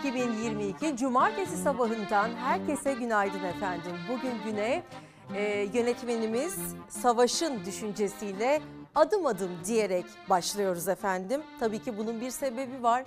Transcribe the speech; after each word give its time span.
Ağustos 0.00 0.14
2022 0.14 0.96
Cumartesi 0.96 1.56
sabahından 1.56 2.28
herkese 2.28 2.92
günaydın 2.92 3.44
efendim. 3.44 3.92
Bugün 4.08 4.32
güne 4.44 4.82
e, 5.36 5.68
yönetmenimiz 5.74 6.54
Savaş'ın 6.88 7.64
düşüncesiyle 7.64 8.62
adım 8.94 9.26
adım 9.26 9.50
diyerek 9.64 10.04
başlıyoruz 10.30 10.88
efendim. 10.88 11.42
Tabii 11.60 11.78
ki 11.78 11.98
bunun 11.98 12.20
bir 12.20 12.30
sebebi 12.30 12.82
var. 12.82 13.04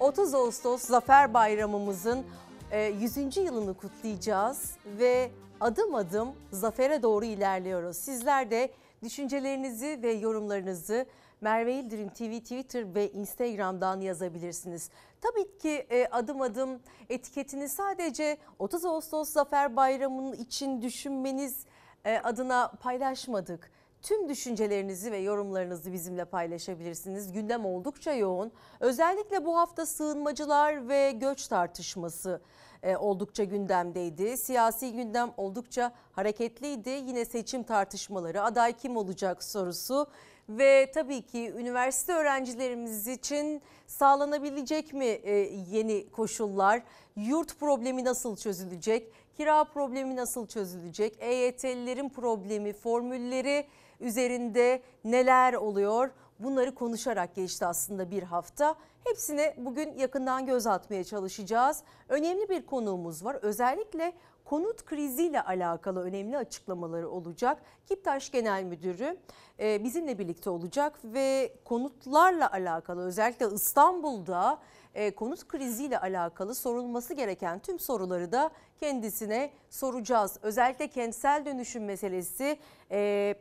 30 0.00 0.34
Ağustos 0.34 0.82
Zafer 0.82 1.34
Bayramımızın 1.34 2.24
e, 2.70 2.82
100. 2.82 3.36
yılını 3.36 3.74
kutlayacağız 3.74 4.76
ve 4.98 5.30
adım 5.60 5.94
adım 5.94 6.28
zafere 6.52 7.02
doğru 7.02 7.24
ilerliyoruz. 7.24 7.96
Sizler 7.96 8.50
de 8.50 8.70
düşüncelerinizi 9.02 9.98
ve 10.02 10.12
yorumlarınızı 10.12 11.06
Merve 11.40 11.74
İldirim 11.74 12.08
TV 12.08 12.40
Twitter 12.40 12.94
ve 12.94 13.10
Instagram'dan 13.10 14.00
yazabilirsiniz. 14.00 14.90
Tabii 15.20 15.58
ki 15.58 15.86
e, 15.90 16.06
adım 16.06 16.40
adım 16.40 16.80
etiketini 17.08 17.68
sadece 17.68 18.38
30 18.58 18.84
Ağustos 18.84 19.30
Zafer 19.30 19.76
Bayramı'nın 19.76 20.32
için 20.32 20.82
düşünmeniz 20.82 21.66
e, 22.04 22.18
adına 22.18 22.72
paylaşmadık. 22.80 23.70
Tüm 24.02 24.28
düşüncelerinizi 24.28 25.12
ve 25.12 25.18
yorumlarınızı 25.18 25.92
bizimle 25.92 26.24
paylaşabilirsiniz. 26.24 27.32
Gündem 27.32 27.64
oldukça 27.64 28.12
yoğun. 28.12 28.52
Özellikle 28.80 29.44
bu 29.44 29.58
hafta 29.58 29.86
sığınmacılar 29.86 30.88
ve 30.88 31.10
göç 31.10 31.46
tartışması 31.46 32.40
e, 32.82 32.96
oldukça 32.96 33.44
gündemdeydi. 33.44 34.36
Siyasi 34.36 34.92
gündem 34.92 35.32
oldukça 35.36 35.92
hareketliydi. 36.12 36.90
Yine 36.90 37.24
seçim 37.24 37.62
tartışmaları, 37.62 38.42
aday 38.42 38.72
kim 38.72 38.96
olacak 38.96 39.44
sorusu 39.44 40.06
ve 40.48 40.90
tabii 40.94 41.22
ki 41.22 41.52
üniversite 41.58 42.12
öğrencilerimiz 42.12 43.08
için 43.08 43.62
sağlanabilecek 43.86 44.92
mi 44.92 45.04
e, 45.04 45.32
yeni 45.70 46.10
koşullar? 46.10 46.82
Yurt 47.16 47.60
problemi 47.60 48.04
nasıl 48.04 48.36
çözülecek? 48.36 49.12
Kira 49.36 49.64
problemi 49.64 50.16
nasıl 50.16 50.46
çözülecek? 50.46 51.16
EYT'lilerin 51.20 52.08
problemi, 52.08 52.72
formülleri 52.72 53.66
üzerinde 54.00 54.82
neler 55.04 55.54
oluyor? 55.54 56.10
Bunları 56.38 56.74
konuşarak 56.74 57.34
geçti 57.34 57.66
aslında 57.66 58.10
bir 58.10 58.22
hafta. 58.22 58.74
Hepsine 59.04 59.54
bugün 59.58 59.98
yakından 59.98 60.46
göz 60.46 60.66
atmaya 60.66 61.04
çalışacağız. 61.04 61.82
Önemli 62.08 62.48
bir 62.48 62.66
konuğumuz 62.66 63.24
var. 63.24 63.38
Özellikle 63.42 64.12
konut 64.44 64.84
kriziyle 64.84 65.42
alakalı 65.42 66.02
önemli 66.02 66.38
açıklamaları 66.38 67.10
olacak. 67.10 67.62
Kiptaş 67.86 68.30
Genel 68.30 68.64
Müdürü 68.64 69.16
e, 69.60 69.84
bizimle 69.84 70.18
birlikte 70.18 70.50
olacak 70.50 70.98
ve 71.04 71.52
konutlarla 71.64 72.52
alakalı 72.52 73.06
özellikle 73.06 73.46
İstanbul'da 73.54 74.58
e, 74.94 75.10
konut 75.14 75.48
kriziyle 75.48 75.98
alakalı 76.00 76.54
sorulması 76.54 77.14
gereken 77.14 77.58
tüm 77.58 77.78
soruları 77.78 78.32
da 78.32 78.50
kendisine 78.80 79.50
soracağız. 79.70 80.38
Özellikle 80.42 80.88
kentsel 80.88 81.44
dönüşüm 81.46 81.84
meselesi 81.84 82.58
e, 82.90 83.34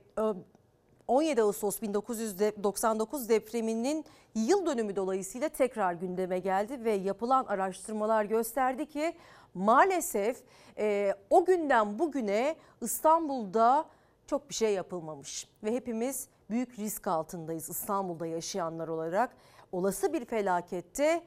17 1.08 1.42
Ağustos 1.42 1.82
1999 1.82 3.30
depreminin 3.30 4.06
yıl 4.36 4.66
dönümü 4.66 4.96
dolayısıyla 4.96 5.50
tekrar 5.50 5.94
gündeme 5.94 6.40
geldi 6.40 6.84
ve 6.84 6.92
yapılan 6.92 7.46
araştırmalar 7.46 8.26
gösterdi 8.26 8.86
ki 8.86 9.14
maalesef 9.54 10.44
e, 10.78 11.16
o 11.30 11.46
günden 11.46 12.00
bugüne 12.00 12.56
İstanbul'da 12.82 13.86
çok 14.28 14.50
bir 14.50 14.56
şey 14.56 14.74
yapılmamış 14.74 15.48
ve 15.64 15.72
hepimiz 15.72 16.28
büyük 16.50 16.80
risk 16.80 17.08
altındayız 17.08 17.70
İstanbul'da 17.70 18.28
yaşayanlar 18.28 18.88
olarak. 18.88 19.36
Olası 19.72 20.14
bir 20.14 20.26
felakette 20.26 21.24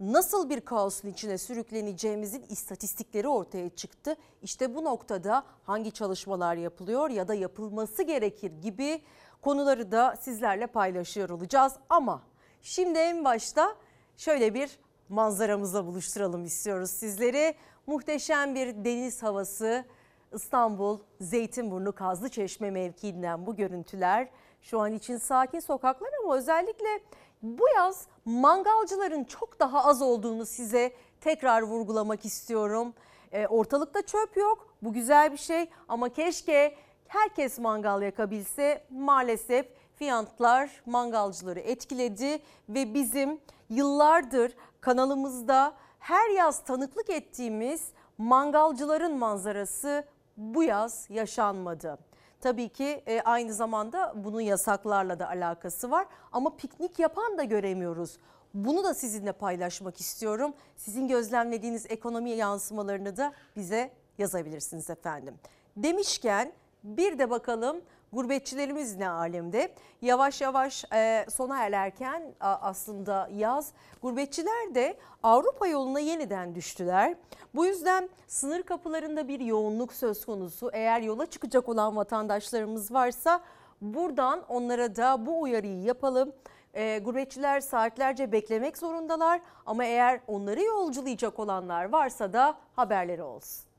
nasıl 0.00 0.50
bir 0.50 0.60
kaosun 0.60 1.08
içine 1.08 1.38
sürükleneceğimizin 1.38 2.44
istatistikleri 2.48 3.28
ortaya 3.28 3.68
çıktı. 3.68 4.16
İşte 4.42 4.74
bu 4.74 4.84
noktada 4.84 5.44
hangi 5.64 5.92
çalışmalar 5.92 6.56
yapılıyor 6.56 7.10
ya 7.10 7.28
da 7.28 7.34
yapılması 7.34 8.02
gerekir 8.02 8.52
gibi 8.62 9.02
konuları 9.42 9.92
da 9.92 10.16
sizlerle 10.20 10.66
paylaşıyor 10.66 11.28
olacağız. 11.28 11.72
Ama 11.88 12.22
şimdi 12.62 12.98
en 12.98 13.24
başta 13.24 13.74
şöyle 14.16 14.54
bir 14.54 14.78
manzaramızla 15.08 15.86
buluşturalım 15.86 16.44
istiyoruz 16.44 16.90
sizleri. 16.90 17.54
Muhteşem 17.86 18.54
bir 18.54 18.84
deniz 18.84 19.22
havası 19.22 19.84
İstanbul 20.32 20.98
Zeytinburnu 21.20 21.92
Kazlıçeşme 21.92 22.70
mevkiinden 22.70 23.46
bu 23.46 23.56
görüntüler. 23.56 24.28
Şu 24.62 24.80
an 24.80 24.92
için 24.92 25.18
sakin 25.18 25.60
sokaklar 25.60 26.10
ama 26.24 26.36
özellikle 26.36 27.00
bu 27.42 27.64
yaz 27.76 28.06
mangalcıların 28.24 29.24
çok 29.24 29.60
daha 29.60 29.84
az 29.84 30.02
olduğunu 30.02 30.46
size 30.46 30.92
tekrar 31.20 31.62
vurgulamak 31.62 32.24
istiyorum. 32.24 32.94
E, 33.32 33.46
ortalıkta 33.46 34.02
çöp 34.02 34.36
yok 34.36 34.74
bu 34.82 34.92
güzel 34.92 35.32
bir 35.32 35.36
şey 35.36 35.70
ama 35.88 36.08
keşke 36.08 36.74
herkes 37.08 37.58
mangal 37.58 38.02
yakabilse 38.02 38.84
maalesef 38.90 39.66
fiyatlar 39.96 40.82
mangalcıları 40.86 41.60
etkiledi 41.60 42.42
ve 42.68 42.94
bizim 42.94 43.40
yıllardır 43.70 44.54
kanalımızda 44.84 45.74
her 45.98 46.30
yaz 46.30 46.64
tanıklık 46.64 47.10
ettiğimiz 47.10 47.88
mangalcıların 48.18 49.16
manzarası 49.18 50.04
bu 50.36 50.62
yaz 50.62 51.06
yaşanmadı. 51.10 51.98
Tabii 52.40 52.68
ki 52.68 53.02
e, 53.06 53.20
aynı 53.20 53.54
zamanda 53.54 54.12
bunun 54.16 54.40
yasaklarla 54.40 55.18
da 55.18 55.28
alakası 55.28 55.90
var 55.90 56.06
ama 56.32 56.56
piknik 56.56 56.98
yapan 56.98 57.38
da 57.38 57.44
göremiyoruz. 57.44 58.18
Bunu 58.54 58.84
da 58.84 58.94
sizinle 58.94 59.32
paylaşmak 59.32 60.00
istiyorum. 60.00 60.54
Sizin 60.76 61.08
gözlemlediğiniz 61.08 61.86
ekonomi 61.88 62.30
yansımalarını 62.30 63.16
da 63.16 63.32
bize 63.56 63.90
yazabilirsiniz 64.18 64.90
efendim. 64.90 65.34
Demişken 65.76 66.52
bir 66.82 67.18
de 67.18 67.30
bakalım 67.30 67.80
gurbetçilerimiz 68.14 68.96
ne 68.96 69.08
alemde? 69.08 69.74
Yavaş 70.02 70.40
yavaş 70.40 70.84
e, 70.92 71.26
sona 71.30 71.64
ererken 71.64 72.34
aslında 72.40 73.28
yaz 73.32 73.72
gurbetçiler 74.02 74.74
de 74.74 74.96
Avrupa 75.22 75.66
yoluna 75.66 76.00
yeniden 76.00 76.54
düştüler. 76.54 77.14
Bu 77.54 77.66
yüzden 77.66 78.08
sınır 78.26 78.62
kapılarında 78.62 79.28
bir 79.28 79.40
yoğunluk 79.40 79.92
söz 79.92 80.26
konusu. 80.26 80.70
Eğer 80.72 81.00
yola 81.00 81.26
çıkacak 81.26 81.68
olan 81.68 81.96
vatandaşlarımız 81.96 82.92
varsa 82.92 83.40
buradan 83.80 84.44
onlara 84.48 84.96
da 84.96 85.26
bu 85.26 85.40
uyarıyı 85.40 85.82
yapalım. 85.82 86.32
E, 86.74 86.98
gurbetçiler 86.98 87.60
saatlerce 87.60 88.32
beklemek 88.32 88.78
zorundalar 88.78 89.40
ama 89.66 89.84
eğer 89.84 90.20
onları 90.26 90.62
yolculayacak 90.62 91.38
olanlar 91.38 91.84
varsa 91.84 92.32
da 92.32 92.54
haberleri 92.76 93.22
olsun. 93.22 93.73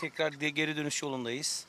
Tekrar 0.00 0.32
geri 0.32 0.76
dönüş 0.76 1.02
yolundayız. 1.02 1.66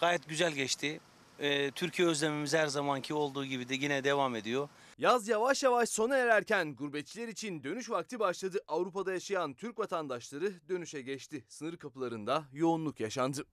Gayet 0.00 0.28
güzel 0.28 0.52
geçti. 0.52 1.00
Ee, 1.40 1.70
Türkiye 1.70 2.08
özlemimiz 2.08 2.54
her 2.54 2.66
zamanki 2.66 3.14
olduğu 3.14 3.44
gibi 3.44 3.68
de 3.68 3.74
yine 3.74 4.04
devam 4.04 4.36
ediyor. 4.36 4.68
Yaz 4.98 5.28
yavaş 5.28 5.62
yavaş 5.62 5.88
sona 5.88 6.16
ererken 6.16 6.74
gurbetçiler 6.74 7.28
için 7.28 7.64
dönüş 7.64 7.90
vakti 7.90 8.18
başladı. 8.18 8.58
Avrupa'da 8.68 9.12
yaşayan 9.12 9.54
Türk 9.54 9.78
vatandaşları 9.78 10.52
dönüşe 10.68 11.02
geçti. 11.02 11.44
Sınır 11.48 11.76
kapılarında 11.76 12.44
yoğunluk 12.52 13.00
yaşandı. 13.00 13.44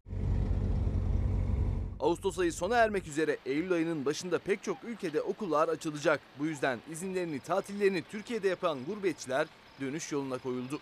Ağustos 1.99 2.39
ayı 2.39 2.53
sona 2.53 2.77
ermek 2.77 3.07
üzere 3.07 3.37
Eylül 3.45 3.71
ayının 3.71 4.05
başında 4.05 4.39
pek 4.39 4.63
çok 4.63 4.83
ülkede 4.83 5.21
okullar 5.21 5.69
açılacak. 5.69 6.19
Bu 6.39 6.45
yüzden 6.45 6.79
izinlerini, 6.91 7.39
tatillerini 7.39 8.03
Türkiye'de 8.11 8.47
yapan 8.47 8.85
gurbetçiler 8.85 9.47
dönüş 9.81 10.11
yoluna 10.11 10.37
koyuldu. 10.37 10.79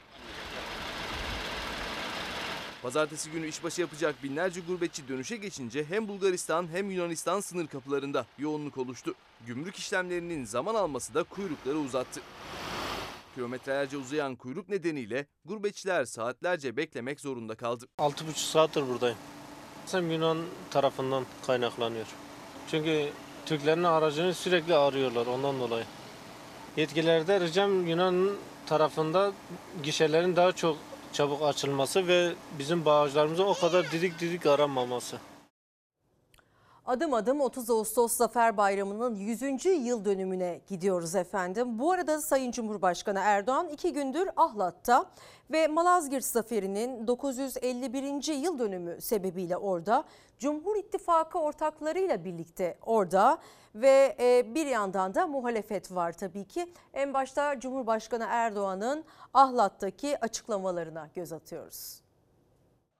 Pazartesi 2.81 3.31
günü 3.31 3.47
işbaşı 3.47 3.81
yapacak 3.81 4.23
binlerce 4.23 4.61
gurbetçi 4.61 5.07
dönüşe 5.07 5.37
geçince 5.37 5.85
hem 5.85 6.07
Bulgaristan 6.07 6.67
hem 6.71 6.91
Yunanistan 6.91 7.39
sınır 7.39 7.67
kapılarında 7.67 8.25
yoğunluk 8.37 8.77
oluştu. 8.77 9.15
Gümrük 9.47 9.75
işlemlerinin 9.75 10.45
zaman 10.45 10.75
alması 10.75 11.13
da 11.13 11.23
kuyrukları 11.23 11.77
uzattı. 11.77 12.21
Kilometrelerce 13.35 13.97
uzayan 13.97 14.35
kuyruk 14.35 14.69
nedeniyle 14.69 15.25
gurbetçiler 15.45 16.05
saatlerce 16.05 16.77
beklemek 16.77 17.19
zorunda 17.19 17.55
kaldı. 17.55 17.85
6,5 17.97 18.51
saattir 18.51 18.87
buradayım. 18.87 19.17
Hem 19.91 20.11
Yunan 20.11 20.37
tarafından 20.71 21.25
kaynaklanıyor. 21.47 22.07
Çünkü 22.71 23.09
Türklerin 23.45 23.83
aracını 23.83 24.33
sürekli 24.33 24.75
arıyorlar 24.75 25.27
ondan 25.27 25.59
dolayı. 25.59 25.85
Yetkililerde 26.77 27.39
ricam 27.39 27.87
Yunan 27.87 28.29
tarafında 28.65 29.31
gişelerin 29.83 30.35
daha 30.35 30.51
çok 30.51 30.77
çabuk 31.13 31.43
açılması 31.43 32.07
ve 32.07 32.33
bizim 32.59 32.85
bağışlarımızın 32.85 33.45
o 33.45 33.53
kadar 33.53 33.91
didik 33.91 34.19
didik 34.19 34.45
aranmaması. 34.45 35.17
Adım 36.89 37.13
adım 37.13 37.41
30 37.41 37.69
Ağustos 37.69 38.13
Zafer 38.13 38.57
Bayramı'nın 38.57 39.15
100. 39.15 39.65
yıl 39.65 40.05
dönümüne 40.05 40.61
gidiyoruz 40.67 41.15
efendim. 41.15 41.79
Bu 41.79 41.91
arada 41.91 42.21
Sayın 42.21 42.51
Cumhurbaşkanı 42.51 43.19
Erdoğan 43.19 43.69
iki 43.69 43.93
gündür 43.93 44.29
Ahlat'ta 44.35 45.05
ve 45.51 45.67
Malazgirt 45.67 46.25
Zaferi'nin 46.25 47.07
951. 47.07 48.33
yıl 48.33 48.59
dönümü 48.59 49.01
sebebiyle 49.01 49.57
orada. 49.57 50.03
Cumhur 50.39 50.75
İttifakı 50.75 51.39
ortaklarıyla 51.39 52.25
birlikte 52.25 52.77
orada 52.81 53.37
ve 53.75 54.15
e, 54.19 54.55
bir 54.55 54.65
yandan 54.65 55.15
da 55.15 55.27
muhalefet 55.27 55.91
var 55.91 56.11
tabii 56.11 56.47
ki. 56.47 56.73
En 56.93 57.13
başta 57.13 57.59
Cumhurbaşkanı 57.59 58.25
Erdoğan'ın 58.29 59.05
Ahlat'taki 59.33 60.19
açıklamalarına 60.19 61.09
göz 61.15 61.33
atıyoruz. 61.33 62.08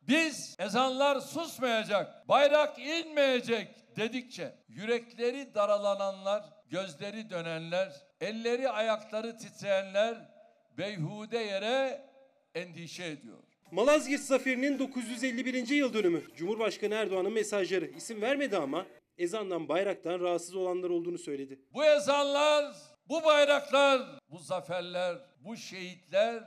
Biz 0.10 0.56
ezanlar 0.60 1.20
susmayacak, 1.20 2.30
bayrak 2.30 2.80
inmeyecek 2.80 3.68
dedikçe 3.98 4.56
yürekleri 4.70 5.56
daralananlar, 5.56 6.44
gözleri 6.70 7.30
dönenler, 7.30 7.94
elleri 8.22 8.70
ayakları 8.70 9.38
titreyenler 9.38 10.18
beyhude 10.78 11.38
yere 11.38 12.06
endişe 12.56 13.06
ediyor. 13.06 13.38
Malazgirt 13.72 14.22
Zaferi'nin 14.22 14.80
951. 14.80 15.68
yıl 15.68 15.94
dönümü. 15.94 16.24
Cumhurbaşkanı 16.36 16.94
Erdoğan'ın 16.94 17.34
mesajları 17.34 17.86
isim 17.86 18.22
vermedi 18.22 18.58
ama 18.58 18.86
ezandan 19.18 19.70
bayraktan 19.70 20.20
rahatsız 20.20 20.56
olanlar 20.56 20.90
olduğunu 20.90 21.18
söyledi. 21.18 21.60
Bu 21.74 21.86
ezanlar, 21.86 22.76
bu 23.10 23.24
bayraklar, 23.24 24.02
bu 24.30 24.38
zaferler, 24.38 25.18
bu 25.40 25.58
şehitler 25.58 26.44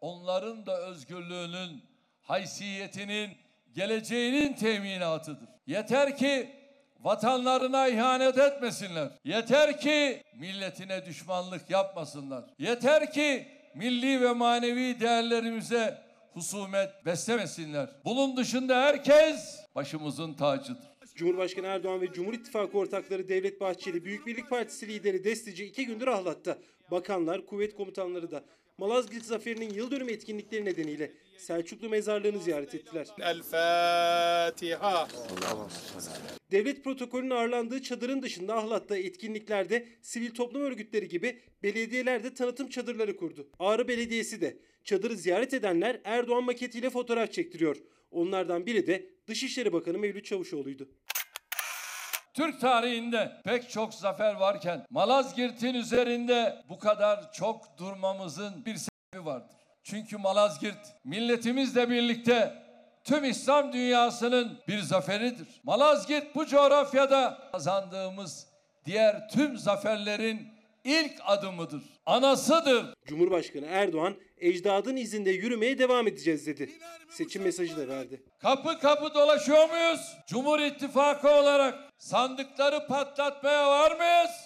onların 0.00 0.66
da 0.66 0.86
özgürlüğünün, 0.86 1.95
haysiyetinin, 2.26 3.30
geleceğinin 3.74 4.52
teminatıdır. 4.52 5.48
Yeter 5.66 6.16
ki 6.16 6.50
vatanlarına 7.00 7.88
ihanet 7.88 8.38
etmesinler. 8.38 9.08
Yeter 9.24 9.80
ki 9.80 10.22
milletine 10.34 11.06
düşmanlık 11.06 11.70
yapmasınlar. 11.70 12.44
Yeter 12.58 13.12
ki 13.12 13.46
milli 13.74 14.20
ve 14.20 14.32
manevi 14.32 15.00
değerlerimize 15.00 15.98
husumet 16.32 17.06
beslemesinler. 17.06 17.90
Bunun 18.04 18.36
dışında 18.36 18.82
herkes 18.82 19.64
başımızın 19.74 20.34
tacıdır. 20.34 20.96
Cumhurbaşkanı 21.14 21.66
Erdoğan 21.66 22.00
ve 22.00 22.12
Cumhur 22.12 22.34
İttifakı 22.34 22.78
ortakları 22.78 23.28
Devlet 23.28 23.60
Bahçeli, 23.60 24.04
Büyük 24.04 24.26
Birlik 24.26 24.50
Partisi 24.50 24.88
lideri 24.88 25.24
Destici 25.24 25.66
iki 25.66 25.86
gündür 25.86 26.06
Ahlat'ta. 26.06 26.58
Bakanlar, 26.90 27.46
kuvvet 27.46 27.76
komutanları 27.76 28.30
da 28.30 28.44
Malazgirt 28.78 29.24
Zaferi'nin 29.24 29.70
yıl 29.70 29.90
dönümü 29.90 30.12
etkinlikleri 30.12 30.64
nedeniyle 30.64 31.12
Selçuklu 31.38 31.88
mezarlığını 31.88 32.38
ziyaret 32.38 32.74
ettiler. 32.74 33.06
El 33.20 33.42
Fatiha. 33.42 35.08
Devlet 36.50 36.84
protokolünün 36.84 37.30
ağırlandığı 37.30 37.82
çadırın 37.82 38.22
dışında 38.22 38.56
Ahlat'ta 38.56 38.96
etkinliklerde 38.96 39.88
sivil 40.02 40.34
toplum 40.34 40.62
örgütleri 40.62 41.08
gibi 41.08 41.42
belediyeler 41.62 42.24
de 42.24 42.34
tanıtım 42.34 42.68
çadırları 42.68 43.16
kurdu. 43.16 43.48
Ağrı 43.58 43.88
Belediyesi 43.88 44.40
de 44.40 44.58
çadırı 44.84 45.16
ziyaret 45.16 45.54
edenler 45.54 46.00
Erdoğan 46.04 46.44
maketiyle 46.44 46.90
fotoğraf 46.90 47.32
çektiriyor. 47.32 47.76
Onlardan 48.10 48.66
biri 48.66 48.86
de 48.86 49.06
Dışişleri 49.26 49.72
Bakanı 49.72 49.98
Mevlüt 49.98 50.24
Çavuşoğlu'ydu. 50.24 50.88
Türk 52.34 52.60
tarihinde 52.60 53.32
pek 53.44 53.70
çok 53.70 53.94
zafer 53.94 54.34
varken 54.34 54.86
Malazgirt'in 54.90 55.74
üzerinde 55.74 56.64
bu 56.68 56.78
kadar 56.78 57.32
çok 57.32 57.78
durmamızın 57.78 58.64
bir 58.64 58.76
sebebi 58.76 59.26
vardır. 59.26 59.65
Çünkü 59.90 60.16
Malazgirt 60.16 60.94
milletimizle 61.04 61.90
birlikte 61.90 62.62
tüm 63.04 63.24
İslam 63.24 63.72
dünyasının 63.72 64.58
bir 64.68 64.78
zaferidir. 64.78 65.46
Malazgirt 65.62 66.34
bu 66.34 66.46
coğrafyada 66.46 67.48
kazandığımız 67.52 68.46
diğer 68.84 69.28
tüm 69.28 69.56
zaferlerin 69.56 70.48
ilk 70.84 71.12
adımıdır. 71.24 71.82
Anasıdır. 72.06 72.94
Cumhurbaşkanı 73.06 73.66
Erdoğan 73.66 74.14
ecdadın 74.38 74.96
izinde 74.96 75.30
yürümeye 75.30 75.78
devam 75.78 76.08
edeceğiz 76.08 76.46
dedi. 76.46 76.70
Seçim 77.10 77.42
mesajı 77.42 77.76
da 77.76 77.88
verdi. 77.88 78.22
Kapı 78.38 78.78
kapı 78.78 79.14
dolaşıyor 79.14 79.70
muyuz? 79.70 80.16
Cumhur 80.26 80.60
İttifakı 80.60 81.28
olarak 81.30 81.74
sandıkları 81.98 82.86
patlatmaya 82.86 83.68
var 83.68 83.96
mıyız? 83.96 84.45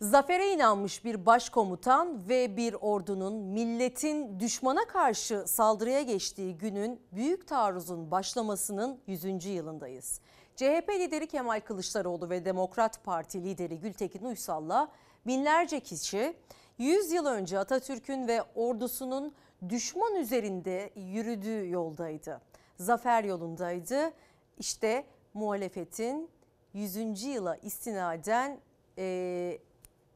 Zafere 0.00 0.52
inanmış 0.52 1.04
bir 1.04 1.26
başkomutan 1.26 2.28
ve 2.28 2.56
bir 2.56 2.76
ordunun 2.80 3.34
milletin 3.34 4.40
düşmana 4.40 4.84
karşı 4.86 5.44
saldırıya 5.46 6.02
geçtiği 6.02 6.58
günün 6.58 7.00
büyük 7.12 7.48
taarruzun 7.48 8.10
başlamasının 8.10 9.00
100. 9.06 9.44
yılındayız. 9.46 10.20
CHP 10.56 10.90
lideri 10.98 11.26
Kemal 11.26 11.60
Kılıçdaroğlu 11.60 12.30
ve 12.30 12.44
Demokrat 12.44 13.04
Parti 13.04 13.44
lideri 13.44 13.80
Gültekin 13.80 14.24
Uysal'la 14.24 14.88
binlerce 15.26 15.80
kişi 15.80 16.36
100 16.78 17.12
yıl 17.12 17.26
önce 17.26 17.58
Atatürk'ün 17.58 18.28
ve 18.28 18.42
ordusunun 18.54 19.34
düşman 19.68 20.14
üzerinde 20.14 20.90
yürüdüğü 20.96 21.70
yoldaydı. 21.70 22.40
Zafer 22.76 23.24
yolundaydı. 23.24 24.12
İşte 24.58 25.04
muhalefetin 25.34 26.30
100. 26.74 27.22
yıla 27.22 27.56
istinaden 27.56 28.58
eee 28.96 29.58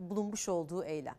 bulunmuş 0.01 0.49
olduğu 0.49 0.85
eylem. 0.85 1.17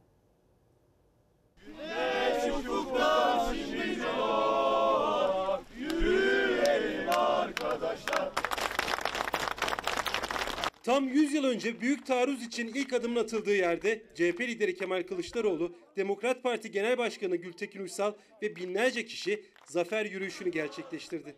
Tam 10.83 11.07
100 11.07 11.33
yıl 11.33 11.43
önce 11.43 11.81
büyük 11.81 12.05
taarruz 12.05 12.43
için 12.43 12.67
ilk 12.67 12.93
adımın 12.93 13.23
atıldığı 13.23 13.55
yerde 13.55 14.01
CHP 14.15 14.41
lideri 14.41 14.75
Kemal 14.75 15.03
Kılıçdaroğlu, 15.03 15.75
Demokrat 15.97 16.43
Parti 16.43 16.71
Genel 16.71 16.97
Başkanı 16.97 17.35
Gültekin 17.35 17.81
Uysal 17.81 18.13
ve 18.41 18.55
binlerce 18.55 19.05
kişi 19.05 19.45
zafer 19.65 20.05
yürüyüşünü 20.05 20.51
gerçekleştirdi. 20.51 21.35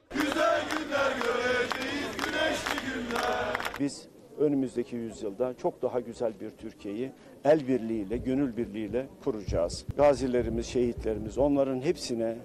Biz 3.80 4.13
önümüzdeki 4.40 4.96
yüzyılda 4.96 5.54
çok 5.62 5.82
daha 5.82 6.00
güzel 6.00 6.34
bir 6.40 6.50
Türkiye'yi 6.50 7.12
el 7.46 7.68
birliğiyle, 7.68 8.18
gönül 8.18 8.58
birliğiyle 8.58 9.08
kuracağız. 9.24 9.86
Gazilerimiz, 9.98 10.66
şehitlerimiz 10.66 11.38
onların 11.38 11.82
hepsine 11.82 12.38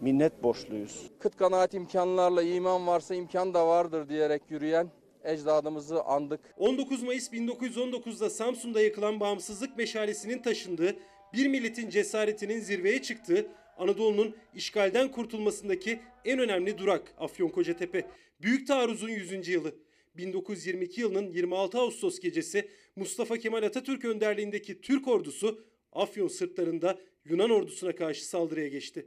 minnet 0.00 0.42
borçluyuz. 0.42 1.10
kıt 1.18 1.36
kanaat 1.36 1.74
imkanlarla 1.74 2.42
iman 2.42 2.86
varsa 2.86 3.14
imkan 3.14 3.54
da 3.54 3.66
vardır 3.68 4.08
diyerek 4.08 4.42
yürüyen 4.50 4.88
ecdadımızı 5.24 6.02
andık. 6.02 6.40
19 6.58 7.02
Mayıs 7.02 7.32
1919'da 7.32 8.30
Samsun'da 8.30 8.80
yakılan 8.80 9.20
bağımsızlık 9.20 9.78
meşalesinin 9.78 10.42
taşındığı, 10.42 10.96
bir 11.32 11.46
milletin 11.48 11.90
cesaretinin 11.90 12.60
zirveye 12.60 13.02
çıktığı, 13.02 13.46
Anadolu'nun 13.78 14.34
işgalden 14.54 15.10
kurtulmasındaki 15.10 16.00
en 16.24 16.38
önemli 16.38 16.78
durak 16.78 17.14
Afyonkaratepe. 17.18 18.06
Büyük 18.42 18.66
taarruzun 18.66 19.08
100. 19.08 19.48
yılı. 19.48 19.74
1922 20.16 21.00
yılının 21.00 21.30
26 21.32 21.78
Ağustos 21.78 22.20
gecesi 22.20 22.68
Mustafa 22.96 23.38
Kemal 23.38 23.62
Atatürk 23.62 24.04
önderliğindeki 24.04 24.80
Türk 24.80 25.08
ordusu 25.08 25.64
Afyon 25.92 26.28
sırtlarında 26.28 26.98
Yunan 27.24 27.50
ordusuna 27.50 27.92
karşı 27.92 28.26
saldırıya 28.26 28.68
geçti. 28.68 29.06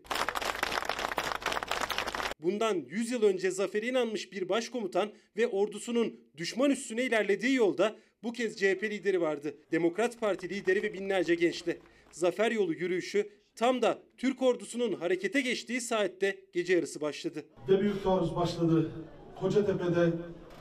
Bundan 2.40 2.86
100 2.90 3.12
yıl 3.12 3.24
önce 3.24 3.52
zafere 3.52 3.88
inanmış 3.88 4.32
bir 4.32 4.50
başkomutan 4.50 5.10
ve 5.38 5.48
ordusunun 5.48 6.20
düşman 6.38 6.72
üstüne 6.72 7.04
ilerlediği 7.04 7.56
yolda 7.56 7.96
bu 8.24 8.34
kez 8.34 8.58
CHP 8.58 8.84
lideri 8.84 9.22
vardı. 9.22 9.58
Demokrat 9.72 10.20
Parti 10.20 10.50
lideri 10.50 10.84
ve 10.84 10.94
binlerce 10.94 11.36
gençle. 11.36 11.78
Zafer 12.12 12.52
yolu 12.52 12.74
yürüyüşü 12.74 13.30
tam 13.56 13.82
da 13.82 14.00
Türk 14.18 14.42
ordusunun 14.42 14.94
harekete 14.94 15.42
geçtiği 15.42 15.82
saatte 15.82 16.38
gece 16.54 16.74
yarısı 16.74 17.02
başladı. 17.02 17.46
de 17.68 17.82
büyük 17.82 18.04
taarruz 18.04 18.36
başladı. 18.36 18.92
Kocatepe'de 19.40 20.12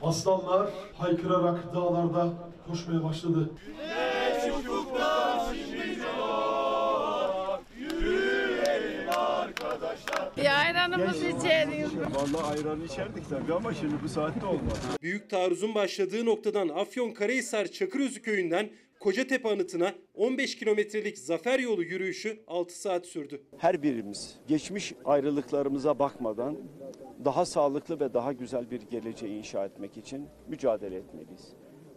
aslanlar 0.03 0.69
haykırarak 0.97 1.75
dağlarda 1.75 2.33
koşmaya 2.67 3.03
başladı. 3.03 3.49
Bir 10.37 10.59
ayranımızı 10.65 11.25
içelim. 11.25 11.89
Vallahi 12.13 12.45
ayran 12.57 12.81
içerdik 12.81 13.29
tabii 13.29 13.53
ama 13.53 13.73
şimdi 13.73 13.95
bu 14.03 14.09
saatte 14.09 14.45
olmaz. 14.45 14.77
Büyük 15.01 15.29
taarruzun 15.29 15.75
başladığı 15.75 16.25
noktadan 16.25 16.69
Afyonkarahisar 16.69 17.65
Çakırözü 17.67 18.21
köyünden 18.21 18.69
Kocatepe 18.99 19.49
anıtına 19.49 19.93
15 20.13 20.55
kilometrelik 20.55 21.17
zafer 21.17 21.59
yolu 21.59 21.83
yürüyüşü 21.83 22.43
6 22.47 22.79
saat 22.79 23.05
sürdü. 23.05 23.43
Her 23.57 23.83
birimiz 23.83 24.35
geçmiş 24.47 24.93
ayrılıklarımıza 25.05 25.99
bakmadan 25.99 26.57
daha 27.25 27.45
sağlıklı 27.45 27.99
ve 27.99 28.13
daha 28.13 28.33
güzel 28.33 28.71
bir 28.71 28.81
geleceği 28.81 29.37
inşa 29.37 29.65
etmek 29.65 29.97
için 29.97 30.27
mücadele 30.47 30.95
etmeliyiz. 30.95 31.53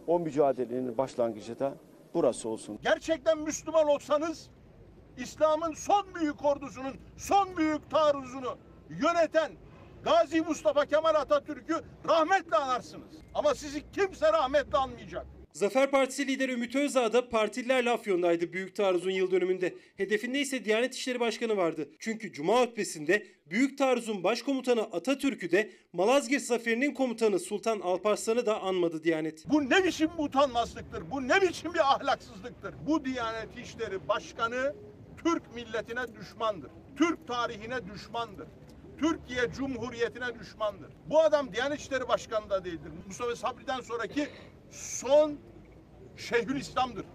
O 0.07 0.19
mücadelenin 0.19 0.97
başlangıcı 0.97 1.59
da 1.59 1.75
burası 2.13 2.49
olsun. 2.49 2.79
Gerçekten 2.83 3.37
Müslüman 3.37 3.87
olsanız 3.87 4.49
İslam'ın 5.17 5.73
son 5.73 6.15
büyük 6.15 6.45
ordusunun 6.45 6.95
son 7.17 7.57
büyük 7.57 7.89
taarruzunu 7.89 8.57
yöneten 8.89 9.51
Gazi 10.03 10.41
Mustafa 10.41 10.85
Kemal 10.85 11.15
Atatürk'ü 11.15 11.75
rahmetle 12.09 12.55
anarsınız. 12.57 13.13
Ama 13.33 13.55
sizi 13.55 13.91
kimse 13.91 14.33
rahmetle 14.33 14.77
anmayacak. 14.77 15.25
Zafer 15.53 15.91
Partisi 15.91 16.27
lideri 16.27 16.51
Ümit 16.51 16.75
Özdağ 16.75 17.13
da 17.13 17.29
partililerle 17.29 17.89
Afyon'daydı 17.89 18.53
Büyük 18.53 18.75
Taarruz'un 18.75 19.11
yıl 19.11 19.31
dönümünde. 19.31 19.75
Hedefinde 19.97 20.39
ise 20.39 20.65
Diyanet 20.65 20.95
İşleri 20.95 21.19
Başkanı 21.19 21.57
vardı. 21.57 21.89
Çünkü 21.99 22.33
Cuma 22.33 22.61
hutbesinde 22.61 23.27
Büyük 23.45 23.77
Taarruz'un 23.77 24.23
başkomutanı 24.23 24.81
Atatürk'ü 24.81 25.51
de 25.51 25.71
Malazgirt 25.93 26.41
Zaferi'nin 26.41 26.93
komutanı 26.93 27.39
Sultan 27.39 27.79
Alparslan'ı 27.79 28.45
da 28.45 28.61
anmadı 28.61 29.03
Diyanet. 29.03 29.49
Bu 29.49 29.69
ne 29.69 29.83
biçim 29.83 30.09
bir 30.17 30.23
utanmazlıktır? 30.23 31.11
Bu 31.11 31.27
ne 31.27 31.41
biçim 31.41 31.73
bir 31.73 31.93
ahlaksızlıktır? 31.93 32.73
Bu 32.87 33.05
Diyanet 33.05 33.57
İşleri 33.57 34.07
Başkanı 34.07 34.75
Türk 35.23 35.55
milletine 35.55 36.15
düşmandır. 36.19 36.71
Türk 36.97 37.27
tarihine 37.27 37.87
düşmandır. 37.93 38.47
Türkiye 38.99 39.51
Cumhuriyeti'ne 39.57 40.39
düşmandır. 40.39 40.89
Bu 41.09 41.21
adam 41.21 41.53
Diyanet 41.53 41.79
İşleri 41.79 42.07
Başkanı 42.07 42.49
da 42.49 42.65
değildir. 42.65 42.91
Mustafa 43.07 43.35
Sabri'den 43.35 43.81
sonraki 43.81 44.27
son 44.71 45.37
Şeyhülislam'dır. 46.17 47.05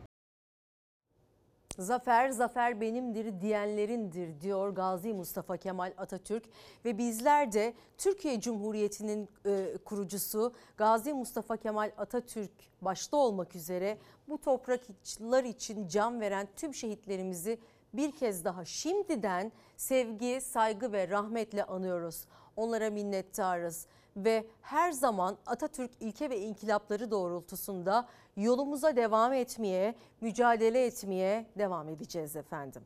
Zafer, 1.78 2.30
zafer 2.30 2.80
benimdir 2.80 3.40
diyenlerindir 3.40 4.40
diyor 4.40 4.68
Gazi 4.68 5.14
Mustafa 5.14 5.56
Kemal 5.56 5.92
Atatürk 5.96 6.44
ve 6.84 6.98
bizler 6.98 7.52
de 7.52 7.74
Türkiye 7.98 8.40
Cumhuriyeti'nin 8.40 9.28
e, 9.46 9.76
kurucusu 9.84 10.54
Gazi 10.76 11.12
Mustafa 11.12 11.56
Kemal 11.56 11.92
Atatürk 11.98 12.50
başta 12.82 13.16
olmak 13.16 13.56
üzere 13.56 13.98
bu 14.28 14.40
topraklar 14.40 15.44
için 15.44 15.88
can 15.88 16.20
veren 16.20 16.48
tüm 16.56 16.74
şehitlerimizi 16.74 17.58
bir 17.94 18.12
kez 18.12 18.44
daha 18.44 18.64
şimdiden 18.64 19.52
sevgi, 19.76 20.40
saygı 20.40 20.92
ve 20.92 21.08
rahmetle 21.08 21.64
anıyoruz. 21.64 22.24
Onlara 22.56 22.90
minnettarız 22.90 23.86
ve 24.16 24.46
her 24.62 24.92
zaman 24.92 25.36
Atatürk 25.46 25.90
ilke 26.00 26.30
ve 26.30 26.40
inkılapları 26.40 27.10
doğrultusunda 27.10 28.08
yolumuza 28.36 28.96
devam 28.96 29.32
etmeye, 29.32 29.94
mücadele 30.20 30.84
etmeye 30.84 31.46
devam 31.58 31.88
edeceğiz 31.88 32.36
efendim. 32.36 32.82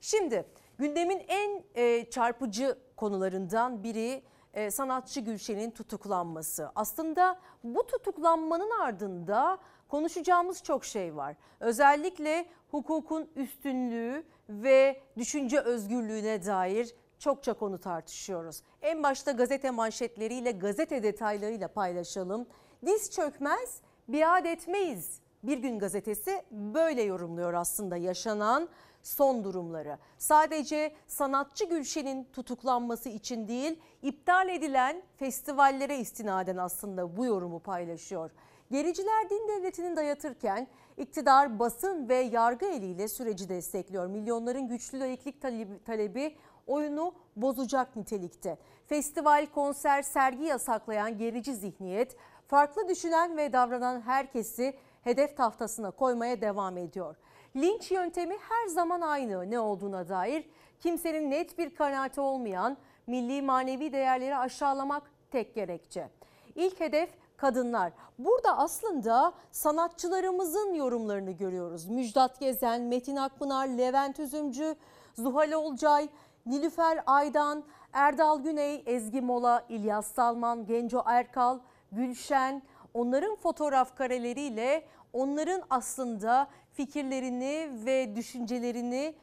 Şimdi 0.00 0.44
gündemin 0.78 1.22
en 1.28 1.62
e, 1.74 2.10
çarpıcı 2.10 2.78
konularından 2.96 3.82
biri 3.82 4.22
e, 4.54 4.70
sanatçı 4.70 5.20
Gülşen'in 5.20 5.70
tutuklanması. 5.70 6.70
Aslında 6.74 7.40
bu 7.64 7.86
tutuklanmanın 7.86 8.70
ardında 8.80 9.58
konuşacağımız 9.88 10.62
çok 10.62 10.84
şey 10.84 11.16
var. 11.16 11.36
Özellikle 11.60 12.46
hukukun 12.70 13.30
üstünlüğü 13.36 14.24
ve 14.48 15.00
düşünce 15.16 15.60
özgürlüğüne 15.60 16.46
dair 16.46 16.94
çokça 17.24 17.54
konu 17.54 17.78
tartışıyoruz. 17.78 18.62
En 18.82 19.02
başta 19.02 19.32
gazete 19.32 19.70
manşetleriyle, 19.70 20.52
gazete 20.52 21.02
detaylarıyla 21.02 21.68
paylaşalım. 21.68 22.46
Diz 22.86 23.10
çökmez, 23.10 23.80
biat 24.08 24.46
etmeyiz. 24.46 25.20
Bir 25.42 25.58
gün 25.58 25.78
gazetesi 25.78 26.42
böyle 26.50 27.02
yorumluyor 27.02 27.54
aslında 27.54 27.96
yaşanan 27.96 28.68
son 29.02 29.44
durumları. 29.44 29.98
Sadece 30.18 30.94
sanatçı 31.06 31.64
Gülşen'in 31.64 32.24
tutuklanması 32.24 33.08
için 33.08 33.48
değil, 33.48 33.80
iptal 34.02 34.48
edilen 34.48 35.02
festivallere 35.16 35.98
istinaden 35.98 36.56
aslında 36.56 37.16
bu 37.16 37.24
yorumu 37.24 37.60
paylaşıyor. 37.60 38.30
Gericiler 38.70 39.30
din 39.30 39.48
devletini 39.48 39.96
dayatırken 39.96 40.66
iktidar 40.96 41.58
basın 41.58 42.08
ve 42.08 42.14
yargı 42.14 42.66
eliyle 42.66 43.08
süreci 43.08 43.48
destekliyor. 43.48 44.06
Milyonların 44.06 44.68
güçlü 44.68 45.00
laiklik 45.00 45.40
talebi, 45.40 45.84
talebi 45.84 46.36
oyunu 46.66 47.14
bozacak 47.36 47.96
nitelikte. 47.96 48.58
Festival, 48.86 49.46
konser, 49.54 50.02
sergi 50.02 50.44
yasaklayan 50.44 51.18
gerici 51.18 51.54
zihniyet 51.54 52.16
farklı 52.46 52.88
düşünen 52.88 53.36
ve 53.36 53.52
davranan 53.52 54.00
herkesi 54.00 54.74
hedef 55.02 55.36
tahtasına 55.36 55.90
koymaya 55.90 56.40
devam 56.40 56.78
ediyor. 56.78 57.16
Linç 57.56 57.90
yöntemi 57.90 58.36
her 58.48 58.66
zaman 58.66 59.00
aynı 59.00 59.50
ne 59.50 59.60
olduğuna 59.60 60.08
dair 60.08 60.44
kimsenin 60.80 61.30
net 61.30 61.58
bir 61.58 61.74
kanaati 61.74 62.20
olmayan 62.20 62.76
milli 63.06 63.42
manevi 63.42 63.92
değerleri 63.92 64.36
aşağılamak 64.36 65.02
tek 65.30 65.54
gerekçe. 65.54 66.08
İlk 66.54 66.80
hedef 66.80 67.10
kadınlar. 67.36 67.92
Burada 68.18 68.58
aslında 68.58 69.32
sanatçılarımızın 69.50 70.74
yorumlarını 70.74 71.30
görüyoruz. 71.30 71.86
Müjdat 71.86 72.40
Gezen, 72.40 72.80
Metin 72.82 73.16
Akpınar, 73.16 73.68
Levent 73.68 74.20
Üzümcü, 74.20 74.76
Zuhal 75.14 75.52
Olcay, 75.52 76.08
Nilüfer 76.46 77.02
Aydan, 77.06 77.64
Erdal 77.92 78.42
Güney, 78.42 78.82
Ezgi 78.86 79.20
Mola, 79.20 79.66
İlyas 79.68 80.06
Salman, 80.06 80.66
Genco 80.66 81.02
Erkal, 81.06 81.58
Gülşen 81.92 82.62
onların 82.94 83.36
fotoğraf 83.36 83.96
kareleriyle 83.96 84.84
onların 85.12 85.62
aslında 85.70 86.48
fikirlerini 86.72 87.70
ve 87.86 88.16
düşüncelerini 88.16 89.14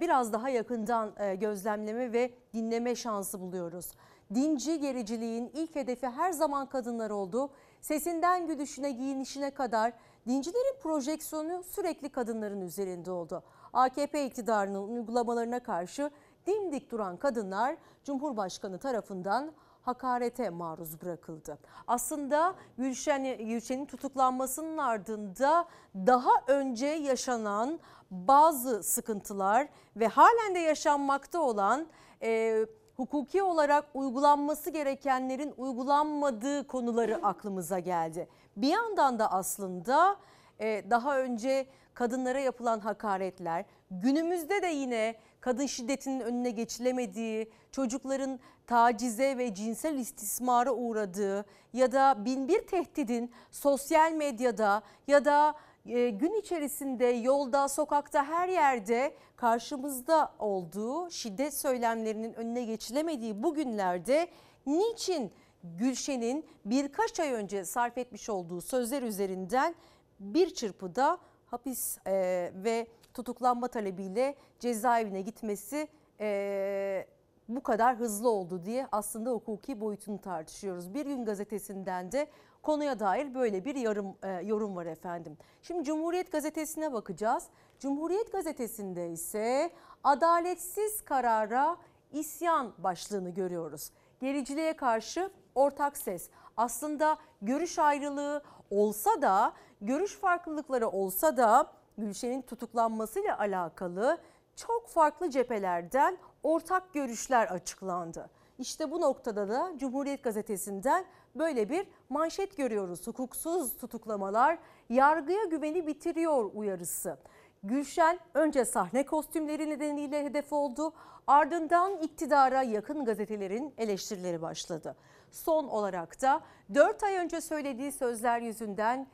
biraz 0.00 0.32
daha 0.32 0.48
yakından 0.48 1.12
gözlemleme 1.40 2.12
ve 2.12 2.30
dinleme 2.54 2.94
şansı 2.94 3.40
buluyoruz. 3.40 3.92
Dinci 4.34 4.80
gericiliğin 4.80 5.50
ilk 5.54 5.76
hedefi 5.76 6.08
her 6.08 6.32
zaman 6.32 6.68
kadınlar 6.68 7.10
oldu. 7.10 7.50
Sesinden 7.80 8.46
gülüşüne, 8.46 8.90
giyinişine 8.90 9.50
kadar 9.50 9.92
dincilerin 10.28 10.80
projeksiyonu 10.82 11.62
sürekli 11.62 12.08
kadınların 12.08 12.60
üzerinde 12.60 13.10
oldu. 13.10 13.42
AKP 13.72 14.26
iktidarının 14.26 14.88
uygulamalarına 14.88 15.60
karşı 15.60 16.10
dimdik 16.46 16.90
duran 16.90 17.16
kadınlar 17.16 17.76
Cumhurbaşkanı 18.04 18.78
tarafından 18.78 19.52
hakarete 19.82 20.50
maruz 20.50 21.02
bırakıldı. 21.02 21.58
Aslında 21.86 22.54
Gülşen, 22.78 23.38
Gülşen'in 23.38 23.86
tutuklanmasının 23.86 24.78
ardında 24.78 25.68
daha 25.94 26.32
önce 26.46 26.86
yaşanan 26.86 27.80
bazı 28.10 28.82
sıkıntılar 28.82 29.68
ve 29.96 30.08
halen 30.08 30.54
de 30.54 30.58
yaşanmakta 30.58 31.40
olan 31.40 31.86
e, 32.22 32.66
hukuki 32.96 33.42
olarak 33.42 33.84
uygulanması 33.94 34.70
gerekenlerin 34.70 35.54
uygulanmadığı 35.56 36.66
konuları 36.66 37.16
aklımıza 37.22 37.78
geldi. 37.78 38.28
Bir 38.56 38.68
yandan 38.68 39.18
da 39.18 39.32
aslında 39.32 40.16
e, 40.60 40.90
daha 40.90 41.18
önce 41.18 41.66
kadınlara 41.94 42.40
yapılan 42.40 42.80
hakaretler, 42.80 43.64
günümüzde 43.90 44.62
de 44.62 44.66
yine 44.66 45.14
kadın 45.40 45.66
şiddetinin 45.66 46.20
önüne 46.20 46.50
geçilemediği, 46.50 47.50
çocukların 47.72 48.40
tacize 48.66 49.38
ve 49.38 49.54
cinsel 49.54 49.98
istismara 49.98 50.72
uğradığı 50.72 51.44
ya 51.72 51.92
da 51.92 52.24
binbir 52.24 52.66
tehdidin 52.66 53.32
sosyal 53.50 54.12
medyada 54.12 54.82
ya 55.06 55.24
da 55.24 55.54
e, 55.86 56.10
gün 56.10 56.40
içerisinde 56.40 57.04
yolda, 57.06 57.68
sokakta 57.68 58.24
her 58.24 58.48
yerde 58.48 59.14
karşımızda 59.36 60.32
olduğu 60.38 61.10
şiddet 61.10 61.54
söylemlerinin 61.54 62.34
önüne 62.34 62.64
geçilemediği 62.64 63.42
bu 63.42 63.54
günlerde 63.54 64.28
niçin 64.66 65.32
Gülşen'in 65.64 66.46
birkaç 66.64 67.20
ay 67.20 67.32
önce 67.32 67.64
sarf 67.64 67.98
etmiş 67.98 68.28
olduğu 68.28 68.60
sözler 68.60 69.02
üzerinden 69.02 69.74
bir 70.20 70.54
çırpıda 70.54 71.18
hapis 71.52 71.98
e, 72.06 72.12
ve 72.54 72.86
tutuklanma 73.14 73.68
talebiyle 73.68 74.34
cezaevine 74.58 75.20
gitmesi 75.20 75.88
e, 76.20 77.06
bu 77.48 77.62
kadar 77.62 77.96
hızlı 77.96 78.28
oldu 78.28 78.64
diye 78.64 78.86
aslında 78.92 79.30
hukuki 79.30 79.80
boyutunu 79.80 80.20
tartışıyoruz. 80.20 80.94
Bir 80.94 81.06
gün 81.06 81.24
gazetesinden 81.24 82.12
de 82.12 82.26
konuya 82.62 83.00
dair 83.00 83.34
böyle 83.34 83.64
bir 83.64 83.76
yorum, 83.76 84.16
e, 84.22 84.28
yorum 84.28 84.76
var 84.76 84.86
efendim. 84.86 85.38
Şimdi 85.62 85.84
Cumhuriyet 85.84 86.32
Gazetesi'ne 86.32 86.92
bakacağız. 86.92 87.44
Cumhuriyet 87.78 88.32
Gazetesi'nde 88.32 89.10
ise 89.10 89.70
adaletsiz 90.04 91.02
karara 91.04 91.76
isyan 92.12 92.72
başlığını 92.78 93.30
görüyoruz. 93.30 93.90
Gericiliğe 94.20 94.76
karşı 94.76 95.30
ortak 95.54 95.96
ses. 95.96 96.30
Aslında 96.56 97.16
görüş 97.42 97.78
ayrılığı 97.78 98.42
olsa 98.72 99.22
da, 99.22 99.52
görüş 99.80 100.16
farklılıkları 100.16 100.88
olsa 100.88 101.36
da 101.36 101.66
Gülşen'in 101.98 102.42
tutuklanmasıyla 102.42 103.38
alakalı 103.38 104.18
çok 104.56 104.88
farklı 104.88 105.30
cephelerden 105.30 106.18
ortak 106.42 106.94
görüşler 106.94 107.46
açıklandı. 107.46 108.30
İşte 108.58 108.90
bu 108.90 109.00
noktada 109.00 109.48
da 109.48 109.72
Cumhuriyet 109.76 110.24
Gazetesi'nden 110.24 111.04
böyle 111.34 111.68
bir 111.68 111.86
manşet 112.08 112.56
görüyoruz. 112.56 113.06
Hukuksuz 113.06 113.76
tutuklamalar 113.76 114.58
yargıya 114.88 115.44
güveni 115.44 115.86
bitiriyor 115.86 116.50
uyarısı. 116.54 117.16
Gülşen 117.62 118.18
önce 118.34 118.64
sahne 118.64 119.06
kostümleri 119.06 119.70
nedeniyle 119.70 120.24
hedef 120.24 120.52
oldu. 120.52 120.92
Ardından 121.26 121.96
iktidara 121.96 122.62
yakın 122.62 123.04
gazetelerin 123.04 123.74
eleştirileri 123.78 124.42
başladı. 124.42 124.96
Son 125.32 125.68
olarak 125.68 126.22
da 126.22 126.40
4 126.74 127.02
ay 127.02 127.16
önce 127.16 127.40
söylediği 127.40 127.92
sözler 127.92 128.40
yüzünden 128.40 129.06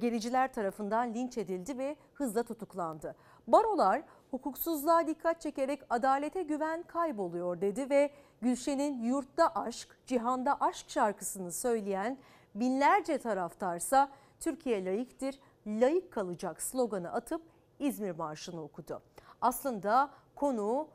gericiler 0.00 0.52
tarafından 0.52 1.14
linç 1.14 1.38
edildi 1.38 1.78
ve 1.78 1.96
hızla 2.14 2.42
tutuklandı. 2.42 3.16
Barolar 3.46 4.02
hukuksuzluğa 4.30 5.06
dikkat 5.06 5.40
çekerek 5.40 5.80
adalete 5.90 6.42
güven 6.42 6.82
kayboluyor 6.82 7.60
dedi 7.60 7.90
ve 7.90 8.10
Gülşen'in 8.40 9.02
Yurtta 9.02 9.48
Aşk, 9.54 9.88
Cihanda 10.06 10.56
Aşk 10.60 10.90
şarkısını 10.90 11.52
söyleyen 11.52 12.18
binlerce 12.54 13.18
taraftarsa 13.18 14.10
Türkiye 14.40 14.84
layıktır, 14.84 15.40
layık 15.66 16.12
kalacak 16.12 16.62
sloganı 16.62 17.12
atıp 17.12 17.42
İzmir 17.78 18.10
Marşı'nı 18.10 18.62
okudu. 18.62 19.02
Aslında 19.40 20.10
konu 20.34 20.88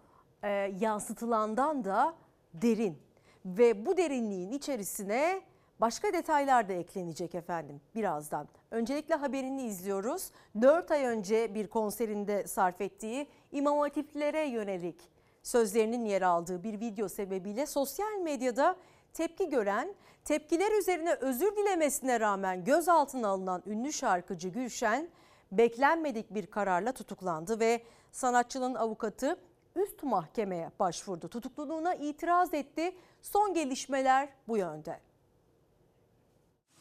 e, 0.43 0.49
yansıtılandan 0.79 1.85
da 1.85 2.15
derin 2.53 3.04
ve 3.45 3.85
bu 3.85 3.97
derinliğin 3.97 4.51
içerisine 4.51 5.41
başka 5.79 6.13
detaylar 6.13 6.69
da 6.69 6.73
eklenecek 6.73 7.35
efendim 7.35 7.81
birazdan. 7.95 8.47
Öncelikle 8.71 9.15
haberini 9.15 9.63
izliyoruz. 9.63 10.31
4 10.61 10.91
ay 10.91 11.05
önce 11.05 11.55
bir 11.55 11.67
konserinde 11.67 12.47
sarf 12.47 12.81
ettiği 12.81 13.27
İmam 13.51 13.79
Hatiplere 13.79 14.45
yönelik 14.45 15.01
sözlerinin 15.43 16.05
yer 16.05 16.21
aldığı 16.21 16.63
bir 16.63 16.79
video 16.79 17.09
sebebiyle 17.09 17.65
sosyal 17.65 18.19
medyada 18.23 18.75
tepki 19.13 19.49
gören, 19.49 19.95
tepkiler 20.23 20.79
üzerine 20.79 21.13
özür 21.13 21.55
dilemesine 21.55 22.19
rağmen 22.19 22.63
gözaltına 22.63 23.27
alınan 23.27 23.63
ünlü 23.65 23.93
şarkıcı 23.93 24.49
Gülşen 24.49 25.09
beklenmedik 25.51 26.33
bir 26.33 26.47
kararla 26.47 26.91
tutuklandı 26.91 27.59
ve 27.59 27.83
sanatçının 28.11 28.75
avukatı 28.75 29.37
üst 29.75 30.03
mahkemeye 30.03 30.71
başvurdu. 30.79 31.27
Tutukluluğuna 31.27 31.95
itiraz 31.95 32.53
etti. 32.53 32.95
Son 33.31 33.53
gelişmeler 33.53 34.29
bu 34.47 34.57
yönde. 34.57 34.99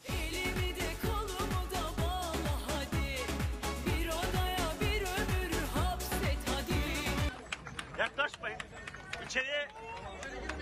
Elimi 0.07 0.75
de 0.75 0.89
kolumu 1.07 1.61
da 1.71 2.01
bağla 2.01 2.55
hadi 2.67 3.15
Bir 3.85 4.07
odaya 4.07 4.67
bir 4.81 5.01
ömür 5.01 5.53
hapset 5.73 6.37
hadi 6.45 7.99
Yaklaşmayın. 7.99 8.59
İçeriye 9.25 9.67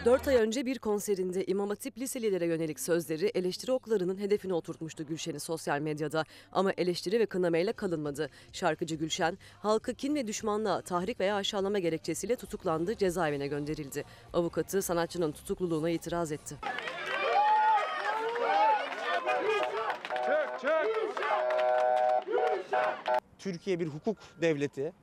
4 0.05 0.27
ay 0.27 0.35
önce 0.35 0.65
bir 0.65 0.79
konserinde 0.79 1.45
İmam 1.45 1.69
Hatip 1.69 1.97
liselilere 1.97 2.45
yönelik 2.45 2.79
sözleri 2.79 3.25
eleştiri 3.25 3.71
oklarının 3.71 4.17
hedefine 4.17 4.53
oturtmuştu 4.53 5.05
Gülşen'i 5.05 5.39
sosyal 5.39 5.79
medyada. 5.79 6.25
Ama 6.51 6.71
eleştiri 6.77 7.19
ve 7.19 7.25
kınamayla 7.25 7.73
kalınmadı. 7.73 8.29
Şarkıcı 8.53 8.95
Gülşen, 8.95 9.37
halkı 9.59 9.93
kin 9.93 10.15
ve 10.15 10.27
düşmanlığa 10.27 10.81
tahrik 10.81 11.19
veya 11.19 11.35
aşağılama 11.35 11.79
gerekçesiyle 11.79 12.35
tutuklandı, 12.35 12.97
cezaevine 12.97 13.47
gönderildi. 13.47 14.03
Avukatı 14.33 14.81
sanatçının 14.81 15.31
tutukluluğuna 15.31 15.89
itiraz 15.89 16.31
etti. 16.31 16.55
Türkiye 23.39 23.79
bir 23.79 23.87
hukuk 23.87 24.17
devleti 24.41 24.93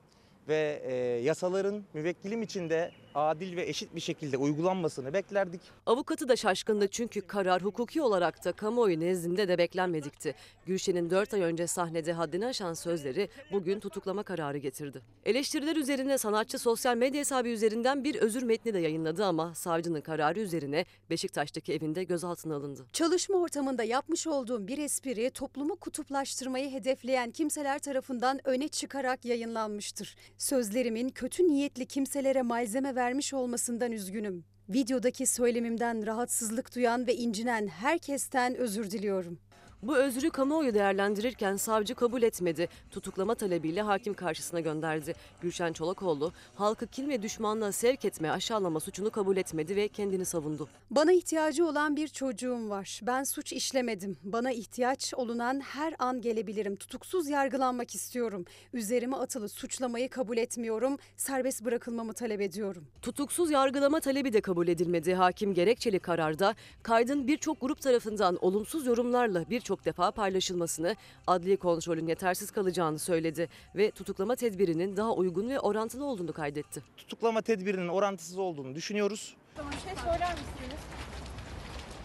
ve 0.49 0.83
e, 0.85 0.95
yasaların 1.23 1.85
müvekkilim 1.95 2.43
içinde 2.43 2.91
adil 3.15 3.57
ve 3.57 3.69
eşit 3.69 3.95
bir 3.95 4.01
şekilde 4.01 4.37
uygulanmasını 4.37 5.13
beklerdik. 5.13 5.61
Avukatı 5.87 6.29
da 6.29 6.37
şaşkındı 6.37 6.89
çünkü 6.89 7.21
karar 7.21 7.63
hukuki 7.63 8.03
olarak 8.03 8.45
da 8.45 8.53
kamuoyu 8.53 9.01
nezdinde 9.01 9.49
de 9.49 9.59
beklenmedikti. 9.59 10.35
Gülşen'in 10.67 11.11
4 11.11 11.35
ay 11.35 11.41
önce 11.41 11.67
sahnede 11.67 12.13
haddini 12.13 12.47
aşan 12.47 12.75
sözleri 12.75 13.29
bugün 13.53 13.81
tutuklama 13.81 14.23
kararı 14.23 14.59
getirdi. 14.59 15.03
Eleştiriler 15.25 15.77
üzerine 15.77 16.19
sanatçı 16.19 16.59
sosyal 16.59 16.97
medya 16.97 17.21
hesabı 17.21 17.49
üzerinden 17.49 18.05
bir 18.05 18.15
özür 18.15 18.43
metni 18.43 18.75
de 18.75 18.79
yayınladı 18.79 19.25
ama 19.25 19.55
savcının 19.55 20.01
kararı 20.01 20.41
üzerine 20.41 20.85
Beşiktaş'taki 21.11 21.73
evinde 21.73 22.05
gözaltına 22.05 22.57
alındı. 22.57 22.87
Çalışma 22.93 23.37
ortamında 23.37 23.83
yapmış 23.83 24.27
olduğum 24.27 24.69
bir 24.69 24.79
espri 24.79 25.31
toplumu 25.31 25.77
kutuplaştırmayı 25.77 26.71
hedefleyen 26.71 27.31
kimseler 27.31 27.79
tarafından 27.79 28.41
öne 28.45 28.69
çıkarak 28.69 29.25
yayınlanmıştır. 29.25 30.17
Sözlerimin 30.39 31.09
kötü 31.09 31.49
niyetli 31.49 31.87
kimselere 31.87 32.43
malzeme 32.43 32.97
vermiş 33.01 33.35
olmasından 33.35 33.93
üzgünüm. 33.93 34.45
Videodaki 34.69 35.27
söylemimden 35.27 36.07
rahatsızlık 36.07 36.75
duyan 36.75 37.07
ve 37.07 37.15
incinen 37.15 37.67
herkesten 37.67 38.55
özür 38.55 38.91
diliyorum. 38.91 39.39
Bu 39.83 39.97
özrü 39.97 40.31
kamuoyu 40.31 40.75
değerlendirirken 40.75 41.57
savcı 41.57 41.95
kabul 41.95 42.23
etmedi. 42.23 42.69
Tutuklama 42.91 43.35
talebiyle 43.35 43.83
hakim 43.83 44.15
karşısına 44.15 44.61
gönderdi. 44.61 45.15
Gülşen 45.41 45.73
Çolakoğlu 45.73 46.33
halkı 46.55 46.87
kin 46.87 47.09
ve 47.09 47.23
düşmanlığa 47.23 47.73
sevk 47.73 48.05
etme, 48.05 48.31
aşağılama 48.31 48.81
suçunu 48.81 49.11
kabul 49.11 49.37
etmedi 49.37 49.77
ve 49.77 49.89
kendini 49.89 50.25
savundu. 50.25 50.69
Bana 50.91 51.13
ihtiyacı 51.13 51.67
olan 51.67 51.97
bir 51.97 52.09
çocuğum 52.09 52.71
var. 52.71 53.01
Ben 53.03 53.25
suç 53.25 53.53
işlemedim. 53.53 54.17
Bana 54.23 54.53
ihtiyaç 54.53 55.15
olunan 55.15 55.61
her 55.61 55.95
an 55.99 56.21
gelebilirim. 56.21 56.77
Tutuksuz 56.77 57.29
yargılanmak 57.29 57.95
istiyorum. 57.95 58.45
Üzerime 58.73 59.17
atılı 59.17 59.49
suçlamayı 59.49 60.09
kabul 60.09 60.37
etmiyorum. 60.37 60.97
Serbest 61.17 61.65
bırakılmamı 61.65 62.13
talep 62.13 62.41
ediyorum. 62.41 62.85
Tutuksuz 63.03 63.51
yargılama 63.51 64.01
talebi 64.01 64.33
de 64.33 64.41
kabul 64.41 64.69
edilmedi. 64.69 65.15
Hakim 65.15 65.55
gerekçeli 65.55 65.99
kararda 65.99 66.55
kaydın 66.83 67.27
birçok 67.27 67.61
grup 67.61 67.81
tarafından 67.81 68.39
olumsuz 68.45 68.87
yorumlarla 68.87 69.45
birçok 69.51 69.70
defa 69.85 70.11
paylaşılmasını, 70.11 70.97
adli 71.27 71.57
kontrolün 71.57 72.07
yetersiz 72.07 72.51
kalacağını 72.51 72.99
söyledi 72.99 73.49
ve 73.77 73.91
tutuklama 73.91 74.37
tedbirinin 74.37 74.97
daha 74.97 75.13
uygun 75.13 75.49
ve 75.51 75.61
orantılı 75.61 76.05
olduğunu 76.05 76.33
kaydetti. 76.33 76.83
Tutuklama 76.97 77.43
tedbirinin 77.43 77.89
orantısız 77.89 78.39
olduğunu 78.39 78.75
düşünüyoruz. 78.75 79.37
Bir 79.57 79.79
şey 79.79 79.97
söyler 79.97 80.33
misiniz? 80.33 80.81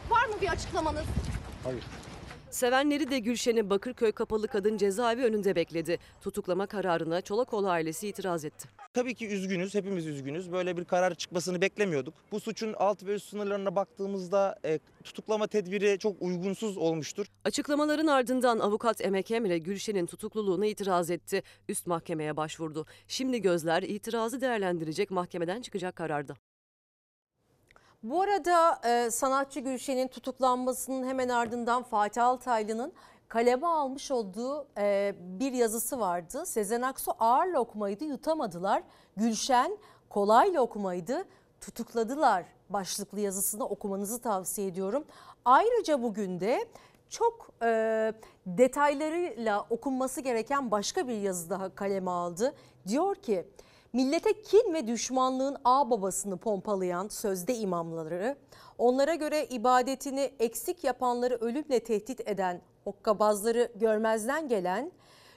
Var 0.10 0.26
mı 0.26 0.34
bir 0.42 0.48
açıklamanız? 0.48 1.06
Hayır. 1.64 1.84
Sevenleri 2.56 3.12
de 3.12 3.20
Gülşen'i 3.20 3.70
Bakırköy 3.70 4.12
Kapalı 4.12 4.48
Kadın 4.48 4.78
Cezaevi 4.78 5.24
önünde 5.24 5.56
bekledi. 5.56 5.98
Tutuklama 6.22 6.68
kararına 6.68 7.22
Çolakoğlu 7.22 7.70
ailesi 7.70 8.08
itiraz 8.08 8.46
etti. 8.46 8.70
Tabii 8.94 9.16
ki 9.16 9.28
üzgünüz, 9.28 9.76
hepimiz 9.76 10.08
üzgünüz. 10.08 10.52
Böyle 10.52 10.78
bir 10.78 10.86
karar 10.86 11.16
çıkmasını 11.16 11.62
beklemiyorduk. 11.62 12.14
Bu 12.32 12.40
suçun 12.40 12.74
alt 12.74 13.04
ve 13.06 13.14
üst 13.14 13.30
sınırlarına 13.30 13.76
baktığımızda 13.76 14.60
e, 14.66 14.80
tutuklama 15.04 15.48
tedbiri 15.48 16.00
çok 16.00 16.22
uygunsuz 16.22 16.78
olmuştur. 16.78 17.26
Açıklamaların 17.44 18.08
ardından 18.08 18.60
avukat 18.60 19.02
Emek 19.02 19.32
Emre 19.32 19.58
Gülşen'in 19.58 20.06
tutukluluğuna 20.06 20.66
itiraz 20.66 21.10
etti. 21.10 21.44
Üst 21.70 21.88
mahkemeye 21.88 22.38
başvurdu. 22.38 22.86
Şimdi 23.08 23.42
gözler 23.42 23.84
itirazı 23.84 24.42
değerlendirecek 24.42 25.12
mahkemeden 25.12 25.62
çıkacak 25.62 25.96
kararda. 25.96 26.36
Bu 28.06 28.22
arada 28.22 28.82
e, 28.90 29.12
sanatçı 29.12 29.60
Gülşen'in 29.60 30.08
tutuklanmasının 30.08 31.08
hemen 31.08 31.30
ardından 31.30 31.84
Fatih 31.84 32.26
Altaylı'nın 32.26 32.94
kaleme 33.28 33.68
almış 33.68 34.12
olduğu 34.12 34.68
e, 34.78 35.16
bir 35.20 35.54
yazısı 35.54 36.00
vardı. 36.00 36.46
Sezen 36.46 36.82
Aksu 36.82 37.12
ağır 37.20 37.48
lokmaydı 37.48 38.04
yutamadılar. 38.04 38.84
Gülşen 39.18 39.78
kolay 40.10 40.54
lokmaydı 40.54 41.26
tutukladılar 41.62 42.46
başlıklı 42.70 43.20
yazısını 43.20 43.66
okumanızı 43.66 44.22
tavsiye 44.22 44.68
ediyorum. 44.68 45.06
Ayrıca 45.46 46.04
bugün 46.04 46.40
de 46.40 46.66
çok 47.10 47.50
e, 47.64 48.14
detaylarıyla 48.46 49.66
okunması 49.70 50.22
gereken 50.22 50.72
başka 50.72 51.08
bir 51.08 51.18
yazı 51.18 51.50
daha 51.50 51.76
kaleme 51.76 52.12
aldı. 52.12 52.54
Diyor 52.88 53.16
ki 53.16 53.46
millete 53.96 54.42
kin 54.42 54.74
ve 54.74 54.88
düşmanlığın 54.88 55.58
ağ 55.66 55.90
babasını 55.90 56.38
pompalayan 56.38 57.08
sözde 57.08 57.56
imamları, 57.56 58.38
onlara 58.78 59.16
göre 59.16 59.46
ibadetini 59.46 60.32
eksik 60.40 60.84
yapanları 60.84 61.36
ölümle 61.36 61.80
tehdit 61.80 62.30
eden 62.30 62.62
hokkabazları 62.84 63.72
görmezden 63.76 64.48
gelen, 64.48 64.92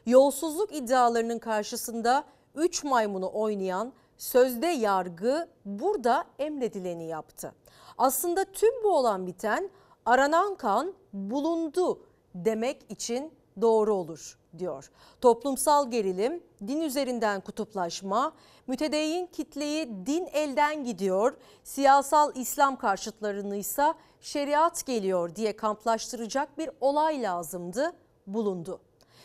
yolsuzluk 0.06 0.74
iddialarının 0.74 1.38
karşısında 1.38 2.24
üç 2.54 2.84
maymunu 2.84 3.30
oynayan 3.32 3.92
sözde 4.16 4.66
yargı 4.66 5.48
burada 5.64 6.24
emredileni 6.38 7.06
yaptı. 7.06 7.54
Aslında 7.98 8.44
tüm 8.44 8.84
bu 8.84 8.96
olan 8.96 9.26
biten 9.26 9.70
aranan 10.06 10.54
kan 10.54 10.94
bulundu 11.12 12.00
demek 12.34 12.90
için 12.90 13.32
doğru 13.60 13.94
olur 13.94 14.38
diyor. 14.58 14.90
Toplumsal 15.20 15.90
gerilim, 15.90 16.42
din 16.66 16.80
üzerinden 16.80 17.40
kutuplaşma, 17.40 18.32
mütedeyyin 18.66 19.26
kitleyi 19.26 20.06
din 20.06 20.26
elden 20.32 20.84
gidiyor, 20.84 21.36
siyasal 21.64 22.36
İslam 22.36 22.76
karşıtlarını 22.76 23.56
ise 23.56 23.94
şeriat 24.20 24.86
geliyor 24.86 25.34
diye 25.34 25.56
kamplaştıracak 25.56 26.58
bir 26.58 26.70
olay 26.80 27.22
lazımdı, 27.22 27.92
bulundu. 28.26 28.80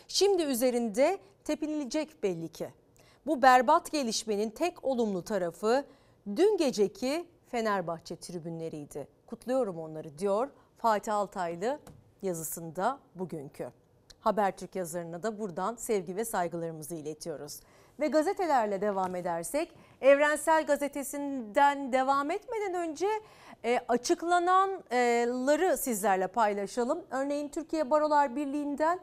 Şimdi 0.08 0.42
üzerinde 0.42 1.18
tepinilecek 1.44 2.22
belli 2.22 2.48
ki. 2.48 2.68
Bu 3.26 3.42
berbat 3.42 3.92
gelişmenin 3.92 4.50
tek 4.50 4.84
olumlu 4.84 5.24
tarafı 5.24 5.84
dün 6.36 6.56
geceki 6.56 7.26
Fenerbahçe 7.46 8.16
tribünleriydi. 8.16 9.08
Kutluyorum 9.26 9.78
onları 9.78 10.18
diyor 10.18 10.48
Fatih 10.78 11.14
Altaylı 11.14 11.78
yazısında 12.22 12.98
bugünkü. 13.14 13.83
Habertürk 14.24 14.76
yazarına 14.76 15.22
da 15.22 15.38
buradan 15.38 15.74
sevgi 15.74 16.16
ve 16.16 16.24
saygılarımızı 16.24 16.94
iletiyoruz. 16.94 17.60
Ve 18.00 18.06
gazetelerle 18.06 18.80
devam 18.80 19.14
edersek 19.14 19.72
Evrensel 20.00 20.66
Gazetesi'nden 20.66 21.92
devam 21.92 22.30
etmeden 22.30 22.74
önce 22.74 23.08
e, 23.64 23.80
açıklananları 23.88 25.76
sizlerle 25.76 26.26
paylaşalım. 26.26 27.04
Örneğin 27.10 27.48
Türkiye 27.48 27.90
Barolar 27.90 28.36
Birliği'nden 28.36 29.00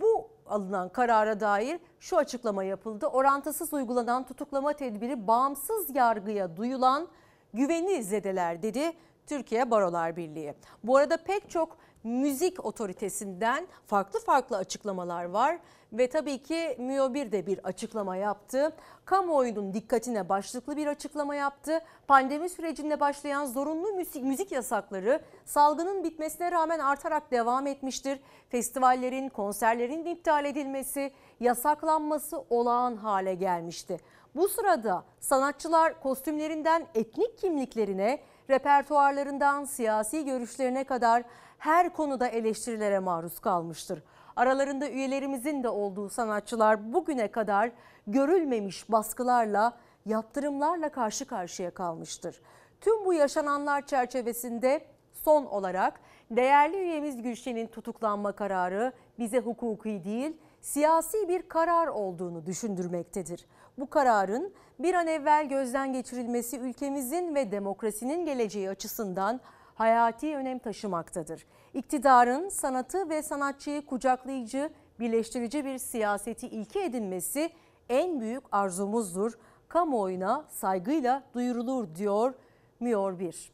Bu 0.00 0.30
alınan 0.46 0.88
karara 0.88 1.40
dair 1.40 1.80
şu 2.00 2.16
açıklama 2.16 2.64
yapıldı. 2.64 3.06
Orantısız 3.06 3.72
uygulanan 3.72 4.26
tutuklama 4.26 4.72
tedbiri 4.72 5.26
bağımsız 5.26 5.96
yargıya 5.96 6.56
duyulan 6.56 7.08
güveni 7.54 8.02
zedeler 8.02 8.62
dedi 8.62 8.92
Türkiye 9.26 9.70
Barolar 9.70 10.16
Birliği. 10.16 10.54
Bu 10.84 10.96
arada 10.96 11.16
pek 11.16 11.50
çok 11.50 11.76
müzik 12.04 12.64
otoritesinden 12.64 13.66
farklı 13.86 14.20
farklı 14.20 14.56
açıklamalar 14.56 15.24
var 15.24 15.58
ve 15.92 16.08
tabii 16.08 16.42
ki 16.42 16.76
MÜO1 16.80 17.32
de 17.32 17.46
bir 17.46 17.58
açıklama 17.64 18.16
yaptı. 18.16 18.72
Kamuoyunun 19.04 19.74
dikkatine 19.74 20.28
başlıklı 20.28 20.76
bir 20.76 20.86
açıklama 20.86 21.34
yaptı. 21.34 21.80
Pandemi 22.08 22.48
sürecinde 22.48 23.00
başlayan 23.00 23.46
zorunlu 23.46 23.92
müzik, 23.92 24.24
müzik 24.24 24.52
yasakları 24.52 25.20
salgının 25.44 26.04
bitmesine 26.04 26.52
rağmen 26.52 26.78
artarak 26.78 27.30
devam 27.30 27.66
etmiştir. 27.66 28.20
Festivallerin, 28.48 29.28
konserlerin 29.28 30.04
iptal 30.04 30.44
edilmesi, 30.44 31.12
yasaklanması 31.40 32.44
olağan 32.50 32.96
hale 32.96 33.34
gelmişti. 33.34 33.98
Bu 34.34 34.48
sırada 34.48 35.04
sanatçılar 35.20 36.00
kostümlerinden 36.00 36.86
etnik 36.94 37.38
kimliklerine, 37.38 38.20
repertuarlarından 38.50 39.64
siyasi 39.64 40.24
görüşlerine 40.24 40.84
kadar 40.84 41.24
her 41.58 41.92
konuda 41.92 42.28
eleştirilere 42.28 42.98
maruz 42.98 43.38
kalmıştır. 43.38 44.02
Aralarında 44.36 44.90
üyelerimizin 44.90 45.62
de 45.62 45.68
olduğu 45.68 46.08
sanatçılar 46.08 46.92
bugüne 46.92 47.28
kadar 47.30 47.70
görülmemiş 48.06 48.90
baskılarla, 48.90 49.78
yaptırımlarla 50.06 50.88
karşı 50.88 51.26
karşıya 51.26 51.70
kalmıştır. 51.70 52.40
Tüm 52.80 53.04
bu 53.04 53.14
yaşananlar 53.14 53.86
çerçevesinde 53.86 54.84
son 55.12 55.44
olarak 55.46 56.00
değerli 56.30 56.76
üyemiz 56.76 57.22
Gülşen'in 57.22 57.66
tutuklanma 57.66 58.32
kararı 58.32 58.92
bize 59.18 59.38
hukuki 59.38 60.04
değil, 60.04 60.36
siyasi 60.60 61.28
bir 61.28 61.42
karar 61.42 61.86
olduğunu 61.86 62.46
düşündürmektedir. 62.46 63.46
Bu 63.78 63.90
kararın 63.90 64.52
bir 64.78 64.94
an 64.94 65.06
evvel 65.06 65.48
gözden 65.48 65.92
geçirilmesi 65.92 66.58
ülkemizin 66.58 67.34
ve 67.34 67.52
demokrasinin 67.52 68.26
geleceği 68.26 68.70
açısından 68.70 69.40
hayati 69.78 70.36
önem 70.36 70.58
taşımaktadır. 70.58 71.46
İktidarın 71.74 72.48
sanatı 72.48 73.08
ve 73.08 73.22
sanatçıyı 73.22 73.86
kucaklayıcı, 73.86 74.70
birleştirici 75.00 75.64
bir 75.64 75.78
siyaseti 75.78 76.46
ilke 76.46 76.84
edinmesi 76.84 77.50
en 77.88 78.20
büyük 78.20 78.44
arzumuzdur. 78.52 79.38
Kamuoyuna 79.68 80.44
saygıyla 80.48 81.22
duyurulur 81.34 81.94
diyor 81.94 82.34
Miyor 82.80 83.18
1. 83.18 83.52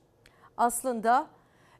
Aslında 0.57 1.27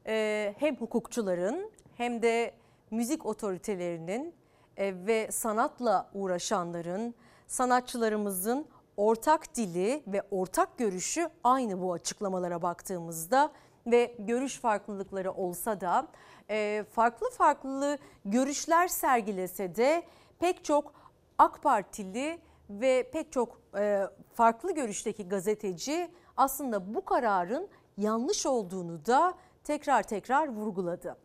e, 0.07 0.55
hem 0.59 0.75
hukukçuların 0.75 1.71
hem 1.97 2.21
de 2.21 2.53
müzik 2.91 3.25
otoritelerinin 3.25 4.33
e, 4.77 5.05
ve 5.05 5.31
sanatla 5.31 6.09
uğraşanların, 6.13 7.15
sanatçılarımızın 7.47 8.65
ortak 8.97 9.55
dili 9.55 10.03
ve 10.07 10.21
ortak 10.31 10.77
görüşü 10.77 11.29
aynı 11.43 11.81
bu 11.81 11.93
açıklamalara 11.93 12.61
baktığımızda 12.61 13.51
ve 13.87 14.15
görüş 14.19 14.59
farklılıkları 14.59 15.31
olsa 15.31 15.81
da 15.81 16.07
e, 16.49 16.85
farklı 16.91 17.29
farklı 17.29 17.97
görüşler 18.25 18.87
sergilese 18.87 19.75
de 19.75 20.03
pek 20.39 20.65
çok 20.65 20.93
AK 21.37 21.63
Partili 21.63 22.39
ve 22.69 23.09
pek 23.13 23.31
çok 23.31 23.61
e, 23.77 24.03
farklı 24.33 24.75
görüşteki 24.75 25.29
gazeteci 25.29 26.11
aslında 26.37 26.93
bu 26.95 27.05
kararın 27.05 27.67
yanlış 27.97 28.45
olduğunu 28.45 29.05
da 29.05 29.33
tekrar 29.63 30.03
tekrar 30.03 30.47
vurguladı. 30.47 31.17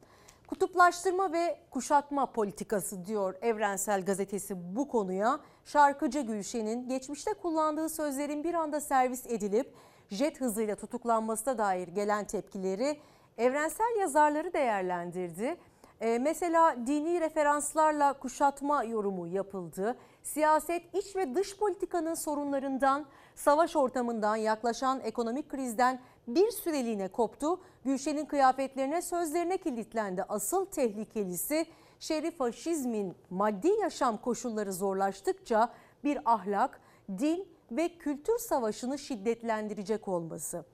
Kutuplaştırma 0.47 1.33
ve 1.33 1.59
kuşatma 1.71 2.27
politikası 2.33 3.05
diyor 3.05 3.35
Evrensel 3.43 4.05
Gazetesi 4.05 4.77
bu 4.77 4.89
konuya. 4.89 5.41
Şarkıcı 5.65 6.21
Gülşen'in 6.21 6.89
geçmişte 6.89 7.35
kullandığı 7.35 7.89
sözlerin 7.89 8.45
bir 8.45 8.55
anda 8.55 8.81
servis 8.81 9.27
edilip 9.27 9.75
jet 10.11 10.41
hızıyla 10.41 10.77
tutuklanmasına 10.77 11.59
dair 11.59 11.89
gelen 11.89 12.25
tepkileri 12.25 13.01
evrensel 13.39 13.97
yazarları 14.01 14.53
değerlendirdi. 14.53 15.57
Ee, 16.01 16.19
mesela 16.19 16.77
dini 16.87 17.21
referanslarla 17.21 18.13
kuşatma 18.13 18.85
yorumu 18.85 19.27
yapıldı. 19.27 19.97
Siyaset, 20.23 20.95
iç 20.95 21.17
ve 21.17 21.35
dış 21.35 21.57
politikanın 21.57 22.15
sorunlarından, 22.15 23.07
savaş 23.35 23.77
ortamından, 23.77 24.37
yaklaşan 24.37 25.01
ekonomik 25.01 25.49
krizden 25.49 26.01
bir 26.29 26.51
süreliğine 26.51 27.09
koptu. 27.09 27.61
Gülşen'in 27.85 28.27
kıyafetlerine, 28.27 29.03
sözlerine 29.03 29.59
kilitlendi. 29.59 30.23
Asıl 30.23 30.67
tehlikelisi 30.67 31.67
şerif 32.01 32.39
faşizmin 32.39 33.15
maddi 33.31 33.69
yaşam 33.69 34.17
koşulları 34.17 34.73
zorlaştıkça 34.73 35.73
bir 36.05 36.33
ahlak, 36.33 36.81
din 37.19 37.49
ve 37.73 37.89
kültür 37.89 38.39
savaşını 38.39 38.99
şiddetlendirecek 38.99 40.09
olması. 40.09 40.65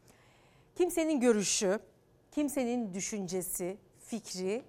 Kimsenin 0.75 1.21
görüşü, 1.21 1.81
kimsenin 2.33 2.95
düşüncesi, 2.95 3.79
fikri 3.99 4.65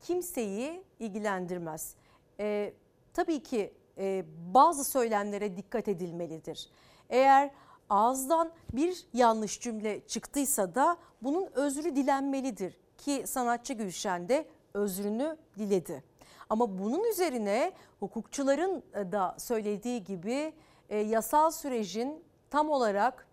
kimseyi 0.00 0.84
ilgilendirmez. 0.98 1.94
Ee, 2.40 2.72
tabii 3.14 3.42
ki 3.42 3.72
e, 3.98 4.24
bazı 4.54 4.84
söylemlere 4.84 5.56
dikkat 5.56 5.88
edilmelidir. 5.88 6.68
Eğer 7.10 7.50
ağızdan 7.88 8.52
bir 8.72 9.06
yanlış 9.12 9.60
cümle 9.60 10.06
çıktıysa 10.06 10.74
da 10.74 10.96
bunun 11.22 11.48
özrü 11.54 11.96
dilenmelidir 11.96 12.76
ki 12.98 13.24
sanatçı 13.26 13.72
Gülşen 13.72 14.28
de 14.28 14.46
özrünü 14.74 15.36
diledi. 15.58 16.04
Ama 16.50 16.78
bunun 16.78 17.04
üzerine 17.04 17.72
hukukçuların 18.00 18.82
da 18.94 19.34
söylediği 19.38 20.04
gibi 20.04 20.52
e, 20.92 20.96
yasal 20.98 21.50
sürecin 21.50 22.24
tam 22.50 22.70
olarak 22.70 23.26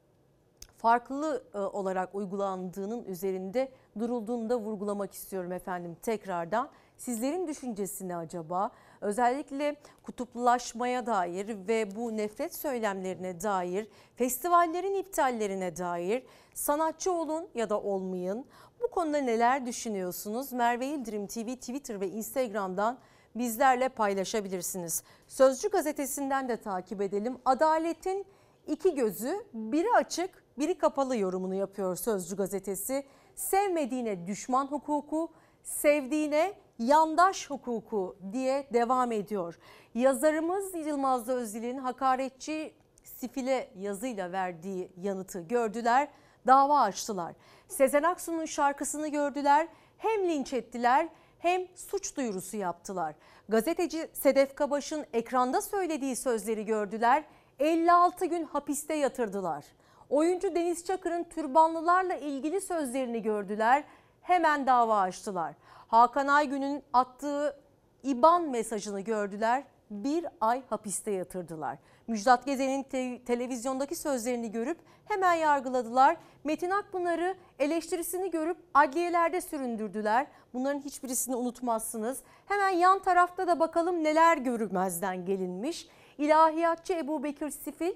farklı 0.78 1.44
e, 1.54 1.58
olarak 1.58 2.16
uygulandığının 2.16 3.04
üzerinde 3.04 3.72
durulduğunu 4.00 4.50
da 4.50 4.60
vurgulamak 4.60 5.14
istiyorum 5.14 5.52
efendim 5.52 5.98
tekrardan. 6.02 6.70
Sizlerin 6.98 7.48
düşüncesi 7.48 8.08
ne 8.08 8.16
acaba? 8.16 8.72
Özellikle 9.02 9.76
kutuplaşmaya 10.04 11.06
dair 11.06 11.68
ve 11.68 11.96
bu 11.96 12.18
nefret 12.18 12.56
söylemlerine 12.56 13.42
dair, 13.42 13.88
festivallerin 14.16 14.96
iptallerine 14.96 15.78
dair 15.78 16.24
sanatçı 16.54 17.12
olun 17.12 17.48
ya 17.56 17.70
da 17.70 17.82
olmayın. 17.82 18.46
Bu 18.82 18.88
konuda 18.88 19.18
neler 19.18 19.66
düşünüyorsunuz? 19.66 20.54
Merve 20.54 20.88
İldirim 20.88 21.28
TV 21.28 21.56
Twitter 21.56 22.02
ve 22.02 22.10
Instagram'dan 22.10 23.00
bizlerle 23.36 23.90
paylaşabilirsiniz. 23.90 25.04
Sözcü 25.28 25.70
gazetesinden 25.70 26.50
de 26.50 26.58
takip 26.58 27.02
edelim. 27.02 27.38
Adaletin 27.46 28.26
iki 28.68 28.96
gözü 28.96 29.46
biri 29.54 29.88
açık 29.96 30.44
biri 30.58 30.78
kapalı 30.78 31.18
yorumunu 31.18 31.56
yapıyor 31.56 31.96
Sözcü 31.96 32.36
gazetesi. 32.36 33.06
Sevmediğine 33.36 34.28
düşman 34.28 34.68
hukuku, 34.68 35.32
sevdiğine 35.64 36.54
yandaş 36.80 37.50
hukuku 37.50 38.18
diye 38.32 38.68
devam 38.74 39.12
ediyor. 39.12 39.60
Yazarımız 39.96 40.76
Yılmaz 40.76 41.30
Özdil'in 41.30 41.78
hakaretçi 41.78 42.74
sifile 43.04 43.72
yazıyla 43.76 44.32
verdiği 44.32 44.92
yanıtı 44.98 45.42
gördüler, 45.42 46.08
dava 46.48 46.82
açtılar. 46.82 47.36
Sezen 47.68 48.04
Aksu'nun 48.04 48.46
şarkısını 48.46 49.08
gördüler, 49.08 49.68
hem 49.98 50.30
linç 50.30 50.54
ettiler 50.54 51.10
hem 51.40 51.62
suç 51.76 52.18
duyurusu 52.18 52.58
yaptılar. 52.58 53.16
Gazeteci 53.50 54.10
Sedef 54.14 54.56
Kabaş'ın 54.56 55.06
ekranda 55.14 55.62
söylediği 55.62 56.16
sözleri 56.16 56.66
gördüler, 56.66 57.24
56 57.60 58.26
gün 58.26 58.44
hapiste 58.44 58.94
yatırdılar. 58.94 59.66
Oyuncu 60.10 60.56
Deniz 60.56 60.86
Çakır'ın 60.86 61.24
türbanlılarla 61.24 62.16
ilgili 62.16 62.62
sözlerini 62.62 63.22
gördüler, 63.22 63.84
hemen 64.22 64.68
dava 64.68 65.00
açtılar. 65.00 65.56
Hakan 65.88 66.28
Aygün'ün 66.28 66.84
attığı 66.94 67.60
İban 68.04 68.50
mesajını 68.50 69.02
gördüler, 69.02 69.64
bir 69.90 70.26
ay 70.42 70.64
hapiste 70.70 71.12
yatırdılar. 71.12 71.78
Müjdat 72.10 72.46
Gezen'in 72.46 72.84
te- 72.84 73.24
televizyondaki 73.24 73.96
sözlerini 73.96 74.52
görüp 74.52 74.78
hemen 75.06 75.34
yargıladılar. 75.34 76.18
Metin 76.44 76.70
Akpınar'ı 76.70 77.36
eleştirisini 77.60 78.32
görüp 78.32 78.58
adliyelerde 78.74 79.42
süründürdüler. 79.42 80.28
Bunların 80.54 80.80
hiçbirisini 80.80 81.36
unutmazsınız. 81.36 82.20
Hemen 82.46 82.70
yan 82.70 83.00
tarafta 83.00 83.48
da 83.48 83.60
bakalım 83.60 84.04
neler 84.04 84.38
görülmezden 84.38 85.26
gelinmiş. 85.26 85.88
İlahiyatçı 86.18 86.94
Ebu 86.94 87.24
Bekir 87.24 87.50
Sifil 87.50 87.94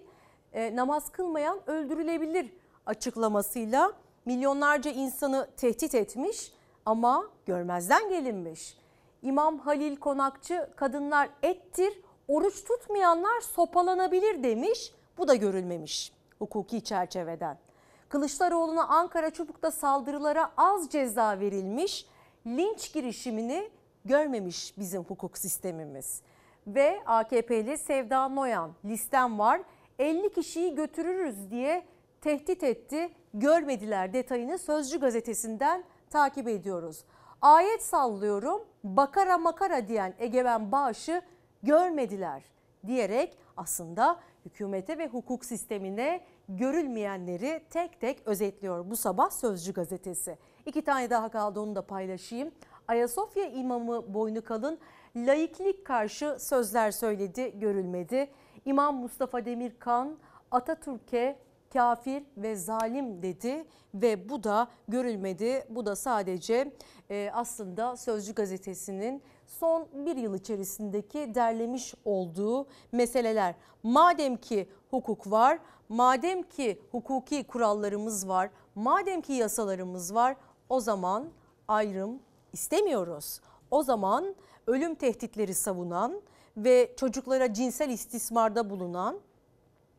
e, 0.54 0.76
namaz 0.76 1.12
kılmayan 1.12 1.70
öldürülebilir 1.70 2.54
açıklamasıyla 2.86 3.92
milyonlarca 4.26 4.92
insanı 4.92 5.48
tehdit 5.58 5.96
etmiş 5.96 6.54
ama 6.86 7.24
görmezden 7.46 8.10
gelinmiş. 8.10 8.78
İmam 9.22 9.60
Halil 9.60 9.96
Konakçı 9.96 10.70
kadınlar 10.76 11.30
ettir, 11.44 11.94
oruç 12.28 12.64
tutmayanlar 12.64 13.42
sopalanabilir 13.42 14.44
demiş. 14.44 14.94
Bu 15.18 15.28
da 15.28 15.36
görülmemiş 15.36 16.14
hukuki 16.40 16.84
çerçeveden. 16.84 17.58
Kılıçdaroğlu'na 18.10 18.88
Ankara 18.88 19.30
Çubuk'ta 19.30 19.72
saldırılara 19.72 20.52
az 20.58 20.90
ceza 20.90 21.40
verilmiş. 21.40 22.06
Linç 22.48 22.94
girişimini 22.94 23.70
görmemiş 24.06 24.78
bizim 24.78 25.04
hukuk 25.04 25.38
sistemimiz. 25.38 26.22
Ve 26.68 27.00
AKP'li 27.06 27.78
Sevda 27.78 28.28
Noyan 28.28 28.72
listem 28.86 29.40
var 29.40 29.62
50 30.00 30.34
kişiyi 30.34 30.76
götürürüz 30.76 31.52
diye 31.52 31.86
tehdit 32.22 32.64
etti. 32.64 33.10
Görmediler 33.34 34.14
detayını 34.14 34.58
Sözcü 34.58 35.00
gazetesinden 35.00 35.84
takip 36.10 36.48
ediyoruz. 36.48 37.04
Ayet 37.42 37.84
sallıyorum 37.84 38.66
bakara 38.84 39.38
makara 39.38 39.88
diyen 39.88 40.14
Egemen 40.20 40.72
Bağış'ı 40.72 41.22
görmediler 41.64 42.44
diyerek 42.88 43.38
aslında 43.58 44.20
hükümete 44.46 44.98
ve 44.98 45.08
hukuk 45.08 45.46
sistemine 45.46 46.24
görülmeyenleri 46.50 47.64
tek 47.70 48.02
tek 48.02 48.28
özetliyor 48.28 48.90
bu 48.90 48.96
sabah 48.96 49.30
Sözcü 49.30 49.74
gazetesi. 49.74 50.38
İki 50.66 50.82
tane 50.82 51.10
daha 51.10 51.30
kaldı 51.30 51.60
onu 51.60 51.76
da 51.76 51.82
paylaşayım. 51.82 52.52
Ayasofya 52.88 53.46
imamı 53.46 54.14
boynu 54.14 54.44
kalın 54.44 54.80
laiklik 55.16 55.86
karşı 55.86 56.38
sözler 56.40 56.92
söyledi 56.92 57.60
görülmedi. 57.60 58.30
İmam 58.66 58.96
Mustafa 58.96 59.46
Demirkan 59.46 60.18
Atatürk'e 60.52 61.40
kafir 61.74 62.24
ve 62.38 62.56
zalim 62.56 63.24
dedi 63.24 63.66
ve 63.94 64.30
bu 64.30 64.44
da 64.44 64.68
görülmedi. 64.88 65.66
Bu 65.70 65.86
da 65.86 65.96
sadece 65.96 66.72
e, 67.10 67.32
aslında 67.34 67.98
Sözcü 67.98 68.34
gazetesinin 68.34 69.22
son 69.48 69.88
bir 69.94 70.16
yıl 70.16 70.36
içerisindeki 70.36 71.36
derlemiş 71.36 71.94
olduğu 72.06 72.68
meseleler. 72.92 73.56
Madem 73.84 74.38
ki 74.38 74.70
hukuk 74.90 75.32
var, 75.32 75.60
madem 75.90 76.44
ki 76.44 76.82
hukuki 76.92 77.44
kurallarımız 77.44 78.28
var, 78.28 78.50
madem 78.76 79.22
ki 79.22 79.34
yasalarımız 79.34 80.16
var 80.16 80.36
o 80.70 80.80
zaman 80.80 81.30
ayrım 81.68 82.20
istemiyoruz. 82.54 83.40
O 83.72 83.84
zaman 83.84 84.36
ölüm 84.68 84.96
tehditleri 84.96 85.54
savunan 85.54 86.22
ve 86.58 86.94
çocuklara 86.98 87.54
cinsel 87.54 87.90
istismarda 87.90 88.70
bulunan 88.70 89.20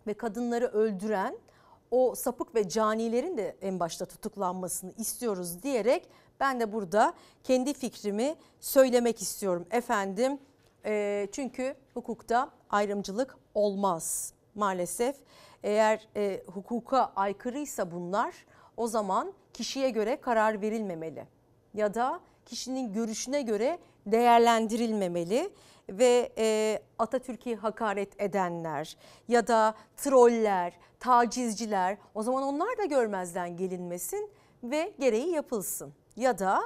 ve 0.07 0.15
kadınları 0.15 0.67
öldüren 0.67 1.39
o 1.95 2.15
sapık 2.15 2.55
ve 2.55 2.69
canilerin 2.69 3.37
de 3.37 3.57
en 3.63 3.81
başta 3.81 4.07
tutuklanmasını 4.07 4.93
istiyoruz 4.99 5.63
diyerek 5.63 6.09
ben 6.41 6.61
de 6.61 6.73
burada 6.73 7.13
kendi 7.45 7.75
fikrimi 7.75 8.35
söylemek 8.61 9.23
istiyorum 9.23 9.67
efendim. 9.71 10.39
E, 10.85 11.27
çünkü 11.33 11.75
hukukta 11.95 12.51
ayrımcılık 12.71 13.39
olmaz 13.55 14.33
maalesef. 14.55 15.17
Eğer 15.63 16.09
e, 16.17 16.43
hukuka 16.47 17.13
aykırıysa 17.17 17.91
bunlar 17.91 18.35
o 18.77 18.87
zaman 18.87 19.33
kişiye 19.53 19.91
göre 19.91 20.21
karar 20.21 20.61
verilmemeli 20.61 21.27
ya 21.75 21.95
da 21.95 22.21
kişinin 22.47 22.93
görüşüne 22.93 23.43
göre 23.43 23.79
değerlendirilmemeli 24.07 25.51
ve 25.91 26.33
e, 26.39 26.79
Atatürk'ü 26.99 27.57
hakaret 27.57 28.21
edenler 28.21 28.97
ya 29.29 29.47
da 29.47 29.75
troller, 29.97 30.79
tacizciler 31.01 31.99
o 32.15 32.23
zaman 32.23 32.43
onlar 32.43 32.79
da 32.79 32.85
görmezden 32.85 33.57
gelinmesin 33.57 34.31
ve 34.63 34.93
gereği 34.99 35.31
yapılsın. 35.31 35.93
Ya 36.17 36.39
da 36.39 36.63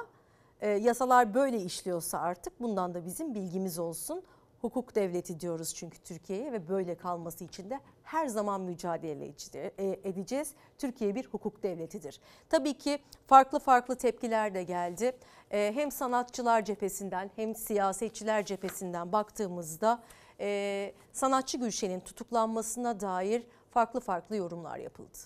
e, 0.61 0.69
yasalar 0.69 1.33
böyle 1.33 1.61
işliyorsa 1.61 2.19
artık 2.19 2.61
bundan 2.61 2.93
da 2.93 3.05
bizim 3.05 3.35
bilgimiz 3.35 3.79
olsun. 3.79 4.23
Hukuk 4.61 4.95
devleti 4.95 5.39
diyoruz 5.39 5.75
çünkü 5.75 5.99
Türkiye'ye 6.03 6.51
ve 6.51 6.69
böyle 6.69 6.95
kalması 6.95 7.43
için 7.43 7.69
de 7.69 7.79
her 8.03 8.27
zaman 8.27 8.61
mücadele 8.61 9.33
e, 9.55 9.99
edeceğiz. 10.03 10.53
Türkiye 10.77 11.15
bir 11.15 11.25
hukuk 11.25 11.63
devletidir. 11.63 12.19
Tabii 12.49 12.73
ki 12.73 12.99
farklı 13.27 13.59
farklı 13.59 13.95
tepkiler 13.95 14.53
de 14.53 14.63
geldi. 14.63 15.17
E, 15.51 15.71
hem 15.75 15.91
sanatçılar 15.91 16.65
cephesinden 16.65 17.31
hem 17.35 17.55
siyasetçiler 17.55 18.45
cephesinden 18.45 19.11
baktığımızda 19.11 20.03
e, 20.39 20.93
sanatçı 21.13 21.57
Gülşen'in 21.57 21.99
tutuklanmasına 21.99 22.99
dair 22.99 23.43
farklı 23.71 23.99
farklı 23.99 24.35
yorumlar 24.35 24.77
yapıldı. 24.77 25.17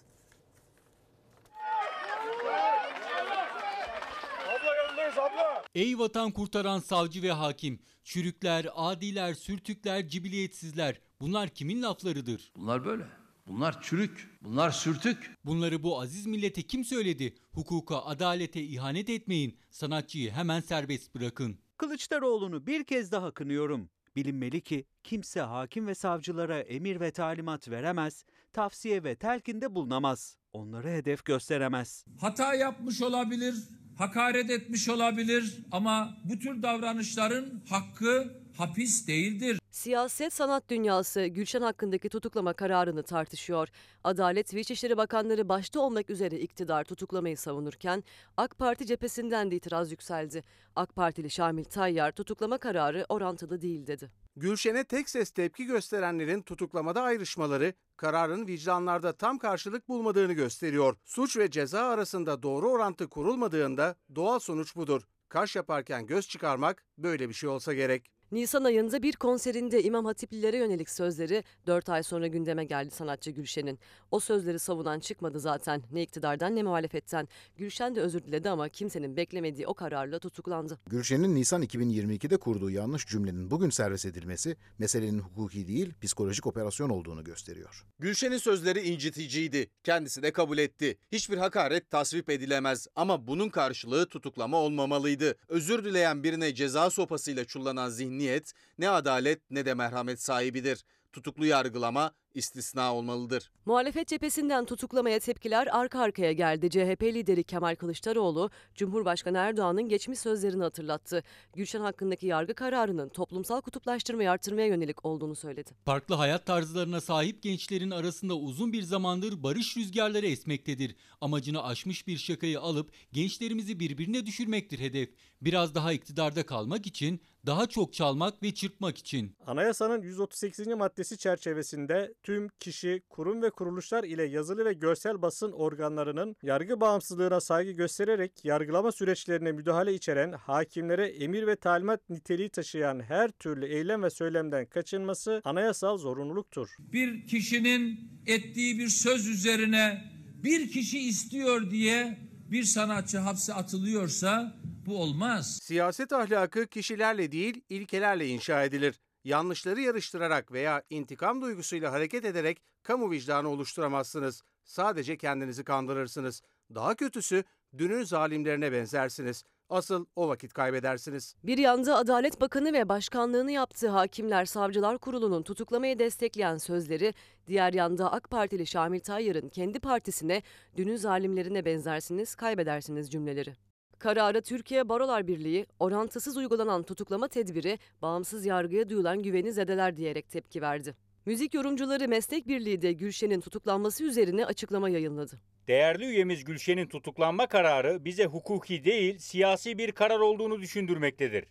Ey 5.76 6.00
vatan 6.00 6.32
kurtaran 6.32 6.80
savcı 6.80 7.24
ve 7.24 7.32
hakim, 7.32 7.80
çürükler, 8.04 8.68
adiler, 8.76 9.34
sürtükler, 9.34 10.08
cibiliyetsizler 10.08 11.02
bunlar 11.22 11.50
kimin 11.50 11.82
laflarıdır? 11.82 12.52
Bunlar 12.56 12.86
böyle. 12.86 13.04
Bunlar 13.48 13.82
çürük, 13.82 14.30
bunlar 14.42 14.72
sürtük. 14.72 15.32
Bunları 15.46 15.84
bu 15.84 16.02
aziz 16.02 16.26
millete 16.26 16.62
kim 16.62 16.86
söyledi? 16.86 17.36
Hukuka, 17.52 18.02
adalete 18.02 18.64
ihanet 18.64 19.10
etmeyin, 19.10 19.58
sanatçıyı 19.72 20.32
hemen 20.32 20.62
serbest 20.62 21.16
bırakın. 21.16 21.58
Kılıçdaroğlu'nu 21.78 22.68
bir 22.68 22.84
kez 22.84 23.12
daha 23.12 23.32
kınıyorum. 23.32 23.90
Bilinmeli 24.16 24.62
ki 24.62 24.86
kimse 25.04 25.42
hakim 25.42 25.88
ve 25.88 25.96
savcılara 25.96 26.60
emir 26.60 27.00
ve 27.00 27.12
talimat 27.12 27.70
veremez, 27.70 28.26
tavsiye 28.54 29.04
ve 29.04 29.16
telkinde 29.16 29.76
bulunamaz. 29.76 30.38
Onları 30.54 30.90
hedef 30.90 31.26
gösteremez. 31.26 32.06
Hata 32.20 32.56
yapmış 32.56 33.02
olabilir, 33.02 33.56
hakaret 33.98 34.50
etmiş 34.50 34.90
olabilir 34.90 35.58
ama 35.72 36.18
bu 36.24 36.40
tür 36.40 36.62
davranışların 36.62 37.62
hakkı 37.70 38.43
hapis 38.58 39.08
değildir. 39.08 39.60
Siyaset 39.72 40.34
sanat 40.34 40.70
dünyası 40.70 41.26
Gülşen 41.26 41.62
hakkındaki 41.62 42.10
tutuklama 42.10 42.54
kararını 42.54 43.04
tartışıyor. 43.04 43.70
Adalet 44.04 44.54
ve 44.54 44.60
İçişleri 44.60 44.98
Bakanları 44.98 45.50
başta 45.50 45.80
olmak 45.80 46.10
üzere 46.10 46.40
iktidar 46.40 46.84
tutuklamayı 46.84 47.38
savunurken 47.38 48.04
AK 48.38 48.58
Parti 48.58 48.86
cephesinden 48.86 49.52
de 49.52 49.56
itiraz 49.56 49.92
yükseldi. 49.92 50.44
AK 50.76 50.96
Partili 50.96 51.30
Şamil 51.30 51.64
Tayyar 51.64 52.12
tutuklama 52.12 52.58
kararı 52.58 53.06
orantılı 53.10 53.62
değil 53.62 53.88
dedi. 53.88 54.12
Gülşen'e 54.36 54.84
tek 54.84 55.10
ses 55.10 55.32
tepki 55.32 55.66
gösterenlerin 55.66 56.42
tutuklamada 56.42 57.02
ayrışmaları 57.02 57.74
kararın 57.98 58.48
vicdanlarda 58.48 59.14
tam 59.14 59.38
karşılık 59.38 59.90
bulmadığını 59.90 60.34
gösteriyor. 60.34 60.96
Suç 61.06 61.38
ve 61.38 61.52
ceza 61.52 61.82
arasında 61.82 62.44
doğru 62.44 62.70
orantı 62.70 63.10
kurulmadığında 63.10 63.96
doğal 64.16 64.40
sonuç 64.40 64.76
budur. 64.76 65.02
Kaş 65.30 65.56
yaparken 65.56 66.06
göz 66.06 66.28
çıkarmak 66.28 66.86
böyle 66.98 67.30
bir 67.30 67.34
şey 67.34 67.50
olsa 67.50 67.74
gerek. 67.74 68.12
Nisan 68.32 68.64
ayında 68.64 69.04
bir 69.04 69.14
konserinde 69.14 69.84
İmam 69.84 70.06
Hatiplilere 70.06 70.58
yönelik 70.58 70.90
sözleri 70.90 71.44
4 71.68 71.90
ay 71.90 72.04
sonra 72.04 72.28
gündeme 72.28 72.66
geldi 72.66 72.92
sanatçı 72.92 73.32
Gülşen'in. 73.32 73.80
O 74.12 74.20
sözleri 74.20 74.60
savunan 74.60 75.00
çıkmadı 75.00 75.40
zaten 75.40 75.82
ne 75.92 76.02
iktidardan 76.02 76.56
ne 76.56 76.64
muhalefetten. 76.64 77.28
Gülşen 77.58 77.96
de 77.96 78.02
özür 78.02 78.24
diledi 78.24 78.50
ama 78.50 78.70
kimsenin 78.70 79.18
beklemediği 79.18 79.68
o 79.68 79.74
kararla 79.74 80.20
tutuklandı. 80.20 80.80
Gülşen'in 80.90 81.36
Nisan 81.36 81.64
2022'de 81.64 82.38
kurduğu 82.38 82.70
yanlış 82.70 83.08
cümlenin 83.08 83.52
bugün 83.52 83.70
servis 83.70 84.06
edilmesi 84.06 84.56
meselenin 84.80 85.20
hukuki 85.20 85.68
değil 85.68 85.94
psikolojik 86.02 86.48
operasyon 86.48 86.90
olduğunu 86.90 87.24
gösteriyor. 87.24 87.86
Gülşen'in 88.00 88.38
sözleri 88.38 88.82
inciticiydi. 88.82 89.70
Kendisi 89.84 90.24
de 90.24 90.32
kabul 90.32 90.58
etti. 90.58 90.98
Hiçbir 91.12 91.38
hakaret 91.38 91.92
tasvip 91.92 92.30
edilemez 92.30 92.88
ama 92.96 93.28
bunun 93.28 93.50
karşılığı 93.50 94.06
tutuklama 94.06 94.58
olmamalıydı. 94.58 95.36
Özür 95.48 95.86
dileyen 95.86 96.24
birine 96.24 96.56
ceza 96.56 96.90
sopasıyla 96.90 97.46
çullanan 97.46 97.90
zihniyet 98.24 98.54
ne 98.78 98.90
adalet 98.90 99.42
ne 99.52 99.66
de 99.66 99.74
merhamet 99.74 100.22
sahibidir. 100.22 100.86
Tutuklu 101.14 101.46
yargılama 101.46 102.12
istisna 102.36 102.96
olmalıdır. 102.96 103.52
Muhalefet 103.66 104.08
cephesinden 104.08 104.66
tutuklamaya 104.66 105.20
tepkiler 105.20 105.68
arka 105.72 106.00
arkaya 106.00 106.32
geldi. 106.32 106.70
CHP 106.70 107.04
lideri 107.04 107.44
Kemal 107.44 107.76
Kılıçdaroğlu, 107.76 108.50
Cumhurbaşkanı 108.76 109.38
Erdoğan'ın 109.38 109.90
geçmiş 109.90 110.20
sözlerini 110.20 110.64
hatırlattı. 110.64 111.24
Gülşen 111.56 111.82
hakkındaki 111.82 112.28
yargı 112.28 112.54
kararının 112.54 113.10
toplumsal 113.10 113.62
kutuplaştırmayı 113.62 114.32
artırmaya 114.32 114.68
yönelik 114.68 115.06
olduğunu 115.06 115.36
söyledi. 115.36 115.72
Farklı 115.86 116.16
hayat 116.16 116.46
tarzlarına 116.46 117.02
sahip 117.02 117.44
gençlerin 117.44 117.92
arasında 117.92 118.36
uzun 118.36 118.74
bir 118.74 118.84
zamandır 118.84 119.44
barış 119.44 119.78
rüzgarları 119.78 120.26
esmektedir. 120.26 120.96
Amacını 121.22 121.64
aşmış 121.64 122.08
bir 122.08 122.18
şakayı 122.18 122.60
alıp 122.60 122.92
gençlerimizi 123.12 123.80
birbirine 123.80 124.26
düşürmektir 124.26 124.80
hedef. 124.80 125.10
Biraz 125.42 125.76
daha 125.76 125.94
iktidarda 125.94 126.46
kalmak 126.46 126.88
için, 126.88 127.22
daha 127.46 127.68
çok 127.68 127.94
çalmak 127.94 128.44
ve 128.44 128.54
çırpmak 128.54 128.98
için. 128.98 129.36
Anayasanın 129.48 130.02
138. 130.02 130.68
maddesi 130.68 131.18
çerçevesinde 131.18 132.14
tüm 132.24 132.50
kişi, 132.60 133.02
kurum 133.10 133.42
ve 133.42 133.50
kuruluşlar 133.50 134.04
ile 134.04 134.24
yazılı 134.24 134.66
ve 134.66 134.74
görsel 134.74 135.22
basın 135.22 135.52
organlarının 135.52 136.36
yargı 136.44 136.82
bağımsızlığına 136.82 137.42
saygı 137.42 137.72
göstererek 137.72 138.46
yargılama 138.46 138.92
süreçlerine 138.92 139.52
müdahale 139.52 139.94
içeren, 139.94 140.32
hakimlere 140.32 141.08
emir 141.08 141.48
ve 141.48 141.56
talimat 141.56 142.10
niteliği 142.10 142.50
taşıyan 142.50 143.00
her 143.00 143.32
türlü 143.32 143.66
eylem 143.66 144.04
ve 144.04 144.10
söylemden 144.10 144.66
kaçınması 144.66 145.42
anayasal 145.44 145.98
zorunluluktur. 145.98 146.70
Bir 146.80 147.28
kişinin 147.28 148.00
ettiği 148.26 148.80
bir 148.80 148.90
söz 148.90 149.28
üzerine 149.28 150.12
bir 150.44 150.72
kişi 150.72 151.00
istiyor 151.00 151.72
diye 151.72 152.18
bir 152.52 152.64
sanatçı 152.64 153.18
hapse 153.18 153.54
atılıyorsa 153.54 154.56
bu 154.86 154.98
olmaz. 154.98 155.60
Siyaset 155.64 156.14
ahlakı 156.14 156.68
kişilerle 156.68 157.32
değil 157.32 157.62
ilkelerle 157.70 158.28
inşa 158.28 158.64
edilir. 158.64 159.00
Yanlışları 159.24 159.82
yarıştırarak 159.82 160.52
veya 160.52 160.84
intikam 160.90 161.42
duygusuyla 161.42 161.92
hareket 161.92 162.26
ederek 162.26 162.62
kamu 162.84 163.12
vicdanı 163.12 163.50
oluşturamazsınız. 163.50 164.44
Sadece 164.64 165.18
kendinizi 165.18 165.64
kandırırsınız. 165.64 166.42
Daha 166.76 166.96
kötüsü 166.96 167.44
dünün 167.78 168.04
zalimlerine 168.04 168.72
benzersiniz. 168.72 169.44
Asıl 169.70 170.06
o 170.16 170.28
vakit 170.28 170.54
kaybedersiniz. 170.54 171.36
Bir 171.44 171.58
yanda 171.58 171.96
Adalet 171.96 172.42
Bakanı 172.42 172.74
ve 172.74 172.90
başkanlığını 172.90 173.52
yaptığı 173.52 173.90
Hakimler 173.90 174.46
Savcılar 174.46 174.98
Kurulu'nun 174.98 175.44
tutuklamayı 175.44 176.00
destekleyen 176.00 176.58
sözleri, 176.58 177.14
diğer 177.48 177.74
yanda 177.74 178.12
AK 178.12 178.30
Partili 178.30 178.68
Şamil 178.68 179.00
Tayyar'ın 179.00 179.50
kendi 179.50 179.80
partisine 179.80 180.42
dünün 180.78 180.96
zalimlerine 180.96 181.66
benzersiniz, 181.66 182.36
kaybedersiniz 182.36 183.12
cümleleri. 183.12 183.56
Kararı 184.04 184.42
Türkiye 184.42 184.90
Barolar 184.90 185.28
Birliği, 185.28 185.66
orantısız 185.80 186.38
uygulanan 186.38 186.84
tutuklama 186.84 187.28
tedbiri 187.28 187.80
bağımsız 188.02 188.46
yargıya 188.46 188.90
duyulan 188.90 189.24
güveni 189.24 189.54
zedeler 189.54 189.98
diyerek 189.98 190.30
tepki 190.30 190.62
verdi. 190.62 190.96
Müzik 191.26 191.54
Yorumcuları 191.54 192.08
Meslek 192.08 192.48
Birliği 192.48 192.82
de 192.82 192.94
Gülşen'in 192.94 193.42
tutuklanması 193.42 194.04
üzerine 194.04 194.46
açıklama 194.46 194.90
yayınladı. 194.90 195.40
Değerli 195.68 196.06
üyemiz 196.06 196.44
Gülşen'in 196.44 196.88
tutuklanma 196.88 197.48
kararı 197.48 198.06
bize 198.06 198.26
hukuki 198.26 198.84
değil 198.86 199.18
siyasi 199.18 199.78
bir 199.78 199.92
karar 199.92 200.20
olduğunu 200.20 200.62
düşündürmektedir. 200.62 201.46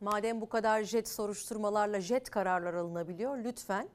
Madem 0.00 0.40
bu 0.40 0.48
kadar 0.48 0.82
jet 0.82 1.08
soruşturmalarla 1.08 2.00
jet 2.00 2.30
kararlar 2.30 2.74
alınabiliyor 2.74 3.38
lütfen 3.44 3.88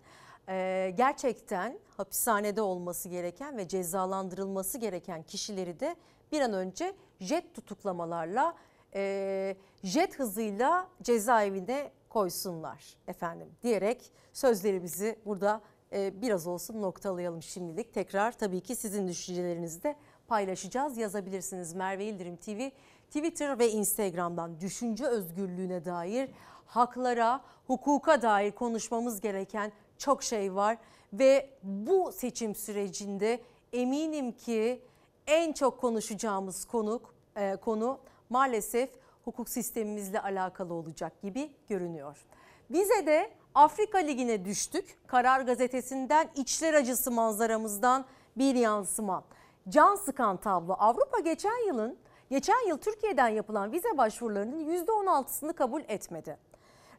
e, 0.50 0.94
gerçekten 0.98 1.80
hapishanede 1.98 2.62
olması 2.62 3.10
gereken 3.10 3.58
ve 3.58 3.68
cezalandırılması 3.68 4.78
gereken 4.78 5.24
kişileri 5.24 5.80
de 5.80 5.96
bir 6.32 6.42
an 6.42 6.54
önce 6.54 6.94
jet 7.20 7.56
tutuklamalarla 7.56 8.56
e, 8.96 9.56
jet 9.84 10.20
hızıyla 10.20 10.88
cezaevine 11.02 11.92
koysunlar 12.10 12.98
efendim 13.08 13.48
diyerek 13.64 14.12
sözlerimizi 14.34 15.20
burada 15.26 15.62
e, 15.94 16.22
biraz 16.22 16.48
olsun 16.48 16.82
noktalayalım 16.82 17.42
şimdilik. 17.42 17.94
Tekrar 17.94 18.32
tabii 18.32 18.62
ki 18.62 18.76
sizin 18.76 19.08
düşüncelerinizi 19.08 19.84
de 19.84 19.96
paylaşacağız. 20.28 20.98
Yazabilirsiniz 20.98 21.74
Merve 21.74 22.06
İldirim 22.06 22.38
TV 22.38 22.70
Twitter 23.08 23.60
ve 23.60 23.72
Instagram'dan 23.72 24.60
düşünce 24.60 25.06
özgürlüğüne 25.06 25.86
dair 25.86 26.30
haklara, 26.66 27.42
hukuka 27.68 28.22
dair 28.22 28.52
konuşmamız 28.52 29.22
gereken 29.22 29.72
çok 30.04 30.24
şey 30.24 30.56
var 30.56 30.78
ve 31.14 31.50
bu 31.64 32.12
seçim 32.12 32.56
sürecinde 32.56 33.42
eminim 33.74 34.32
ki 34.32 34.82
en 35.28 35.54
çok 35.54 35.82
konuşacağımız 35.82 36.66
konuk 36.66 37.14
e, 37.36 37.56
konu 37.56 38.00
maalesef 38.30 38.90
hukuk 39.26 39.50
sistemimizle 39.50 40.22
alakalı 40.22 40.74
olacak 40.74 41.22
gibi 41.22 41.52
görünüyor. 41.70 42.26
Bize 42.70 43.06
de 43.06 43.32
Afrika 43.56 43.98
Ligi'ne 43.98 44.46
düştük. 44.46 44.98
Karar 45.08 45.42
gazetesinden 45.42 46.30
içler 46.36 46.74
acısı 46.74 47.12
manzaramızdan 47.12 48.06
bir 48.38 48.56
yansıma. 48.56 49.24
Can 49.70 49.96
sıkan 49.96 50.38
tablo. 50.38 50.76
Avrupa 50.80 51.20
geçen 51.20 51.68
yılın 51.68 51.98
geçen 52.30 52.68
yıl 52.68 52.78
Türkiye'den 52.78 53.28
yapılan 53.28 53.72
vize 53.72 53.98
başvurularının 53.98 54.86
%16'sını 54.86 55.54
kabul 55.54 55.82
etmedi. 55.88 56.38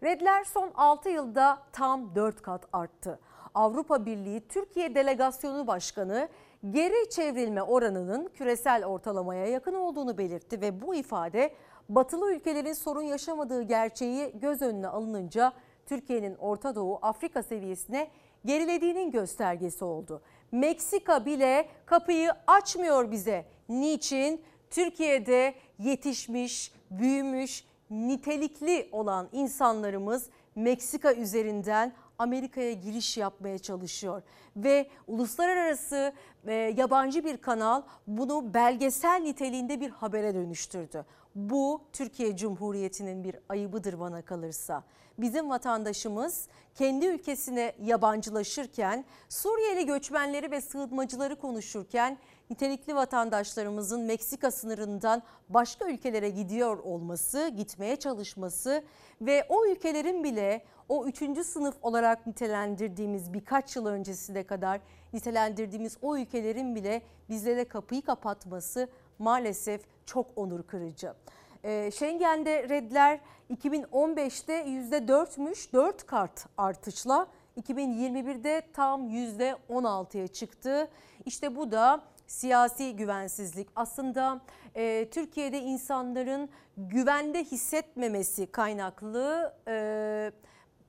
Redler 0.04 0.44
son 0.44 0.70
6 0.74 1.08
yılda 1.08 1.62
tam 1.72 2.14
4 2.14 2.42
kat 2.42 2.64
arttı. 2.72 3.20
Avrupa 3.54 4.06
Birliği 4.06 4.48
Türkiye 4.48 4.94
Delegasyonu 4.94 5.66
Başkanı 5.66 6.28
geri 6.70 7.10
çevrilme 7.10 7.62
oranının 7.62 8.28
küresel 8.28 8.84
ortalamaya 8.84 9.46
yakın 9.46 9.74
olduğunu 9.74 10.18
belirtti 10.18 10.60
ve 10.60 10.82
bu 10.82 10.94
ifade 10.94 11.54
batılı 11.88 12.34
ülkelerin 12.34 12.72
sorun 12.72 13.02
yaşamadığı 13.02 13.62
gerçeği 13.62 14.32
göz 14.40 14.62
önüne 14.62 14.88
alınınca 14.88 15.52
Türkiye'nin 15.86 16.34
Orta 16.34 16.74
Doğu 16.74 16.98
Afrika 17.02 17.42
seviyesine 17.42 18.10
gerilediğinin 18.44 19.10
göstergesi 19.10 19.84
oldu. 19.84 20.22
Meksika 20.52 21.26
bile 21.26 21.68
kapıyı 21.86 22.30
açmıyor 22.46 23.10
bize. 23.10 23.44
Niçin? 23.68 24.44
Türkiye'de 24.70 25.54
yetişmiş, 25.78 26.72
büyümüş, 26.90 27.64
nitelikli 27.90 28.88
olan 28.92 29.28
insanlarımız 29.32 30.26
Meksika 30.54 31.14
üzerinden 31.14 31.92
Amerika'ya 32.18 32.72
giriş 32.72 33.16
yapmaya 33.16 33.58
çalışıyor 33.58 34.22
ve 34.56 34.88
uluslararası 35.06 36.12
e, 36.46 36.52
yabancı 36.54 37.24
bir 37.24 37.36
kanal 37.36 37.82
bunu 38.06 38.54
belgesel 38.54 39.20
niteliğinde 39.20 39.80
bir 39.80 39.90
habere 39.90 40.34
dönüştürdü. 40.34 41.04
Bu 41.34 41.80
Türkiye 41.92 42.36
Cumhuriyeti'nin 42.36 43.24
bir 43.24 43.36
ayıbıdır 43.48 44.00
bana 44.00 44.22
kalırsa. 44.22 44.84
Bizim 45.18 45.50
vatandaşımız 45.50 46.48
kendi 46.74 47.06
ülkesine 47.06 47.72
yabancılaşırken, 47.82 49.04
Suriyeli 49.28 49.86
göçmenleri 49.86 50.50
ve 50.50 50.60
sığınmacıları 50.60 51.36
konuşurken 51.36 52.18
nitelikli 52.54 52.94
vatandaşlarımızın 52.94 54.00
Meksika 54.00 54.50
sınırından 54.50 55.22
başka 55.48 55.88
ülkelere 55.88 56.30
gidiyor 56.30 56.78
olması, 56.78 57.48
gitmeye 57.48 57.96
çalışması 57.96 58.84
ve 59.20 59.46
o 59.48 59.66
ülkelerin 59.66 60.24
bile 60.24 60.64
o 60.88 61.06
üçüncü 61.06 61.44
sınıf 61.44 61.74
olarak 61.82 62.26
nitelendirdiğimiz 62.26 63.32
birkaç 63.32 63.76
yıl 63.76 63.86
öncesine 63.86 64.42
kadar 64.42 64.80
nitelendirdiğimiz 65.12 65.96
o 66.02 66.16
ülkelerin 66.16 66.74
bile 66.74 67.02
bizlere 67.28 67.64
kapıyı 67.64 68.02
kapatması 68.02 68.88
maalesef 69.18 69.80
çok 70.06 70.26
onur 70.36 70.62
kırıcı. 70.62 71.12
Ee, 71.64 71.90
Schengen'de 71.94 72.68
redler 72.68 73.20
2015'te 73.50 74.64
%4'müş 74.64 75.72
4 75.72 76.06
kart 76.06 76.46
artışla 76.56 77.26
2021'de 77.60 78.62
tam 78.72 79.08
%16'ya 79.08 80.26
çıktı. 80.26 80.88
İşte 81.24 81.56
bu 81.56 81.72
da 81.72 82.13
siyasi 82.26 82.96
güvensizlik. 82.96 83.68
Aslında 83.76 84.40
e, 84.74 85.08
Türkiye'de 85.10 85.60
insanların 85.60 86.48
güvende 86.76 87.44
hissetmemesi 87.44 88.46
kaynaklı 88.46 89.54
e, 89.68 90.32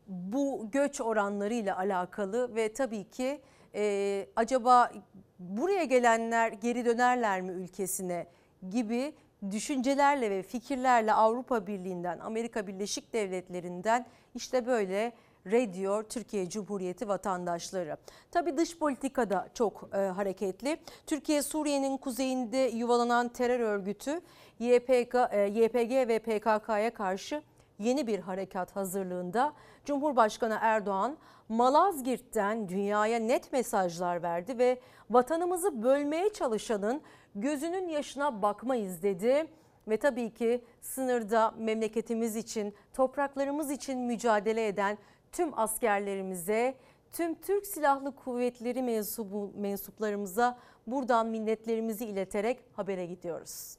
bu 0.08 0.68
göç 0.72 1.02
oranlarıyla 1.02 1.78
alakalı 1.78 2.56
ve 2.56 2.74
tabii 2.74 3.10
ki 3.10 3.42
e, 3.76 4.28
acaba 4.36 4.92
buraya 5.40 5.84
gelenler 5.84 6.52
geri 6.52 6.86
dönerler 6.86 7.42
mi 7.42 7.52
ülkesine 7.52 8.28
gibi 8.70 9.14
düşüncelerle 9.52 10.32
ve 10.32 10.44
fikirlerle 10.44 11.14
Avrupa 11.14 11.68
Birliği'nden, 11.68 12.20
Amerika 12.20 12.68
Birleşik 12.68 13.14
Devletleri'nden 13.14 14.06
işte 14.36 14.66
böyle 14.66 15.14
reddiyor 15.52 16.04
Türkiye 16.04 16.50
Cumhuriyeti 16.50 17.08
vatandaşları. 17.08 17.98
Tabi 18.32 18.58
dış 18.58 18.78
politikada 18.78 19.48
çok 19.54 19.90
e, 19.94 19.98
hareketli. 19.98 20.78
Türkiye 21.08 21.42
Suriye'nin 21.42 21.98
kuzeyinde 21.98 22.58
yuvalanan 22.58 23.28
terör 23.28 23.60
örgütü 23.60 24.22
YPG, 24.60 25.16
e, 25.32 25.48
YPG 25.48 26.08
ve 26.08 26.20
PKK'ya 26.20 26.94
karşı 26.94 27.42
yeni 27.80 28.08
bir 28.08 28.20
harekat 28.20 28.76
hazırlığında. 28.76 29.54
Cumhurbaşkanı 29.86 30.58
Erdoğan 30.62 31.18
Malazgirt'ten 31.50 32.70
dünyaya 32.70 33.20
net 33.20 33.54
mesajlar 33.54 34.24
verdi 34.24 34.58
ve 34.58 34.80
vatanımızı 35.10 35.84
bölmeye 35.84 36.34
çalışanın 36.34 37.02
gözünün 37.36 37.88
yaşına 37.88 38.42
bakmayız 38.42 39.04
dedi 39.04 39.48
ve 39.88 39.98
tabii 39.98 40.34
ki 40.34 40.62
sınırda 40.82 41.54
memleketimiz 41.58 42.36
için, 42.36 42.74
topraklarımız 42.94 43.72
için 43.72 44.00
mücadele 44.00 44.68
eden 44.68 44.98
tüm 45.36 45.60
askerlerimize, 45.60 46.78
tüm 47.14 47.42
Türk 47.42 47.66
Silahlı 47.68 48.16
Kuvvetleri 48.16 48.82
mensubu, 48.82 49.54
mensuplarımıza 49.56 50.60
buradan 50.88 51.28
minnetlerimizi 51.28 52.06
ileterek 52.06 52.60
habere 52.76 53.06
gidiyoruz. 53.06 53.78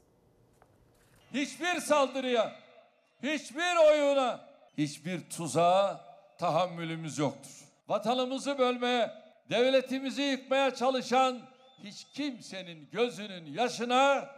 Hiçbir 1.33 1.79
saldırıya, 1.79 2.55
hiçbir 3.23 3.91
oyuna, 3.91 4.47
hiçbir 4.77 5.29
tuzağa 5.29 6.01
tahammülümüz 6.37 7.17
yoktur. 7.17 7.67
Vatanımızı 7.87 8.57
bölmeye, 8.57 9.11
devletimizi 9.49 10.21
yıkmaya 10.21 10.75
çalışan 10.75 11.41
hiç 11.83 12.07
kimsenin 12.13 12.89
gözünün 12.91 13.45
yaşına 13.45 14.29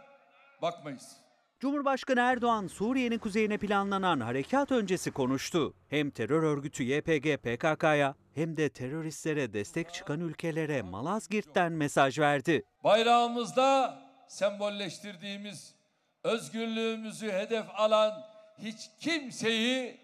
bakmayız. 0.62 1.16
Cumhurbaşkanı 1.60 2.20
Erdoğan 2.20 2.66
Suriye'nin 2.66 3.18
kuzeyine 3.18 3.58
planlanan 3.58 4.20
harekat 4.20 4.72
öncesi 4.72 5.10
konuştu. 5.10 5.74
Hem 5.88 6.10
terör 6.10 6.42
örgütü 6.42 6.82
YPG 6.82 7.36
PKK'ya 7.36 8.14
hem 8.34 8.56
de 8.56 8.68
teröristlere 8.68 9.52
destek 9.52 9.94
çıkan 9.94 10.20
ülkelere 10.20 10.82
Malazgirt'ten 10.82 11.72
mesaj 11.72 12.18
verdi. 12.18 12.62
Bayrağımızda 12.84 13.98
sembolleştirdiğimiz 14.28 15.74
özgürlüğümüzü 16.24 17.32
hedef 17.32 17.66
alan 17.74 18.12
hiç 18.58 18.90
kimseyi 19.00 20.00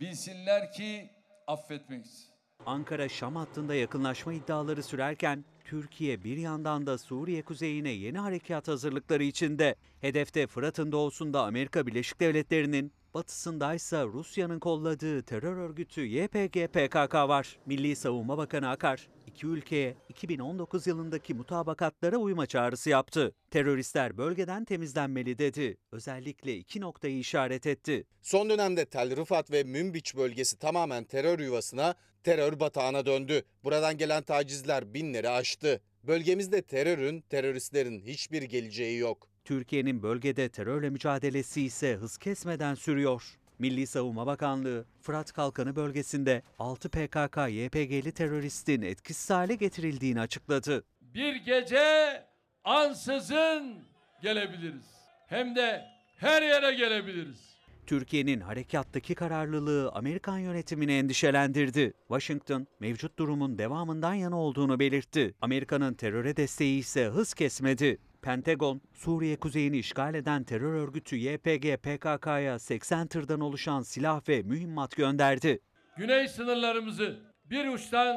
bilsinler 0.00 0.72
ki 0.72 1.10
affetmeyiz. 1.46 2.28
Ankara-Şam 2.66 3.36
hattında 3.36 3.74
yakınlaşma 3.74 4.32
iddiaları 4.32 4.82
sürerken 4.82 5.44
Türkiye 5.64 6.24
bir 6.24 6.36
yandan 6.36 6.86
da 6.86 6.98
Suriye 6.98 7.42
kuzeyine 7.42 7.90
yeni 7.90 8.18
harekat 8.18 8.68
hazırlıkları 8.68 9.24
içinde. 9.24 9.74
Hedefte 10.00 10.46
Fırat'ın 10.46 10.92
doğusunda 10.92 11.44
Amerika 11.44 11.86
Birleşik 11.86 12.20
Devletleri'nin, 12.20 12.92
batısındaysa 13.14 14.06
Rusya'nın 14.06 14.58
kolladığı 14.58 15.22
terör 15.22 15.56
örgütü 15.56 16.00
YPG 16.00 16.66
PKK 16.72 17.14
var. 17.14 17.58
Milli 17.66 17.96
Savunma 17.96 18.38
Bakanı 18.38 18.68
Akar, 18.68 19.08
iki 19.34 19.46
ülkeye 19.46 19.94
2019 20.08 20.86
yılındaki 20.86 21.34
mutabakatlara 21.34 22.16
uyma 22.16 22.46
çağrısı 22.46 22.90
yaptı. 22.90 23.34
Teröristler 23.50 24.16
bölgeden 24.16 24.64
temizlenmeli 24.64 25.38
dedi. 25.38 25.76
Özellikle 25.92 26.56
iki 26.56 26.80
noktayı 26.80 27.18
işaret 27.18 27.66
etti. 27.66 28.04
Son 28.22 28.50
dönemde 28.50 28.84
Tel 28.84 29.16
Rifat 29.16 29.50
ve 29.50 29.64
Münbiç 29.64 30.16
bölgesi 30.16 30.58
tamamen 30.58 31.04
terör 31.04 31.38
yuvasına, 31.38 31.94
terör 32.22 32.60
batağına 32.60 33.06
döndü. 33.06 33.42
Buradan 33.64 33.98
gelen 33.98 34.22
tacizler 34.22 34.94
binleri 34.94 35.28
aştı. 35.28 35.80
Bölgemizde 36.04 36.62
terörün, 36.62 37.20
teröristlerin 37.20 38.00
hiçbir 38.00 38.42
geleceği 38.42 38.98
yok. 38.98 39.28
Türkiye'nin 39.44 40.02
bölgede 40.02 40.48
terörle 40.48 40.90
mücadelesi 40.90 41.62
ise 41.62 41.94
hız 41.94 42.18
kesmeden 42.18 42.74
sürüyor. 42.74 43.38
Milli 43.58 43.86
Savunma 43.86 44.26
Bakanlığı, 44.26 44.84
Fırat 45.02 45.32
Kalkanı 45.32 45.76
bölgesinde 45.76 46.42
6 46.58 46.88
PKK-YPG'li 46.88 48.12
teröristin 48.12 48.82
etkisiz 48.82 49.30
hale 49.30 49.54
getirildiğini 49.54 50.20
açıkladı. 50.20 50.84
Bir 51.00 51.36
gece 51.36 52.22
ansızın 52.64 53.74
gelebiliriz. 54.22 54.84
Hem 55.26 55.56
de 55.56 55.84
her 56.16 56.42
yere 56.42 56.74
gelebiliriz. 56.74 57.54
Türkiye'nin 57.86 58.40
harekattaki 58.40 59.14
kararlılığı 59.14 59.90
Amerikan 59.92 60.38
yönetimini 60.38 60.92
endişelendirdi. 60.92 61.92
Washington 62.08 62.66
mevcut 62.80 63.18
durumun 63.18 63.58
devamından 63.58 64.14
yana 64.14 64.36
olduğunu 64.40 64.78
belirtti. 64.78 65.34
Amerika'nın 65.40 65.94
teröre 65.94 66.36
desteği 66.36 66.78
ise 66.78 67.06
hız 67.06 67.34
kesmedi. 67.34 67.98
Pentagon, 68.24 68.80
Suriye 68.94 69.36
kuzeyini 69.36 69.78
işgal 69.78 70.14
eden 70.14 70.44
terör 70.44 70.74
örgütü 70.74 71.16
YPG 71.16 71.76
PKK'ya 71.76 72.58
80 72.58 73.06
tırdan 73.06 73.40
oluşan 73.40 73.82
silah 73.82 74.28
ve 74.28 74.42
mühimmat 74.42 74.96
gönderdi. 74.96 75.60
Güney 75.96 76.28
sınırlarımızı 76.28 77.20
bir 77.44 77.68
uçtan 77.68 78.16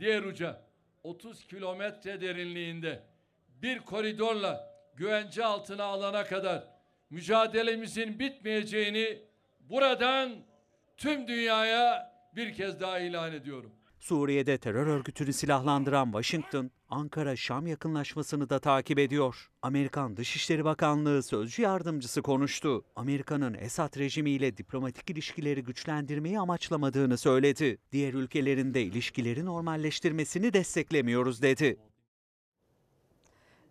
diğer 0.00 0.22
uca 0.22 0.60
30 1.02 1.46
kilometre 1.46 2.20
derinliğinde 2.20 3.02
bir 3.62 3.78
koridorla 3.78 4.74
güvence 4.96 5.44
altına 5.44 5.84
alana 5.84 6.24
kadar 6.24 6.64
mücadelemizin 7.10 8.18
bitmeyeceğini 8.18 9.18
buradan 9.60 10.32
tüm 10.96 11.28
dünyaya 11.28 12.12
bir 12.36 12.54
kez 12.54 12.80
daha 12.80 12.98
ilan 12.98 13.32
ediyorum. 13.32 13.77
Suriye'de 14.08 14.58
terör 14.58 14.86
örgütünü 14.86 15.32
silahlandıran 15.32 16.04
Washington, 16.04 16.70
Ankara-Şam 16.90 17.66
yakınlaşmasını 17.66 18.50
da 18.50 18.58
takip 18.58 18.98
ediyor. 18.98 19.50
Amerikan 19.62 20.16
Dışişleri 20.16 20.64
Bakanlığı 20.64 21.22
sözcü 21.22 21.62
yardımcısı 21.62 22.22
konuştu. 22.22 22.84
Amerika'nın 22.96 23.54
Esad 23.54 23.98
rejimiyle 23.98 24.56
diplomatik 24.56 25.10
ilişkileri 25.10 25.64
güçlendirmeyi 25.64 26.40
amaçlamadığını 26.40 27.18
söyledi. 27.18 27.78
Diğer 27.92 28.14
ülkelerin 28.14 28.74
de 28.74 28.82
ilişkileri 28.82 29.44
normalleştirmesini 29.44 30.52
desteklemiyoruz 30.52 31.42
dedi. 31.42 31.76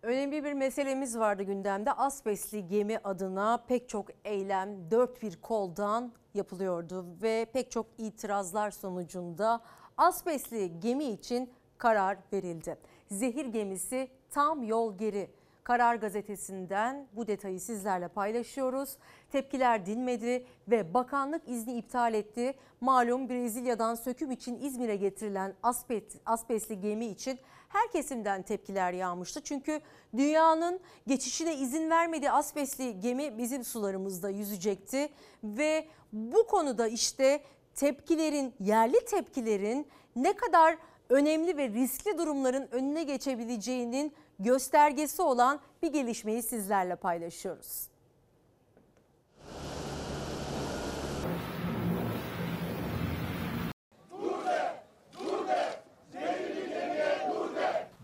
Önemli 0.02 0.44
bir 0.44 0.52
meselemiz 0.52 1.18
vardı 1.18 1.42
gündemde. 1.42 1.92
Asbestli 1.92 2.66
gemi 2.66 2.98
adına 2.98 3.64
pek 3.68 3.88
çok 3.88 4.06
eylem 4.24 4.90
dört 4.90 5.22
bir 5.22 5.36
koldan 5.36 6.12
yapılıyordu 6.34 7.06
ve 7.22 7.46
pek 7.52 7.70
çok 7.70 7.86
itirazlar 7.98 8.70
sonucunda 8.70 9.60
asbestli 9.98 10.80
gemi 10.80 11.04
için 11.04 11.50
karar 11.78 12.18
verildi. 12.32 12.78
Zehir 13.10 13.46
gemisi 13.46 14.08
tam 14.30 14.62
yol 14.62 14.98
geri. 14.98 15.30
Karar 15.64 15.94
gazetesinden 15.94 17.06
bu 17.12 17.26
detayı 17.26 17.60
sizlerle 17.60 18.08
paylaşıyoruz. 18.08 18.96
Tepkiler 19.32 19.86
dinmedi 19.86 20.46
ve 20.68 20.94
bakanlık 20.94 21.48
izni 21.48 21.72
iptal 21.72 22.14
etti. 22.14 22.54
Malum 22.80 23.28
Brezilya'dan 23.28 23.94
söküm 23.94 24.30
için 24.30 24.60
İzmir'e 24.60 24.96
getirilen 24.96 25.54
asbest, 25.62 26.16
asbestli 26.26 26.80
gemi 26.80 27.06
için 27.06 27.38
her 27.68 27.92
kesimden 27.92 28.42
tepkiler 28.42 28.92
yağmıştı. 28.92 29.40
Çünkü 29.42 29.80
dünyanın 30.16 30.80
geçişine 31.06 31.56
izin 31.56 31.90
vermediği 31.90 32.30
asbestli 32.30 33.00
gemi 33.00 33.38
bizim 33.38 33.64
sularımızda 33.64 34.30
yüzecekti. 34.30 35.08
Ve 35.44 35.88
bu 36.12 36.46
konuda 36.46 36.88
işte 36.88 37.40
tepkilerin, 37.78 38.54
yerli 38.60 39.04
tepkilerin 39.04 39.88
ne 40.16 40.36
kadar 40.36 40.76
önemli 41.08 41.56
ve 41.56 41.68
riskli 41.68 42.18
durumların 42.18 42.68
önüne 42.72 43.04
geçebileceğinin 43.04 44.14
göstergesi 44.38 45.22
olan 45.22 45.60
bir 45.82 45.92
gelişmeyi 45.92 46.42
sizlerle 46.42 46.96
paylaşıyoruz. 46.96 47.88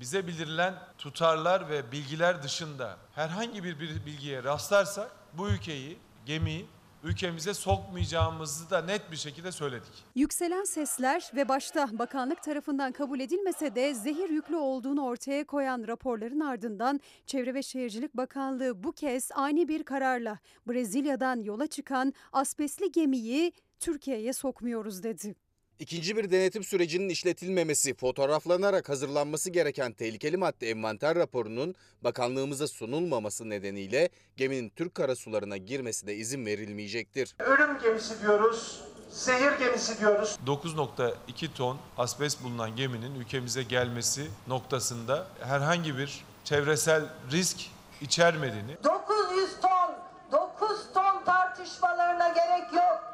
bize 0.01 0.27
bildirilen 0.27 0.75
tutarlar 0.99 1.69
ve 1.71 1.93
bilgiler 1.93 2.43
dışında 2.43 2.97
herhangi 3.15 3.65
bir 3.65 3.81
bilgiye 3.81 4.45
rastlarsak 4.45 5.11
bu 5.33 5.49
ülkeyi, 5.49 5.99
gemiyi 6.27 6.67
ülkemize 7.05 7.55
sokmayacağımızı 7.55 8.71
da 8.71 8.83
net 8.83 9.11
bir 9.11 9.17
şekilde 9.17 9.53
söyledik. 9.53 10.05
Yükselen 10.15 10.65
sesler 10.65 11.31
ve 11.35 11.49
başta 11.49 11.89
bakanlık 11.99 12.43
tarafından 12.43 12.93
kabul 12.93 13.21
edilmese 13.21 13.75
de 13.75 13.95
zehir 13.95 14.31
yüklü 14.31 14.57
olduğunu 14.57 15.05
ortaya 15.05 15.45
koyan 15.45 15.87
raporların 15.87 16.41
ardından 16.41 17.01
Çevre 17.27 17.55
ve 17.55 17.63
Şehircilik 17.63 18.15
Bakanlığı 18.15 18.85
bu 18.85 18.93
kez 18.93 19.31
ani 19.35 19.69
bir 19.69 19.83
kararla 19.83 20.39
Brezilya'dan 20.69 21.41
yola 21.41 21.67
çıkan 21.67 22.15
asbestli 22.33 22.93
gemiyi 22.93 23.53
Türkiye'ye 23.81 24.33
sokmuyoruz 24.33 25.03
dedi. 25.03 25.35
İkinci 25.79 26.17
bir 26.17 26.31
denetim 26.31 26.65
sürecinin 26.65 27.09
işletilmemesi, 27.09 27.95
fotoğraflanarak 27.95 28.89
hazırlanması 28.89 29.51
gereken 29.51 29.93
tehlikeli 29.93 30.37
madde 30.37 30.71
envanter 30.71 31.15
raporunun 31.17 31.75
bakanlığımıza 32.05 32.69
sunulmaması 32.69 33.49
nedeniyle 33.51 34.09
geminin 34.37 34.69
Türk 34.77 34.95
karasularına 34.95 35.57
girmesine 35.57 36.13
izin 36.15 36.47
verilmeyecektir. 36.47 37.35
Ölüm 37.39 37.79
gemisi 37.83 38.23
diyoruz, 38.23 38.81
zehir 39.11 39.53
gemisi 39.59 40.01
diyoruz. 40.01 40.39
9.2 40.47 41.53
ton 41.55 41.79
asbest 41.99 42.45
bulunan 42.45 42.77
geminin 42.77 43.15
ülkemize 43.15 43.63
gelmesi 43.63 44.27
noktasında 44.47 45.27
herhangi 45.41 45.99
bir 45.99 46.25
çevresel 46.45 47.03
risk 47.33 47.57
içermediğini 48.01 48.77
900 48.85 49.61
ton, 49.63 49.95
9 50.33 50.93
ton 50.95 51.25
tartışmalarına 51.25 52.29
gerek 52.29 52.73
yok. 52.73 53.14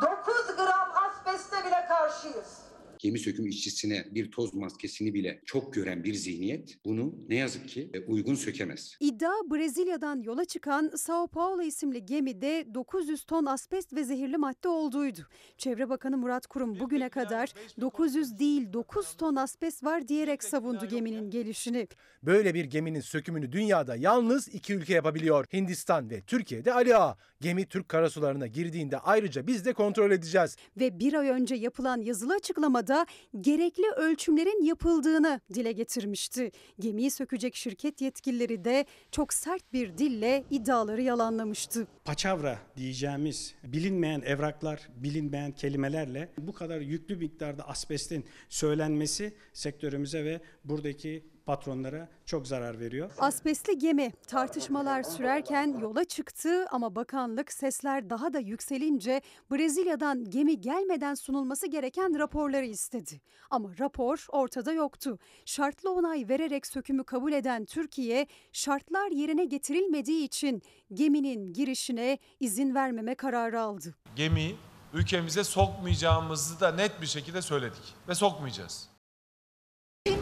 9 0.00 0.56
gram 0.56 0.88
asbeste 0.96 1.64
bile 1.64 1.86
karşıyız. 1.88 2.67
Gemi 2.98 3.18
söküm 3.18 3.46
işçisine 3.46 4.04
bir 4.10 4.30
toz 4.30 4.54
maskesini 4.54 5.14
bile 5.14 5.40
çok 5.44 5.74
gören 5.74 6.04
bir 6.04 6.14
zihniyet 6.14 6.78
bunu 6.84 7.14
ne 7.28 7.36
yazık 7.36 7.68
ki 7.68 7.90
e, 7.94 8.00
uygun 8.00 8.34
sökemez. 8.34 8.96
İddia 9.00 9.32
Brezilya'dan 9.50 10.22
yola 10.22 10.44
çıkan 10.44 10.92
Sao 10.96 11.26
Paulo 11.26 11.62
isimli 11.62 12.06
gemide 12.06 12.66
900 12.74 13.24
ton 13.24 13.46
asbest 13.46 13.92
ve 13.92 14.04
zehirli 14.04 14.36
madde 14.36 14.68
olduğuydu. 14.68 15.20
Çevre 15.58 15.88
Bakanı 15.88 16.16
Murat 16.16 16.46
Kurum 16.46 16.80
bugüne 16.80 17.08
kadar 17.08 17.52
900 17.80 18.38
değil 18.38 18.72
9 18.72 19.14
ton 19.14 19.36
asbest 19.36 19.84
var 19.84 20.08
diyerek 20.08 20.44
savundu 20.44 20.86
geminin 20.86 21.30
gelişini. 21.30 21.88
Böyle 22.22 22.54
bir 22.54 22.64
geminin 22.64 23.00
sökümünü 23.00 23.52
dünyada 23.52 23.96
yalnız 23.96 24.48
iki 24.48 24.74
ülke 24.74 24.94
yapabiliyor. 24.94 25.46
Hindistan 25.52 26.10
ve 26.10 26.20
Türkiye'de 26.20 26.72
Ali 26.72 26.96
Ağa. 26.96 27.16
Gemi 27.40 27.66
Türk 27.66 27.88
karasularına 27.88 28.46
girdiğinde 28.46 28.98
ayrıca 28.98 29.46
biz 29.46 29.64
de 29.64 29.72
kontrol 29.72 30.10
edeceğiz. 30.10 30.56
Ve 30.76 31.00
bir 31.00 31.14
ay 31.14 31.28
önce 31.28 31.54
yapılan 31.54 32.00
yazılı 32.00 32.34
açıklamada 32.34 32.87
gerekli 33.40 33.90
ölçümlerin 33.96 34.64
yapıldığını 34.64 35.40
dile 35.54 35.72
getirmişti. 35.72 36.50
Gemiyi 36.80 37.10
sökecek 37.10 37.54
şirket 37.54 38.00
yetkilileri 38.00 38.64
de 38.64 38.84
çok 39.10 39.32
sert 39.32 39.72
bir 39.72 39.98
dille 39.98 40.44
iddiaları 40.50 41.02
yalanlamıştı. 41.02 41.86
paçavra 42.04 42.58
diyeceğimiz 42.76 43.54
bilinmeyen 43.64 44.20
evraklar, 44.20 44.88
bilinmeyen 44.96 45.52
kelimelerle 45.52 46.28
bu 46.38 46.52
kadar 46.52 46.80
yüklü 46.80 47.16
miktarda 47.16 47.68
asbestin 47.68 48.24
söylenmesi 48.48 49.34
sektörümüze 49.52 50.24
ve 50.24 50.40
buradaki 50.64 51.24
patronlara 51.48 52.08
çok 52.26 52.46
zarar 52.46 52.80
veriyor. 52.80 53.10
Asbestli 53.18 53.78
gemi 53.78 54.12
tartışmalar 54.26 55.02
sürerken 55.02 55.78
yola 55.80 56.04
çıktı 56.04 56.66
ama 56.70 56.96
bakanlık 56.96 57.52
sesler 57.52 58.10
daha 58.10 58.32
da 58.32 58.38
yükselince 58.38 59.20
Brezilya'dan 59.50 60.24
gemi 60.24 60.60
gelmeden 60.60 61.14
sunulması 61.14 61.66
gereken 61.66 62.18
raporları 62.18 62.66
istedi. 62.66 63.20
Ama 63.50 63.68
rapor 63.80 64.26
ortada 64.28 64.72
yoktu. 64.72 65.18
Şartlı 65.44 65.90
onay 65.92 66.28
vererek 66.28 66.66
sökümü 66.66 67.04
kabul 67.04 67.32
eden 67.32 67.64
Türkiye 67.64 68.26
şartlar 68.52 69.10
yerine 69.10 69.44
getirilmediği 69.44 70.24
için 70.24 70.62
geminin 70.92 71.52
girişine 71.52 72.18
izin 72.40 72.74
vermeme 72.74 73.14
kararı 73.14 73.60
aldı. 73.60 73.94
gemiyi 74.16 74.56
ülkemize 74.94 75.44
sokmayacağımızı 75.44 76.60
da 76.60 76.72
net 76.72 77.00
bir 77.00 77.06
şekilde 77.06 77.42
söyledik 77.42 77.94
ve 78.08 78.14
sokmayacağız. 78.14 78.87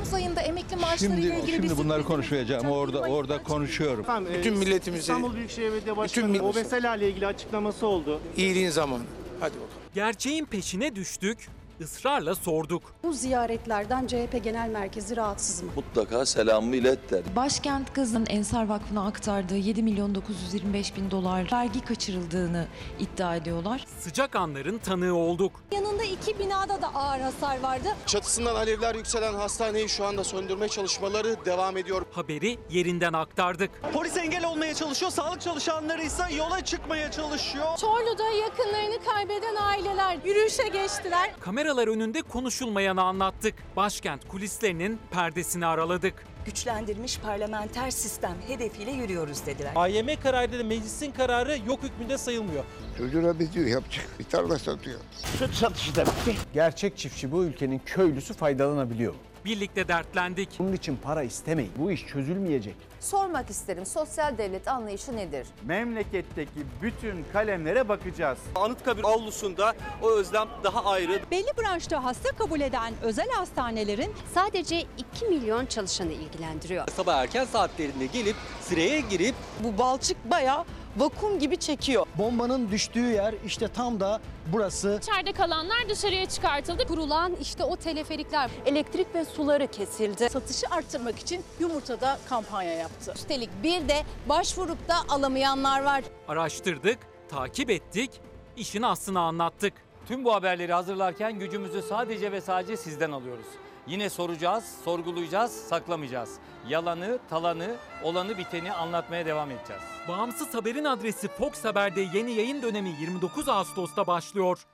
Temmuz 0.07 0.25
ayında 0.25 0.41
emekli 0.41 0.77
maaşlarıyla 0.77 1.23
Şimdi, 1.23 1.37
ilgili 1.37 1.53
şimdi 1.53 1.71
bir 1.71 1.77
bunları 1.77 2.05
konuşmayacağım. 2.05 2.67
Orada 2.67 3.01
orada 3.01 3.43
konuşuyorum. 3.43 4.07
Bütün 4.39 4.59
milletimize 4.59 5.01
İstanbul 5.01 5.35
Büyükşehir 5.35 5.73
Belediye 5.73 5.97
Başkanı'nın 5.97 6.39
o 6.39 6.53
meseleyle 6.53 7.11
ilgili 7.11 7.27
açıklaması 7.27 7.87
oldu. 7.87 8.21
İyiliğin 8.37 8.71
zamanı. 8.71 9.03
Hadi 9.41 9.55
bakalım. 9.55 9.71
Gerçeğin 9.95 10.45
peşine 10.45 10.97
düştük, 10.97 11.49
ısrarla 11.81 12.35
sorduk. 12.35 12.83
Bu 13.03 13.13
ziyaretlerden 13.13 14.07
CHP 14.07 14.45
Genel 14.45 14.69
Merkezi 14.69 15.17
rahatsız 15.17 15.63
mı? 15.63 15.71
Mutlaka 15.77 16.27
selamımı 16.27 16.77
ilet 16.77 17.11
der. 17.11 17.23
Başkent 17.37 17.93
Kızı'nın 17.93 18.27
Ensar 18.29 18.69
Vakfı'na 18.69 19.07
aktardığı 19.07 19.57
7 19.57 19.83
milyon 19.83 20.15
925 20.15 20.97
bin 20.97 21.11
dolar 21.11 21.49
vergi 21.53 21.85
kaçırıldığını 21.85 22.67
iddia 22.99 23.37
ediyorlar. 23.37 23.85
Sıcak 24.01 24.37
anların 24.37 24.79
tanığı 24.79 25.15
olduk. 25.15 25.53
Yanında 25.73 26.05
iki 26.05 26.39
binada 26.39 26.83
da 26.83 26.95
ağır 26.95 27.21
hasar 27.21 27.61
vardı. 27.61 27.89
Çatısından 28.07 28.55
alevler 28.55 28.95
yükselen 28.95 29.35
hastaneyi 29.35 29.89
şu 29.89 30.05
anda 30.07 30.25
söndürme 30.25 30.69
çalışmaları 30.69 31.37
devam 31.45 31.77
ediyor. 31.77 32.03
Haberi 32.13 32.59
yerinden 32.71 33.13
aktardık. 33.13 33.71
Polis 33.93 34.17
engel 34.17 34.47
olmaya 34.49 34.75
çalışıyor, 34.75 35.11
sağlık 35.11 35.41
çalışanları 35.41 36.03
ise 36.03 36.23
yola 36.39 36.65
çıkmaya 36.65 37.11
çalışıyor. 37.11 37.77
Çorlu'da 37.81 38.31
yakınlarını 38.31 39.05
kaybeden 39.05 39.57
aileler 39.57 40.19
yürüyüşe 40.25 40.69
geçtiler. 40.69 41.31
Kameralar 41.67 41.89
önünde 41.89 42.23
konuşulmayanı 42.23 43.03
anlattık. 43.03 43.55
Başkent 43.77 44.29
kulislerinin 44.29 44.99
perdesini 45.11 45.67
araladık. 45.67 46.15
güçlendirilmiş 46.45 47.19
parlamenter 47.19 47.91
sistem 47.91 48.35
hedefiyle 48.47 48.91
yürüyoruz 48.91 49.47
dediler. 49.47 49.73
AYM 49.75 50.21
kararıyla 50.23 50.65
meclisin 50.65 51.13
kararı 51.13 51.59
yok 51.67 51.83
hükmünde 51.83 52.19
sayılmıyor. 52.19 52.65
Çocuğuna 52.99 53.39
diyor 53.39 53.67
yapacak 53.67 54.07
bir 54.19 54.25
tarla 54.25 54.59
satıyor. 54.59 55.01
Süt 55.39 55.55
satışı 55.55 55.95
da 55.95 56.03
bitti. 56.07 56.37
Gerçek 56.55 56.97
çiftçi 56.99 57.33
bu 57.33 57.45
ülkenin 57.45 57.81
köylüsü 57.87 58.35
faydalanabiliyor. 58.35 59.15
Birlikte 59.47 59.89
dertlendik. 59.89 60.49
Bunun 60.59 60.73
için 60.73 60.97
para 60.97 61.23
istemeyin. 61.23 61.73
Bu 61.79 61.91
iş 61.93 62.07
çözülmeyecek. 62.07 62.75
Sormak 63.01 63.51
isterim 63.51 63.87
sosyal 63.87 64.39
devlet 64.39 64.69
anlayışı 64.69 65.17
nedir? 65.17 65.47
Memleketteki 65.65 66.51
bütün 66.83 67.25
kalemlere 67.33 67.89
bakacağız. 67.89 68.39
Anıtkabir 68.55 69.05
avlusunda 69.05 69.75
o 70.03 70.11
özlem 70.11 70.49
daha 70.65 70.85
ayrı. 70.85 71.21
Belli 71.31 71.51
branşta 71.59 72.05
hasta 72.05 72.29
kabul 72.29 72.61
eden 72.61 72.95
özel 73.03 73.29
hastanelerin 73.31 74.13
sadece 74.35 74.81
2 74.81 75.27
milyon 75.27 75.67
çalışanı 75.67 76.13
ilgilendiriyor. 76.13 76.89
Sabah 76.89 77.17
erken 77.17 77.45
saatlerinde 77.45 78.07
gelip 78.07 78.37
sıraya 78.61 79.01
girip 79.01 79.35
bu 79.61 79.79
balçık 79.79 80.31
bayağı 80.31 80.65
vakum 80.97 81.39
gibi 81.39 81.57
çekiyor. 81.57 82.07
Bombanın 82.19 82.71
düştüğü 82.71 83.13
yer 83.13 83.35
işte 83.47 83.69
tam 83.69 84.01
da 84.01 84.21
burası. 84.53 84.99
İçeride 85.03 85.33
kalanlar 85.33 85.89
dışarıya 85.89 86.27
çıkartıldı. 86.29 86.87
Kurulan 86.87 87.33
işte 87.41 87.65
o 87.65 87.77
teleferikler. 87.77 88.51
Elektrik 88.67 89.15
ve 89.15 89.25
suları 89.25 89.67
kesildi. 89.67 90.29
Satışı 90.31 90.67
arttırmak 90.71 91.19
için 91.19 91.45
yumurtada 91.61 92.19
kampanya 92.29 92.73
yaptı. 92.73 93.13
Üstelik 93.17 93.51
bir 93.63 93.89
de 93.89 94.03
başvurup 94.29 94.89
da 94.89 94.97
alamayanlar 95.09 95.83
var. 95.83 96.05
Araştırdık, 96.29 96.99
takip 97.29 97.71
ettik, 97.71 98.11
işin 98.57 98.83
aslını 98.83 99.21
anlattık. 99.21 99.73
Tüm 100.09 100.25
bu 100.25 100.35
haberleri 100.35 100.73
hazırlarken 100.73 101.39
gücümüzü 101.39 101.83
sadece 101.83 102.33
ve 102.33 102.41
sadece 102.41 102.77
sizden 102.77 103.13
alıyoruz. 103.13 103.47
Yine 103.87 104.11
soracağız, 104.11 104.65
sorgulayacağız, 104.85 105.53
saklamayacağız. 105.53 106.39
Yalanı, 106.69 107.19
talanı, 107.31 107.77
olanı 108.03 108.39
biteni 108.39 108.73
anlatmaya 108.73 109.27
devam 109.27 109.51
edeceğiz. 109.51 109.83
Bağımsız 110.09 110.55
haberin 110.55 110.85
adresi 110.85 111.29
Fox 111.29 111.65
Haber'de 111.65 112.01
yeni 112.01 112.33
yayın 112.33 112.63
dönemi 112.63 112.89
29 113.01 113.49
Ağustos'ta 113.49 114.07
başlıyor. 114.07 114.67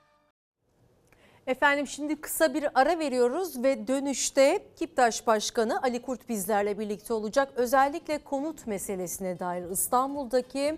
Efendim 1.47 1.87
şimdi 1.87 2.21
kısa 2.21 2.53
bir 2.53 2.81
ara 2.81 2.99
veriyoruz 2.99 3.63
ve 3.63 3.87
dönüşte 3.87 4.65
Kiptaş 4.75 5.27
Başkanı 5.27 5.81
Ali 5.81 6.01
Kurt 6.01 6.29
bizlerle 6.29 6.79
birlikte 6.79 7.13
olacak. 7.13 7.49
Özellikle 7.55 8.17
konut 8.17 8.67
meselesine 8.67 9.39
dair 9.39 9.69
İstanbul'daki 9.69 10.77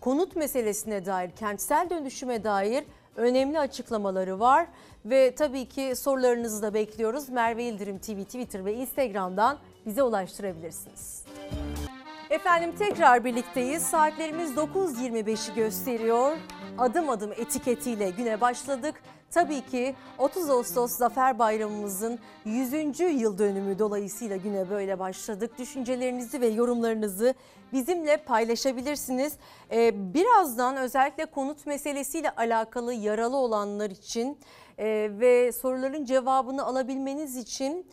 konut 0.00 0.36
meselesine 0.36 1.06
dair, 1.06 1.30
kentsel 1.30 1.90
dönüşüme 1.90 2.44
dair 2.44 2.84
önemli 3.16 3.58
açıklamaları 3.58 4.40
var. 4.40 4.66
Ve 5.04 5.34
tabii 5.34 5.68
ki 5.68 5.96
sorularınızı 5.96 6.62
da 6.62 6.74
bekliyoruz. 6.74 7.28
Merve 7.28 7.64
İldirim 7.64 7.98
TV 7.98 8.24
Twitter 8.24 8.64
ve 8.64 8.74
Instagram'dan 8.74 9.58
bize 9.86 10.02
ulaştırabilirsiniz. 10.02 11.24
Efendim 12.30 12.72
tekrar 12.78 13.24
birlikteyiz. 13.24 13.82
Saatlerimiz 13.82 14.50
9.25'i 14.50 15.54
gösteriyor. 15.54 16.36
Adım 16.78 17.10
adım 17.10 17.32
etiketiyle 17.32 18.10
güne 18.10 18.40
başladık. 18.40 18.94
Tabii 19.30 19.60
ki 19.60 19.94
30 20.18 20.50
Ağustos 20.50 20.92
Zafer 20.92 21.38
Bayramımızın 21.38 22.18
100. 22.44 23.00
yıl 23.00 23.38
dönümü 23.38 23.78
dolayısıyla 23.78 24.36
güne 24.36 24.70
böyle 24.70 24.98
başladık. 24.98 25.58
Düşüncelerinizi 25.58 26.40
ve 26.40 26.46
yorumlarınızı 26.46 27.34
bizimle 27.72 28.16
paylaşabilirsiniz. 28.16 29.32
Ee, 29.72 30.14
birazdan 30.14 30.76
özellikle 30.76 31.24
konut 31.26 31.66
meselesiyle 31.66 32.30
alakalı 32.30 32.94
yaralı 32.94 33.36
olanlar 33.36 33.90
için 33.90 34.38
e, 34.78 35.10
ve 35.12 35.52
soruların 35.52 36.04
cevabını 36.04 36.64
alabilmeniz 36.64 37.36
için 37.36 37.86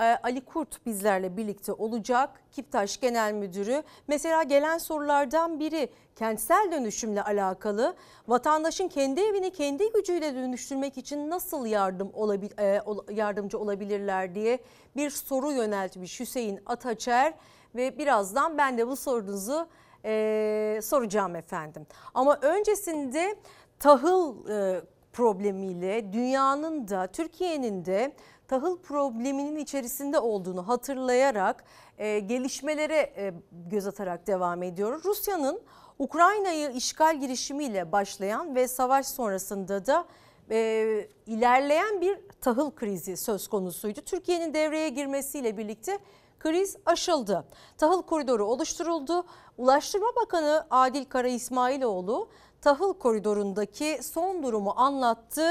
e, 0.00 0.02
Ali 0.02 0.40
Kurt 0.40 0.86
bizlerle 0.86 1.36
birlikte 1.36 1.72
olacak. 1.72 2.30
Kiptaş 2.52 3.00
Genel 3.00 3.32
Müdürü. 3.32 3.82
Mesela 4.08 4.42
gelen 4.42 4.78
sorulardan 4.78 5.60
biri 5.60 5.88
kentsel 6.16 6.72
dönüşümle 6.72 7.22
alakalı. 7.22 7.94
Vatandaşın 8.28 8.88
kendi 8.88 9.20
evini 9.20 9.50
kendi 9.50 9.92
gücüyle 9.92 10.34
dönüştürmek 10.34 10.98
için 10.98 11.30
nasıl 11.30 11.66
yardım 11.66 12.10
olabil, 12.14 12.50
e, 12.58 12.82
yardımcı 13.10 13.58
olabilirler 13.58 14.34
diye 14.34 14.58
bir 14.96 15.10
soru 15.10 15.52
yöneltmiş 15.52 16.20
Hüseyin 16.20 16.60
Ataçer 16.66 17.34
ve 17.74 17.98
birazdan 17.98 18.58
ben 18.58 18.78
de 18.78 18.88
bu 18.88 18.96
sorunuzu 18.96 19.68
e, 20.04 20.80
soracağım 20.82 21.36
efendim. 21.36 21.86
Ama 22.14 22.38
öncesinde 22.42 23.36
tahıl 23.78 24.48
e, 24.48 24.80
problemiyle 25.16 26.12
dünyanın 26.12 26.88
da 26.88 27.06
Türkiye'nin 27.06 27.84
de 27.84 28.12
tahıl 28.48 28.78
probleminin 28.78 29.56
içerisinde 29.56 30.18
olduğunu 30.18 30.68
hatırlayarak 30.68 31.64
e, 31.98 32.18
gelişmelere 32.18 33.12
e, 33.16 33.34
göz 33.52 33.86
atarak 33.86 34.26
devam 34.26 34.62
ediyoruz. 34.62 35.04
Rusya'nın 35.04 35.60
Ukrayna'yı 35.98 36.70
işgal 36.70 37.20
girişimiyle 37.20 37.92
başlayan 37.92 38.54
ve 38.54 38.68
savaş 38.68 39.06
sonrasında 39.06 39.86
da 39.86 40.06
e, 40.50 41.08
ilerleyen 41.26 42.00
bir 42.00 42.18
tahıl 42.40 42.70
krizi 42.70 43.16
söz 43.16 43.48
konusuydu. 43.48 44.00
Türkiye'nin 44.00 44.54
devreye 44.54 44.88
girmesiyle 44.88 45.56
birlikte 45.56 45.98
kriz 46.38 46.76
aşıldı. 46.86 47.44
Tahıl 47.78 48.02
koridoru 48.02 48.44
oluşturuldu. 48.44 49.26
Ulaştırma 49.58 50.08
Bakanı 50.22 50.66
Adil 50.70 51.04
Kara 51.04 51.28
İsmailoğlu 51.28 52.28
tahıl 52.66 52.94
koridorundaki 52.94 53.98
son 54.02 54.42
durumu 54.42 54.74
anlattı. 54.76 55.42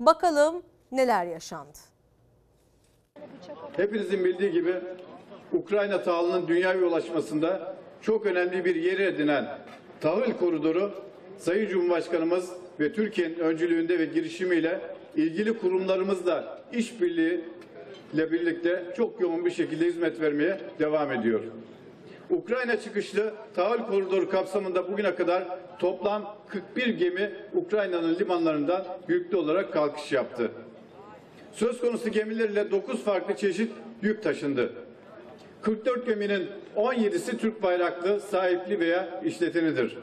Bakalım 0.00 0.62
neler 0.92 1.26
yaşandı. 1.26 1.78
Hepinizin 3.76 4.24
bildiği 4.24 4.50
gibi 4.52 4.74
Ukrayna 5.52 6.02
tahılının 6.02 6.48
dünyaya 6.48 6.86
ulaşmasında 6.86 7.76
çok 8.02 8.26
önemli 8.26 8.64
bir 8.64 8.74
yeri 8.74 9.02
edinen 9.02 9.58
tahıl 10.00 10.32
koridoru 10.32 10.92
Sayın 11.38 11.68
Cumhurbaşkanımız 11.68 12.50
ve 12.80 12.92
Türkiye'nin 12.92 13.38
öncülüğünde 13.38 13.98
ve 13.98 14.04
girişimiyle 14.04 14.80
ilgili 15.16 15.58
kurumlarımızla 15.58 16.62
işbirliği 16.72 17.44
ile 18.14 18.32
birlikte 18.32 18.84
çok 18.96 19.20
yoğun 19.20 19.44
bir 19.44 19.50
şekilde 19.50 19.86
hizmet 19.86 20.20
vermeye 20.20 20.60
devam 20.78 21.12
ediyor. 21.12 21.40
Ukrayna 22.32 22.80
çıkışlı 22.80 23.34
tahıl 23.54 23.78
koridoru 23.78 24.30
kapsamında 24.30 24.92
bugüne 24.92 25.14
kadar 25.14 25.44
toplam 25.78 26.36
41 26.48 26.86
gemi 26.86 27.30
Ukrayna'nın 27.54 28.18
limanlarından 28.18 28.86
yüklü 29.08 29.36
olarak 29.36 29.72
kalkış 29.72 30.12
yaptı. 30.12 30.50
Söz 31.52 31.80
konusu 31.80 32.08
gemilerle 32.08 32.70
9 32.70 33.04
farklı 33.04 33.36
çeşit 33.36 33.72
yük 34.02 34.22
taşındı. 34.22 34.72
44 35.62 36.06
geminin 36.06 36.48
17'si 36.76 37.38
Türk 37.38 37.62
bayraklı, 37.62 38.20
sahipli 38.20 38.80
veya 38.80 39.22
işletenidir. 39.24 39.98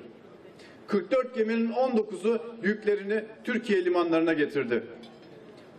44 0.87 1.35
geminin 1.35 1.71
19'u 1.71 2.39
yüklerini 2.63 3.23
Türkiye 3.43 3.85
limanlarına 3.85 4.33
getirdi. 4.33 4.83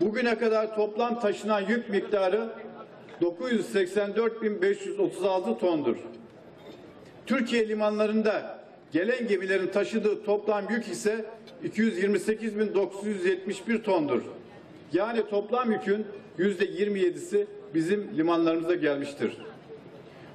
Bugüne 0.00 0.38
kadar 0.38 0.76
toplam 0.76 1.20
taşınan 1.20 1.60
yük 1.60 1.90
miktarı 1.90 2.48
984.536 3.20 5.58
tondur. 5.58 5.96
Türkiye 7.30 7.68
limanlarında 7.68 8.60
gelen 8.92 9.28
gemilerin 9.28 9.66
taşıdığı 9.66 10.24
toplam 10.24 10.70
yük 10.70 10.88
ise 10.88 11.24
228.971 11.64 13.82
tondur. 13.82 14.22
Yani 14.92 15.28
toplam 15.28 15.72
yükün 15.72 16.06
yüzde 16.38 16.64
27'si 16.64 17.46
bizim 17.74 18.16
limanlarımıza 18.16 18.74
gelmiştir. 18.74 19.38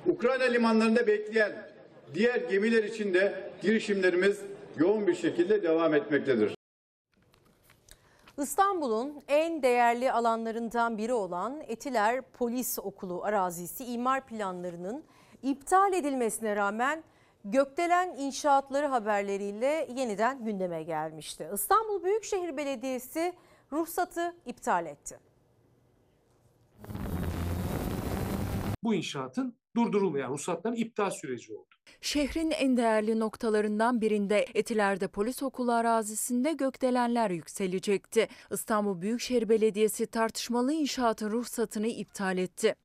Ukrayna 0.06 0.43
limanlarında 0.43 1.08
bekleyen 1.08 1.70
diğer 2.14 2.36
gemiler 2.36 2.84
için 2.84 3.14
de 3.14 3.52
girişimlerimiz 3.62 4.39
yoğun 4.78 5.08
bir 5.08 5.16
şekilde 5.16 5.64
devam 5.64 5.93
etmektedir. 5.93 6.56
İstanbul'un 8.38 9.22
en 9.28 9.64
değerli 9.64 10.12
alanlarından 10.12 10.98
biri 10.98 11.14
olan 11.14 11.62
Etiler 11.68 12.22
Polis 12.22 12.80
Okulu 12.80 13.24
arazisi 13.24 13.86
imar 13.86 14.28
planlarının 14.28 15.04
iptal 15.43 15.93
edilmesine 15.93 16.55
rağmen 16.55 17.03
gökdelen 17.45 18.15
inşaatları 18.17 18.86
haberleriyle 18.86 19.88
yeniden 19.95 20.45
gündeme 20.45 20.83
gelmişti. 20.83 21.49
İstanbul 21.53 22.03
Büyükşehir 22.03 22.57
Belediyesi 22.57 23.33
ruhsatı 23.71 24.36
iptal 24.45 24.86
etti. 24.86 25.19
Bu 28.83 28.93
inşaatın 28.95 29.55
durdurulmayan 29.75 30.31
ruhsatların 30.31 30.75
iptal 30.75 31.09
süreci 31.09 31.53
oldu. 31.53 31.75
Şehrin 32.01 32.51
en 32.51 32.77
değerli 32.77 33.19
noktalarından 33.19 34.01
birinde 34.01 34.45
Etiler'de 34.53 35.07
polis 35.07 35.43
okulu 35.43 35.73
arazisinde 35.73 36.53
gökdelenler 36.53 37.29
yükselecekti. 37.31 38.27
İstanbul 38.51 39.01
Büyükşehir 39.01 39.49
Belediyesi 39.49 40.07
tartışmalı 40.07 40.73
inşaatın 40.73 41.31
ruhsatını 41.31 41.88
iptal 41.88 42.38
etti. 42.38 42.75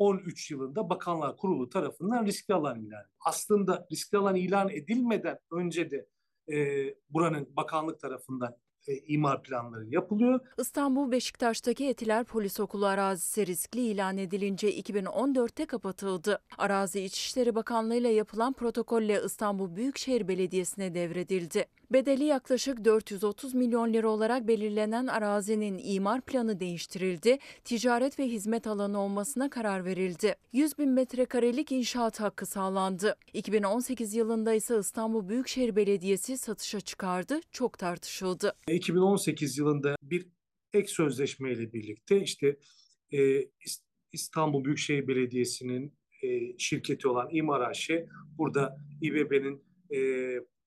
2013 0.00 0.50
yılında 0.50 0.90
Bakanlar 0.90 1.36
Kurulu 1.36 1.68
tarafından 1.68 2.26
riskli 2.26 2.54
alan 2.54 2.80
ilan 2.80 3.00
edildi. 3.00 3.16
Aslında 3.20 3.86
riskli 3.92 4.18
alan 4.18 4.36
ilan 4.36 4.70
edilmeden 4.70 5.38
önce 5.52 5.90
de 5.90 6.08
e, 6.52 6.86
buranın 7.10 7.48
bakanlık 7.56 8.00
tarafından 8.00 8.56
e, 8.86 8.96
imar 8.96 9.42
planları 9.42 9.86
yapılıyor. 9.86 10.40
İstanbul 10.58 11.10
Beşiktaş'taki 11.10 11.88
Etiler 11.88 12.24
Polis 12.24 12.60
Okulu 12.60 12.86
arazisi 12.86 13.46
riskli 13.46 13.80
ilan 13.80 14.18
edilince 14.18 14.80
2014'te 14.80 15.66
kapatıldı. 15.66 16.42
Arazi 16.58 17.00
İçişleri 17.00 17.54
Bakanlığı 17.54 17.96
ile 17.96 18.08
yapılan 18.08 18.52
protokolle 18.52 19.22
İstanbul 19.24 19.76
Büyükşehir 19.76 20.28
Belediyesi'ne 20.28 20.94
devredildi. 20.94 21.66
Bedeli 21.92 22.24
yaklaşık 22.24 22.84
430 22.84 23.54
milyon 23.54 23.92
lira 23.92 24.08
olarak 24.08 24.48
belirlenen 24.48 25.06
arazinin 25.06 25.80
imar 25.84 26.20
planı 26.20 26.60
değiştirildi, 26.60 27.38
ticaret 27.64 28.18
ve 28.18 28.24
hizmet 28.24 28.66
alanı 28.66 29.00
olmasına 29.00 29.50
karar 29.50 29.84
verildi. 29.84 30.34
100 30.52 30.78
bin 30.78 30.90
metrekarelik 30.90 31.72
inşaat 31.72 32.20
hakkı 32.20 32.46
sağlandı. 32.46 33.16
2018 33.32 34.14
yılında 34.14 34.54
ise 34.54 34.78
İstanbul 34.78 35.28
Büyükşehir 35.28 35.76
Belediyesi 35.76 36.38
satışa 36.38 36.80
çıkardı, 36.80 37.40
çok 37.50 37.78
tartışıldı. 37.78 38.52
2018 38.68 39.58
yılında 39.58 39.96
bir 40.02 40.26
ek 40.72 40.88
sözleşme 40.88 41.52
ile 41.52 41.72
birlikte 41.72 42.20
işte 42.20 42.56
e, 43.12 43.48
İstanbul 44.12 44.64
Büyükşehir 44.64 45.08
Belediyesi'nin 45.08 45.94
e, 46.22 46.58
şirketi 46.58 47.08
olan 47.08 47.28
İmar 47.30 47.60
AŞ 47.60 47.90
burada 48.38 48.76
İBB'nin 49.02 49.64
e, 49.94 49.98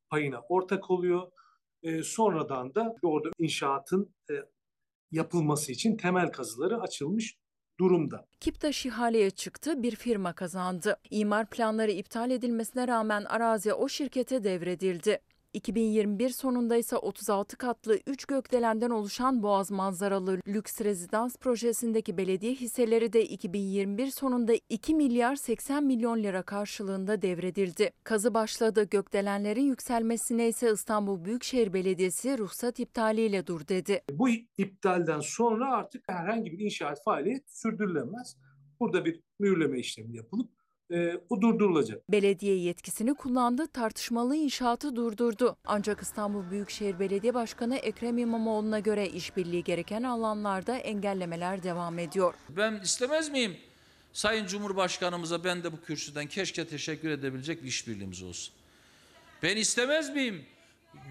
payına 0.10 0.42
ortak 0.50 0.90
oluyor. 0.92 1.32
E, 1.84 2.04
sonradan 2.04 2.76
da 2.76 2.96
orada 3.04 3.30
inşaatın 3.38 4.16
e, 4.30 4.34
yapılması 5.12 5.72
için 5.72 5.98
temel 5.98 6.32
kazıları 6.32 6.82
açılmış 6.82 7.36
durumda. 7.80 8.26
Kiptaş 8.40 8.86
ihaleye 8.86 9.30
çıktı, 9.30 9.84
bir 9.84 9.96
firma 9.96 10.34
kazandı. 10.34 11.00
İmar 11.10 11.50
planları 11.50 11.92
iptal 11.92 12.32
edilmesine 12.32 12.88
rağmen 12.88 13.24
arazi 13.24 13.74
o 13.74 13.90
şirkete 13.90 14.44
devredildi. 14.44 15.20
2021 15.54 16.30
sonunda 16.30 16.78
ise 16.78 16.98
36 16.98 17.58
katlı 17.58 18.00
3 18.08 18.26
gökdelenden 18.26 18.90
oluşan 18.90 19.44
Boğaz 19.44 19.72
manzaralı 19.72 20.40
lüks 20.48 20.82
rezidans 20.82 21.38
projesindeki 21.38 22.18
belediye 22.18 22.54
hisseleri 22.54 23.14
de 23.14 23.26
2021 23.26 24.08
sonunda 24.08 24.54
2 24.70 24.96
milyar 24.96 25.36
80 25.36 25.84
milyon 25.84 26.24
lira 26.24 26.42
karşılığında 26.42 27.22
devredildi. 27.22 27.92
Kazı 28.04 28.34
başladı. 28.34 28.88
Gökdelenlerin 28.92 29.66
yükselmesine 29.66 30.48
ise 30.48 30.72
İstanbul 30.74 31.26
Büyükşehir 31.26 31.74
Belediyesi 31.74 32.38
ruhsat 32.38 32.80
iptaliyle 32.80 33.48
dur 33.48 33.68
dedi. 33.68 34.02
Bu 34.12 34.30
iptalden 34.58 35.20
sonra 35.20 35.72
artık 35.72 36.04
herhangi 36.08 36.52
bir 36.52 36.60
inşaat 36.60 37.04
faaliyet 37.04 37.52
sürdürülemez. 37.52 38.38
Burada 38.80 39.06
bir 39.06 39.20
mühürleme 39.40 39.80
işlemi 39.80 40.16
yapılıp 40.16 40.59
e, 40.92 41.20
o 41.30 41.42
durdurulacak. 41.42 42.12
Belediye 42.12 42.56
yetkisini 42.56 43.14
kullandı, 43.14 43.68
tartışmalı 43.68 44.36
inşaatı 44.36 44.96
durdurdu. 44.96 45.58
Ancak 45.66 46.02
İstanbul 46.02 46.52
Büyükşehir 46.52 47.00
Belediye 47.00 47.34
Başkanı 47.34 47.76
Ekrem 47.76 48.18
İmamoğlu'na 48.18 48.80
göre 48.80 49.10
işbirliği 49.10 49.64
gereken 49.64 50.04
alanlarda 50.04 50.78
engellemeler 50.78 51.64
devam 51.64 52.00
ediyor. 52.00 52.34
Ben 52.50 52.80
istemez 52.84 53.30
miyim? 53.30 53.58
Sayın 54.14 54.46
Cumhurbaşkanımıza 54.46 55.44
ben 55.44 55.64
de 55.64 55.72
bu 55.72 55.82
kürsüden 55.82 56.28
keşke 56.28 56.68
teşekkür 56.68 57.10
edebilecek 57.10 57.64
bir 57.64 57.68
işbirliğimiz 57.68 58.24
olsun. 58.24 58.54
Ben 59.44 59.58
istemez 59.58 60.16
miyim? 60.16 60.46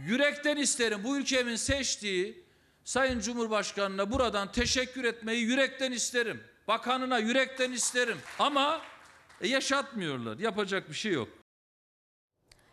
Yürekten 0.07 0.57
isterim 0.57 1.01
bu 1.05 1.19
ülkemin 1.19 1.57
seçtiği 1.57 2.43
Sayın 2.85 3.21
Cumhurbaşkanına 3.21 4.13
buradan 4.13 4.53
teşekkür 4.53 5.05
etmeyi 5.05 5.43
yürekten 5.43 5.93
isterim. 5.93 6.41
Bakanına 6.69 7.19
yürekten 7.19 7.73
isterim. 7.73 8.17
Ama 8.39 8.81
e 9.41 9.49
yaşatmıyorlar. 9.49 10.39
Yapacak 10.39 10.89
bir 10.89 10.95
şey 10.95 11.13
yok. 11.13 11.29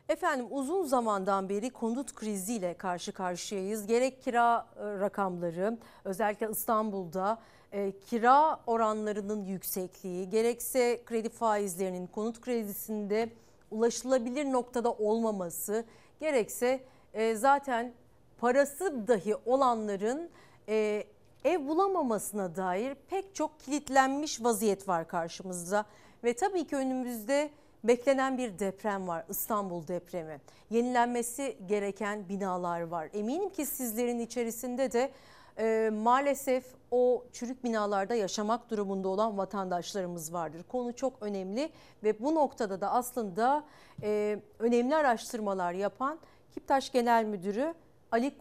Efendim 0.09 0.47
uzun 0.49 0.86
zamandan 0.86 1.49
beri 1.49 1.70
konut 1.70 2.16
kriziyle 2.16 2.74
karşı 2.74 3.11
karşıyayız. 3.11 3.88
Gerek 3.88 4.24
kira 4.24 4.68
e, 4.80 4.99
rakamları 4.99 5.78
özellikle 6.03 6.49
İstanbul'da 6.51 7.41
e, 7.72 7.93
kira 8.09 8.59
oranlarının 8.68 9.43
yüksekliği, 9.43 10.30
gerekse 10.30 11.03
kredi 11.05 11.30
faizlerinin 11.30 12.07
konut 12.07 12.41
kredisinde 12.41 13.30
ulaşılabilir 13.72 14.45
noktada 14.45 14.93
olmaması, 14.93 15.86
gerekse 16.20 16.84
e, 17.13 17.36
zaten 17.36 17.93
parası 18.38 19.07
dahi 19.07 19.36
olanların 19.36 20.30
e, 20.70 21.03
ev 21.43 21.68
bulamamasına 21.68 22.55
dair 22.55 22.95
pek 23.09 23.36
çok 23.36 23.59
kilitlenmiş 23.59 24.43
vaziyet 24.43 24.88
var 24.88 25.07
karşımızda. 25.07 25.86
Ve 26.24 26.34
tabii 26.34 26.68
ki 26.68 26.76
önümüzde 26.76 27.49
beklenen 27.84 28.38
bir 28.38 28.59
deprem 28.59 29.07
var. 29.07 29.26
İstanbul 29.30 29.88
depremi. 29.88 30.41
Yenilenmesi 30.70 31.57
gereken 31.68 32.30
binalar 32.30 32.82
var. 32.82 33.09
Eminim 33.13 33.49
ki 33.49 33.66
sizlerin 33.66 34.20
içerisinde 34.20 34.91
de 34.91 35.11
e, 35.57 35.89
maalesef 35.93 36.66
o 36.91 37.24
çürük 37.32 37.63
binalarda 37.63 38.16
yaşamak 38.16 38.70
durumunda 38.70 39.07
olan 39.07 39.38
vatandaşlarımız 39.38 40.34
vardır. 40.34 40.63
Konu 40.63 40.95
çok 40.95 41.13
önemli 41.22 41.70
ve 42.03 42.20
bu 42.20 42.36
noktada 42.36 42.82
da 42.82 42.91
aslında 42.91 43.63
e, 44.03 44.39
önemli 44.59 44.95
araştırmalar 44.95 45.74
yapan 45.74 46.20
Kiptaş 46.53 46.91
Genel 46.91 47.26
Müdürü 47.26 47.74
Ali 48.11 48.38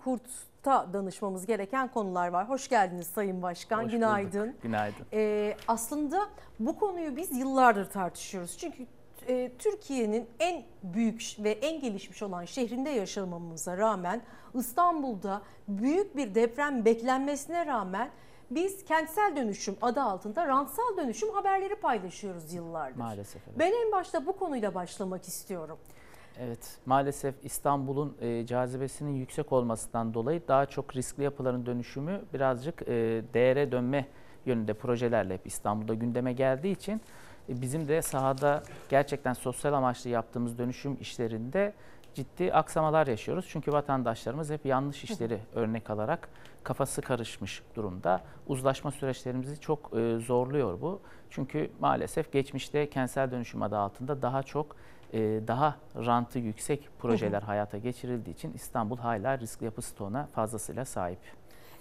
Kurt'a 0.65 0.93
danışmamız 0.93 1.47
gereken 1.47 1.89
konular 1.89 2.29
var. 2.29 2.49
Hoş 2.49 2.69
geldiniz 2.69 3.07
Sayın 3.07 3.43
Başkan. 3.43 3.85
Hoş 3.85 3.93
Günaydın. 3.93 4.49
Bulduk. 4.49 4.63
Günaydın. 4.63 5.07
Ee, 5.13 5.57
aslında 5.69 6.27
bu 6.61 6.79
konuyu 6.79 7.17
biz 7.17 7.39
yıllardır 7.39 7.91
tartışıyoruz. 7.91 8.59
Çünkü 8.59 8.87
e, 9.29 9.53
Türkiye'nin 9.59 10.29
en 10.41 10.65
büyük 10.83 11.37
ve 11.39 11.51
en 11.51 11.81
gelişmiş 11.81 12.23
olan 12.23 12.45
şehrinde 12.45 12.91
yaşamamıza 12.91 13.79
rağmen 13.79 14.23
İstanbul'da 14.55 15.43
büyük 15.69 16.17
bir 16.17 16.35
deprem 16.35 16.85
beklenmesine 16.85 17.67
rağmen 17.67 18.11
biz 18.51 18.85
kentsel 18.85 19.37
dönüşüm 19.37 19.77
adı 19.83 20.03
altında 20.03 20.47
rantsal 20.47 20.97
dönüşüm 20.97 21.31
haberleri 21.31 21.75
paylaşıyoruz 21.75 22.53
yıllardır. 22.53 22.99
Maalesef. 22.99 23.43
Evet. 23.49 23.59
Ben 23.59 23.73
en 23.73 23.93
başta 23.93 24.27
bu 24.27 24.37
konuyla 24.37 24.75
başlamak 24.75 25.29
istiyorum. 25.29 25.79
Evet, 26.41 26.79
maalesef 26.87 27.35
İstanbul'un 27.43 28.17
e, 28.21 28.47
cazibesinin 28.47 29.15
yüksek 29.15 29.53
olmasından 29.53 30.15
dolayı 30.15 30.43
daha 30.49 30.67
çok 30.67 30.97
riskli 30.97 31.23
yapıların 31.23 31.67
dönüşümü 31.67 32.21
birazcık 32.35 32.83
e, 32.83 33.23
değere 33.35 33.73
dönme 33.73 34.07
yönünde 34.47 34.75
projelerle 34.75 35.35
hep 35.35 35.47
İstanbul'da 35.47 35.95
gündeme 35.95 36.33
geldiği 36.33 36.73
için 36.73 37.01
e, 37.49 37.61
bizim 37.61 37.89
de 37.89 38.03
sahada 38.03 38.63
gerçekten 38.89 39.33
sosyal 39.33 39.73
amaçlı 39.73 40.11
yaptığımız 40.11 40.59
dönüşüm 40.59 40.97
işlerinde 41.01 41.73
ciddi 42.15 42.53
aksamalar 42.53 43.07
yaşıyoruz. 43.07 43.47
Çünkü 43.49 43.73
vatandaşlarımız 43.73 44.51
hep 44.51 44.67
yanlış 44.67 45.05
işleri 45.05 45.39
örnek 45.55 45.91
alarak 45.91 46.29
kafası 46.65 47.03
karışmış 47.03 47.63
durumda. 47.75 48.21
Uzlaşma 48.47 48.91
süreçlerimizi 48.91 49.61
çok 49.61 49.97
e, 49.97 50.19
zorluyor 50.19 50.81
bu. 50.81 51.01
Çünkü 51.31 51.71
maalesef 51.81 52.33
geçmişte 52.33 52.91
kentsel 52.91 53.31
dönüşüm 53.31 53.63
adı 53.63 53.79
altında 53.79 54.23
daha 54.23 54.43
çok 54.43 54.77
daha 55.47 55.77
rantı 55.97 56.39
yüksek 56.39 56.89
projeler 56.99 57.43
hayata 57.43 57.79
geçirildiği 57.79 58.35
için 58.35 58.53
İstanbul 58.53 58.97
hala 58.97 59.39
riskli 59.39 59.65
yapı 59.65 59.83
stoğuna 59.83 60.29
fazlasıyla 60.35 60.85
sahip. 60.85 61.19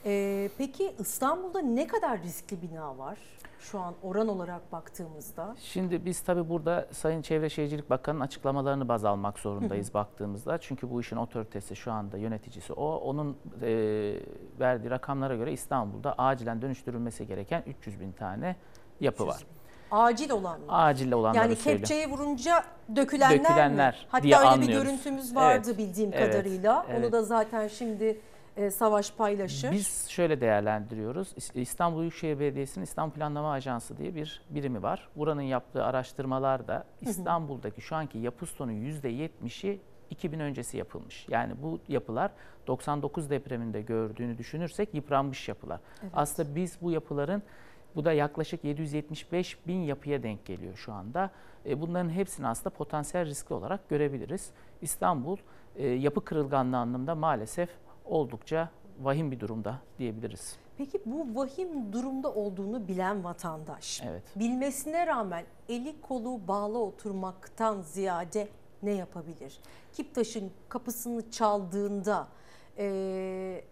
Ee, 0.05 0.49
peki 0.57 0.95
İstanbul'da 0.99 1.61
ne 1.61 1.87
kadar 1.87 2.21
riskli 2.21 2.61
bina 2.61 2.97
var? 2.97 3.17
Şu 3.59 3.79
an 3.79 3.93
oran 4.03 4.27
olarak 4.27 4.71
baktığımızda. 4.71 5.55
Şimdi 5.59 6.05
biz 6.05 6.21
tabii 6.21 6.49
burada 6.49 6.87
Sayın 6.91 7.21
Çevre 7.21 7.49
Şehircilik 7.49 7.89
Bakanı'nın 7.89 8.23
açıklamalarını 8.23 8.87
baz 8.87 9.05
almak 9.05 9.39
zorundayız 9.39 9.93
baktığımızda. 9.93 10.57
Çünkü 10.57 10.89
bu 10.89 11.01
işin 11.01 11.15
otoritesi 11.15 11.75
şu 11.75 11.91
anda 11.91 12.17
yöneticisi 12.17 12.73
o. 12.73 12.95
Onun 12.95 13.37
e, 13.61 13.69
verdiği 14.59 14.89
rakamlara 14.89 15.35
göre 15.35 15.51
İstanbul'da 15.51 16.15
acilen 16.17 16.61
dönüştürülmesi 16.61 17.27
gereken 17.27 17.63
300 17.67 17.99
bin 17.99 18.11
tane 18.11 18.55
yapı 18.99 19.27
var. 19.27 19.45
Acil 19.93 20.29
olanlar. 20.31 20.65
Acil 20.89 21.11
olanları 21.11 21.37
Yani 21.37 21.55
söylüyor. 21.55 21.79
kepçeye 21.79 22.09
vurunca 22.09 22.63
dökülenler, 22.95 23.39
Dökülenler 23.39 23.93
mi? 23.93 23.99
Hatta 24.09 24.23
diye 24.23 24.37
öyle 24.37 24.47
anlıyoruz. 24.47 24.75
bir 24.77 24.83
görüntümüz 24.89 25.35
vardı 25.35 25.67
Evet, 25.69 25.77
bildiğim 25.77 26.11
evet, 26.13 26.31
kadarıyla. 26.33 26.85
Onu 26.89 26.95
evet. 26.99 27.11
da 27.11 27.23
zaten 27.23 27.67
şimdi 27.67 28.19
e, 28.57 28.71
Savaş 28.71 29.11
paylaşır. 29.13 29.71
Biz 29.71 30.07
şöyle 30.09 30.41
değerlendiriyoruz. 30.41 31.27
İs- 31.33 31.59
İstanbul 31.59 31.99
Büyükşehir 32.01 32.39
Belediyesi'nin 32.39 32.83
İstanbul 32.83 33.13
Planlama 33.15 33.51
Ajansı 33.51 33.97
diye 33.97 34.15
bir 34.15 34.41
birimi 34.49 34.83
var. 34.83 35.09
Buranın 35.15 35.41
yaptığı 35.41 35.83
araştırmalarda 35.83 36.83
İstanbul'daki 37.01 37.81
şu 37.81 37.95
anki 37.95 38.17
yapı 38.17 38.45
stoğunun 38.45 38.71
%70'i 38.71 39.79
2000 40.09 40.39
öncesi 40.39 40.77
yapılmış. 40.77 41.25
Yani 41.29 41.53
bu 41.63 41.79
yapılar 41.87 42.31
99 42.67 43.29
depreminde 43.29 43.81
gördüğünü 43.81 44.37
düşünürsek 44.37 44.93
yıpranmış 44.93 45.47
yapılar. 45.49 45.79
Aslında 46.13 46.55
biz 46.55 46.77
bu 46.81 46.91
yapıların 46.91 47.43
bu 47.95 48.05
da 48.05 48.13
yaklaşık 48.13 48.63
775 48.63 49.67
bin 49.67 49.79
yapıya 49.81 50.23
denk 50.23 50.45
geliyor 50.45 50.75
şu 50.75 50.93
anda. 50.93 51.29
E, 51.65 51.81
bunların 51.81 52.09
hepsini 52.09 52.47
aslında 52.47 52.69
potansiyel 52.69 53.25
riskli 53.25 53.53
olarak 53.53 53.89
görebiliriz. 53.89 54.49
İstanbul 54.81 55.37
e, 55.75 55.87
yapı 55.87 56.25
kırılganlığı 56.25 56.77
anlamında 56.77 57.15
maalesef 57.15 57.69
oldukça 58.05 58.69
vahim 59.01 59.31
bir 59.31 59.39
durumda 59.39 59.79
diyebiliriz. 59.99 60.55
Peki 60.77 60.99
bu 61.05 61.35
vahim 61.39 61.93
durumda 61.93 62.33
olduğunu 62.33 62.87
bilen 62.87 63.23
vatandaş 63.23 64.01
Evet. 64.05 64.23
bilmesine 64.35 65.07
rağmen 65.07 65.45
eli 65.69 66.01
kolu 66.01 66.47
bağlı 66.47 66.79
oturmaktan 66.79 67.81
ziyade 67.81 68.47
ne 68.83 68.91
yapabilir? 68.91 69.59
Kiptaş'ın 69.93 70.51
kapısını 70.69 71.31
çaldığında 71.31 72.27
eee, 72.77 73.65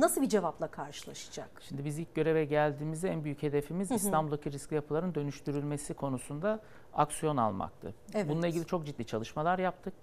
nasıl 0.00 0.22
bir 0.22 0.28
cevapla 0.28 0.66
karşılaşacak? 0.66 1.50
Şimdi 1.60 1.84
biz 1.84 1.98
ilk 1.98 2.14
göreve 2.14 2.44
geldiğimizde 2.44 3.08
en 3.10 3.24
büyük 3.24 3.42
hedefimiz. 3.42 3.90
İstanbul'daki 3.90 4.52
riskli 4.52 4.74
yapıların 4.74 5.14
dönüştürülmesi 5.14 5.94
konusunda 5.94 6.60
aksiyon 6.94 7.36
almaktı. 7.36 7.94
Evet. 8.14 8.28
Bununla 8.28 8.46
ilgili 8.46 8.66
çok 8.66 8.86
ciddi 8.86 9.06
çalışmalar 9.06 9.58
yaptık. 9.58 9.94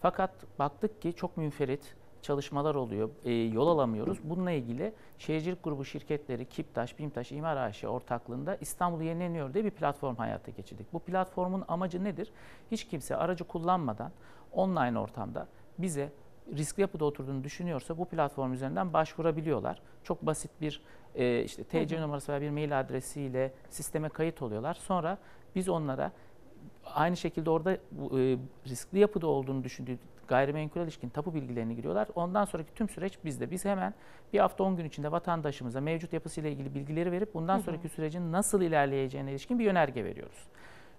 Fakat 0.00 0.30
baktık 0.58 1.02
ki 1.02 1.12
çok 1.12 1.36
münferit 1.36 1.94
çalışmalar 2.22 2.74
oluyor. 2.74 3.10
E, 3.24 3.32
yol 3.32 3.68
alamıyoruz. 3.68 4.18
Bununla 4.24 4.50
ilgili 4.50 4.92
Şehircilik 5.18 5.64
Grubu 5.64 5.84
şirketleri 5.84 6.48
KİPTAŞ, 6.48 6.98
BİMTAŞ, 6.98 7.32
İmar 7.32 7.56
AŞ 7.56 7.84
ortaklığında 7.84 8.56
İstanbul 8.56 9.00
Yenileniyor 9.00 9.54
diye 9.54 9.64
bir 9.64 9.70
platform 9.70 10.16
hayata 10.16 10.50
geçirdik. 10.50 10.92
Bu 10.92 10.98
platformun 10.98 11.64
amacı 11.68 12.04
nedir? 12.04 12.32
Hiç 12.70 12.88
kimse 12.88 13.16
aracı 13.16 13.44
kullanmadan 13.44 14.12
online 14.52 14.98
ortamda 14.98 15.48
bize 15.78 16.12
riskli 16.56 16.80
yapıda 16.80 17.04
oturduğunu 17.04 17.44
düşünüyorsa 17.44 17.98
bu 17.98 18.04
platform 18.04 18.52
üzerinden 18.52 18.92
başvurabiliyorlar. 18.92 19.82
Çok 20.04 20.26
basit 20.26 20.50
bir 20.60 20.80
e, 21.14 21.42
işte 21.44 21.64
TC 21.64 22.00
numarası 22.00 22.32
veya 22.32 22.40
bir 22.40 22.50
mail 22.50 22.80
adresiyle 22.80 23.52
sisteme 23.70 24.08
kayıt 24.08 24.42
oluyorlar. 24.42 24.74
Sonra 24.74 25.18
biz 25.54 25.68
onlara 25.68 26.12
aynı 26.94 27.16
şekilde 27.16 27.50
orada 27.50 27.72
e, 27.72 27.78
riskli 28.66 28.98
yapıda 28.98 29.26
olduğunu 29.26 29.64
düşündüğü 29.64 29.98
gayrimenkul 30.28 30.80
ilişkin 30.80 31.08
tapu 31.08 31.34
bilgilerini 31.34 31.76
giriyorlar. 31.76 32.08
Ondan 32.14 32.44
sonraki 32.44 32.74
tüm 32.74 32.88
süreç 32.88 33.18
bizde. 33.24 33.50
Biz 33.50 33.64
hemen 33.64 33.94
bir 34.32 34.38
hafta 34.38 34.64
10 34.64 34.76
gün 34.76 34.84
içinde 34.84 35.12
vatandaşımıza 35.12 35.80
mevcut 35.80 36.12
yapısıyla 36.12 36.50
ilgili 36.50 36.74
bilgileri 36.74 37.12
verip 37.12 37.34
bundan 37.34 37.58
sonraki 37.58 37.88
sürecin 37.88 38.32
nasıl 38.32 38.62
ilerleyeceğine 38.62 39.30
ilişkin 39.30 39.58
bir 39.58 39.64
yönerge 39.64 40.04
veriyoruz. 40.04 40.48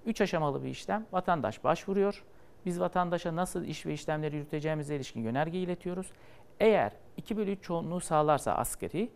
3 0.05 0.21
aşamalı 0.21 0.63
bir 0.63 0.69
işlem. 0.69 1.05
Vatandaş 1.11 1.63
başvuruyor. 1.63 2.23
Biz 2.66 2.80
vatandaşa 2.80 3.36
nasıl 3.36 3.64
iş 3.64 3.86
ve 3.86 3.93
işlemleri 3.93 4.36
yürüteceğimize 4.36 4.95
ilişkin 4.95 5.22
yönerge 5.22 5.57
iletiyoruz. 5.57 6.11
Eğer 6.59 6.91
2 7.18 7.38
bölü 7.38 7.51
3 7.51 7.64
çoğunluğu 7.64 7.99
sağlarsa 7.99 8.55
askeri 8.55 9.11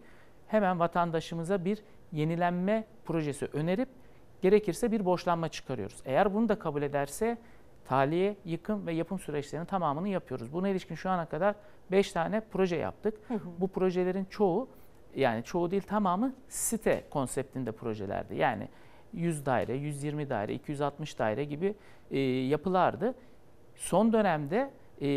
hemen 0.47 0.79
vatandaşımıza 0.79 1.65
bir 1.65 1.83
yenilenme 2.11 2.83
projesi 3.05 3.45
önerip 3.53 3.89
gerekirse 4.41 4.91
bir 4.91 5.05
borçlanma 5.05 5.49
çıkarıyoruz. 5.49 6.01
Eğer 6.05 6.33
bunu 6.33 6.49
da 6.49 6.59
kabul 6.59 6.81
ederse 6.81 7.37
tahliye, 7.85 8.35
yıkım 8.45 8.87
ve 8.87 8.93
yapım 8.93 9.19
süreçlerinin 9.19 9.65
tamamını 9.65 10.09
yapıyoruz. 10.09 10.53
Buna 10.53 10.69
ilişkin 10.69 10.95
şu 10.95 11.09
ana 11.09 11.25
kadar 11.25 11.55
5 11.91 12.11
tane 12.11 12.41
proje 12.51 12.75
yaptık. 12.75 13.13
Hı 13.27 13.33
hı. 13.33 13.39
Bu 13.59 13.67
projelerin 13.67 14.25
çoğu 14.25 14.69
yani 15.15 15.43
çoğu 15.43 15.71
değil 15.71 15.81
tamamı 15.81 16.33
site 16.49 17.03
konseptinde 17.09 17.71
projelerdi. 17.71 18.35
Yani 18.35 18.67
100 19.13 19.45
daire, 19.45 19.73
120 19.73 20.29
daire, 20.29 20.53
260 20.53 21.19
daire 21.19 21.43
gibi 21.43 21.75
e, 22.11 22.19
yapılardı. 22.19 23.15
Son 23.77 24.13
dönemde 24.13 24.71
e, 25.01 25.09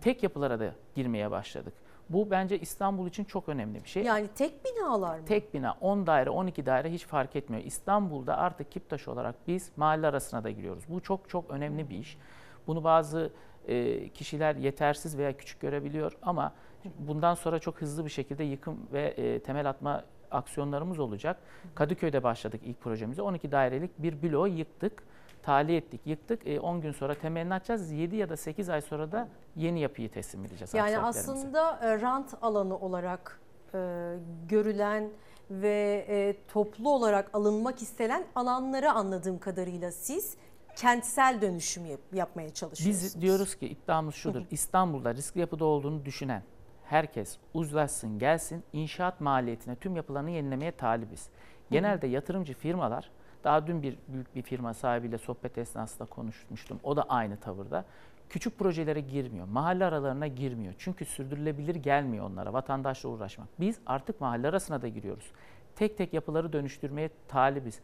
tek 0.00 0.22
yapılara 0.22 0.60
da 0.60 0.74
girmeye 0.94 1.30
başladık. 1.30 1.72
Bu 2.08 2.30
bence 2.30 2.58
İstanbul 2.58 3.06
için 3.06 3.24
çok 3.24 3.48
önemli 3.48 3.84
bir 3.84 3.88
şey. 3.88 4.02
Yani 4.02 4.28
tek 4.34 4.64
binalar 4.64 5.18
mı? 5.18 5.24
Tek 5.26 5.54
bina 5.54 5.76
10 5.80 6.06
daire 6.06 6.30
12 6.30 6.66
daire 6.66 6.92
hiç 6.92 7.06
fark 7.06 7.36
etmiyor. 7.36 7.64
İstanbul'da 7.64 8.38
artık 8.38 8.72
Kiptaş 8.72 9.08
olarak 9.08 9.34
biz 9.48 9.70
mahalle 9.76 10.06
arasına 10.06 10.44
da 10.44 10.50
giriyoruz. 10.50 10.84
Bu 10.88 11.00
çok 11.00 11.28
çok 11.28 11.50
önemli 11.50 11.90
bir 11.90 11.98
iş. 11.98 12.18
Bunu 12.66 12.84
bazı 12.84 13.32
e, 13.68 14.08
kişiler 14.08 14.56
yetersiz 14.56 15.18
veya 15.18 15.36
küçük 15.36 15.60
görebiliyor 15.60 16.12
ama 16.22 16.52
bundan 16.98 17.34
sonra 17.34 17.58
çok 17.58 17.80
hızlı 17.80 18.04
bir 18.04 18.10
şekilde 18.10 18.44
yıkım 18.44 18.78
ve 18.92 19.02
e, 19.02 19.38
temel 19.38 19.68
atma 19.68 20.04
aksiyonlarımız 20.30 20.98
olacak. 20.98 21.36
Kadıköy'de 21.74 22.22
başladık 22.22 22.60
ilk 22.64 22.80
projemize. 22.80 23.22
12 23.22 23.52
dairelik 23.52 24.02
bir 24.02 24.22
bloğu 24.22 24.48
yıktık. 24.48 25.02
Tahliye 25.42 25.78
ettik, 25.78 26.00
yıktık. 26.04 26.46
E, 26.46 26.60
10 26.60 26.80
gün 26.80 26.92
sonra 26.92 27.14
temelini 27.14 27.54
açacağız. 27.54 27.90
7 27.90 28.16
ya 28.16 28.28
da 28.28 28.36
8 28.36 28.68
ay 28.68 28.80
sonra 28.80 29.12
da 29.12 29.28
yeni 29.56 29.80
yapıyı 29.80 30.10
teslim 30.10 30.44
edeceğiz. 30.44 30.74
Yani 30.74 30.98
aslında 30.98 31.78
e, 31.82 32.00
rant 32.00 32.34
alanı 32.42 32.78
olarak 32.78 33.40
e, 33.74 34.14
görülen 34.48 35.10
ve 35.50 36.06
e, 36.08 36.36
toplu 36.48 36.90
olarak 36.90 37.30
alınmak 37.34 37.82
istenen 37.82 38.24
alanları 38.34 38.90
anladığım 38.92 39.38
kadarıyla 39.38 39.92
siz 39.92 40.36
kentsel 40.76 41.40
dönüşüm 41.40 41.86
yap- 41.86 42.00
yapmaya 42.12 42.50
çalışıyorsunuz. 42.54 43.14
Biz 43.14 43.20
diyoruz 43.22 43.54
ki 43.54 43.66
iddiamız 43.68 44.14
şudur. 44.14 44.42
İstanbul'da 44.50 45.14
riskli 45.14 45.40
yapıda 45.40 45.64
olduğunu 45.64 46.04
düşünen 46.04 46.42
herkes 46.84 47.36
uzlaşsın, 47.54 48.18
gelsin, 48.18 48.64
inşaat 48.72 49.20
maliyetine 49.20 49.76
tüm 49.76 49.96
yapılarını 49.96 50.30
yenilemeye 50.30 50.72
talibiz. 50.72 51.28
Genelde 51.70 52.06
yatırımcı 52.06 52.54
firmalar, 52.54 53.10
daha 53.44 53.66
dün 53.66 53.82
bir 53.82 53.96
büyük 54.08 54.34
bir 54.34 54.42
firma 54.42 54.74
sahibiyle 54.74 55.18
sohbet 55.18 55.58
esnasında 55.58 56.04
konuşmuştum. 56.08 56.80
O 56.82 56.96
da 56.96 57.02
aynı 57.02 57.36
tavırda. 57.36 57.84
Küçük 58.28 58.58
projelere 58.58 59.00
girmiyor, 59.00 59.46
mahalle 59.46 59.84
aralarına 59.84 60.26
girmiyor. 60.26 60.74
Çünkü 60.78 61.04
sürdürülebilir 61.04 61.74
gelmiyor 61.74 62.26
onlara 62.30 62.52
vatandaşla 62.52 63.08
uğraşmak. 63.08 63.48
Biz 63.60 63.78
artık 63.86 64.20
mahalle 64.20 64.48
arasına 64.48 64.82
da 64.82 64.88
giriyoruz. 64.88 65.32
Tek 65.76 65.98
tek 65.98 66.12
yapıları 66.12 66.52
dönüştürmeye 66.52 67.10
talibiz. 67.28 67.80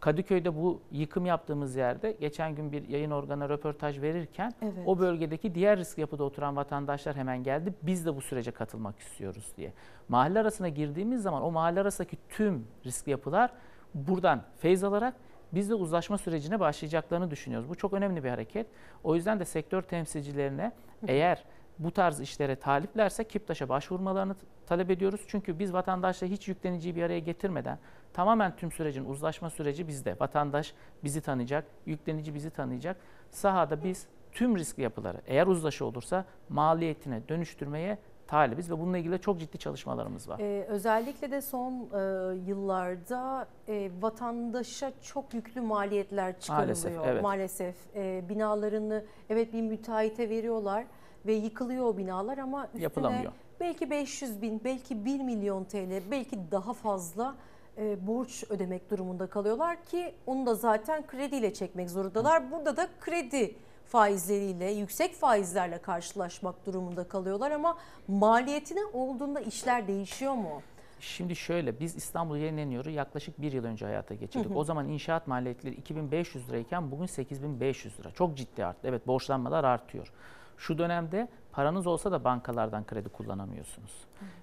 Kadıköy'de 0.00 0.56
bu 0.56 0.80
yıkım 0.90 1.26
yaptığımız 1.26 1.76
yerde 1.76 2.12
geçen 2.12 2.54
gün 2.54 2.72
bir 2.72 2.88
yayın 2.88 3.10
organına 3.10 3.48
röportaj 3.48 4.00
verirken 4.00 4.52
Evet. 4.62 4.72
o 4.86 4.98
bölgedeki 4.98 5.54
diğer 5.54 5.78
riskli 5.78 6.00
yapıda 6.00 6.24
oturan 6.24 6.56
vatandaşlar 6.56 7.16
hemen 7.16 7.42
geldi. 7.42 7.74
Biz 7.82 8.06
de 8.06 8.16
bu 8.16 8.20
sürece 8.20 8.50
katılmak 8.50 8.98
istiyoruz 8.98 9.52
diye. 9.56 9.72
Mahalle 10.08 10.38
arasına 10.40 10.68
girdiğimiz 10.68 11.22
zaman 11.22 11.42
o 11.42 11.50
mahalle 11.50 11.80
arasındaki 11.80 12.16
tüm 12.28 12.66
riskli 12.86 13.10
yapılar 13.10 13.50
buradan 13.94 14.42
feyz 14.58 14.84
alarak 14.84 15.14
biz 15.52 15.70
de 15.70 15.74
uzlaşma 15.74 16.18
sürecine 16.18 16.60
başlayacaklarını 16.60 17.30
düşünüyoruz. 17.30 17.68
Bu 17.68 17.74
çok 17.74 17.92
önemli 17.92 18.24
bir 18.24 18.30
hareket. 18.30 18.66
O 19.04 19.14
yüzden 19.14 19.40
de 19.40 19.44
sektör 19.44 19.82
temsilcilerine 19.82 20.72
eğer 21.08 21.44
bu 21.78 21.90
tarz 21.90 22.20
işlere 22.20 22.56
taliplerse 22.56 23.24
KİPTAŞ'a 23.24 23.68
başvurmalarını 23.68 24.36
talep 24.66 24.90
ediyoruz. 24.90 25.20
Çünkü 25.28 25.58
biz 25.58 25.72
vatandaşla 25.72 26.26
hiç 26.26 26.48
yükleniciyi 26.48 26.96
bir 26.96 27.02
araya 27.02 27.18
getirmeden 27.18 27.78
tamamen 28.12 28.56
tüm 28.56 28.72
sürecin 28.72 29.04
uzlaşma 29.04 29.50
süreci 29.50 29.88
bizde. 29.88 30.16
Vatandaş 30.20 30.74
bizi 31.04 31.20
tanıyacak, 31.20 31.64
yüklenici 31.86 32.34
bizi 32.34 32.50
tanıyacak. 32.50 32.96
Sahada 33.30 33.84
biz 33.84 34.06
tüm 34.32 34.58
riskli 34.58 34.82
yapıları 34.82 35.20
eğer 35.26 35.46
uzlaşı 35.46 35.84
olursa 35.84 36.24
maliyetine 36.48 37.28
dönüştürmeye 37.28 37.98
talibiz 38.32 38.70
ve 38.70 38.78
bununla 38.78 38.98
ilgili 38.98 39.20
çok 39.20 39.40
ciddi 39.40 39.58
çalışmalarımız 39.58 40.28
var. 40.28 40.38
Ee, 40.40 40.66
özellikle 40.68 41.30
de 41.30 41.40
son 41.40 41.72
e, 41.72 41.98
yıllarda 42.46 43.46
e, 43.68 43.90
vatandaşa 44.00 44.92
çok 45.02 45.34
yüklü 45.34 45.60
maliyetler 45.60 46.40
çıkarılıyor. 46.40 46.66
Maalesef, 46.66 47.06
evet. 47.06 47.22
Maalesef. 47.22 47.76
E, 47.96 48.24
binalarını 48.28 49.04
evet 49.30 49.52
bir 49.52 49.62
müteahhite 49.62 50.30
veriyorlar 50.30 50.84
ve 51.26 51.32
yıkılıyor 51.32 51.84
o 51.84 51.96
binalar 51.96 52.38
ama 52.38 52.64
üstüne 52.66 52.82
Yapılamıyor. 52.82 53.32
belki 53.60 53.90
500 53.90 54.42
bin, 54.42 54.60
belki 54.64 55.04
1 55.04 55.20
milyon 55.20 55.64
TL, 55.64 56.10
belki 56.10 56.38
daha 56.50 56.72
fazla 56.72 57.34
e, 57.78 58.06
borç 58.06 58.44
ödemek 58.50 58.90
durumunda 58.90 59.26
kalıyorlar 59.26 59.84
ki 59.84 60.14
onu 60.26 60.46
da 60.46 60.54
zaten 60.54 61.06
krediyle 61.06 61.54
çekmek 61.54 61.90
zorundalar. 61.90 62.50
Burada 62.50 62.76
da 62.76 62.88
kredi 63.00 63.54
faizleriyle, 63.92 64.70
yüksek 64.70 65.14
faizlerle 65.14 65.78
karşılaşmak 65.82 66.66
durumunda 66.66 67.08
kalıyorlar 67.08 67.50
ama 67.50 67.78
maliyetine 68.08 68.84
olduğunda 68.92 69.40
işler 69.40 69.88
değişiyor 69.88 70.34
mu? 70.34 70.62
Şimdi 71.00 71.36
şöyle 71.36 71.80
biz 71.80 71.96
İstanbul 71.96 72.36
Yenileniyor'u 72.36 72.90
yaklaşık 72.90 73.40
bir 73.40 73.52
yıl 73.52 73.64
önce 73.64 73.84
hayata 73.84 74.14
geçirdik. 74.14 74.50
Hı 74.50 74.54
hı. 74.54 74.58
O 74.58 74.64
zaman 74.64 74.88
inşaat 74.88 75.26
maliyetleri 75.26 75.74
2500 75.74 76.48
lirayken 76.48 76.90
bugün 76.90 77.06
8500 77.06 78.00
lira. 78.00 78.10
Çok 78.10 78.36
ciddi 78.36 78.64
arttı. 78.64 78.88
Evet 78.88 79.06
borçlanmalar 79.06 79.64
artıyor. 79.64 80.12
Şu 80.56 80.78
dönemde 80.78 81.28
paranız 81.52 81.86
olsa 81.86 82.12
da 82.12 82.24
bankalardan 82.24 82.86
kredi 82.86 83.08
kullanamıyorsunuz. 83.08 83.92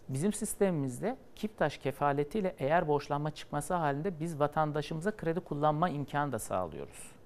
Bizim 0.09 0.33
sistemimizde 0.33 1.17
Kiptaş 1.35 1.77
kefaletiyle 1.77 2.55
eğer 2.59 2.87
borçlanma 2.87 3.31
çıkması 3.31 3.73
halinde 3.73 4.19
biz 4.19 4.39
vatandaşımıza 4.39 5.11
kredi 5.11 5.39
kullanma 5.39 5.89
imkanı 5.89 6.31
da 6.31 6.39
sağlıyoruz. 6.39 7.18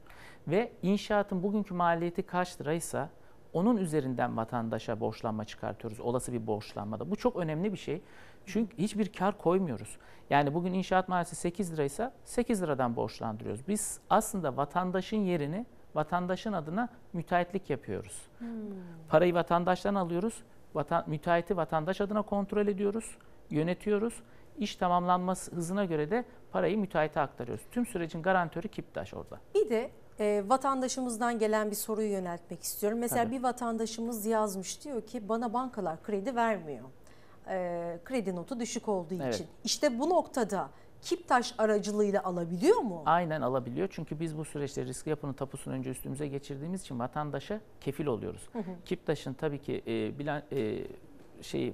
Ve 0.47 0.71
inşaatın 0.81 1.43
bugünkü 1.43 1.73
maliyeti 1.73 2.23
kaç 2.23 2.61
liraysa 2.61 3.09
onun 3.53 3.77
üzerinden 3.77 4.37
vatandaşa 4.37 4.99
borçlanma 4.99 5.45
çıkartıyoruz. 5.45 5.99
Olası 5.99 6.33
bir 6.33 6.47
borçlanmada. 6.47 7.11
Bu 7.11 7.15
çok 7.15 7.35
önemli 7.35 7.73
bir 7.73 7.77
şey. 7.77 8.01
Çünkü 8.45 8.77
hiçbir 8.77 9.13
kar 9.13 9.37
koymuyoruz. 9.37 9.97
Yani 10.29 10.53
bugün 10.53 10.73
inşaat 10.73 11.09
maliyeti 11.09 11.35
8 11.35 11.73
liraysa 11.73 12.13
8 12.23 12.61
liradan 12.61 12.95
borçlandırıyoruz. 12.95 13.67
Biz 13.67 13.99
aslında 14.09 14.57
vatandaşın 14.57 15.17
yerini 15.17 15.65
vatandaşın 15.95 16.53
adına 16.53 16.89
müteahhitlik 17.13 17.69
yapıyoruz. 17.69 18.21
Hmm. 18.37 18.47
Parayı 19.09 19.33
vatandaştan 19.33 19.95
alıyoruz. 19.95 20.43
Vatan, 20.73 21.03
müteahhiti 21.07 21.57
vatandaş 21.57 22.01
adına 22.01 22.21
kontrol 22.21 22.67
ediyoruz, 22.67 23.17
yönetiyoruz. 23.49 24.13
İş 24.57 24.75
tamamlanması 24.75 25.55
hızına 25.55 25.85
göre 25.85 26.11
de 26.11 26.25
parayı 26.51 26.77
müteahhite 26.77 27.19
aktarıyoruz. 27.19 27.65
Tüm 27.71 27.85
sürecin 27.85 28.21
garantörü 28.21 28.67
Kiptaş 28.67 29.13
orada. 29.13 29.39
Bir 29.55 29.69
de 29.69 29.91
e, 30.19 30.43
vatandaşımızdan 30.47 31.39
gelen 31.39 31.71
bir 31.71 31.75
soruyu 31.75 32.11
yöneltmek 32.11 32.63
istiyorum. 32.63 32.99
Mesela 32.99 33.23
Tabii. 33.23 33.35
bir 33.35 33.43
vatandaşımız 33.43 34.25
yazmış 34.25 34.83
diyor 34.83 35.01
ki 35.01 35.29
bana 35.29 35.53
bankalar 35.53 36.03
kredi 36.03 36.35
vermiyor. 36.35 36.85
E, 37.49 37.99
kredi 38.05 38.35
notu 38.35 38.59
düşük 38.59 38.89
olduğu 38.89 39.15
evet. 39.15 39.35
için. 39.35 39.47
İşte 39.63 39.99
bu 39.99 40.09
noktada 40.09 40.69
Kiptaş 41.03 41.55
aracılığıyla 41.57 42.23
alabiliyor 42.23 42.77
mu? 42.77 43.03
Aynen 43.05 43.41
alabiliyor. 43.41 43.87
Çünkü 43.91 44.19
biz 44.19 44.37
bu 44.37 44.45
süreçte 44.45 44.85
riskli 44.85 45.09
yapının 45.09 45.33
tapusunu 45.33 45.73
önce 45.73 45.89
üstümüze 45.89 46.27
geçirdiğimiz 46.27 46.81
için 46.81 46.99
vatandaşa 46.99 47.59
kefil 47.81 48.05
oluyoruz. 48.05 48.49
Hı 48.53 48.59
hı. 48.59 48.71
Kiptaş'ın 48.85 49.33
tabii 49.33 49.61
ki 49.61 49.83
e, 49.87 50.19
bilan 50.19 50.41
e, 50.51 50.87
şey 51.41 51.73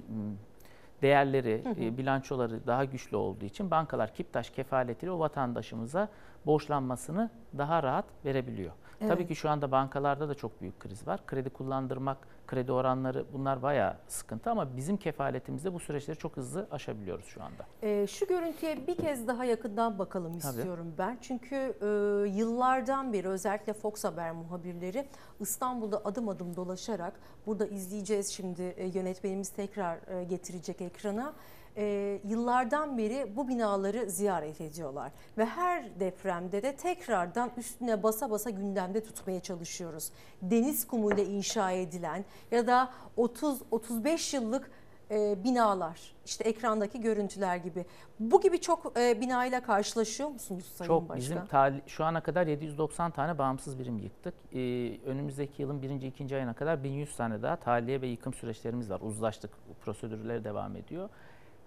değerleri, 1.02 1.62
hı 1.64 1.70
hı. 1.70 1.84
E, 1.84 1.98
bilançoları 1.98 2.68
daha 2.68 2.86
güçlü 2.86 3.18
olduğu 3.18 3.46
için 3.46 3.72
bankalar 3.72 4.14
Kiptaş 4.14 4.50
kefaletiyle 4.50 5.12
o 5.12 5.20
vatandaşımıza 5.20 6.10
borçlanmasını 6.46 7.30
daha 7.58 7.84
rahat 7.84 8.06
verebiliyor. 8.26 8.72
Evet. 9.02 9.12
Tabii 9.12 9.28
ki 9.28 9.36
şu 9.36 9.50
anda 9.50 9.72
bankalarda 9.72 10.30
da 10.30 10.36
çok 10.36 10.62
büyük 10.62 10.80
kriz 10.80 11.08
var. 11.08 11.26
Kredi 11.26 11.50
kullandırmak, 11.50 12.18
kredi 12.48 12.72
oranları 12.72 13.26
bunlar 13.34 13.62
bayağı 13.62 13.96
sıkıntı 14.08 14.52
ama 14.52 14.78
bizim 14.78 14.98
kefaletimizde 14.98 15.74
bu 15.74 15.80
süreçleri 15.80 16.18
çok 16.18 16.38
hızlı 16.38 16.68
aşabiliyoruz 16.72 17.26
şu 17.26 17.44
anda. 17.44 17.66
E, 17.82 18.08
şu 18.08 18.28
görüntüye 18.28 18.88
bir 18.88 18.98
kez 18.98 19.28
daha 19.28 19.46
yakından 19.46 20.00
bakalım 20.00 20.38
istiyorum 20.38 20.94
Tabii. 20.98 21.08
ben. 21.10 21.18
Çünkü 21.22 21.56
e, 21.56 21.86
yıllardan 22.30 23.14
beri 23.14 23.28
özellikle 23.28 23.74
Fox 23.74 24.04
Haber 24.04 24.32
muhabirleri 24.32 25.08
İstanbul'da 25.40 26.02
adım 26.06 26.30
adım 26.30 26.56
dolaşarak 26.56 27.14
burada 27.46 27.66
izleyeceğiz 27.66 28.28
şimdi 28.28 28.62
e, 28.62 28.86
yönetmenimiz 28.86 29.50
tekrar 29.50 30.20
e, 30.20 30.24
getirecek 30.24 30.82
ekrana 30.82 31.34
e, 31.80 32.20
yıllardan 32.24 32.98
beri 32.98 33.36
bu 33.36 33.48
binaları 33.48 34.10
ziyaret 34.10 34.62
ediyorlar. 34.62 35.12
Ve 35.38 35.46
her 35.46 36.00
depremde 36.00 36.64
de 36.64 36.76
tekrardan 36.76 37.52
üstüne 37.58 38.04
basa 38.04 38.32
basa 38.32 38.50
gündemde 38.50 39.04
tutmaya 39.04 39.40
çalışıyoruz. 39.40 40.12
Deniz 40.42 40.88
kumuyla 40.88 41.24
inşa 41.24 41.72
edilen 41.72 42.26
ya 42.52 42.68
da 42.68 42.92
30-35 43.18 44.36
yıllık 44.36 44.72
e, 45.12 45.44
binalar 45.44 46.00
işte 46.26 46.44
ekrandaki 46.44 47.02
görüntüler 47.02 47.56
gibi. 47.56 47.86
Bu 48.20 48.42
gibi 48.42 48.62
çok 48.62 49.00
e, 49.00 49.22
binayla 49.22 49.64
karşılaşıyor 49.64 50.30
musunuz 50.30 50.66
Sayın 50.76 50.88
çok, 50.88 51.10
Başkan? 51.10 51.48
Bizim 51.58 51.82
şu 51.88 52.06
ana 52.06 52.22
kadar 52.22 52.48
790 52.48 53.12
tane 53.12 53.38
bağımsız 53.38 53.80
birim 53.80 53.98
yıktık. 53.98 54.34
E, 54.54 54.60
önümüzdeki 55.06 55.62
yılın 55.62 55.82
birinci, 55.82 56.08
ikinci 56.08 56.36
ayına 56.36 56.54
kadar 56.54 56.84
1100 56.84 57.16
tane 57.16 57.42
daha 57.42 57.56
tahliye 57.56 58.02
ve 58.02 58.08
yıkım 58.08 58.34
süreçlerimiz 58.34 58.90
var. 58.90 59.02
Uzlaştık 59.02 59.52
prosedürleri 59.86 60.44
devam 60.44 60.76
ediyor. 60.76 61.10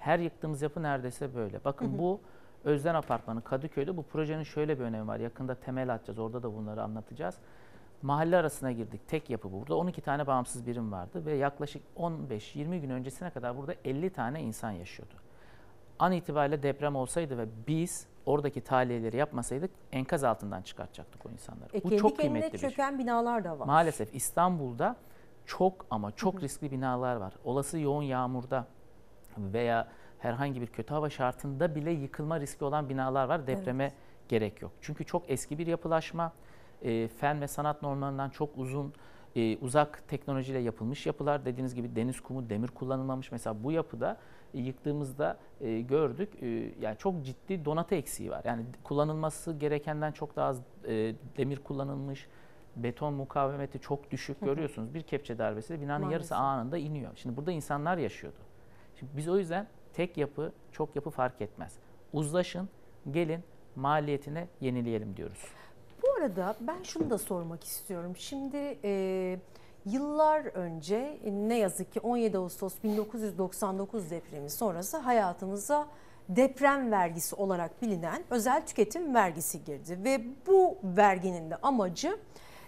Her 0.03 0.19
yıktığımız 0.19 0.63
yapı 0.63 0.83
neredeyse 0.83 1.35
böyle. 1.35 1.65
Bakın 1.65 1.93
hı 1.93 1.95
hı. 1.95 1.99
bu 1.99 2.21
Özden 2.65 2.95
Apartmanı 2.95 3.43
Kadıköy'de 3.43 3.97
bu 3.97 4.03
projenin 4.03 4.43
şöyle 4.43 4.79
bir 4.79 4.85
önemi 4.85 5.09
var. 5.09 5.21
Yakında 5.21 5.55
temel 5.55 5.95
atacağız. 5.95 6.19
Orada 6.19 6.43
da 6.43 6.55
bunları 6.55 6.83
anlatacağız. 6.83 7.39
Mahalle 8.03 8.37
arasına 8.37 8.73
girdik. 8.73 9.09
Tek 9.09 9.31
yapı 9.31 9.53
burada. 9.53 9.75
12 9.77 10.01
tane 10.01 10.27
bağımsız 10.27 10.67
birim 10.67 10.93
vardı 10.93 11.27
ve 11.27 11.33
yaklaşık 11.35 11.83
15-20 11.97 12.79
gün 12.79 12.91
öncesine 12.91 13.31
kadar 13.31 13.57
burada 13.57 13.75
50 13.85 14.11
tane 14.11 14.43
insan 14.43 14.71
yaşıyordu. 14.71 15.15
An 15.99 16.13
itibariyle 16.13 16.63
deprem 16.63 16.97
olsaydı 16.97 17.39
ve 17.39 17.47
biz 17.67 18.07
oradaki 18.27 18.61
tahliyeleri 18.61 19.17
yapmasaydık 19.17 19.71
enkaz 19.93 20.25
altından 20.25 20.63
çıkartacaktık 20.63 21.27
o 21.27 21.31
insanları. 21.31 21.79
E, 21.79 21.85
Bu 21.85 21.97
çok 21.97 22.17
kıymetli 22.17 22.53
bir 22.53 22.59
şey. 22.59 22.71
çöken 22.71 22.99
binalar 22.99 23.45
da 23.45 23.59
var. 23.59 23.67
Maalesef 23.67 24.15
İstanbul'da 24.15 24.97
çok 25.47 25.87
ama 25.91 26.13
çok 26.13 26.43
riskli 26.43 26.71
binalar 26.71 27.17
var. 27.17 27.35
Olası 27.45 27.79
yoğun 27.79 28.03
yağmurda 28.03 28.67
veya 29.39 29.89
herhangi 30.19 30.61
bir 30.61 30.67
kötü 30.67 30.95
hava 30.95 31.11
şartında 31.11 31.75
bile 31.75 31.91
yıkılma 31.91 32.41
riski 32.41 32.65
olan 32.65 32.89
binalar 32.89 33.29
var. 33.29 33.47
Depreme 33.47 33.85
evet. 33.85 33.95
gerek 34.29 34.63
yok. 34.63 34.73
Çünkü 34.81 35.05
çok 35.05 35.31
eski 35.31 35.59
bir 35.59 35.67
yapılaşma, 35.67 36.33
e, 36.83 37.09
fen 37.09 37.41
ve 37.41 37.49
sanat 37.49 37.83
normlarından 37.83 38.31
çok 38.31 38.59
uzun, 38.59 38.93
e, 39.37 39.57
uzak 39.57 40.09
teknolojiyle 40.09 40.59
yapılmış 40.59 41.07
yapılar. 41.07 41.45
Dediğiniz 41.45 41.75
gibi 41.75 41.97
deniz 41.97 42.21
kumu, 42.21 42.51
demir 42.51 42.69
kullanılmamış. 42.69 43.33
Mesela 43.33 43.65
bu 43.65 43.73
yapıda 43.73 44.17
e, 44.55 44.61
yıktığımızda 44.61 45.39
e, 45.61 45.81
gördük. 45.81 46.43
E, 46.43 46.47
yani 46.81 46.99
çok 46.99 47.25
ciddi 47.25 47.65
donatı 47.65 47.95
eksiği 47.95 48.31
var. 48.31 48.43
Yani 48.45 48.65
kullanılması 48.85 49.53
gerekenden 49.53 50.13
çok 50.13 50.37
daha 50.37 50.49
az 50.49 50.61
e, 50.85 51.15
demir 51.37 51.57
kullanılmış 51.57 52.29
beton 52.77 53.15
mukavemeti 53.15 53.81
çok 53.81 54.11
düşük 54.11 54.41
görüyorsunuz. 54.41 54.95
Bir 54.95 55.03
kepçe 55.03 55.39
darbesiyle 55.39 55.81
binanın 55.81 56.01
Maalesef. 56.01 56.13
yarısı 56.13 56.37
anında 56.37 56.79
iniyor. 56.79 57.13
Şimdi 57.17 57.37
burada 57.37 57.53
insanlar 57.53 57.99
yaşıyordu. 57.99 58.39
Şimdi 59.03 59.17
biz 59.17 59.29
o 59.29 59.39
yüzden 59.39 59.67
tek 59.95 60.17
yapı, 60.17 60.53
çok 60.73 60.97
yapı 60.97 61.11
fark 61.11 61.41
etmez. 61.41 61.73
Uzlaşın, 62.13 62.69
gelin 63.11 63.41
maliyetine 63.77 64.49
yenileyelim 64.61 65.17
diyoruz. 65.17 65.39
Bu 66.03 66.13
arada 66.19 66.57
ben 66.61 66.83
şunu 66.83 67.11
da 67.11 67.19
sormak 67.19 67.65
istiyorum. 67.65 68.13
Şimdi 68.17 68.79
e, 68.85 69.39
yıllar 69.87 70.45
önce 70.45 71.19
ne 71.33 71.59
yazık 71.59 71.93
ki 71.93 72.01
17 72.01 72.39
Ağustos 72.39 72.75
1999 72.85 74.11
depremi 74.11 74.51
sonrası 74.51 74.97
hayatımıza 74.97 75.89
deprem 76.29 76.93
vergisi 76.93 77.37
olarak 77.37 77.83
bilinen 77.83 78.25
özel 78.31 78.67
tüketim 78.67 79.15
vergisi 79.15 79.65
girdi. 79.65 79.99
Ve 80.05 80.25
bu 80.47 80.79
verginin 80.85 81.51
de 81.51 81.57
amacı 81.57 82.19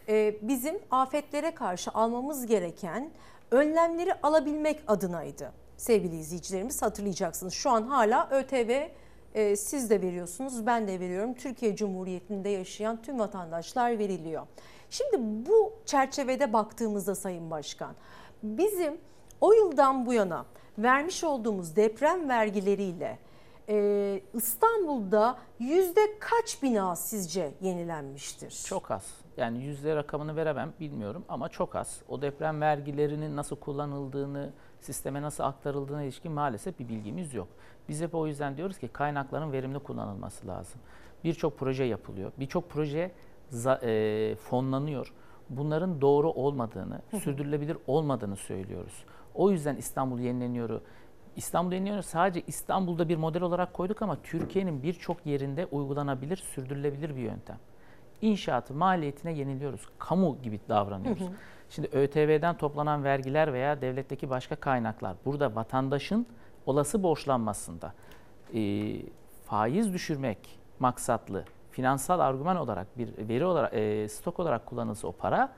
e, 0.08 0.34
bizim 0.42 0.78
afetlere 0.90 1.54
karşı 1.54 1.90
almamız 1.90 2.46
gereken 2.46 3.10
önlemleri 3.50 4.14
alabilmek 4.22 4.80
adınaydı 4.86 5.63
sevgili 5.76 6.16
izleyicilerimiz 6.18 6.82
hatırlayacaksınız. 6.82 7.54
Şu 7.54 7.70
an 7.70 7.82
hala 7.82 8.28
ÖTV 8.30 8.88
e, 9.34 9.56
siz 9.56 9.90
de 9.90 10.02
veriyorsunuz, 10.02 10.66
ben 10.66 10.88
de 10.88 11.00
veriyorum. 11.00 11.34
Türkiye 11.34 11.76
Cumhuriyeti'nde 11.76 12.48
yaşayan 12.48 13.02
tüm 13.02 13.18
vatandaşlar 13.18 13.98
veriliyor. 13.98 14.46
Şimdi 14.90 15.46
bu 15.50 15.72
çerçevede 15.86 16.52
baktığımızda 16.52 17.14
Sayın 17.14 17.50
Başkan, 17.50 17.94
bizim 18.42 18.98
o 19.40 19.52
yıldan 19.52 20.06
bu 20.06 20.12
yana 20.12 20.46
vermiş 20.78 21.24
olduğumuz 21.24 21.76
deprem 21.76 22.28
vergileriyle 22.28 23.18
e, 23.68 24.20
İstanbul'da 24.34 25.38
yüzde 25.58 26.00
kaç 26.20 26.62
bina 26.62 26.96
sizce 26.96 27.54
yenilenmiştir? 27.60 28.64
Çok 28.66 28.90
az. 28.90 29.14
Yani 29.36 29.64
yüzde 29.64 29.96
rakamını 29.96 30.36
veremem 30.36 30.72
bilmiyorum 30.80 31.24
ama 31.28 31.48
çok 31.48 31.76
az. 31.76 32.02
O 32.08 32.22
deprem 32.22 32.60
vergilerinin 32.60 33.36
nasıl 33.36 33.56
kullanıldığını, 33.56 34.52
sisteme 34.80 35.22
nasıl 35.22 35.44
aktarıldığına 35.44 36.02
ilişkin 36.02 36.32
maalesef 36.32 36.78
bir 36.78 36.88
bilgimiz 36.88 37.34
yok. 37.34 37.48
Biz 37.88 38.00
hep 38.00 38.14
o 38.14 38.26
yüzden 38.26 38.56
diyoruz 38.56 38.78
ki 38.78 38.88
kaynakların 38.88 39.52
verimli 39.52 39.78
kullanılması 39.78 40.46
lazım. 40.46 40.80
Birçok 41.24 41.58
proje 41.58 41.84
yapılıyor. 41.84 42.32
Birçok 42.38 42.70
proje 42.70 43.12
e, 43.82 44.34
fonlanıyor. 44.36 45.12
Bunların 45.50 46.00
doğru 46.00 46.30
olmadığını, 46.30 47.02
sürdürülebilir 47.22 47.76
olmadığını 47.86 48.36
söylüyoruz. 48.36 49.04
O 49.34 49.50
yüzden 49.50 49.76
İstanbul 49.76 50.18
yenileniyoru 50.18 50.80
İstanbul 51.36 51.72
yenileniyoru 51.72 52.02
sadece 52.02 52.42
İstanbul'da 52.46 53.08
bir 53.08 53.16
model 53.16 53.42
olarak 53.42 53.74
koyduk 53.74 54.02
ama 54.02 54.16
Türkiye'nin 54.22 54.82
birçok 54.82 55.26
yerinde 55.26 55.66
uygulanabilir, 55.66 56.36
sürdürülebilir 56.36 57.16
bir 57.16 57.22
yöntem. 57.22 57.58
İnşaatı 58.22 58.74
maliyetine 58.74 59.32
yeniliyoruz. 59.32 59.80
Kamu 59.98 60.38
gibi 60.42 60.60
davranıyoruz. 60.68 61.22
Hı 61.22 61.26
hı. 61.26 61.32
Şimdi 61.70 61.88
ÖTV'den 61.92 62.56
toplanan 62.56 63.04
vergiler 63.04 63.52
veya 63.52 63.80
devletteki 63.80 64.30
başka 64.30 64.56
kaynaklar 64.56 65.16
burada 65.24 65.54
vatandaşın 65.54 66.26
olası 66.66 67.02
borçlanmasında 67.02 67.94
e, 68.54 68.60
faiz 69.44 69.92
düşürmek 69.92 70.58
maksatlı 70.78 71.44
finansal 71.70 72.20
argüman 72.20 72.56
olarak 72.56 72.98
bir 72.98 73.28
veri 73.28 73.44
olarak 73.44 73.74
e, 73.74 74.08
stok 74.08 74.40
olarak 74.40 74.66
kullanılsa 74.66 75.08
o 75.08 75.12
para 75.12 75.52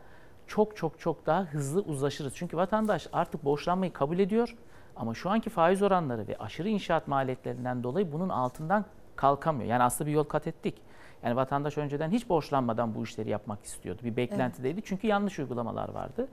çok 0.47 0.77
çok 0.77 1.01
çok 1.01 1.27
daha 1.27 1.45
hızlı 1.45 1.81
uzlaşırız. 1.81 2.33
Çünkü 2.37 2.57
vatandaş 2.57 3.07
artık 3.13 3.45
borçlanmayı 3.45 3.93
kabul 3.93 4.19
ediyor 4.19 4.57
ama 4.97 5.15
şu 5.15 5.31
anki 5.31 5.51
faiz 5.51 5.83
oranları 5.83 6.29
ve 6.29 6.37
aşırı 6.39 6.69
inşaat 6.69 7.09
maliyetlerinden 7.09 7.83
dolayı 7.83 8.13
bunun 8.13 8.29
altından 8.29 8.85
kalkamıyor. 9.17 9.71
Yani 9.71 9.83
aslında 9.83 10.09
bir 10.11 10.15
yol 10.15 10.25
kat 10.25 10.47
ettik. 10.47 10.83
Yani 11.23 11.37
vatandaş 11.37 11.79
önceden 11.79 12.11
hiç 12.11 12.29
borçlanmadan 12.29 12.95
bu 12.95 13.05
işleri 13.05 13.31
yapmak 13.31 13.65
istiyordu. 13.65 14.01
Bir 14.05 14.17
beklentideydi. 14.17 14.75
Evet. 14.75 14.87
Çünkü 14.87 15.07
yanlış 15.07 15.39
uygulamalar 15.39 15.89
vardı. 15.89 16.29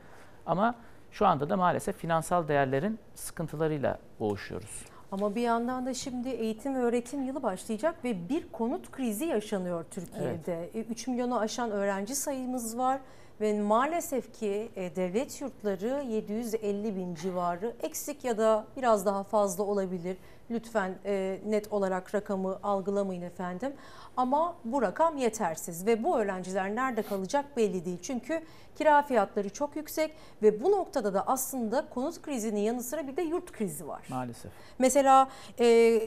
Ama 0.46 0.76
şu 1.12 1.26
anda 1.26 1.50
da 1.50 1.58
maalesef 1.58 1.98
finansal 1.98 2.48
değerlerin 2.48 3.00
sıkıntılarıyla 3.16 3.98
boğuşuyoruz. 4.20 4.86
Ama 5.12 5.36
bir 5.36 5.42
yandan 5.42 5.86
da 5.86 5.94
şimdi 5.94 6.30
eğitim 6.30 6.76
ve 6.76 6.80
öğretim 6.80 7.24
yılı 7.24 7.44
başlayacak 7.44 8.04
ve 8.04 8.30
bir 8.30 8.52
konut 8.52 8.92
krizi 8.92 9.26
yaşanıyor 9.26 9.86
Türkiye'de. 9.92 10.70
Evet. 10.74 10.90
3 10.90 11.08
milyonu 11.08 11.40
aşan 11.40 11.72
öğrenci 11.72 12.16
sayımız 12.16 12.78
var 12.78 13.00
ve 13.42 13.62
maalesef 13.62 14.34
ki 14.40 14.70
e, 14.76 14.96
devlet 14.96 15.42
yurtları 15.42 16.04
750 16.10 16.96
bin 16.96 17.16
civarı 17.16 17.74
eksik 17.84 18.24
ya 18.24 18.38
da 18.38 18.66
biraz 18.78 19.06
daha 19.06 19.24
fazla 19.24 19.64
olabilir. 19.64 20.18
Lütfen 20.52 20.96
e, 21.06 21.40
net 21.46 21.74
olarak 21.74 22.16
rakamı 22.16 22.60
algılamayın 22.64 23.22
efendim. 23.22 23.74
Ama 24.18 24.56
bu 24.66 24.82
rakam 24.82 25.18
yetersiz 25.18 25.86
ve 25.86 26.04
bu 26.04 26.20
öğrenciler 26.20 26.76
nerede 26.76 27.02
kalacak 27.02 27.58
belli 27.58 27.86
değil. 27.86 28.00
Çünkü 28.02 28.42
kira 28.76 29.02
fiyatları 29.02 29.50
çok 29.50 29.76
yüksek 29.76 30.14
ve 30.42 30.64
bu 30.64 30.72
noktada 30.72 31.14
da 31.14 31.28
aslında 31.28 31.90
konut 31.90 32.22
krizinin 32.22 32.60
yanı 32.60 32.84
sıra 32.84 33.08
bir 33.08 33.18
de 33.18 33.22
yurt 33.22 33.52
krizi 33.52 33.88
var. 33.88 34.08
Maalesef. 34.10 34.52
Mesela 34.80 35.30
e, 35.60 36.00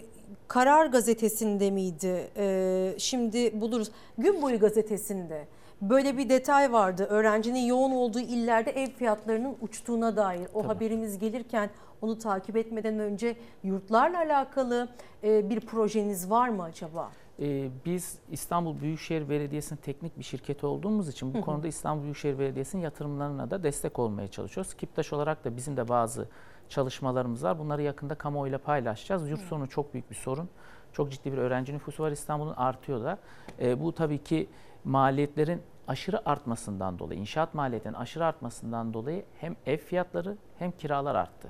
Karar 0.48 0.86
Gazetesi'nde 0.86 1.70
miydi? 1.70 2.30
E, 2.36 2.94
şimdi 2.98 3.60
buluruz. 3.60 3.90
Gün 4.18 4.42
Boyu 4.42 4.58
Gazetesi'nde 4.58 5.46
böyle 5.82 6.18
bir 6.18 6.28
detay 6.28 6.72
vardı. 6.72 7.06
Öğrencinin 7.10 7.66
yoğun 7.66 7.90
olduğu 7.90 8.20
illerde 8.20 8.70
ev 8.70 8.90
fiyatlarının 8.90 9.56
uçtuğuna 9.60 10.16
dair. 10.16 10.48
O 10.54 10.62
Tabii. 10.62 10.74
haberimiz 10.74 11.18
gelirken 11.18 11.70
onu 12.02 12.18
takip 12.18 12.56
etmeden 12.56 12.98
önce 12.98 13.36
yurtlarla 13.62 14.18
alakalı 14.18 14.88
e, 15.24 15.50
bir 15.50 15.60
projeniz 15.60 16.30
var 16.30 16.48
mı 16.48 16.62
acaba? 16.62 17.10
Ee, 17.40 17.68
biz 17.84 18.18
İstanbul 18.30 18.80
Büyükşehir 18.80 19.28
Belediyesi'nin 19.28 19.80
teknik 19.80 20.18
bir 20.18 20.24
şirketi 20.24 20.66
olduğumuz 20.66 21.08
için 21.08 21.34
bu 21.34 21.38
hı. 21.38 21.42
konuda 21.42 21.68
İstanbul 21.68 22.02
Büyükşehir 22.02 22.38
Belediyesi'nin 22.38 22.82
yatırımlarına 22.82 23.50
da 23.50 23.62
destek 23.62 23.98
olmaya 23.98 24.28
çalışıyoruz. 24.28 24.74
Kiptaş 24.74 25.12
olarak 25.12 25.44
da 25.44 25.56
bizim 25.56 25.76
de 25.76 25.88
bazı 25.88 26.28
çalışmalarımız 26.68 27.44
var. 27.44 27.58
Bunları 27.58 27.82
yakında 27.82 28.14
kamuoyuyla 28.14 28.58
paylaşacağız. 28.58 29.30
Yurt 29.30 29.40
sonu 29.40 29.68
çok 29.68 29.94
büyük 29.94 30.10
bir 30.10 30.16
sorun. 30.16 30.48
Çok 30.92 31.10
ciddi 31.10 31.32
bir 31.32 31.38
öğrenci 31.38 31.74
nüfusu 31.74 32.02
var 32.02 32.10
İstanbul'un 32.10 32.54
artıyor 32.54 33.04
da. 33.04 33.18
Ee, 33.60 33.80
bu 33.80 33.94
tabii 33.94 34.18
ki 34.18 34.48
maliyetlerin 34.86 35.62
aşırı 35.88 36.28
artmasından 36.30 36.98
dolayı, 36.98 37.20
inşaat 37.20 37.54
maliyetlerinin 37.54 37.98
aşırı 37.98 38.24
artmasından 38.26 38.94
dolayı 38.94 39.24
hem 39.40 39.56
ev 39.66 39.76
fiyatları 39.76 40.36
hem 40.58 40.70
kiralar 40.70 41.14
arttı. 41.14 41.48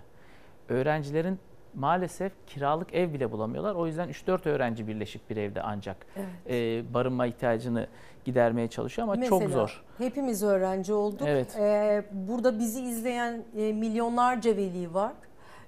Öğrencilerin 0.68 1.38
maalesef 1.74 2.32
kiralık 2.46 2.94
ev 2.94 3.12
bile 3.12 3.32
bulamıyorlar. 3.32 3.74
O 3.74 3.86
yüzden 3.86 4.08
3-4 4.08 4.48
öğrenci 4.48 4.88
birleşik 4.88 5.30
bir 5.30 5.36
evde 5.36 5.62
ancak 5.62 6.06
Evet. 6.16 6.28
e, 6.50 6.94
barınma 6.94 7.26
ihtiyacını 7.26 7.86
gidermeye 8.24 8.68
çalışıyor 8.68 9.08
ama 9.08 9.22
çok 9.22 9.40
Mesela 9.42 9.58
zor. 9.60 9.84
hepimiz 9.98 10.42
öğrenci 10.42 10.92
olduk. 10.92 11.28
Evet. 11.28 11.56
Ee, 11.58 12.04
burada 12.12 12.58
bizi 12.58 12.82
izleyen 12.82 13.44
e, 13.56 13.72
milyonlarca 13.72 14.56
veli 14.56 14.94
var 14.94 15.12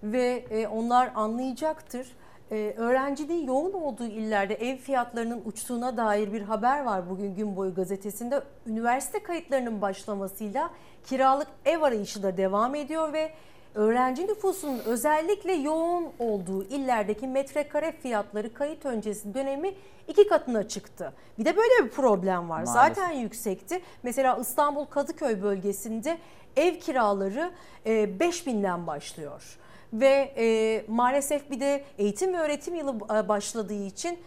ve 0.03 0.45
e, 0.51 0.67
onlar 0.69 1.11
anlayacaktır. 1.15 2.07
Ee, 2.51 2.75
öğrenciliğin 2.77 3.47
yoğun 3.47 3.73
olduğu 3.73 4.07
illerde 4.07 4.55
ev 4.55 4.77
fiyatlarının 4.77 5.43
uçtuğuna 5.45 5.97
dair 5.97 6.33
bir 6.33 6.43
haber 6.43 6.85
var 6.85 7.11
bugün 7.11 7.35
Gün 7.35 7.57
Boyu 7.57 7.75
gazetesinde. 7.75 8.43
Üniversite 8.67 9.23
kayıtlarının 9.23 9.83
başlamasıyla 9.83 10.71
kiralık 11.07 11.49
ev 11.65 11.83
arayışı 11.83 12.23
da 12.23 12.37
devam 12.37 12.75
ediyor 12.75 13.13
ve 13.13 13.33
öğrenci 13.75 14.27
nüfusunun 14.27 14.79
özellikle 14.79 15.53
yoğun 15.53 16.09
olduğu 16.19 16.65
illerdeki 16.65 17.27
metrekare 17.27 17.93
fiyatları 17.93 18.55
kayıt 18.55 18.87
öncesi 18.87 19.35
dönemi 19.35 19.75
iki 20.09 20.29
katına 20.29 20.69
çıktı. 20.69 21.13
Bir 21.39 21.45
de 21.45 21.57
böyle 21.57 21.85
bir 21.85 21.91
problem 21.91 22.49
var. 22.49 22.63
Maalesef. 22.63 22.75
Zaten 22.75 23.11
yüksekti. 23.11 23.81
Mesela 24.03 24.37
İstanbul 24.37 24.85
Kadıköy 24.85 25.43
bölgesinde 25.43 26.19
ev 26.57 26.75
kiraları 26.75 27.51
e, 27.87 27.91
5000'den 27.93 28.87
başlıyor. 28.87 29.59
Ve 29.93 30.35
e, 30.37 30.85
maalesef 30.89 31.51
bir 31.51 31.61
de 31.61 31.85
eğitim 31.99 32.35
ve 32.35 32.39
öğretim 32.39 32.75
yılı 32.75 32.97
e, 33.15 33.29
başladığı 33.29 33.85
için 33.85 34.19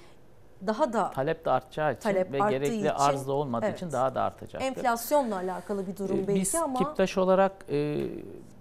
daha 0.67 0.93
da 0.93 1.11
Talep 1.11 1.45
de 1.45 1.49
artacağı 1.49 1.91
için 1.91 2.01
Talep 2.01 2.31
ve 2.31 2.37
gerekli 2.37 2.75
için, 2.75 2.87
arz 2.87 3.27
da 3.27 3.31
olmadığı 3.31 3.65
evet. 3.65 3.77
için 3.77 3.91
daha 3.91 4.15
da 4.15 4.21
artacaktır. 4.21 4.67
enflasyonla 4.67 5.35
alakalı 5.35 5.87
bir 5.87 5.97
durum 5.97 6.15
Ee, 6.15 6.27
belki 6.27 6.41
Biz 6.41 6.55
ama 6.55 6.79
Kiptaş 6.79 7.17
olarak 7.17 7.51
e, 7.69 8.07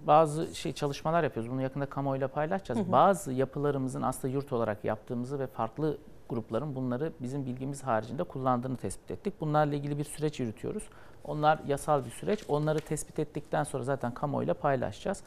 bazı 0.07 0.55
şey 0.55 0.73
çalışmalar 0.73 1.23
yapıyoruz. 1.23 1.51
Bunu 1.51 1.61
yakında 1.61 1.85
kamuoyuyla 1.85 2.27
paylaşacağız. 2.27 2.79
Hı 2.79 2.83
hı. 2.83 2.91
Bazı 2.91 3.33
yapılarımızın 3.33 4.01
aslında 4.01 4.33
yurt 4.33 4.53
olarak 4.53 4.85
yaptığımızı 4.85 5.39
ve 5.39 5.47
farklı 5.47 5.97
grupların 6.29 6.75
bunları 6.75 7.13
bizim 7.19 7.45
bilgimiz 7.45 7.83
haricinde 7.83 8.23
kullandığını 8.23 8.77
tespit 8.77 9.11
ettik. 9.11 9.33
Bunlarla 9.41 9.75
ilgili 9.75 9.97
bir 9.97 10.03
süreç 10.03 10.39
yürütüyoruz. 10.39 10.83
Onlar 11.23 11.59
yasal 11.67 12.05
bir 12.05 12.11
süreç. 12.11 12.43
Onları 12.47 12.79
tespit 12.79 13.19
ettikten 13.19 13.63
sonra 13.63 13.83
zaten 13.83 14.13
kamuoyuyla 14.13 14.53
paylaşacağız. 14.53 15.23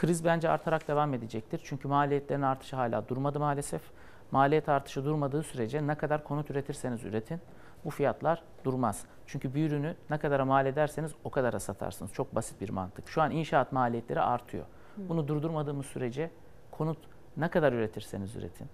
Kriz 0.00 0.24
bence 0.24 0.48
artarak 0.48 0.88
devam 0.88 1.14
edecektir. 1.14 1.60
Çünkü 1.64 1.88
maliyetlerin 1.88 2.42
artışı 2.42 2.76
hala 2.76 3.08
durmadı 3.08 3.40
maalesef. 3.40 3.82
Maliyet 4.30 4.68
artışı 4.68 5.04
durmadığı 5.04 5.42
sürece 5.42 5.86
ne 5.86 5.94
kadar 5.94 6.24
konut 6.24 6.50
üretirseniz 6.50 7.04
üretin 7.04 7.40
bu 7.84 7.90
fiyatlar 7.90 8.42
durmaz. 8.64 9.04
Çünkü 9.26 9.54
bir 9.54 9.66
ürünü 9.70 9.96
ne 10.10 10.18
kadara 10.18 10.44
mal 10.44 10.66
ederseniz 10.66 11.12
o 11.24 11.30
kadara 11.30 11.60
satarsınız. 11.60 12.12
Çok 12.12 12.34
basit 12.34 12.60
bir 12.60 12.68
mantık. 12.68 13.08
Şu 13.08 13.22
an 13.22 13.30
inşaat 13.30 13.72
maliyetleri 13.72 14.20
artıyor. 14.20 14.64
Bunu 14.96 15.28
durdurmadığımız 15.28 15.86
sürece 15.86 16.30
konut 16.70 16.98
ne 17.36 17.48
kadar 17.48 17.72
üretirseniz 17.72 18.36
üretin 18.36 18.66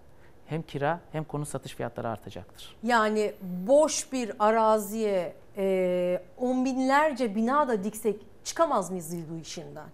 hem 0.46 0.62
kira 0.62 1.00
hem 1.12 1.24
konut 1.24 1.48
satış 1.48 1.74
fiyatları 1.74 2.08
artacaktır. 2.08 2.76
yani 2.82 3.34
boş 3.66 4.12
bir 4.12 4.32
araziye 4.38 5.34
e, 5.56 6.22
on 6.38 6.64
binlerce 6.64 7.34
bina 7.34 7.68
da 7.68 7.84
diksek 7.84 8.26
çıkamaz 8.44 8.90
mıyız 8.90 9.14
bu 9.30 9.36
işinden? 9.36 9.88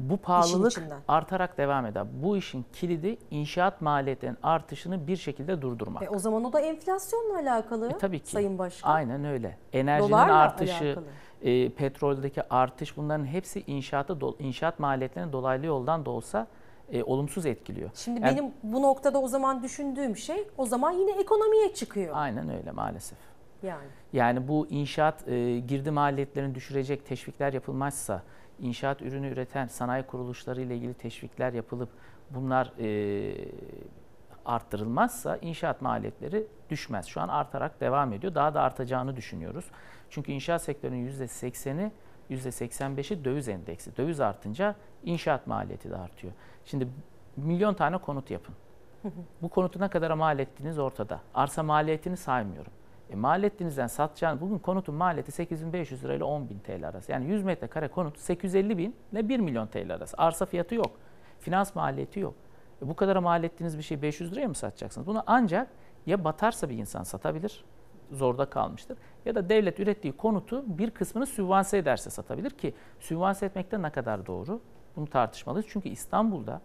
Bu 0.00 0.16
pahalılık 0.16 0.72
içinden. 0.72 0.98
artarak 1.08 1.58
devam 1.58 1.86
eder. 1.86 2.04
Bu 2.22 2.36
işin 2.36 2.64
kilidi 2.72 3.18
inşaat 3.30 3.80
maliyetlerinin 3.80 4.38
artışını 4.42 5.06
bir 5.06 5.16
şekilde 5.16 5.62
durdurmak. 5.62 6.02
E, 6.02 6.08
o 6.08 6.18
zaman 6.18 6.44
o 6.44 6.52
da 6.52 6.60
enflasyonla 6.60 7.34
alakalı 7.38 7.88
E, 7.90 7.98
tabii 7.98 8.20
ki. 8.20 8.30
Sayın 8.30 8.58
Başkan. 8.58 8.90
Aynen 8.90 9.24
öyle. 9.24 9.56
Enerjinin 9.72 10.10
Dolarla 10.10 10.34
artışı, 10.36 10.84
alakalı. 10.84 11.04
e, 11.42 11.68
petroldeki 11.70 12.42
artış 12.54 12.96
bunların 12.96 13.24
hepsi 13.26 13.62
inşaatı 13.66 14.12
do- 14.12 14.42
inşaat 14.42 14.78
maliyetlerini 14.78 15.32
dolaylı 15.32 15.66
yoldan 15.66 16.04
da 16.04 16.10
olsa 16.10 16.46
e, 16.92 17.02
olumsuz 17.02 17.46
etkiliyor. 17.46 17.90
Şimdi 17.94 18.20
Yani- 18.20 18.36
benim 18.38 18.52
bu 18.62 18.82
noktada 18.82 19.20
o 19.20 19.28
zaman 19.28 19.62
düşündüğüm 19.62 20.16
şey 20.16 20.48
o 20.58 20.66
zaman 20.66 20.90
yine 20.92 21.10
ekonomiye 21.20 21.74
çıkıyor. 21.74 22.14
Aynen 22.16 22.56
öyle 22.58 22.70
maalesef. 22.72 23.18
Yani. 23.62 23.86
Yani 24.12 24.48
bu 24.48 24.66
inşaat 24.70 25.28
e, 25.28 25.58
girdi 25.58 25.90
maliyetlerini 25.90 26.54
düşürecek 26.54 27.06
teşvikler 27.06 27.52
yapılmazsa, 27.52 28.22
inşaat 28.60 29.02
ürünü 29.02 29.28
üreten 29.28 29.66
sanayi 29.66 30.02
kuruluşları 30.02 30.60
ile 30.60 30.76
ilgili 30.76 30.94
teşvikler 30.94 31.52
yapılıp 31.52 31.88
bunlar 32.30 32.72
e, 32.78 33.48
arttırılmazsa 34.44 35.36
inşaat 35.36 35.82
maliyetleri 35.82 36.46
düşmez. 36.70 37.06
Şu 37.06 37.20
an 37.20 37.28
artarak 37.28 37.80
devam 37.80 38.12
ediyor. 38.12 38.34
Daha 38.34 38.54
da 38.54 38.62
artacağını 38.62 39.16
düşünüyoruz. 39.16 39.64
Çünkü 40.10 40.32
inşaat 40.32 40.62
sektörünün 40.62 41.08
%80'i, 41.08 41.92
%85'i 42.30 43.24
döviz 43.24 43.48
endeksi. 43.48 43.96
Döviz 43.96 44.20
artınca 44.20 44.74
inşaat 45.04 45.46
maliyeti 45.46 45.90
de 45.90 45.96
artıyor. 45.96 46.32
Şimdi 46.64 46.88
milyon 47.36 47.74
tane 47.74 47.98
konut 47.98 48.30
yapın. 48.30 48.54
Bu 49.42 49.48
konutu 49.48 49.80
ne 49.80 49.88
kadar 49.88 50.10
mal 50.10 50.38
ettiğiniz 50.38 50.78
ortada. 50.78 51.20
Arsa 51.34 51.62
maliyetini 51.62 52.16
saymıyorum. 52.16 52.72
E, 53.10 53.16
mal 53.16 53.42
ettiğinizden 53.42 53.86
satacağınız, 53.86 54.40
bugün 54.40 54.58
konutun 54.58 54.94
maliyeti 54.94 55.32
8500 55.32 56.04
lira 56.04 56.14
ile 56.14 56.24
10.000 56.24 56.60
TL 56.60 56.88
arası. 56.88 57.12
Yani 57.12 57.26
100 57.26 57.42
metrekare 57.44 57.88
konut 57.88 58.18
850 58.18 58.78
bin 58.78 58.96
ile 59.12 59.28
1 59.28 59.40
milyon 59.40 59.66
TL 59.66 59.94
arası. 59.94 60.16
Arsa 60.18 60.46
fiyatı 60.46 60.74
yok. 60.74 60.90
Finans 61.40 61.74
maliyeti 61.74 62.20
yok. 62.20 62.34
E, 62.82 62.88
bu 62.88 62.96
kadar 62.96 63.16
mal 63.16 63.44
ettiğiniz 63.44 63.78
bir 63.78 63.82
şeyi 63.82 64.02
500 64.02 64.32
liraya 64.32 64.48
mı 64.48 64.54
satacaksınız? 64.54 65.06
Bunu 65.06 65.22
ancak 65.26 65.68
ya 66.06 66.24
batarsa 66.24 66.68
bir 66.70 66.78
insan 66.78 67.02
satabilir, 67.02 67.64
zorda 68.12 68.50
kalmıştır. 68.50 68.98
Ya 69.24 69.34
da 69.34 69.48
devlet 69.48 69.80
ürettiği 69.80 70.16
konutu 70.16 70.64
bir 70.78 70.90
kısmını 70.90 71.26
sübvanse 71.26 71.78
ederse 71.78 72.10
satabilir 72.10 72.50
ki 72.50 72.74
sübvanse 73.00 73.46
etmekte 73.46 73.82
ne 73.82 73.90
kadar 73.90 74.26
doğru? 74.26 74.60
Bunu 74.96 75.06
tartışmalıyız. 75.06 75.66
Çünkü 75.68 75.88
İstanbul'da 75.88 76.60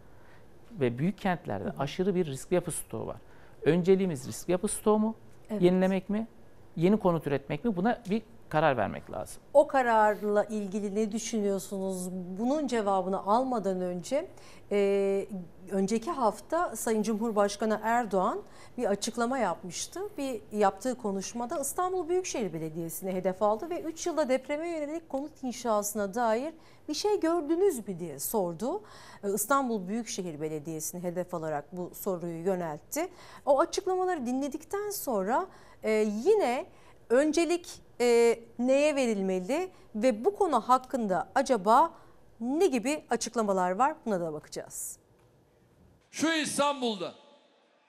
ve 0.72 0.98
büyük 0.98 1.18
kentlerde 1.18 1.72
aşırı 1.80 2.16
bir 2.16 2.26
riskli 2.26 2.54
yapı 2.56 2.72
stoğu 2.72 3.08
var. 3.08 3.18
Önceliğimiz 3.66 4.28
riskli 4.28 4.52
yapı 4.52 4.68
stoğu 4.68 5.00
mu? 5.00 5.16
Evet. 5.50 5.62
Yenilemek 5.62 6.10
mi? 6.10 6.28
Yeni 6.76 6.98
konut 6.98 7.28
üretmek 7.28 7.66
mi? 7.66 7.76
Buna 7.76 8.02
bir 8.10 8.22
karar 8.50 8.78
vermek 8.78 9.12
lazım. 9.12 9.42
O 9.54 9.68
kararla 9.68 10.44
ilgili 10.44 10.96
ne 10.96 11.12
düşünüyorsunuz? 11.12 12.10
Bunun 12.40 12.68
cevabını 12.68 13.26
almadan 13.26 13.82
önce 13.82 14.28
e, 14.72 15.28
önceki 15.72 16.12
hafta 16.12 16.76
Sayın 16.76 17.04
Cumhurbaşkanı 17.04 17.80
Erdoğan 17.84 18.42
bir 18.78 18.86
açıklama 18.86 19.38
yapmıştı. 19.38 20.00
Bir 20.18 20.42
yaptığı 20.52 20.96
konuşmada 20.96 21.60
İstanbul 21.60 22.10
Büyükşehir 22.10 22.54
Belediyesi'ne 22.54 23.14
hedef 23.14 23.42
aldı 23.42 23.70
ve 23.70 23.82
3 23.82 24.08
yılda 24.08 24.30
depreme 24.30 24.70
yönelik 24.70 25.10
konut 25.10 25.44
inşasına 25.44 26.14
dair 26.14 26.54
bir 26.90 26.94
şey 26.94 27.20
gördünüz 27.20 27.88
mü 27.88 28.00
diye 28.00 28.20
sordu. 28.20 28.82
E, 29.24 29.34
İstanbul 29.34 29.88
Büyükşehir 29.88 30.42
Belediyesi'ni 30.42 31.04
hedef 31.04 31.34
alarak 31.34 31.78
bu 31.78 31.92
soruyu 31.96 32.46
yöneltti. 32.46 33.08
O 33.46 33.60
açıklamaları 33.60 34.26
dinledikten 34.26 34.90
sonra 34.90 35.48
e, 35.86 35.92
yine 36.26 36.66
öncelik 37.10 37.70
e, 38.02 38.40
neye 38.60 38.96
verilmeli 38.96 39.70
ve 39.96 40.26
bu 40.26 40.36
konu 40.36 40.70
hakkında 40.70 41.32
acaba 41.36 41.94
ne 42.40 42.68
gibi 42.68 43.04
açıklamalar 43.10 43.72
var 43.72 43.96
buna 44.06 44.20
da 44.20 44.34
bakacağız. 44.34 45.00
Şu 46.12 46.32
İstanbul'da 46.32 47.16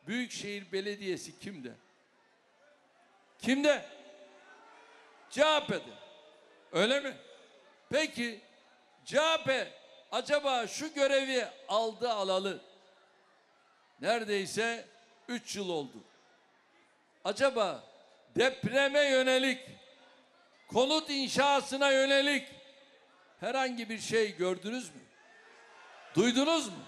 Büyükşehir 0.06 0.72
Belediyesi 0.72 1.38
kimde? 1.38 1.72
Kimde? 3.38 3.84
CHP'de. 5.30 5.92
Öyle 6.72 7.00
mi? 7.00 7.16
Peki 7.90 8.40
CHP 9.04 9.50
acaba 10.12 10.66
şu 10.66 10.94
görevi 10.94 11.44
aldı 11.68 12.10
alalı 12.10 12.60
neredeyse 14.00 14.84
3 15.28 15.56
yıl 15.56 15.68
oldu. 15.68 16.04
Acaba 17.26 17.82
depreme 18.36 19.00
yönelik, 19.00 19.58
konut 20.68 21.10
inşasına 21.10 21.90
yönelik 21.90 22.46
herhangi 23.40 23.88
bir 23.88 23.98
şey 23.98 24.36
gördünüz 24.36 24.94
mü? 24.94 25.00
Duydunuz 26.14 26.68
mu? 26.68 26.78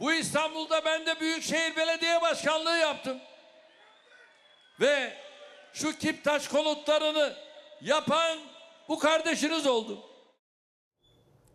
Bu 0.00 0.12
İstanbul'da 0.12 0.84
ben 0.84 1.06
de 1.06 1.20
Büyükşehir 1.20 1.76
Belediye 1.76 2.20
Başkanlığı 2.20 2.78
yaptım. 2.78 3.18
Ve 4.80 5.12
şu 5.72 5.98
Kiptaş 5.98 6.48
konutlarını 6.48 7.36
yapan 7.80 8.38
bu 8.88 8.98
kardeşiniz 8.98 9.66
oldu. 9.66 10.06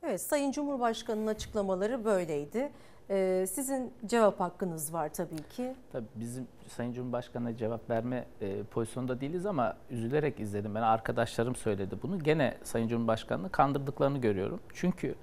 Evet 0.04 0.22
Sayın 0.22 0.52
Cumhurbaşkanı'nın 0.52 1.28
açıklamaları 1.28 2.06
böyleydi. 2.06 2.72
Ee, 3.10 3.46
sizin 3.50 3.94
cevap 4.06 4.40
hakkınız 4.40 4.94
var 4.94 5.14
tabii 5.14 5.44
ki. 5.50 5.76
Tabii 5.92 6.06
bizim 6.16 6.48
Sayın 6.68 6.94
Cumhurbaşkanı'na 6.94 7.58
cevap 7.58 7.90
verme 7.90 8.26
e, 8.42 8.64
pozisyonda 8.64 9.22
değiliz 9.22 9.46
ama 9.46 9.78
üzülerek 9.90 10.40
izledim. 10.40 10.76
Ben 10.76 10.82
arkadaşlarım 10.82 11.56
söyledi 11.56 11.96
bunu. 12.04 12.20
Gene 12.20 12.58
Sayın 12.64 12.88
Cumhurbaşkanı'nı 12.88 13.50
kandırdıklarını 13.50 14.18
görüyorum. 14.18 14.60
Çünkü 14.74 15.16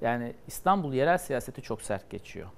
yani 0.00 0.34
İstanbul 0.46 0.92
yerel 0.92 1.18
siyaseti 1.18 1.62
çok 1.62 1.82
sert 1.82 2.10
geçiyor. 2.10 2.48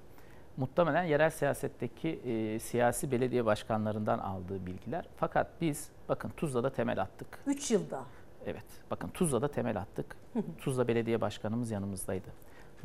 Muhtemelen 0.56 1.04
yerel 1.04 1.30
siyasetteki 1.30 2.08
e, 2.08 2.58
siyasi 2.58 3.10
belediye 3.10 3.44
başkanlarından 3.44 4.18
aldığı 4.18 4.66
bilgiler. 4.66 5.08
Fakat 5.16 5.46
biz 5.60 5.88
bakın 6.08 6.30
Tuzla'da 6.36 6.72
temel 6.72 7.02
attık. 7.02 7.38
3 7.46 7.70
yılda. 7.70 8.02
Evet. 8.46 8.64
Bakın 8.90 9.08
Tuzla'da 9.08 9.48
temel 9.48 9.80
attık. 9.80 10.16
Tuzla 10.58 10.88
Belediye 10.88 11.20
Başkanımız 11.20 11.70
yanımızdaydı. 11.70 12.28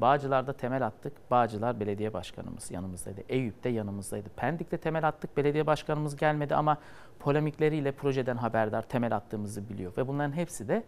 Bağcılar'da 0.01 0.53
temel 0.53 0.85
attık. 0.85 1.31
Bağcılar 1.31 1.79
Belediye 1.79 2.13
Başkanımız 2.13 2.71
yanımızdaydı. 2.71 3.21
Eyüp'te 3.29 3.69
yanımızdaydı. 3.69 4.29
Pendik'te 4.29 4.77
temel 4.77 5.07
attık. 5.07 5.37
Belediye 5.37 5.67
Başkanımız 5.67 6.15
gelmedi 6.15 6.55
ama 6.55 6.77
polemikleriyle 7.19 7.91
projeden 7.91 8.37
haberdar 8.37 8.81
temel 8.81 9.15
attığımızı 9.15 9.69
biliyor. 9.69 9.97
Ve 9.97 10.07
bunların 10.07 10.31
hepsi 10.31 10.67
de 10.67 10.83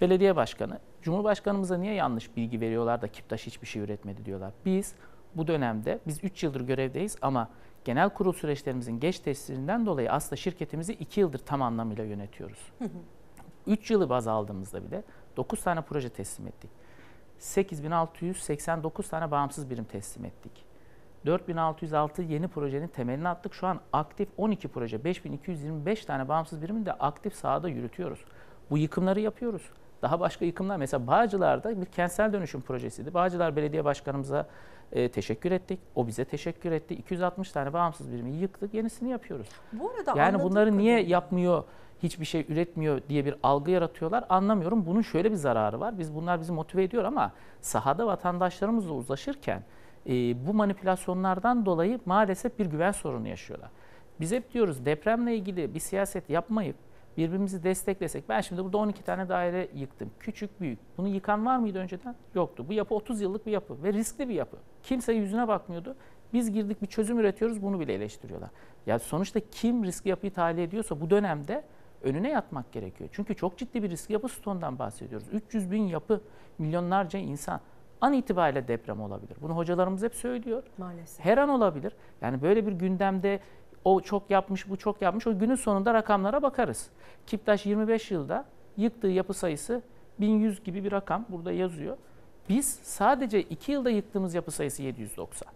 belediye 0.00 0.36
başkanı. 0.36 0.78
Cumhurbaşkanımıza 1.02 1.76
niye 1.76 1.94
yanlış 1.94 2.36
bilgi 2.36 2.60
veriyorlar 2.60 3.02
da 3.02 3.08
Kiptaş 3.08 3.46
hiçbir 3.46 3.66
şey 3.66 3.82
üretmedi 3.82 4.24
diyorlar. 4.24 4.52
Biz 4.64 4.94
bu 5.34 5.46
dönemde, 5.46 5.98
biz 6.06 6.24
3 6.24 6.42
yıldır 6.42 6.60
görevdeyiz 6.60 7.16
ama 7.22 7.48
genel 7.84 8.10
kurul 8.10 8.32
süreçlerimizin 8.32 9.00
geç 9.00 9.18
tesirinden 9.18 9.86
dolayı 9.86 10.12
aslında 10.12 10.36
şirketimizi 10.36 10.92
2 10.92 11.20
yıldır 11.20 11.38
tam 11.38 11.62
anlamıyla 11.62 12.04
yönetiyoruz. 12.04 12.72
3 13.66 13.90
yılı 13.90 14.08
baz 14.08 14.26
aldığımızda 14.26 14.84
bile 14.84 15.02
9 15.36 15.62
tane 15.62 15.80
proje 15.80 16.08
teslim 16.08 16.46
ettik. 16.46 16.70
8689 17.38 19.08
tane 19.08 19.30
bağımsız 19.30 19.70
birim 19.70 19.84
teslim 19.84 20.24
ettik. 20.24 20.64
4606 21.26 22.22
yeni 22.22 22.48
projenin 22.48 22.88
temelini 22.88 23.28
attık. 23.28 23.54
Şu 23.54 23.66
an 23.66 23.80
aktif 23.92 24.28
12 24.36 24.68
proje, 24.68 25.04
5225 25.04 26.04
tane 26.04 26.28
bağımsız 26.28 26.62
birimi 26.62 26.86
de 26.86 26.92
aktif 26.92 27.34
sahada 27.34 27.68
yürütüyoruz. 27.68 28.24
Bu 28.70 28.78
yıkımları 28.78 29.20
yapıyoruz. 29.20 29.62
Daha 30.02 30.20
başka 30.20 30.44
yıkımlar 30.44 30.76
mesela 30.76 31.06
Bağcılar'da 31.06 31.80
bir 31.80 31.86
kentsel 31.86 32.32
dönüşüm 32.32 32.60
projesiydi. 32.60 33.14
Bağcılar 33.14 33.56
Belediye 33.56 33.84
Başkanımıza 33.84 34.46
e, 34.92 35.10
teşekkür 35.10 35.52
ettik. 35.52 35.80
O 35.94 36.06
bize 36.06 36.24
teşekkür 36.24 36.72
etti. 36.72 36.94
260 36.94 37.52
tane 37.52 37.72
bağımsız 37.72 38.12
birimi 38.12 38.30
yıktık. 38.30 38.74
Yenisini 38.74 39.10
yapıyoruz. 39.10 39.48
Bu 39.72 39.90
arada 39.90 40.14
yani 40.16 40.42
bunları 40.42 40.78
niye 40.78 41.02
yapmıyor, 41.02 41.64
hiçbir 42.04 42.24
şey 42.24 42.46
üretmiyor 42.48 43.00
diye 43.08 43.24
bir 43.24 43.34
algı 43.42 43.70
yaratıyorlar 43.70 44.24
anlamıyorum. 44.28 44.86
Bunun 44.86 45.02
şöyle 45.02 45.30
bir 45.30 45.36
zararı 45.36 45.80
var. 45.80 45.98
Biz 45.98 46.14
bunlar 46.14 46.40
bizi 46.40 46.52
motive 46.52 46.82
ediyor 46.82 47.04
ama 47.04 47.32
sahada 47.60 48.06
vatandaşlarımızla 48.06 48.92
uzlaşırken 48.92 49.62
e, 50.06 50.12
bu 50.46 50.54
manipülasyonlardan 50.54 51.66
dolayı 51.66 52.00
maalesef 52.06 52.58
bir 52.58 52.66
güven 52.66 52.92
sorunu 52.92 53.28
yaşıyorlar. 53.28 53.70
Biz 54.20 54.32
hep 54.32 54.52
diyoruz 54.52 54.84
depremle 54.84 55.36
ilgili 55.36 55.74
bir 55.74 55.80
siyaset 55.80 56.30
yapmayıp 56.30 56.76
birbirimizi 57.16 57.64
desteklesek. 57.64 58.28
Ben 58.28 58.40
şimdi 58.40 58.64
burada 58.64 58.78
12 58.78 59.02
tane 59.02 59.28
daire 59.28 59.68
yıktım. 59.74 60.10
Küçük, 60.20 60.60
büyük. 60.60 60.78
Bunu 60.98 61.08
yıkan 61.08 61.46
var 61.46 61.56
mıydı 61.56 61.78
önceden? 61.78 62.14
Yoktu. 62.34 62.64
Bu 62.68 62.72
yapı 62.72 62.94
30 62.94 63.20
yıllık 63.20 63.46
bir 63.46 63.52
yapı 63.52 63.82
ve 63.82 63.92
riskli 63.92 64.28
bir 64.28 64.34
yapı. 64.34 64.56
Kimse 64.82 65.12
yüzüne 65.12 65.48
bakmıyordu. 65.48 65.96
Biz 66.32 66.52
girdik 66.52 66.82
bir 66.82 66.86
çözüm 66.86 67.18
üretiyoruz 67.18 67.62
bunu 67.62 67.80
bile 67.80 67.94
eleştiriyorlar. 67.94 68.50
Ya 68.86 68.98
sonuçta 68.98 69.40
kim 69.50 69.84
riskli 69.84 70.08
yapıyı 70.08 70.32
tahliye 70.32 70.66
ediyorsa 70.66 71.00
bu 71.00 71.10
dönemde 71.10 71.64
önüne 72.04 72.30
yatmak 72.30 72.72
gerekiyor. 72.72 73.10
Çünkü 73.12 73.36
çok 73.36 73.58
ciddi 73.58 73.82
bir 73.82 73.90
riskli 73.90 74.12
yapı 74.12 74.28
stoğundan 74.28 74.78
bahsediyoruz. 74.78 75.26
300 75.32 75.70
bin 75.70 75.82
yapı, 75.82 76.20
milyonlarca 76.58 77.18
insan. 77.18 77.60
An 78.00 78.12
itibariyle 78.12 78.68
deprem 78.68 79.00
olabilir. 79.00 79.36
Bunu 79.42 79.56
hocalarımız 79.56 80.02
hep 80.02 80.14
söylüyor. 80.14 80.62
Maalesef. 80.78 81.24
Her 81.24 81.38
an 81.38 81.48
olabilir. 81.48 81.92
Yani 82.20 82.42
böyle 82.42 82.66
bir 82.66 82.72
gündemde 82.72 83.40
o 83.84 84.00
çok 84.00 84.30
yapmış, 84.30 84.68
bu 84.68 84.76
çok 84.76 85.02
yapmış. 85.02 85.26
O 85.26 85.38
günün 85.38 85.54
sonunda 85.54 85.94
rakamlara 85.94 86.42
bakarız. 86.42 86.90
Kiptaş 87.26 87.66
25 87.66 88.10
yılda 88.10 88.44
yıktığı 88.76 89.08
yapı 89.08 89.34
sayısı 89.34 89.82
1100 90.20 90.64
gibi 90.64 90.84
bir 90.84 90.92
rakam 90.92 91.26
burada 91.28 91.52
yazıyor. 91.52 91.96
Biz 92.48 92.78
sadece 92.82 93.42
2 93.42 93.72
yılda 93.72 93.90
yıktığımız 93.90 94.34
yapı 94.34 94.50
sayısı 94.50 94.82
790. 94.82 95.52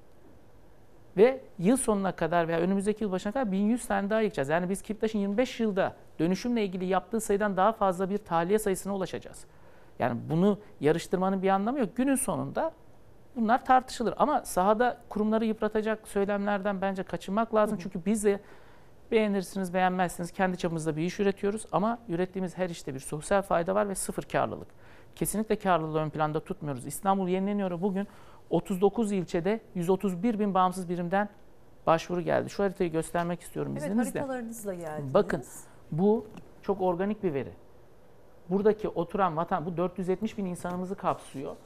Ve 1.18 1.40
yıl 1.58 1.76
sonuna 1.76 2.12
kadar 2.12 2.48
veya 2.48 2.58
önümüzdeki 2.58 3.04
yıl 3.04 3.12
başına 3.12 3.32
kadar 3.32 3.52
1100 3.52 3.86
tane 3.86 4.10
daha 4.10 4.20
yıkacağız. 4.20 4.48
Yani 4.48 4.70
biz 4.70 4.82
Kiptaş'ın 4.82 5.18
25 5.18 5.60
yılda 5.60 5.96
dönüşümle 6.18 6.64
ilgili 6.64 6.84
yaptığı 6.84 7.20
sayıdan 7.20 7.56
daha 7.56 7.72
fazla 7.72 8.10
bir 8.10 8.18
tahliye 8.18 8.58
sayısına 8.58 8.94
ulaşacağız. 8.94 9.44
Yani 9.98 10.20
bunu 10.30 10.58
yarıştırmanın 10.80 11.42
bir 11.42 11.48
anlamı 11.48 11.78
yok. 11.78 11.96
Günün 11.96 12.14
sonunda 12.14 12.72
bunlar 13.36 13.64
tartışılır. 13.64 14.14
Ama 14.18 14.44
sahada 14.44 15.00
kurumları 15.08 15.44
yıpratacak 15.44 16.08
söylemlerden 16.08 16.80
bence 16.80 17.02
kaçınmak 17.02 17.54
lazım. 17.54 17.78
Çünkü 17.82 18.04
biz 18.06 18.24
de 18.24 18.40
beğenirsiniz, 19.10 19.74
beğenmezsiniz 19.74 20.32
kendi 20.32 20.58
çapımızda 20.58 20.96
bir 20.96 21.02
iş 21.02 21.20
üretiyoruz. 21.20 21.66
Ama 21.72 21.98
ürettiğimiz 22.08 22.58
her 22.58 22.70
işte 22.70 22.94
bir 22.94 23.00
sosyal 23.00 23.42
fayda 23.42 23.74
var 23.74 23.88
ve 23.88 23.94
sıfır 23.94 24.22
karlılık. 24.22 24.68
Kesinlikle 25.16 25.56
karlılığı 25.56 25.98
ön 25.98 26.10
planda 26.10 26.40
tutmuyoruz. 26.40 26.86
İstanbul 26.86 27.28
yenileniyor 27.28 27.80
bugün 27.80 28.08
39 28.50 29.12
ilçede 29.12 29.60
131 29.74 30.38
bin 30.38 30.54
bağımsız 30.54 30.88
birimden 30.88 31.28
başvuru 31.86 32.20
geldi. 32.20 32.50
Şu 32.50 32.62
haritayı 32.62 32.92
göstermek 32.92 33.40
istiyorum 33.40 33.72
Evet 33.78 33.90
izninizle. 33.90 34.20
haritalarınızla 34.20 34.74
geldiniz. 34.74 35.14
Bakın 35.14 35.44
bu 35.92 36.26
çok 36.62 36.80
organik 36.80 37.22
bir 37.22 37.34
veri. 37.34 37.52
Buradaki 38.50 38.88
oturan 38.88 39.36
vatan, 39.36 39.66
bu 39.66 39.76
470 39.76 40.38
bin 40.38 40.44
insanımızı 40.44 40.94
kapsıyor. 40.94 41.56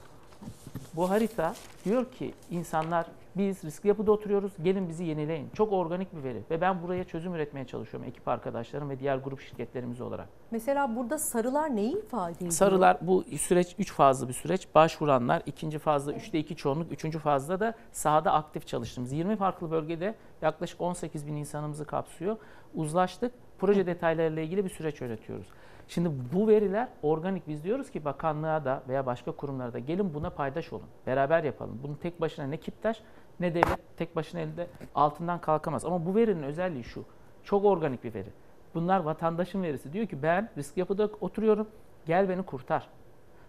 Bu 0.96 1.10
harita 1.10 1.54
diyor 1.84 2.10
ki 2.12 2.34
insanlar 2.50 3.06
biz 3.36 3.64
riskli 3.64 3.88
yapıda 3.88 4.12
oturuyoruz, 4.12 4.52
gelin 4.62 4.88
bizi 4.88 5.04
yenileyin. 5.04 5.50
Çok 5.54 5.72
organik 5.72 6.16
bir 6.16 6.24
veri 6.24 6.42
ve 6.50 6.60
ben 6.60 6.82
buraya 6.82 7.04
çözüm 7.04 7.34
üretmeye 7.34 7.66
çalışıyorum 7.66 8.08
ekip 8.08 8.28
arkadaşlarım 8.28 8.90
ve 8.90 8.98
diğer 8.98 9.16
grup 9.16 9.40
şirketlerimiz 9.40 10.00
olarak. 10.00 10.28
Mesela 10.50 10.96
burada 10.96 11.18
sarılar 11.18 11.76
neyi 11.76 11.98
ifade 11.98 12.32
ediyor? 12.32 12.50
Sarılar 12.50 12.98
bu 13.00 13.24
süreç 13.24 13.74
3 13.78 13.92
fazlı 13.92 14.28
bir 14.28 14.32
süreç. 14.32 14.68
Başvuranlar 14.74 15.42
ikinci 15.46 15.78
fazla 15.78 16.12
3'te 16.12 16.38
2 16.38 16.56
çoğunluk, 16.56 16.92
üçüncü 16.92 17.18
fazla 17.18 17.60
da 17.60 17.74
sahada 17.92 18.32
aktif 18.32 18.66
çalıştığımız 18.66 19.12
20 19.12 19.36
farklı 19.36 19.70
bölgede 19.70 20.14
yaklaşık 20.42 20.80
18 20.80 21.26
bin 21.26 21.36
insanımızı 21.36 21.84
kapsıyor. 21.84 22.36
Uzlaştık. 22.74 23.32
Proje 23.58 23.86
detaylarıyla 23.86 24.42
ilgili 24.42 24.64
bir 24.64 24.70
süreç 24.70 25.00
yönetiyoruz. 25.00 25.46
Şimdi 25.88 26.10
bu 26.32 26.48
veriler 26.48 26.88
organik. 27.02 27.48
Biz 27.48 27.64
diyoruz 27.64 27.90
ki 27.90 28.04
bakanlığa 28.04 28.64
da 28.64 28.82
veya 28.88 29.06
başka 29.06 29.32
kurumlara 29.32 29.72
da 29.72 29.78
gelin 29.78 30.14
buna 30.14 30.30
paydaş 30.30 30.72
olun. 30.72 30.86
Beraber 31.06 31.44
yapalım. 31.44 31.80
Bunu 31.82 31.98
tek 31.98 32.20
başına 32.20 32.46
ne 32.46 32.56
Kiptaş 32.56 33.02
ne 33.40 33.54
devlet 33.54 33.96
tek 33.96 34.16
başına 34.16 34.40
elde 34.40 34.66
altından 34.94 35.40
kalkamaz. 35.40 35.84
Ama 35.84 36.06
bu 36.06 36.14
verinin 36.14 36.42
özelliği 36.42 36.84
şu. 36.84 37.04
Çok 37.44 37.64
organik 37.64 38.04
bir 38.04 38.14
veri. 38.14 38.28
Bunlar 38.74 39.00
vatandaşın 39.00 39.62
verisi. 39.62 39.92
Diyor 39.92 40.06
ki 40.06 40.22
ben 40.22 40.50
risk 40.58 40.76
yapıda 40.76 41.10
oturuyorum. 41.20 41.66
Gel 42.06 42.28
beni 42.28 42.42
kurtar. 42.42 42.88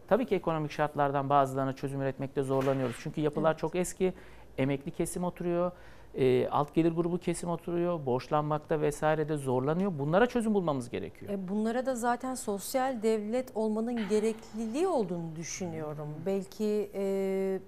Tabii 0.07 0.25
ki 0.25 0.35
ekonomik 0.35 0.71
şartlardan 0.71 1.29
bazılarına 1.29 1.73
çözüm 1.73 2.01
üretmekte 2.01 2.43
zorlanıyoruz. 2.43 2.95
Çünkü 2.99 3.21
yapılar 3.21 3.57
çok 3.57 3.75
eski. 3.75 4.13
Emekli 4.57 4.91
kesim 4.91 5.23
oturuyor. 5.23 5.71
e, 6.15 6.47
alt 6.49 6.73
gelir 6.75 6.91
grubu 6.91 7.17
kesim 7.17 7.49
oturuyor. 7.49 8.05
Borçlanmakta 8.05 8.81
vesairede 8.81 9.37
zorlanıyor. 9.37 9.91
Bunlara 9.99 10.25
çözüm 10.25 10.53
bulmamız 10.53 10.89
gerekiyor. 10.89 11.33
E, 11.33 11.47
Bunlara 11.47 11.85
da 11.85 11.95
zaten 11.95 12.35
sosyal 12.35 13.03
devlet 13.03 13.51
olmanın 13.55 14.09
gerekliliği 14.09 14.87
olduğunu 14.87 15.35
düşünüyorum. 15.35 16.07
Belki 16.25 16.91
e, 16.95 17.59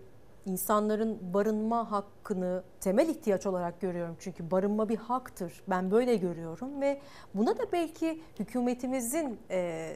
insanların 0.45 1.33
barınma 1.33 1.91
hakkını 1.91 2.63
temel 2.81 3.09
ihtiyaç 3.09 3.45
olarak 3.45 3.81
görüyorum. 3.81 4.15
Çünkü 4.19 4.51
barınma 4.51 4.89
bir 4.89 4.97
haktır. 4.97 5.63
Ben 5.67 5.91
böyle 5.91 6.15
görüyorum 6.15 6.81
ve 6.81 7.01
buna 7.33 7.57
da 7.57 7.71
belki 7.71 8.21
hükümetimizin 8.39 9.39
e, 9.51 9.91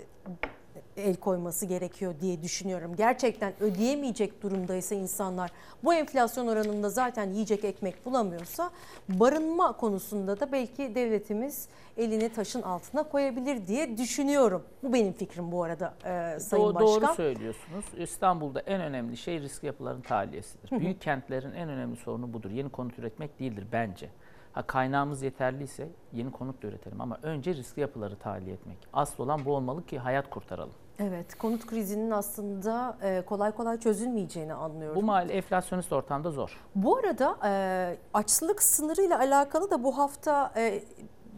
el 0.98 1.16
koyması 1.16 1.66
gerekiyor 1.66 2.14
diye 2.22 2.42
düşünüyorum. 2.44 2.96
Gerçekten 2.96 3.54
ödeyemeyecek 3.60 4.44
durumdaysa 4.44 4.96
insanlar 4.96 5.52
bu 5.84 5.94
enflasyon 5.94 6.48
oranında 6.48 6.90
zaten 6.90 7.30
yiyecek 7.30 7.64
ekmek 7.66 8.06
bulamıyorsa 8.06 8.72
barınma 9.10 9.78
konusunda 9.78 10.40
da 10.40 10.52
belki 10.52 10.96
devletimiz 10.96 11.68
elini 11.98 12.30
taşın 12.30 12.62
altına 12.62 13.04
koyabilir 13.04 13.68
diye 13.68 13.98
düşünüyorum. 13.98 14.64
Bu 14.84 14.94
benim 14.94 15.14
fikrim 15.14 15.52
bu 15.52 15.64
arada 15.64 15.94
e, 16.06 16.40
Sayın 16.40 16.64
Do- 16.66 16.76
Başkan. 16.76 16.88
Doğru 17.08 17.16
söylüyorsunuz. 17.16 17.86
İstanbul'da 17.98 18.60
en 18.60 18.82
önemli 18.82 19.18
şey 19.18 19.42
riskli 19.42 19.66
yapıların 19.66 20.02
tahliyesidir. 20.02 20.72
Büyük 20.80 21.02
kentlerin 21.02 21.52
en 21.52 21.70
önemli 21.70 21.96
sorunu 21.96 22.34
budur. 22.34 22.50
Yeni 22.52 22.70
konut 22.70 23.00
üretmek 23.00 23.40
değildir 23.40 23.68
bence. 23.72 24.10
Ha 24.54 24.62
kaynağımız 24.62 25.22
yeterliyse 25.22 25.90
yeni 26.14 26.32
konut 26.32 26.64
da 26.64 26.68
üretelim 26.68 27.02
ama 27.02 27.20
önce 27.24 27.54
riskli 27.54 27.80
yapıları 27.80 28.16
tahliye 28.16 28.54
etmek. 28.54 28.78
Asıl 28.94 29.24
olan 29.24 29.46
bu 29.46 29.56
olmalı 29.56 29.86
ki 29.86 30.00
hayat 30.00 30.30
kurtaralım. 30.30 30.74
Evet, 31.00 31.36
konut 31.38 31.66
krizinin 31.66 32.12
aslında 32.12 32.98
e, 33.02 33.22
kolay 33.26 33.52
kolay 33.52 33.80
çözülmeyeceğini 33.80 34.54
anlıyorum. 34.54 35.02
Bu 35.02 35.06
mal 35.06 35.30
enflasyonist 35.30 35.94
ortamda 35.94 36.32
zor. 36.32 36.58
Bu 36.76 36.98
arada 36.98 37.38
e, 37.46 37.98
açlık 38.14 38.64
sınırıyla 38.64 39.20
alakalı 39.20 39.72
da 39.72 39.84
bu 39.84 39.98
hafta 39.98 40.54
e, 40.58 40.84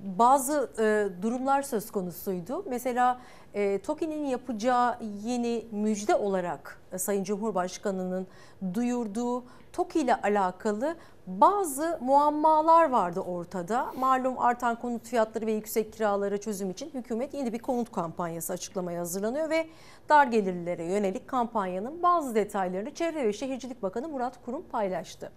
bazı 0.04 0.72
e, 0.80 1.10
durumlar 1.22 1.62
söz 1.62 1.92
konusuydu. 1.92 2.66
Mesela 2.70 3.22
e, 3.54 3.82
TOKİ'nin 3.82 4.26
yapacağı 4.26 4.98
yeni 5.24 5.66
müjde 5.72 6.16
olarak 6.16 6.82
e, 6.92 6.98
Sayın 6.98 7.24
Cumhurbaşkanı'nın 7.24 8.28
duyurduğu 8.74 9.44
TOKİ 9.74 10.00
ile 10.00 10.16
alakalı 10.16 10.96
bazı 11.28 12.00
muammalar 12.02 12.90
vardı 12.90 13.20
ortada. 13.20 13.94
Malum 13.98 14.40
artan 14.40 14.76
konut 14.76 15.06
fiyatları 15.06 15.46
ve 15.46 15.52
yüksek 15.52 15.94
kiralara 15.94 16.38
çözüm 16.38 16.70
için 16.70 16.90
hükümet 16.94 17.34
yeni 17.34 17.54
bir 17.54 17.60
konut 17.60 17.92
kampanyası 17.92 18.54
açıklamaya 18.54 19.00
hazırlanıyor 19.00 19.50
ve 19.50 19.68
dar 20.10 20.28
gelirlilere 20.28 20.86
yönelik 20.86 21.28
kampanyanın 21.28 22.04
bazı 22.04 22.36
detaylarını 22.36 22.94
Çevre 22.94 23.28
ve 23.28 23.34
Şehircilik 23.34 23.84
Bakanı 23.84 24.08
Murat 24.08 24.46
Kurum 24.46 24.62
paylaştı. 24.62 25.32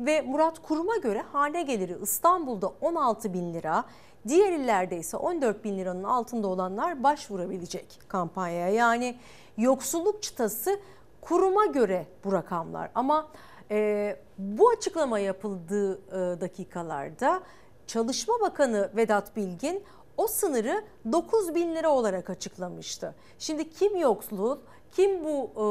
Ve 0.00 0.20
Murat 0.20 0.62
Kurum'a 0.62 0.96
göre 0.96 1.22
hane 1.32 1.62
geliri 1.62 1.96
İstanbul'da 2.02 2.72
16 2.80 3.32
bin 3.32 3.54
lira, 3.54 3.84
diğer 4.28 4.52
illerde 4.52 4.96
ise 4.96 5.16
14 5.16 5.64
bin 5.64 5.78
liranın 5.78 6.04
altında 6.04 6.48
olanlar 6.48 7.02
başvurabilecek 7.02 7.98
kampanyaya. 8.08 8.68
Yani 8.68 9.16
yoksulluk 9.56 10.22
çıtası 10.22 10.80
kuruma 11.20 11.66
göre 11.66 12.06
bu 12.24 12.32
rakamlar 12.32 12.90
ama 12.94 13.26
e, 13.70 14.16
bu 14.38 14.68
açıklama 14.68 15.18
yapıldığı 15.18 15.92
e, 15.94 16.40
dakikalarda 16.40 17.42
Çalışma 17.86 18.34
Bakanı 18.40 18.90
Vedat 18.96 19.36
Bilgin 19.36 19.84
o 20.16 20.26
sınırı 20.26 20.84
9 21.12 21.54
bin 21.54 21.74
lira 21.74 21.90
olarak 21.90 22.30
açıklamıştı. 22.30 23.14
Şimdi 23.38 23.70
kim 23.70 23.96
yoksul, 23.96 24.58
kim 24.92 25.24
bu 25.24 25.50
e, 25.56 25.64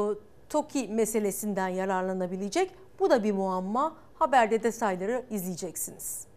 TOKİ 0.48 0.88
meselesinden 0.88 1.68
yararlanabilecek? 1.68 2.70
Bu 2.98 3.10
da 3.10 3.24
bir 3.24 3.32
muamma. 3.32 3.96
Haberde 4.14 4.62
detayları 4.62 5.24
izleyeceksiniz. 5.30 6.29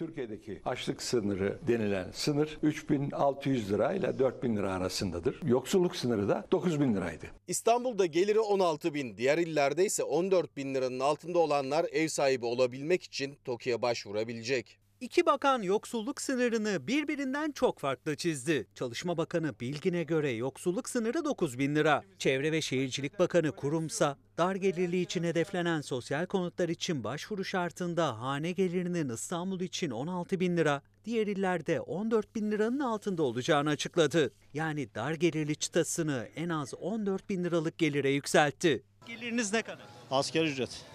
Türkiye'deki 0.00 0.60
açlık 0.64 1.02
sınırı 1.02 1.58
denilen 1.68 2.10
sınır 2.12 2.58
3600 2.62 3.72
lira 3.72 3.92
ile 3.92 4.18
4000 4.18 4.56
lira 4.56 4.72
arasındadır. 4.72 5.40
Yoksulluk 5.44 5.96
sınırı 5.96 6.28
da 6.28 6.46
9000 6.52 6.94
liraydı. 6.94 7.26
İstanbul'da 7.48 8.06
geliri 8.06 8.40
16 8.40 8.94
bin, 8.94 9.16
diğer 9.16 9.38
illerde 9.38 9.84
ise 9.84 10.02
14 10.02 10.56
bin 10.56 10.74
liranın 10.74 11.00
altında 11.00 11.38
olanlar 11.38 11.86
ev 11.92 12.08
sahibi 12.08 12.46
olabilmek 12.46 13.02
için 13.02 13.38
TOKİ'ye 13.44 13.82
başvurabilecek. 13.82 14.79
İki 15.00 15.26
bakan 15.26 15.62
yoksulluk 15.62 16.20
sınırını 16.20 16.86
birbirinden 16.86 17.52
çok 17.52 17.78
farklı 17.78 18.16
çizdi. 18.16 18.66
Çalışma 18.74 19.16
Bakanı 19.16 19.60
Bilgin'e 19.60 20.02
göre 20.02 20.30
yoksulluk 20.30 20.88
sınırı 20.88 21.24
9 21.24 21.58
bin 21.58 21.74
lira. 21.74 22.02
Çevre 22.18 22.52
ve 22.52 22.62
Şehircilik 22.62 23.18
Bakanı 23.18 23.52
Kurumsa 23.52 24.16
dar 24.38 24.54
gelirli 24.54 25.00
için 25.00 25.22
hedeflenen 25.22 25.80
sosyal 25.80 26.26
konutlar 26.26 26.68
için 26.68 27.04
başvuru 27.04 27.44
şartında 27.44 28.20
hane 28.20 28.52
gelirinin 28.52 29.08
İstanbul 29.08 29.60
için 29.60 29.90
16 29.90 30.40
bin 30.40 30.56
lira, 30.56 30.82
diğer 31.04 31.26
illerde 31.26 31.80
14 31.80 32.34
bin 32.34 32.50
liranın 32.50 32.80
altında 32.80 33.22
olacağını 33.22 33.70
açıkladı. 33.70 34.32
Yani 34.54 34.94
dar 34.94 35.12
gelirli 35.12 35.56
çıtasını 35.56 36.28
en 36.36 36.48
az 36.48 36.74
14 36.74 37.28
bin 37.28 37.44
liralık 37.44 37.78
gelire 37.78 38.10
yükseltti. 38.10 38.82
Geliriniz 39.06 39.52
ne 39.52 39.62
kadar? 39.62 39.86
Asgari 40.10 40.48
ücret. 40.48 40.89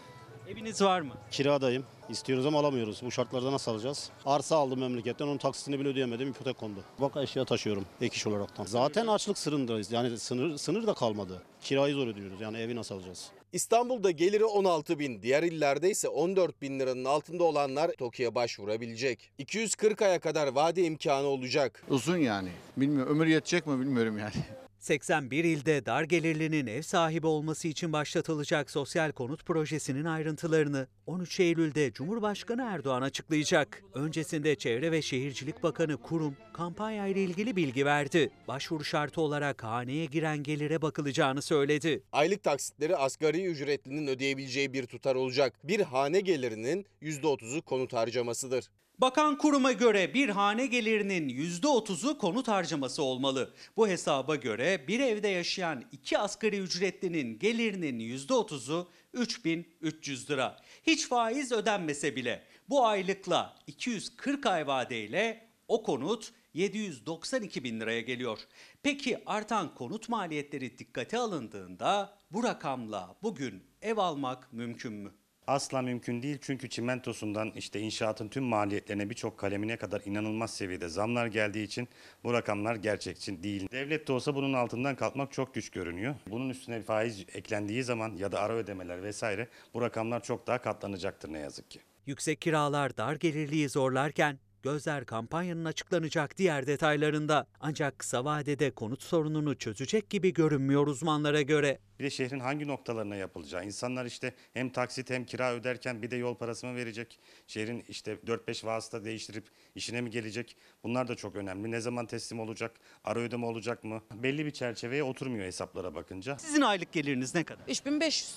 Eviniz 0.49 0.81
var 0.81 1.01
mı? 1.01 1.13
Kiradayım. 1.31 1.84
İstiyoruz 2.09 2.45
ama 2.45 2.59
alamıyoruz. 2.59 3.01
Bu 3.05 3.11
şartlarda 3.11 3.51
nasıl 3.51 3.72
alacağız? 3.72 4.09
Arsa 4.26 4.55
aldım 4.55 4.80
memleketten. 4.80 5.26
Onun 5.27 5.38
taksitini 5.38 5.80
bile 5.80 5.88
ödeyemedim. 5.89 6.30
İpotek 6.30 6.57
kondu. 6.57 6.80
Bak 6.99 7.11
eşya 7.17 7.45
taşıyorum 7.45 7.85
ek 8.01 8.15
iş 8.15 8.27
olaraktan. 8.27 8.65
Zaten 8.65 9.07
açlık 9.07 9.38
sınırındayız. 9.38 9.91
Yani 9.91 10.19
sınır, 10.19 10.57
sınır 10.57 10.88
da 10.88 10.93
kalmadı. 10.93 11.41
Kirayı 11.61 11.95
zor 11.95 12.07
ödüyoruz. 12.07 12.41
Yani 12.41 12.57
evi 12.57 12.76
nasıl 12.76 12.95
alacağız? 12.95 13.30
İstanbul'da 13.53 14.11
geliri 14.11 14.45
16 14.45 14.99
bin, 14.99 15.22
diğer 15.22 15.43
illerde 15.43 15.89
ise 15.89 16.07
14 16.07 16.61
bin 16.61 16.80
liranın 16.80 17.05
altında 17.05 17.43
olanlar 17.43 17.91
TOKİ'ye 17.91 18.35
başvurabilecek. 18.35 19.31
240 19.38 20.01
aya 20.01 20.19
kadar 20.19 20.47
vade 20.47 20.84
imkanı 20.84 21.27
olacak. 21.27 21.84
Uzun 21.89 22.17
yani. 22.17 22.49
Bilmiyorum 22.77 23.15
ömür 23.15 23.27
yetecek 23.27 23.67
mi 23.67 23.80
bilmiyorum 23.80 24.17
yani. 24.17 24.34
81 24.85 25.43
ilde 25.43 25.85
dar 25.85 26.03
gelirlinin 26.03 26.67
ev 26.67 26.81
sahibi 26.81 27.27
olması 27.27 27.67
için 27.67 27.93
başlatılacak 27.93 28.71
sosyal 28.71 29.11
konut 29.11 29.45
projesinin 29.45 30.05
ayrıntılarını 30.05 30.87
13 31.05 31.39
Eylül'de 31.39 31.91
Cumhurbaşkanı 31.91 32.61
Erdoğan 32.61 33.01
açıklayacak. 33.01 33.83
Öncesinde 33.93 34.55
Çevre 34.55 34.91
ve 34.91 35.01
Şehircilik 35.01 35.63
Bakanı 35.63 35.97
Kurum 35.97 36.37
kampanya 36.53 37.07
ile 37.07 37.23
ilgili 37.23 37.55
bilgi 37.55 37.85
verdi. 37.85 38.29
Başvuru 38.47 38.83
şartı 38.83 39.21
olarak 39.21 39.63
haneye 39.63 40.05
giren 40.05 40.43
gelire 40.43 40.81
bakılacağını 40.81 41.41
söyledi. 41.41 42.03
Aylık 42.11 42.43
taksitleri 42.43 42.97
asgari 42.97 43.45
ücretlinin 43.45 44.07
ödeyebileceği 44.07 44.73
bir 44.73 44.85
tutar 44.85 45.15
olacak. 45.15 45.53
Bir 45.63 45.79
hane 45.79 46.19
gelirinin 46.19 46.85
%30'u 47.01 47.61
konut 47.61 47.93
harcamasıdır. 47.93 48.65
Bakan 48.99 49.38
kuruma 49.38 49.72
göre 49.72 50.13
bir 50.13 50.30
hane 50.30 50.65
gelirinin 50.65 51.30
%30'u 51.30 52.17
konut 52.17 52.47
harcaması 52.47 53.03
olmalı. 53.03 53.53
Bu 53.77 53.88
hesaba 53.88 54.35
göre 54.35 54.88
bir 54.88 54.99
evde 54.99 55.27
yaşayan 55.27 55.84
iki 55.91 56.17
asgari 56.17 56.57
ücretlinin 56.57 57.39
gelirinin 57.39 57.99
%30'u 57.99 58.89
3300 59.13 60.30
lira. 60.30 60.57
Hiç 60.84 61.07
faiz 61.07 61.51
ödenmese 61.51 62.15
bile 62.15 62.43
bu 62.69 62.85
aylıkla 62.85 63.55
240 63.67 64.45
ay 64.45 64.67
vadeyle 64.67 65.47
o 65.67 65.84
konut 65.84 66.31
792 66.53 67.63
bin 67.63 67.80
liraya 67.80 68.01
geliyor. 68.01 68.39
Peki 68.84 69.23
artan 69.26 69.76
konut 69.76 70.09
maliyetleri 70.09 70.77
dikkate 70.77 71.17
alındığında 71.17 72.17
bu 72.31 72.43
rakamla 72.43 73.15
bugün 73.23 73.63
ev 73.81 73.97
almak 73.97 74.53
mümkün 74.53 74.93
mü? 74.93 75.11
Asla 75.47 75.81
mümkün 75.81 76.22
değil 76.22 76.38
çünkü 76.41 76.69
çimentosundan 76.69 77.51
işte 77.55 77.80
inşaatın 77.80 78.27
tüm 78.27 78.43
maliyetlerine 78.43 79.09
birçok 79.09 79.38
kalemine 79.38 79.77
kadar 79.77 80.01
inanılmaz 80.05 80.53
seviyede 80.53 80.89
zamlar 80.89 81.27
geldiği 81.27 81.63
için 81.63 81.88
bu 82.23 82.34
rakamlar 82.34 82.76
gerçekçi 82.76 83.43
değil. 83.43 83.67
Devlet 83.72 84.07
de 84.07 84.13
olsa 84.13 84.35
bunun 84.35 84.53
altından 84.53 84.95
kalkmak 84.95 85.31
çok 85.31 85.53
güç 85.53 85.69
görünüyor. 85.69 86.15
Bunun 86.27 86.49
üstüne 86.49 86.81
faiz 86.81 87.26
eklendiği 87.34 87.84
zaman 87.84 88.15
ya 88.17 88.31
da 88.31 88.39
ara 88.39 88.53
ödemeler 88.53 89.03
vesaire 89.03 89.47
bu 89.73 89.81
rakamlar 89.81 90.23
çok 90.23 90.47
daha 90.47 90.61
katlanacaktır 90.61 91.34
ne 91.34 91.39
yazık 91.39 91.72
ki. 91.72 91.80
Yüksek 92.05 92.41
kiralar 92.41 92.97
dar 92.97 93.15
gelirliği 93.15 93.69
zorlarken 93.69 94.39
gözler 94.65 95.05
kampanyanın 95.05 95.65
açıklanacak 95.65 96.37
diğer 96.37 96.67
detaylarında. 96.67 97.47
Ancak 97.59 97.99
kısa 97.99 98.25
vadede 98.25 98.71
konut 98.71 99.03
sorununu 99.03 99.57
çözecek 99.57 100.09
gibi 100.09 100.33
görünmüyor 100.33 100.87
uzmanlara 100.87 101.41
göre. 101.41 101.79
Bir 101.99 102.03
de 102.03 102.09
şehrin 102.09 102.39
hangi 102.39 102.67
noktalarına 102.67 103.15
yapılacağı. 103.15 103.65
İnsanlar 103.65 104.05
işte 104.05 104.33
hem 104.53 104.69
taksit 104.69 105.09
hem 105.09 105.25
kira 105.25 105.53
öderken 105.53 106.01
bir 106.01 106.11
de 106.11 106.15
yol 106.15 106.35
parası 106.35 106.67
mı 106.67 106.75
verecek? 106.75 107.19
Şehrin 107.47 107.83
işte 107.89 108.13
4-5 108.13 108.65
vasıta 108.65 109.05
değiştirip 109.05 109.47
işine 109.75 110.01
mi 110.01 110.09
gelecek? 110.09 110.57
Bunlar 110.83 111.07
da 111.07 111.15
çok 111.15 111.35
önemli. 111.35 111.71
Ne 111.71 111.81
zaman 111.81 112.05
teslim 112.05 112.39
olacak? 112.39 112.71
Ara 113.03 113.19
ödeme 113.19 113.45
olacak 113.45 113.83
mı? 113.83 114.01
Belli 114.13 114.45
bir 114.45 114.51
çerçeveye 114.51 115.03
oturmuyor 115.03 115.45
hesaplara 115.45 115.95
bakınca. 115.95 116.37
Sizin 116.37 116.61
aylık 116.61 116.91
geliriniz 116.91 117.35
ne 117.35 117.43
kadar? 117.43 117.63
3500. 117.67 118.35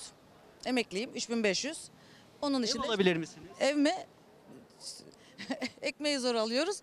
Emekliyim 0.65 1.09
3500. 1.15 1.89
Onun 2.41 2.63
dışında 2.63 2.87
alabilir 2.87 3.15
misiniz? 3.15 3.47
Ev 3.59 3.75
mi? 3.75 3.93
Ekmeği 5.81 6.19
zor 6.19 6.35
alıyoruz. 6.35 6.81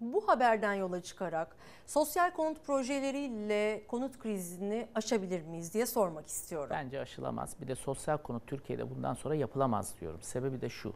Bu 0.00 0.28
haberden 0.28 0.74
yola 0.74 1.02
çıkarak 1.02 1.56
sosyal 1.86 2.30
konut 2.30 2.66
projeleriyle 2.66 3.86
konut 3.88 4.18
krizini 4.18 4.88
aşabilir 4.94 5.42
miyiz 5.42 5.74
diye 5.74 5.86
sormak 5.86 6.26
istiyorum. 6.26 6.70
Bence 6.70 7.00
aşılamaz. 7.00 7.56
Bir 7.60 7.68
de 7.68 7.74
sosyal 7.74 8.18
konut 8.18 8.46
Türkiye'de 8.46 8.90
bundan 8.90 9.14
sonra 9.14 9.34
yapılamaz 9.34 9.94
diyorum. 10.00 10.22
Sebebi 10.22 10.60
de 10.60 10.68
şu. 10.68 10.94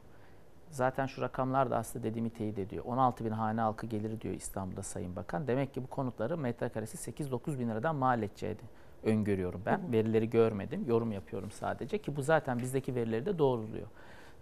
Zaten 0.70 1.06
şu 1.06 1.22
rakamlar 1.22 1.70
da 1.70 1.76
aslında 1.76 2.04
dediğimi 2.04 2.30
teyit 2.30 2.58
ediyor. 2.58 2.84
16 2.84 3.24
bin 3.24 3.30
hane 3.30 3.60
halkı 3.60 3.86
geliri 3.86 4.20
diyor 4.20 4.34
İstanbul'da 4.34 4.82
Sayın 4.82 5.16
Bakan. 5.16 5.46
Demek 5.46 5.74
ki 5.74 5.82
bu 5.82 5.86
konutları 5.86 6.38
metrekaresi 6.38 7.10
8-9 7.10 7.58
bin 7.58 7.68
liradan 7.68 7.96
mal 7.96 8.22
edeceğini 8.22 8.58
öngörüyorum 9.02 9.62
ben. 9.66 9.92
Verileri 9.92 10.30
görmedim. 10.30 10.84
Yorum 10.88 11.12
yapıyorum 11.12 11.50
sadece 11.50 11.98
ki 11.98 12.16
bu 12.16 12.22
zaten 12.22 12.58
bizdeki 12.58 12.94
verileri 12.94 13.26
de 13.26 13.38
doğruluyor. 13.38 13.86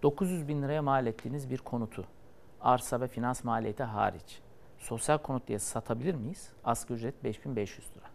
900 0.03 0.49
bin 0.49 0.63
liraya 0.63 0.83
mal 0.83 1.07
ettiğiniz 1.07 1.51
bir 1.51 1.59
konutu 1.59 2.05
arsa 2.61 3.01
ve 3.01 3.09
finans 3.09 3.45
maliyeti 3.45 3.83
hariç 3.83 4.41
sosyal 4.79 5.19
konut 5.19 5.49
diye 5.49 5.59
satabilir 5.59 6.15
miyiz? 6.15 6.53
Asgari 6.65 6.99
ücret 6.99 7.25
5500 7.25 7.97
lira. 7.97 8.07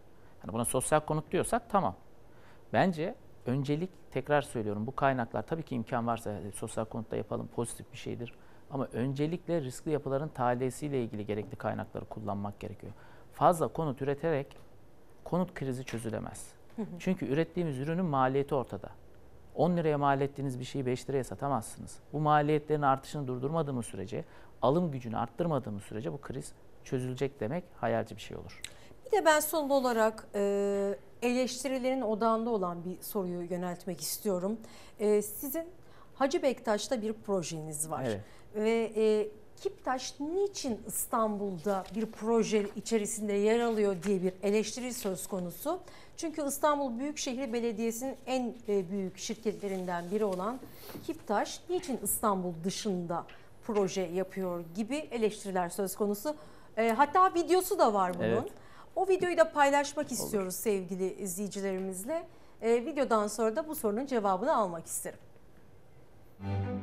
Yani 0.42 0.52
buna 0.52 0.64
sosyal 0.64 1.00
konut 1.00 1.32
diyorsak 1.32 1.70
tamam. 1.70 1.94
Bence 2.72 3.14
öncelik 3.46 3.90
tekrar 4.10 4.42
söylüyorum 4.42 4.86
bu 4.86 4.96
kaynaklar 4.96 5.42
tabii 5.42 5.62
ki 5.62 5.74
imkan 5.74 6.06
varsa 6.06 6.40
sosyal 6.54 6.84
konutta 6.84 7.16
yapalım 7.16 7.46
pozitif 7.46 7.92
bir 7.92 7.98
şeydir. 7.98 8.34
Ama 8.70 8.88
öncelikle 8.92 9.60
riskli 9.60 9.90
yapıların 9.90 10.28
talihsiyle 10.28 11.04
ilgili 11.04 11.26
gerekli 11.26 11.56
kaynakları 11.56 12.04
kullanmak 12.04 12.60
gerekiyor. 12.60 12.92
Fazla 13.32 13.68
konut 13.68 14.02
üreterek 14.02 14.56
konut 15.24 15.54
krizi 15.54 15.84
çözülemez. 15.84 16.52
Çünkü 16.98 17.26
ürettiğimiz 17.26 17.78
ürünün 17.78 18.04
maliyeti 18.04 18.54
ortada. 18.54 18.88
10 19.54 19.76
liraya 19.76 19.98
mal 19.98 20.20
ettiğiniz 20.20 20.60
bir 20.60 20.64
şeyi 20.64 20.86
5 20.86 21.10
liraya 21.10 21.24
satamazsınız. 21.24 21.98
Bu 22.12 22.20
maliyetlerin 22.20 22.82
artışını 22.82 23.26
durdurmadığımız 23.26 23.86
sürece, 23.86 24.24
alım 24.62 24.90
gücünü 24.90 25.16
arttırmadığımız 25.16 25.82
sürece 25.82 26.12
bu 26.12 26.20
kriz 26.20 26.52
çözülecek 26.84 27.40
demek 27.40 27.64
hayalci 27.76 28.16
bir 28.16 28.20
şey 28.20 28.36
olur. 28.36 28.60
Bir 29.06 29.12
de 29.12 29.24
ben 29.24 29.40
son 29.40 29.70
olarak 29.70 30.26
e, 30.34 30.98
eleştirilerin 31.22 32.02
odağında 32.02 32.50
olan 32.50 32.84
bir 32.84 33.02
soruyu 33.02 33.42
yöneltmek 33.42 34.00
istiyorum. 34.00 34.58
E, 34.98 35.22
sizin 35.22 35.64
Hacı 36.14 36.42
Bektaş'ta 36.42 37.02
bir 37.02 37.12
projeniz 37.12 37.90
var. 37.90 38.04
Evet. 38.04 38.20
Ve 38.54 38.92
e, 38.96 39.28
Kiptaş 39.62 40.20
niçin 40.20 40.80
İstanbul'da 40.86 41.84
bir 41.94 42.06
proje 42.06 42.66
içerisinde 42.76 43.32
yer 43.32 43.60
alıyor 43.60 43.96
diye 44.02 44.22
bir 44.22 44.32
eleştiri 44.42 44.94
söz 44.94 45.26
konusu. 45.26 45.80
Çünkü 46.16 46.46
İstanbul 46.46 46.98
Büyükşehir 46.98 47.52
Belediyesi'nin 47.52 48.16
en 48.26 48.54
e, 48.68 48.90
büyük 48.90 49.18
şirketlerinden 49.18 50.10
biri 50.10 50.24
olan 50.24 50.58
Kiptaş 51.06 51.60
niçin 51.70 52.00
İstanbul 52.02 52.52
dışında 52.64 53.24
proje 53.66 54.02
yapıyor 54.02 54.64
gibi 54.74 54.96
eleştiriler 54.96 55.68
söz 55.68 55.96
konusu. 55.96 56.36
E, 56.76 56.88
hatta 56.88 57.34
videosu 57.34 57.78
da 57.78 57.94
var 57.94 58.14
bunun. 58.14 58.24
Evet. 58.24 58.52
O 58.96 59.08
videoyu 59.08 59.36
da 59.38 59.52
paylaşmak 59.52 60.12
istiyoruz 60.12 60.54
sevgili 60.54 61.14
izleyicilerimizle. 61.14 62.22
E, 62.62 62.86
videodan 62.86 63.26
sonra 63.26 63.56
da 63.56 63.68
bu 63.68 63.74
sorunun 63.74 64.06
cevabını 64.06 64.56
almak 64.56 64.86
isterim. 64.86 65.18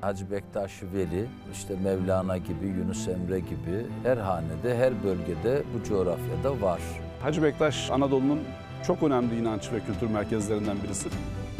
Hacı 0.01 0.31
Bektaş 0.31 0.83
Veli, 0.83 1.29
işte 1.53 1.75
Mevlana 1.75 2.37
gibi, 2.37 2.65
Yunus 2.65 3.07
Emre 3.07 3.39
gibi 3.39 3.85
her 4.03 4.17
hanede, 4.17 4.77
her 4.77 5.03
bölgede 5.03 5.63
bu 5.73 5.83
coğrafyada 5.83 6.61
var. 6.61 6.81
Hacı 7.21 7.43
Bektaş 7.43 7.91
Anadolu'nun 7.91 8.43
çok 8.87 9.03
önemli 9.03 9.39
inanç 9.39 9.71
ve 9.71 9.79
kültür 9.79 10.07
merkezlerinden 10.07 10.77
birisi. 10.83 11.09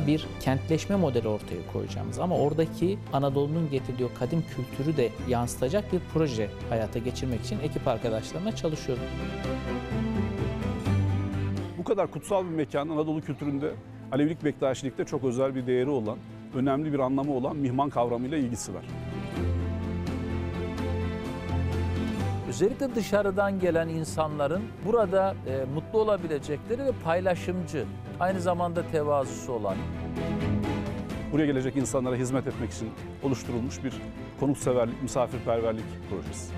Bir 0.08 0.28
kentleşme 0.40 0.96
modeli 0.96 1.28
ortaya 1.28 1.72
koyacağımız 1.74 2.20
ama 2.20 2.38
oradaki 2.38 3.00
Anadolu'nun 3.14 3.70
getirdiği 3.70 4.06
o 4.06 4.20
kadim 4.20 4.44
kültürü 4.56 4.98
de 4.98 5.10
yansıtacak 5.28 5.94
bir 5.94 6.00
proje 6.14 6.50
hayata 6.70 7.00
geçirmek 7.00 7.42
için 7.42 7.60
ekip 7.60 7.88
arkadaşlarımla 7.88 8.56
çalışıyorum. 8.56 9.04
Bu 11.78 11.84
kadar 11.84 12.12
kutsal 12.12 12.46
bir 12.46 12.50
mekan 12.50 12.90
Anadolu 12.90 13.22
kültüründe 13.22 13.72
Alevilik 14.12 14.44
Bektaşilikte 14.44 15.06
çok 15.06 15.24
özel 15.24 15.56
bir 15.56 15.68
değeri 15.68 15.90
olan, 15.90 16.18
önemli 16.56 16.94
bir 16.94 17.00
anlamı 17.00 17.34
olan 17.34 17.56
mihman 17.56 17.90
kavramıyla 17.90 18.38
ilgisi 18.38 18.74
var. 18.74 18.84
Özellikle 22.50 22.96
dışarıdan 22.96 23.60
gelen 23.60 23.88
insanların 23.88 24.64
burada 24.86 25.36
e, 25.48 25.66
mutlu 25.74 26.00
olabilecekleri 26.00 26.86
ve 26.86 26.92
paylaşımcı, 27.04 27.86
aynı 28.20 28.42
zamanda 28.42 28.88
tevazusu 28.92 29.54
olan. 29.54 29.76
Buraya 31.32 31.46
gelecek 31.46 31.76
insanlara 31.76 32.16
hizmet 32.16 32.48
etmek 32.48 32.72
için 32.72 32.92
oluşturulmuş 33.24 33.84
bir 33.84 33.94
konukseverlik, 34.40 35.04
misafirperverlik 35.04 35.86
projesi. 36.10 36.54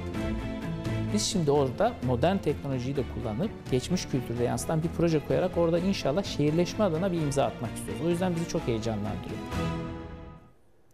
Biz 1.14 1.26
şimdi 1.26 1.52
orada 1.52 1.94
modern 2.04 2.38
teknolojiyi 2.38 2.96
de 2.96 3.04
kullanıp 3.14 3.52
geçmiş 3.72 4.06
kültürde 4.06 4.44
yansıtan 4.44 4.84
bir 4.84 4.90
proje 4.98 5.28
koyarak 5.28 5.58
orada 5.58 5.80
inşallah 5.80 6.24
şehirleşme 6.24 6.86
adına 6.86 7.12
bir 7.12 7.22
imza 7.22 7.46
atmak 7.46 7.72
istiyoruz. 7.76 8.06
O 8.06 8.10
yüzden 8.10 8.36
bizi 8.36 8.48
çok 8.48 8.62
heyecanlandırıyor. 8.68 9.40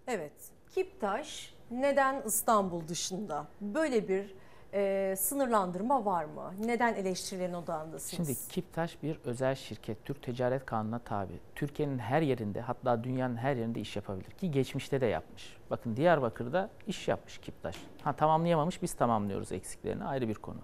Evet, 0.07 0.34
Kiptaş 0.76 1.53
neden 1.72 2.22
İstanbul 2.26 2.88
dışında? 2.88 3.48
Böyle 3.61 4.07
bir 4.07 4.36
e, 4.77 5.15
sınırlandırma 5.15 6.05
var 6.05 6.25
mı? 6.25 6.53
Neden 6.65 6.93
eleştirilerin 6.93 7.53
odağındasınız? 7.53 8.27
Şimdi 8.27 8.49
Kiptaş 8.49 9.03
bir 9.03 9.19
özel 9.25 9.55
şirket, 9.55 10.05
Türk 10.05 10.23
Ticaret 10.23 10.65
Kanunu'na 10.65 10.99
tabi. 10.99 11.33
Türkiye'nin 11.55 11.99
her 11.99 12.21
yerinde 12.21 12.61
hatta 12.61 13.03
dünyanın 13.03 13.35
her 13.35 13.55
yerinde 13.55 13.79
iş 13.79 13.95
yapabilir 13.95 14.31
ki 14.31 14.51
geçmişte 14.51 15.01
de 15.01 15.05
yapmış. 15.05 15.57
Bakın 15.69 15.95
Diyarbakır'da 15.95 16.69
iş 16.87 17.07
yapmış 17.07 17.37
Kiptaş. 17.37 17.75
Ha 18.01 18.13
tamamlayamamış 18.13 18.81
biz 18.81 18.93
tamamlıyoruz 18.93 19.51
eksiklerini 19.51 20.03
ayrı 20.03 20.27
bir 20.27 20.35
konu. 20.35 20.59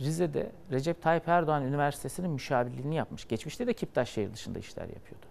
Rize'de 0.00 0.52
Recep 0.70 1.02
Tayyip 1.02 1.28
Erdoğan 1.28 1.64
Üniversitesi'nin 1.64 2.30
müşavirliğini 2.30 2.94
yapmış. 2.94 3.28
Geçmişte 3.28 3.66
de 3.66 3.72
Kiptaş 3.72 4.10
şehir 4.10 4.32
dışında 4.32 4.58
işler 4.58 4.88
yapıyordu. 4.88 5.26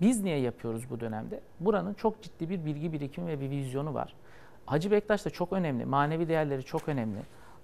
Biz 0.00 0.22
niye 0.22 0.38
yapıyoruz 0.38 0.90
bu 0.90 1.00
dönemde? 1.00 1.40
Buranın 1.60 1.94
çok 1.94 2.22
ciddi 2.22 2.50
bir 2.50 2.64
bilgi 2.64 2.92
birikimi 2.92 3.26
ve 3.26 3.40
bir 3.40 3.50
vizyonu 3.50 3.94
var. 3.94 4.14
Hacı 4.70 4.90
Bektaş 4.90 5.24
da 5.24 5.30
çok 5.30 5.52
önemli, 5.52 5.84
manevi 5.84 6.28
değerleri 6.28 6.62
çok 6.62 6.88
önemli. 6.88 7.18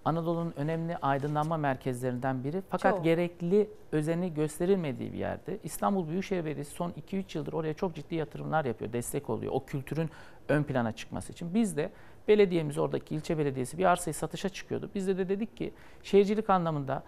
Anadolu'nun 0.05 0.53
önemli 0.57 0.97
aydınlanma 0.97 1.57
merkezlerinden 1.57 2.45
biri 2.45 2.63
fakat 2.69 2.95
Çok. 2.95 3.05
gerekli 3.05 3.71
özeni 3.93 4.35
gösterilmediği 4.35 5.13
bir 5.13 5.19
yerde. 5.19 5.59
İstanbul 5.65 6.09
Büyükşehir 6.09 6.45
Belediyesi 6.45 6.71
son 6.71 6.91
2-3 6.91 7.39
yıldır 7.39 7.53
oraya 7.53 7.75
çok 7.75 7.95
ciddi 7.95 8.15
yatırımlar 8.15 8.65
yapıyor, 8.65 8.93
destek 8.93 9.31
oluyor 9.31 9.53
o 9.53 9.65
kültürün 9.65 10.11
ön 10.49 10.63
plana 10.63 10.93
çıkması 10.93 11.33
için. 11.33 11.55
Biz 11.55 11.77
de 11.77 11.91
belediyemiz 12.29 12.79
oradaki 12.79 13.15
ilçe 13.15 13.39
belediyesi 13.39 13.79
bir 13.79 13.85
arsayı 13.85 14.15
satışa 14.15 14.49
çıkıyordu. 14.49 14.91
Biz 14.95 15.09
de, 15.09 15.19
de 15.19 15.29
dedik 15.29 15.57
ki 15.57 15.73
şehircilik 16.03 16.51
anlamında 16.51 17.03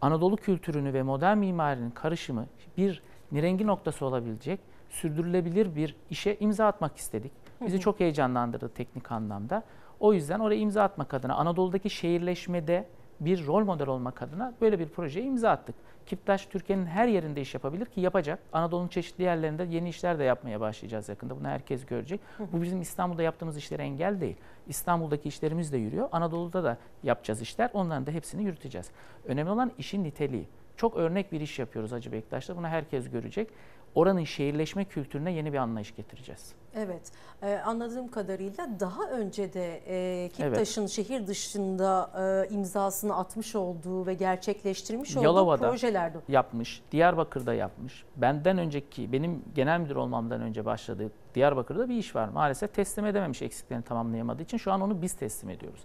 Anadolu 0.00 0.36
kültürünü 0.36 0.92
ve 0.92 1.02
modern 1.02 1.38
mimarinin 1.38 1.90
karışımı 1.90 2.46
bir 2.76 3.02
nirengi 3.32 3.66
noktası 3.66 4.06
olabilecek 4.06 4.60
sürdürülebilir 4.90 5.76
bir 5.76 5.96
işe 6.10 6.36
imza 6.40 6.66
atmak 6.66 6.96
istedik. 6.96 7.41
Bizi 7.66 7.80
çok 7.80 8.00
heyecanlandırdı 8.00 8.68
teknik 8.68 9.12
anlamda. 9.12 9.62
O 10.00 10.12
yüzden 10.12 10.40
oraya 10.40 10.60
imza 10.60 10.82
atmak 10.82 11.14
adına 11.14 11.34
Anadolu'daki 11.34 11.90
şehirleşmede 11.90 12.86
bir 13.20 13.46
rol 13.46 13.64
model 13.64 13.88
olmak 13.88 14.22
adına 14.22 14.52
böyle 14.60 14.78
bir 14.78 14.88
projeye 14.88 15.26
imza 15.26 15.50
attık. 15.50 15.74
Kiptaş 16.06 16.46
Türkiye'nin 16.46 16.86
her 16.86 17.08
yerinde 17.08 17.40
iş 17.40 17.54
yapabilir 17.54 17.86
ki 17.86 18.00
yapacak. 18.00 18.38
Anadolu'nun 18.52 18.88
çeşitli 18.88 19.24
yerlerinde 19.24 19.64
yeni 19.70 19.88
işler 19.88 20.18
de 20.18 20.24
yapmaya 20.24 20.60
başlayacağız 20.60 21.08
yakında. 21.08 21.40
Bunu 21.40 21.48
herkes 21.48 21.86
görecek. 21.86 22.20
Bu 22.52 22.62
bizim 22.62 22.80
İstanbul'da 22.80 23.22
yaptığımız 23.22 23.56
işlere 23.56 23.82
engel 23.82 24.20
değil. 24.20 24.36
İstanbul'daki 24.66 25.28
işlerimiz 25.28 25.72
de 25.72 25.76
yürüyor. 25.76 26.08
Anadolu'da 26.12 26.64
da 26.64 26.76
yapacağız 27.02 27.42
işler. 27.42 27.70
Onların 27.72 28.06
da 28.06 28.10
hepsini 28.10 28.44
yürüteceğiz. 28.44 28.90
Önemli 29.24 29.50
olan 29.50 29.72
işin 29.78 30.04
niteliği. 30.04 30.48
Çok 30.76 30.96
örnek 30.96 31.32
bir 31.32 31.40
iş 31.40 31.58
yapıyoruz 31.58 31.92
Hacı 31.92 32.12
Bektaş'ta. 32.12 32.56
Bunu 32.56 32.66
herkes 32.66 33.10
görecek. 33.10 33.48
Oranın 33.94 34.24
şehirleşme 34.24 34.84
kültürüne 34.84 35.32
yeni 35.32 35.52
bir 35.52 35.58
anlayış 35.58 35.96
getireceğiz. 35.96 36.54
Evet, 36.76 37.12
e, 37.42 37.54
anladığım 37.54 38.08
kadarıyla 38.08 38.68
daha 38.80 39.10
önce 39.10 39.52
de 39.52 39.82
e, 39.86 40.28
Kiptaş'ın 40.28 40.86
şehir 40.86 41.26
dışında 41.26 42.10
e, 42.50 42.54
imzasını 42.54 43.16
atmış 43.16 43.56
olduğu 43.56 44.06
ve 44.06 44.14
gerçekleştirmiş 44.14 45.16
olduğu 45.16 45.24
Yalova'da 45.24 45.70
projelerde. 45.70 46.18
yapmış, 46.28 46.82
Diyarbakır'da 46.92 47.54
yapmış. 47.54 48.04
Benden 48.16 48.58
önceki, 48.58 49.12
benim 49.12 49.42
genel 49.54 49.80
müdür 49.80 49.96
olmamdan 49.96 50.40
önce 50.40 50.64
başladığı 50.64 51.10
Diyarbakır'da 51.34 51.88
bir 51.88 51.96
iş 51.96 52.16
var. 52.16 52.28
Maalesef 52.28 52.74
teslim 52.74 53.06
edememiş 53.06 53.42
eksiklerini 53.42 53.84
tamamlayamadığı 53.84 54.42
için 54.42 54.58
şu 54.58 54.72
an 54.72 54.80
onu 54.80 55.02
biz 55.02 55.12
teslim 55.12 55.50
ediyoruz. 55.50 55.80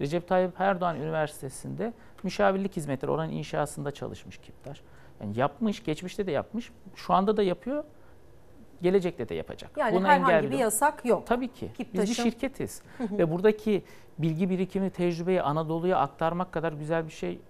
Recep 0.00 0.28
Tayyip 0.28 0.60
Erdoğan 0.60 0.96
Üniversitesi'nde 0.96 1.92
müşavirlik 2.22 2.76
hizmetleri 2.76 3.10
oranın 3.10 3.32
inşasında 3.32 3.90
çalışmış 3.90 4.38
Kiptaş. 4.38 4.82
Yani 5.22 5.38
yapmış, 5.38 5.84
geçmişte 5.84 6.26
de 6.26 6.30
yapmış, 6.30 6.72
şu 6.94 7.14
anda 7.14 7.36
da 7.36 7.42
yapıyor, 7.42 7.84
gelecekte 8.82 9.28
de 9.28 9.34
yapacak. 9.34 9.70
Yani 9.76 9.96
Buna 9.96 10.08
herhangi 10.08 10.32
engel 10.34 10.50
bir 10.50 10.58
yasak 10.58 11.04
yok. 11.04 11.26
Tabii 11.26 11.48
ki. 11.48 11.70
Biz 11.72 11.78
bir 11.78 11.84
Kiptaş'ın- 11.84 12.22
şirketiz. 12.22 12.82
Ve 13.00 13.30
buradaki 13.30 13.82
bilgi 14.18 14.50
birikimi, 14.50 14.90
tecrübeyi 14.90 15.42
Anadolu'ya 15.42 15.98
aktarmak 15.98 16.52
kadar 16.52 16.72
güzel 16.72 17.06
bir 17.06 17.12
şey 17.12 17.40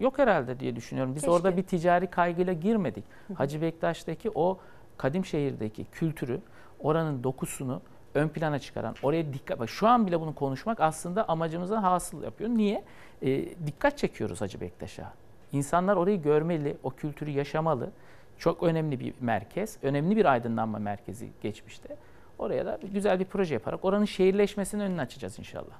yok 0.00 0.18
herhalde 0.18 0.60
diye 0.60 0.76
düşünüyorum. 0.76 1.14
Biz 1.14 1.22
Keşke. 1.22 1.30
orada 1.30 1.56
bir 1.56 1.62
ticari 1.62 2.06
kaygıyla 2.06 2.52
girmedik. 2.52 3.04
Hacı 3.34 3.62
Bektaş'taki 3.62 4.30
o 4.34 4.58
kadim 4.96 5.24
şehirdeki 5.24 5.84
kültürü, 5.84 6.40
oranın 6.80 7.24
dokusunu 7.24 7.82
ön 8.14 8.28
plana 8.28 8.58
çıkaran, 8.58 8.94
oraya 9.02 9.32
dikkat... 9.32 9.60
Bak 9.60 9.68
şu 9.68 9.88
an 9.88 10.06
bile 10.06 10.20
bunu 10.20 10.34
konuşmak 10.34 10.80
aslında 10.80 11.28
amacımıza 11.28 11.82
hasıl 11.82 12.22
yapıyor. 12.22 12.50
Niye? 12.50 12.84
Ee, 13.22 13.66
dikkat 13.66 13.98
çekiyoruz 13.98 14.40
Hacı 14.40 14.60
Bektaş'a. 14.60 15.12
İnsanlar 15.52 15.96
orayı 15.96 16.22
görmeli, 16.22 16.76
o 16.82 16.90
kültürü 16.90 17.30
yaşamalı. 17.30 17.90
Çok 18.38 18.62
önemli 18.62 19.00
bir 19.00 19.14
merkez, 19.20 19.78
önemli 19.82 20.16
bir 20.16 20.24
aydınlanma 20.24 20.78
merkezi 20.78 21.28
geçmişte. 21.42 21.96
Oraya 22.38 22.66
da 22.66 22.78
güzel 22.92 23.20
bir 23.20 23.24
proje 23.24 23.54
yaparak 23.54 23.84
oranın 23.84 24.04
şehirleşmesinin 24.04 24.82
önünü 24.82 25.00
açacağız 25.00 25.38
inşallah. 25.38 25.74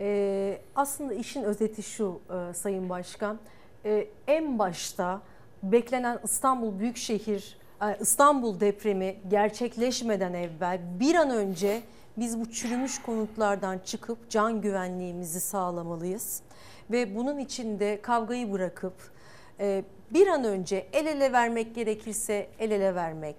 E, 0.00 0.58
aslında 0.76 1.14
işin 1.14 1.42
özeti 1.42 1.82
şu 1.82 2.20
e, 2.30 2.54
Sayın 2.54 2.88
Başkan. 2.88 3.38
E, 3.84 4.08
en 4.26 4.58
başta 4.58 5.20
beklenen 5.62 6.18
İstanbul 6.24 6.78
Büyükşehir, 6.78 7.58
e, 7.82 7.98
İstanbul 8.00 8.60
depremi 8.60 9.16
gerçekleşmeden 9.28 10.32
evvel 10.34 10.80
bir 11.00 11.14
an 11.14 11.30
önce 11.30 11.82
biz 12.16 12.40
bu 12.40 12.50
çürümüş 12.50 13.02
konutlardan 13.02 13.78
çıkıp 13.78 14.30
can 14.30 14.60
güvenliğimizi 14.60 15.40
sağlamalıyız. 15.40 16.42
Ve 16.90 17.16
bunun 17.16 17.38
için 17.38 17.80
de 17.80 18.02
kavgayı 18.02 18.52
bırakıp 18.52 19.13
e, 19.60 19.84
bir 20.10 20.26
an 20.26 20.44
önce 20.44 20.86
el 20.92 21.06
ele 21.06 21.32
vermek 21.32 21.74
gerekirse 21.74 22.48
el 22.58 22.70
ele 22.70 22.94
vermek. 22.94 23.36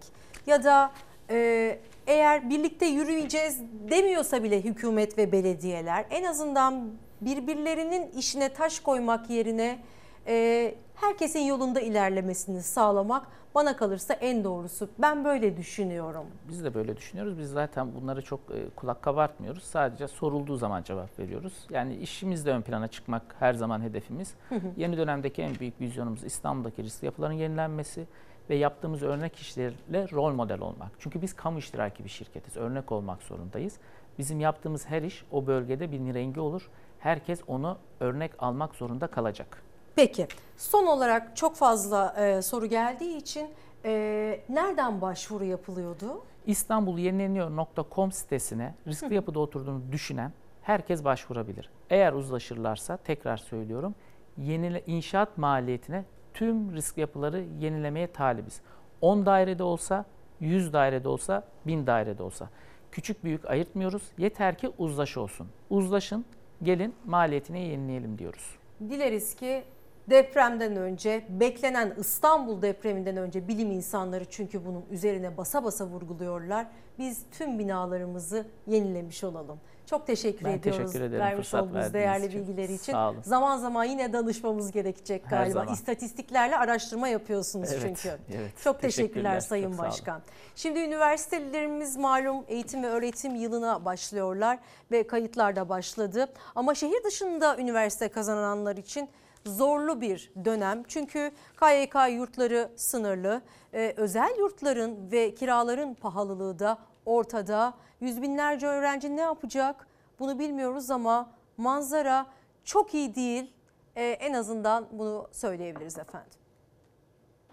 Ya 0.47 0.63
da 0.63 0.91
e, 1.29 1.79
eğer 2.07 2.49
birlikte 2.49 2.85
yürüyeceğiz 2.85 3.59
demiyorsa 3.91 4.43
bile 4.43 4.61
hükümet 4.61 5.17
ve 5.17 5.31
belediyeler 5.31 6.05
en 6.09 6.23
azından 6.23 6.91
birbirlerinin 7.21 8.11
işine 8.11 8.53
taş 8.53 8.79
koymak 8.79 9.29
yerine 9.29 9.79
e, 10.27 10.75
herkesin 10.95 11.39
yolunda 11.39 11.81
ilerlemesini 11.81 12.63
sağlamak 12.63 13.27
bana 13.55 13.77
kalırsa 13.77 14.13
en 14.13 14.43
doğrusu. 14.43 14.89
Ben 14.99 15.25
böyle 15.25 15.57
düşünüyorum. 15.57 16.25
Biz 16.47 16.63
de 16.63 16.73
böyle 16.73 16.97
düşünüyoruz. 16.97 17.39
Biz 17.39 17.49
zaten 17.49 17.95
bunları 17.95 18.21
çok 18.21 18.39
e, 18.39 18.69
kulak 18.75 19.01
kabartmıyoruz. 19.01 19.63
Sadece 19.63 20.07
sorulduğu 20.07 20.55
zaman 20.55 20.83
cevap 20.83 21.19
veriyoruz. 21.19 21.67
Yani 21.69 21.95
işimizde 21.95 22.51
ön 22.51 22.61
plana 22.61 22.87
çıkmak 22.87 23.35
her 23.39 23.53
zaman 23.53 23.81
hedefimiz. 23.81 24.33
Yeni 24.77 24.97
dönemdeki 24.97 25.41
en 25.41 25.55
büyük 25.59 25.81
vizyonumuz 25.81 26.23
İstanbul'daki 26.23 26.83
riskli 26.83 27.05
yapıların 27.05 27.33
yenilenmesi 27.33 28.07
ve 28.49 28.55
yaptığımız 28.55 29.03
örnek 29.03 29.35
işlerle 29.35 30.11
rol 30.11 30.33
model 30.33 30.59
olmak. 30.59 30.91
Çünkü 30.99 31.21
biz 31.21 31.33
kamu 31.33 31.59
iştiraki 31.59 32.03
bir 32.03 32.09
şirketiz. 32.09 32.57
Örnek 32.57 32.91
olmak 32.91 33.23
zorundayız. 33.23 33.77
Bizim 34.17 34.39
yaptığımız 34.39 34.85
her 34.85 35.01
iş 35.01 35.25
o 35.31 35.47
bölgede 35.47 35.91
bir 35.91 36.13
rengi 36.13 36.39
olur. 36.39 36.69
Herkes 36.99 37.41
onu 37.47 37.77
örnek 37.99 38.31
almak 38.39 38.75
zorunda 38.75 39.07
kalacak. 39.07 39.64
Peki 39.95 40.27
son 40.57 40.87
olarak 40.87 41.37
çok 41.37 41.55
fazla 41.55 42.15
e, 42.17 42.41
soru 42.41 42.65
geldiği 42.65 43.17
için 43.17 43.49
e, 43.85 44.39
nereden 44.49 45.01
başvuru 45.01 45.43
yapılıyordu? 45.45 46.23
İstanbulyenileniyor.com 46.45 48.11
sitesine 48.11 48.75
riskli 48.87 49.15
yapıda 49.15 49.39
oturduğunu 49.39 49.91
düşünen 49.91 50.31
herkes 50.61 51.03
başvurabilir. 51.03 51.69
Eğer 51.89 52.13
uzlaşırlarsa 52.13 52.97
tekrar 52.97 53.37
söylüyorum 53.37 53.95
yenile, 54.37 54.83
inşaat 54.87 55.37
maliyetine 55.37 56.05
tüm 56.33 56.75
riskli 56.75 56.99
yapıları 56.99 57.45
yenilemeye 57.59 58.07
talibiz. 58.07 58.61
10 59.01 59.25
dairede 59.25 59.63
olsa, 59.63 60.05
100 60.39 60.73
dairede 60.73 61.07
olsa, 61.07 61.43
1000 61.65 61.87
dairede 61.87 62.23
olsa. 62.23 62.49
Küçük 62.91 63.23
büyük 63.23 63.45
ayırtmıyoruz. 63.45 64.03
Yeter 64.17 64.57
ki 64.57 64.71
uzlaşı 64.77 65.21
olsun. 65.21 65.47
Uzlaşın, 65.69 66.25
gelin 66.63 66.95
maliyetini 67.05 67.59
yenileyelim 67.59 68.17
diyoruz. 68.17 68.55
Dileriz 68.79 69.35
ki 69.35 69.63
depremden 70.09 70.75
önce, 70.75 71.25
beklenen 71.29 71.93
İstanbul 71.99 72.61
depreminden 72.61 73.17
önce 73.17 73.47
bilim 73.47 73.71
insanları 73.71 74.25
çünkü 74.25 74.65
bunun 74.65 74.85
üzerine 74.91 75.37
basa 75.37 75.63
basa 75.63 75.85
vurguluyorlar. 75.85 76.67
Biz 76.99 77.21
tüm 77.31 77.59
binalarımızı 77.59 78.45
yenilemiş 78.67 79.23
olalım. 79.23 79.59
Çok 79.85 80.07
teşekkür 80.07 80.45
Ben 80.45 80.51
ediyoruz 80.51 80.81
teşekkür 80.91 81.05
ederim 81.05 81.19
vermiş 81.21 81.53
olduğunuz 81.53 81.93
değerli 81.93 82.25
için. 82.25 82.39
bilgiler 82.47 82.69
için. 82.69 82.95
Zaman 83.21 83.57
zaman 83.57 83.83
yine 83.83 84.13
danışmamız 84.13 84.71
gerekecek 84.71 85.23
Her 85.25 85.29
galiba. 85.37 85.53
zaman. 85.59 85.73
İstatistiklerle 85.73 86.57
araştırma 86.57 87.07
yapıyorsunuz 87.07 87.69
Evet, 87.71 87.81
çünkü. 87.81 88.17
evet. 88.37 88.51
Çok 88.63 88.81
teşekkürler, 88.81 89.13
Teşekkürler, 89.13 89.39
Sayın 89.39 89.71
çok. 89.71 89.79
Başkan. 89.79 90.21
Şimdi 90.55 90.79
üniversitelerimiz 90.79 91.97
malum 91.97 92.43
eğitim 92.47 92.83
ve 92.83 92.87
öğretim 92.87 93.35
yılına 93.35 93.85
başlıyorlar 93.85 94.59
ve 94.91 95.07
kayıtlar 95.07 95.55
da 95.55 95.69
başladı. 95.69 96.27
Ama 96.55 96.75
şehir 96.75 97.03
dışında 97.03 97.57
üniversite 97.57 98.07
kazananlar 98.07 98.77
için 98.77 99.09
zorlu 99.55 100.01
bir 100.01 100.31
dönem. 100.45 100.83
Çünkü 100.87 101.31
KYK 101.59 101.95
yurtları 102.11 102.71
sınırlı. 102.75 103.41
Ee, 103.73 103.93
özel 103.97 104.37
yurtların 104.39 105.11
ve 105.11 105.35
kiraların 105.35 105.93
pahalılığı 105.93 106.59
da 106.59 106.77
ortada. 107.05 107.77
Yüz 108.01 108.21
binlerce 108.21 108.67
öğrenci 108.67 109.15
ne 109.15 109.21
yapacak? 109.21 109.87
Bunu 110.19 110.39
bilmiyoruz 110.39 110.91
ama 110.91 111.31
manzara 111.57 112.27
çok 112.63 112.93
iyi 112.93 113.15
değil. 113.15 113.51
Ee, 113.95 114.03
en 114.03 114.33
azından 114.33 114.87
bunu 114.91 115.27
söyleyebiliriz 115.31 115.97
efendim. 115.97 116.31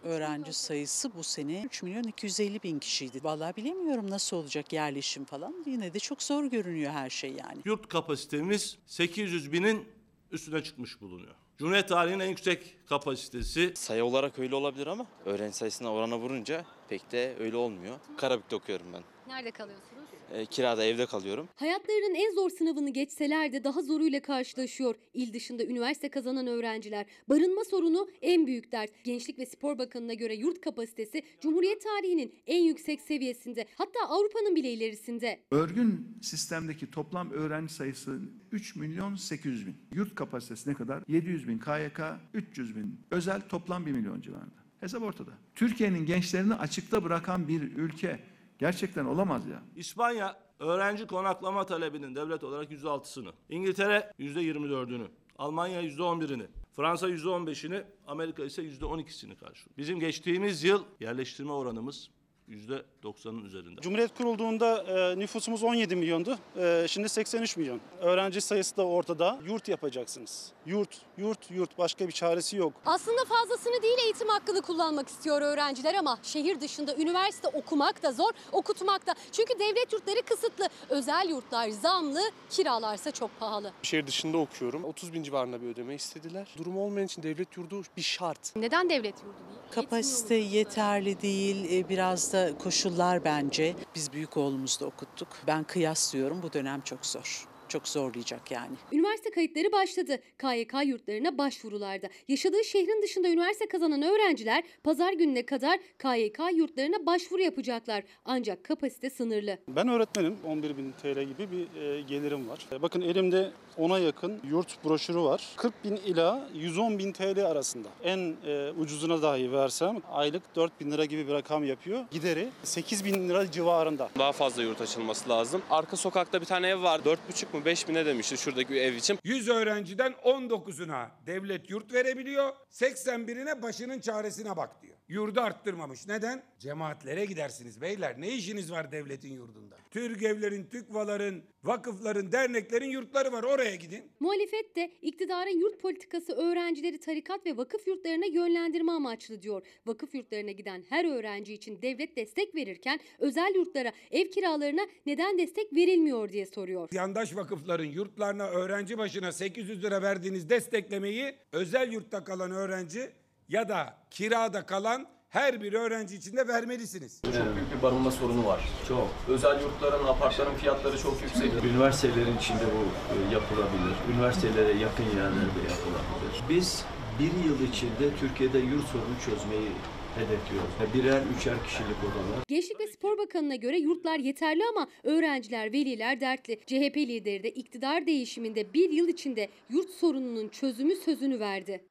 Öğrenci 0.03 0.53
sayısı 0.53 1.15
bu 1.15 1.23
sene 1.23 1.63
3 1.63 1.83
milyon 1.83 2.03
250 2.03 2.63
bin 2.63 2.79
kişiydi. 2.79 3.25
Vallahi 3.25 3.57
bilemiyorum 3.57 4.11
nasıl 4.11 4.37
olacak 4.37 4.73
yerleşim 4.73 5.25
falan. 5.25 5.55
Yine 5.67 5.95
de 5.95 5.99
çok 5.99 6.23
zor 6.23 6.45
görünüyor 6.45 6.93
her 6.93 7.11
şey 7.11 7.31
yani. 7.31 7.63
Yurt 7.65 7.89
kapasitemiz 7.89 8.79
800 8.87 9.53
binin 9.53 9.89
üstüne 10.31 10.63
çıkmış 10.63 11.01
bulunuyor. 11.01 11.35
Cumhuriyet 11.59 11.89
tarihinin 11.89 12.21
en 12.21 12.29
yüksek 12.29 12.77
kapasitesi. 12.89 13.73
Sayı 13.77 14.05
olarak 14.05 14.39
öyle 14.39 14.55
olabilir 14.55 14.87
ama 14.87 15.07
öğrenci 15.25 15.57
sayısına 15.57 15.93
orana 15.93 16.19
vurunca 16.19 16.65
pek 16.89 17.13
de 17.13 17.37
öyle 17.41 17.57
olmuyor. 17.57 17.99
Karabük'te 18.17 18.57
okuyorum 18.57 18.87
ben. 18.93 19.03
Nerede 19.27 19.51
kalıyorsunuz? 19.51 20.02
E, 20.33 20.47
kirada 20.47 20.85
evde 20.85 21.07
kalıyorum. 21.07 21.49
Hayatlarının 21.57 22.15
en 22.15 22.35
zor 22.35 22.51
sınavını 22.51 22.91
geçseler 22.91 23.53
de 23.53 23.65
daha 23.65 23.83
zoruyla 23.83 24.23
karşılaşıyor. 24.23 24.95
İl 25.15 25.33
dışında 25.33 25.65
üniversite 25.65 26.09
kazanan 26.09 26.47
öğrenciler. 26.47 27.07
Barınma 27.29 27.65
sorunu 27.65 28.09
en 28.23 28.47
büyük 28.47 28.73
dert. 28.73 29.05
Gençlik 29.05 29.39
ve 29.39 29.47
Spor 29.47 29.79
Bakanı'na 29.79 30.15
göre 30.15 30.35
yurt 30.35 30.61
kapasitesi 30.61 31.23
Cumhuriyet 31.41 31.83
tarihinin 31.83 32.35
en 32.47 32.63
yüksek 32.63 33.01
seviyesinde. 33.01 33.67
Hatta 33.79 34.01
Avrupa'nın 34.09 34.57
bile 34.57 34.73
ilerisinde. 34.73 35.41
Örgün 35.51 36.19
sistemdeki 36.23 36.91
toplam 36.91 37.31
öğrenci 37.31 37.75
sayısı 37.75 38.19
3 38.53 38.77
milyon 38.77 39.15
800 39.15 39.67
bin. 39.67 39.77
Yurt 39.95 40.15
kapasitesi 40.15 40.71
ne 40.71 40.75
kadar? 40.75 41.03
700 41.09 41.49
bin 41.49 41.59
KYK, 41.59 42.01
300 42.35 42.77
bin. 42.77 43.01
Özel 43.11 43.41
toplam 43.49 43.87
1 43.87 43.93
milyon 43.93 44.21
civarında. 44.21 44.63
Hesap 44.81 45.03
ortada. 45.03 45.31
Türkiye'nin 45.55 46.07
gençlerini 46.07 46.55
açıkta 46.55 47.05
bırakan 47.05 47.49
bir 47.49 47.63
ülke 47.63 48.21
gerçekten 48.63 49.05
olamaz 49.05 49.47
ya. 49.47 49.63
İspanya 49.77 50.37
öğrenci 50.59 51.07
konaklama 51.07 51.67
talebinin 51.67 52.15
devlet 52.15 52.45
olarak 52.45 52.73
%6'sını. 52.73 53.33
İngiltere 53.49 54.13
%24'ünü. 54.19 55.07
Almanya 55.39 55.83
%11'ini. 55.83 56.47
Fransa 56.77 57.09
%15'ini. 57.09 57.85
Amerika 58.07 58.45
ise 58.45 58.63
%12'sini 58.63 59.37
karşılıyor. 59.37 59.77
Bizim 59.79 60.01
geçtiğimiz 60.01 60.65
yıl 60.65 60.85
yerleştirme 61.01 61.53
oranımız 61.53 62.11
%90'ın 62.57 63.45
üzerinde. 63.45 63.81
Cumhuriyet 63.81 64.15
kurulduğunda 64.19 64.83
e, 65.13 65.19
nüfusumuz 65.19 65.63
17 65.63 65.97
milyondu. 65.97 66.39
E, 66.57 66.85
şimdi 66.89 67.09
83 67.09 67.57
milyon. 67.57 67.81
Öğrenci 68.01 68.41
sayısı 68.41 68.77
da 68.77 68.87
ortada. 68.87 69.39
Yurt 69.49 69.69
yapacaksınız. 69.69 70.53
Yurt, 70.67 70.99
yurt, 71.19 71.51
yurt. 71.51 71.79
Başka 71.79 72.07
bir 72.09 72.13
çaresi 72.13 72.57
yok. 72.57 72.73
Aslında 72.87 73.25
fazlasını 73.25 73.83
değil 73.83 73.99
eğitim 74.05 74.29
hakkını 74.29 74.63
kullanmak 74.63 75.09
istiyor 75.09 75.43
öğrenciler 75.43 75.95
ama 75.95 76.19
şehir 76.23 76.61
dışında 76.61 76.97
üniversite 76.97 77.49
okumak 77.49 78.03
da 78.03 78.13
zor, 78.13 78.31
okutmak 78.53 79.07
da. 79.07 79.15
Çünkü 79.33 79.55
devlet 79.59 79.93
yurtları 79.93 80.23
kısıtlı. 80.23 80.69
Özel 80.89 81.29
yurtlar 81.29 81.69
zamlı, 81.71 82.21
kiralarsa 82.51 83.11
çok 83.11 83.41
pahalı. 83.41 83.73
Şehir 83.83 84.07
dışında 84.07 84.39
okuyorum. 84.39 84.85
30 84.85 85.13
bin 85.13 85.23
civarında 85.23 85.63
bir 85.63 85.67
ödeme 85.67 85.95
istediler. 85.95 86.55
Durumu 86.59 86.81
olmayan 86.85 87.07
için 87.07 87.23
devlet 87.23 87.57
yurdu 87.57 87.83
bir 87.97 88.03
şart. 88.03 88.57
Neden 88.57 88.91
devlet 88.91 89.15
yurdu 89.23 89.37
değil? 89.49 89.61
Kapasite 89.71 90.35
yeterli 90.35 91.23
değil. 91.23 91.73
e, 91.73 91.89
Biraz 91.89 92.33
da 92.33 92.42
koşullar 92.59 93.25
bence. 93.25 93.77
Biz 93.95 94.13
büyük 94.13 94.37
oğlumuzda 94.37 94.87
okuttuk. 94.87 95.29
Ben 95.47 95.65
kıyaslıyorum. 95.65 96.43
Bu 96.43 96.53
dönem 96.53 96.81
çok 96.81 97.07
zor. 97.07 97.52
Çok 97.73 97.89
zorlayacak 97.89 98.51
yani. 98.51 98.77
Üniversite 98.93 99.31
kayıtları 99.31 99.73
başladı. 99.73 100.19
KYK 100.39 100.75
yurtlarına 100.87 101.39
başvurularda. 101.39 102.09
Yaşadığı 102.29 102.65
şehrin 102.65 103.03
dışında 103.03 103.29
üniversite 103.29 103.69
kazanan 103.69 104.03
öğrenciler 104.03 104.65
pazar 104.85 105.13
gününe 105.13 105.47
kadar 105.47 105.79
KYK 105.99 106.39
yurtlarına 106.55 107.07
başvuru 107.07 107.43
yapacaklar. 107.43 108.03
Ancak 108.25 108.65
kapasite 108.65 109.11
sınırlı. 109.11 109.59
Ben 109.69 109.89
öğretmenim. 109.89 110.37
11 110.47 110.77
bin 110.77 110.93
TL 110.93 111.23
gibi 111.23 111.49
bir 111.53 111.81
e, 111.81 112.01
gelirim 112.01 112.49
var. 112.49 112.67
E, 112.73 112.83
bakın 112.83 113.01
elimde 113.01 113.51
ona 113.79 113.99
yakın 113.99 114.41
yurt 114.51 114.85
broşürü 114.85 115.21
var. 115.21 115.49
40 115.57 115.85
bin 115.85 115.97
ila 115.97 116.49
110 116.55 116.99
bin 116.99 117.13
TL 117.13 117.47
arasında. 117.47 117.89
En 118.05 118.35
e, 118.47 118.71
ucuzuna 118.71 119.23
dahi 119.23 119.53
versem 119.53 119.97
aylık 120.13 120.57
4 120.57 120.81
bin 120.81 120.91
lira 120.91 121.05
gibi 121.05 121.29
bir 121.29 121.33
rakam 121.33 121.65
yapıyor. 121.65 122.05
Gideri 122.11 122.49
8 122.63 123.05
bin 123.05 123.29
lira 123.29 123.51
civarında. 123.51 124.09
Daha 124.19 124.33
fazla 124.33 124.63
yurt 124.63 124.81
açılması 124.81 125.29
lazım. 125.29 125.63
Arka 125.71 125.97
sokakta 125.97 126.41
bir 126.41 126.47
tane 126.47 126.69
ev 126.69 126.83
var. 126.83 127.01
4,5 127.01 127.17
mu 127.53 127.62
5 127.65 127.89
bine 127.89 128.07
demişti 128.07 128.37
şuradaki 128.39 128.75
ev 128.75 128.95
için. 128.95 129.19
100 129.25 129.49
öğrenciden 129.49 130.13
19'una 130.13 131.07
devlet 131.27 131.71
yurt 131.71 131.93
verebiliyor. 131.93 132.53
81'ine 132.71 133.63
başının 133.63 134.01
çaresine 134.01 134.57
bak 134.57 134.83
diyor. 134.83 134.97
Yurdu 135.09 135.41
arttırmamış. 135.41 136.09
Neden? 136.09 136.43
Cemaatlere 136.59 137.25
gidersiniz 137.25 137.81
beyler. 137.81 138.21
Ne 138.21 138.29
işiniz 138.29 138.73
var 138.73 138.93
devletin 138.93 139.33
yurdunda? 139.33 139.77
Türk 139.91 140.23
evlerin, 140.23 140.65
TÜKVA'ların, 140.65 141.45
vakıfların, 141.65 142.33
derneklerin 142.33 142.91
yurtları 142.91 143.33
var. 143.33 143.43
Oraya 143.43 143.77
gidin. 143.77 144.05
Muhalefet 144.21 144.77
de 144.77 144.91
iktidarın 145.03 145.61
yurt 145.61 145.81
politikası 145.81 146.33
öğrencileri 146.33 147.01
tarikat 147.01 147.47
ve 147.47 147.57
vakıf 147.57 147.87
yurtlarına 147.87 148.27
yönlendirme 148.27 148.93
amaçlı 148.93 149.43
diyor. 149.43 149.67
Vakıf 149.87 150.15
yurtlarına 150.15 150.51
giden 150.51 150.85
her 150.89 151.05
öğrenci 151.05 151.55
için 151.55 151.83
devlet 151.83 152.17
destek 152.17 152.55
verirken 152.55 153.01
özel 153.19 153.55
yurtlara, 153.55 153.93
ev 154.11 154.31
kiralarına 154.31 154.83
neden 155.07 155.39
destek 155.39 155.73
verilmiyor 155.73 156.33
diye 156.33 156.47
soruyor. 156.47 156.89
Yandaş 156.93 157.37
vakıfların 157.53 157.85
yurtlarına 157.85 158.45
öğrenci 158.45 158.99
başına 158.99 159.33
800 159.33 159.83
lira 159.83 160.03
verdiğiniz 160.03 160.51
desteklemeyi 160.51 161.37
özel 161.53 161.93
yurtta 161.93 162.25
kalan 162.25 162.51
öğrenci 162.51 163.13
ya 163.49 163.69
da 163.69 163.97
kirada 164.11 164.67
kalan 164.67 165.07
her 165.29 165.63
bir 165.63 165.73
öğrenci 165.73 166.17
için 166.17 166.37
de 166.37 166.49
vermelisiniz. 166.49 167.21
Çok 167.25 167.33
büyük 167.35 167.77
bir 167.77 167.83
barınma 167.83 168.11
sorunu 168.11 168.47
var. 168.47 168.61
Çok. 168.89 169.09
Özel 169.29 169.61
yurtların, 169.61 170.07
apartların 170.07 170.55
fiyatları 170.55 170.99
çok 170.99 171.23
yüksek. 171.23 171.53
Üniversitelerin 171.65 172.37
içinde 172.37 172.65
bu 172.65 173.15
e, 173.15 173.35
yapılabilir. 173.35 173.95
Üniversitelere 174.15 174.73
yakın 174.73 175.05
yerlerde 175.05 175.61
yapılabilir. 175.71 176.43
Biz 176.49 176.85
bir 177.19 177.49
yıl 177.49 177.69
içinde 177.69 178.17
Türkiye'de 178.21 178.59
yurt 178.59 178.87
sorunu 178.87 179.17
çözmeyi 179.25 179.69
hedefliyoruz. 180.17 180.95
Birer, 180.95 181.23
üçer 181.39 181.55
kişilik 181.67 181.97
odalar. 182.05 182.45
Gençlik 182.49 182.81
ve 182.81 182.87
Spor 182.87 183.19
Bakanı'na 183.19 183.55
göre 183.57 183.79
yurtlar 183.79 184.19
yeterli 184.19 184.63
ama 184.71 184.89
öğrenciler, 185.03 185.73
veliler 185.73 186.21
dertli. 186.21 186.61
CHP 186.67 186.97
lideri 186.97 187.43
de 187.43 187.51
iktidar 187.51 188.07
değişiminde 188.07 188.75
bir 188.75 188.91
yıl 188.91 189.09
içinde 189.09 189.49
yurt 189.71 189.91
sorununun 189.91 190.49
çözümü 190.49 190.97
sözünü 190.97 191.41
verdi. 191.41 191.85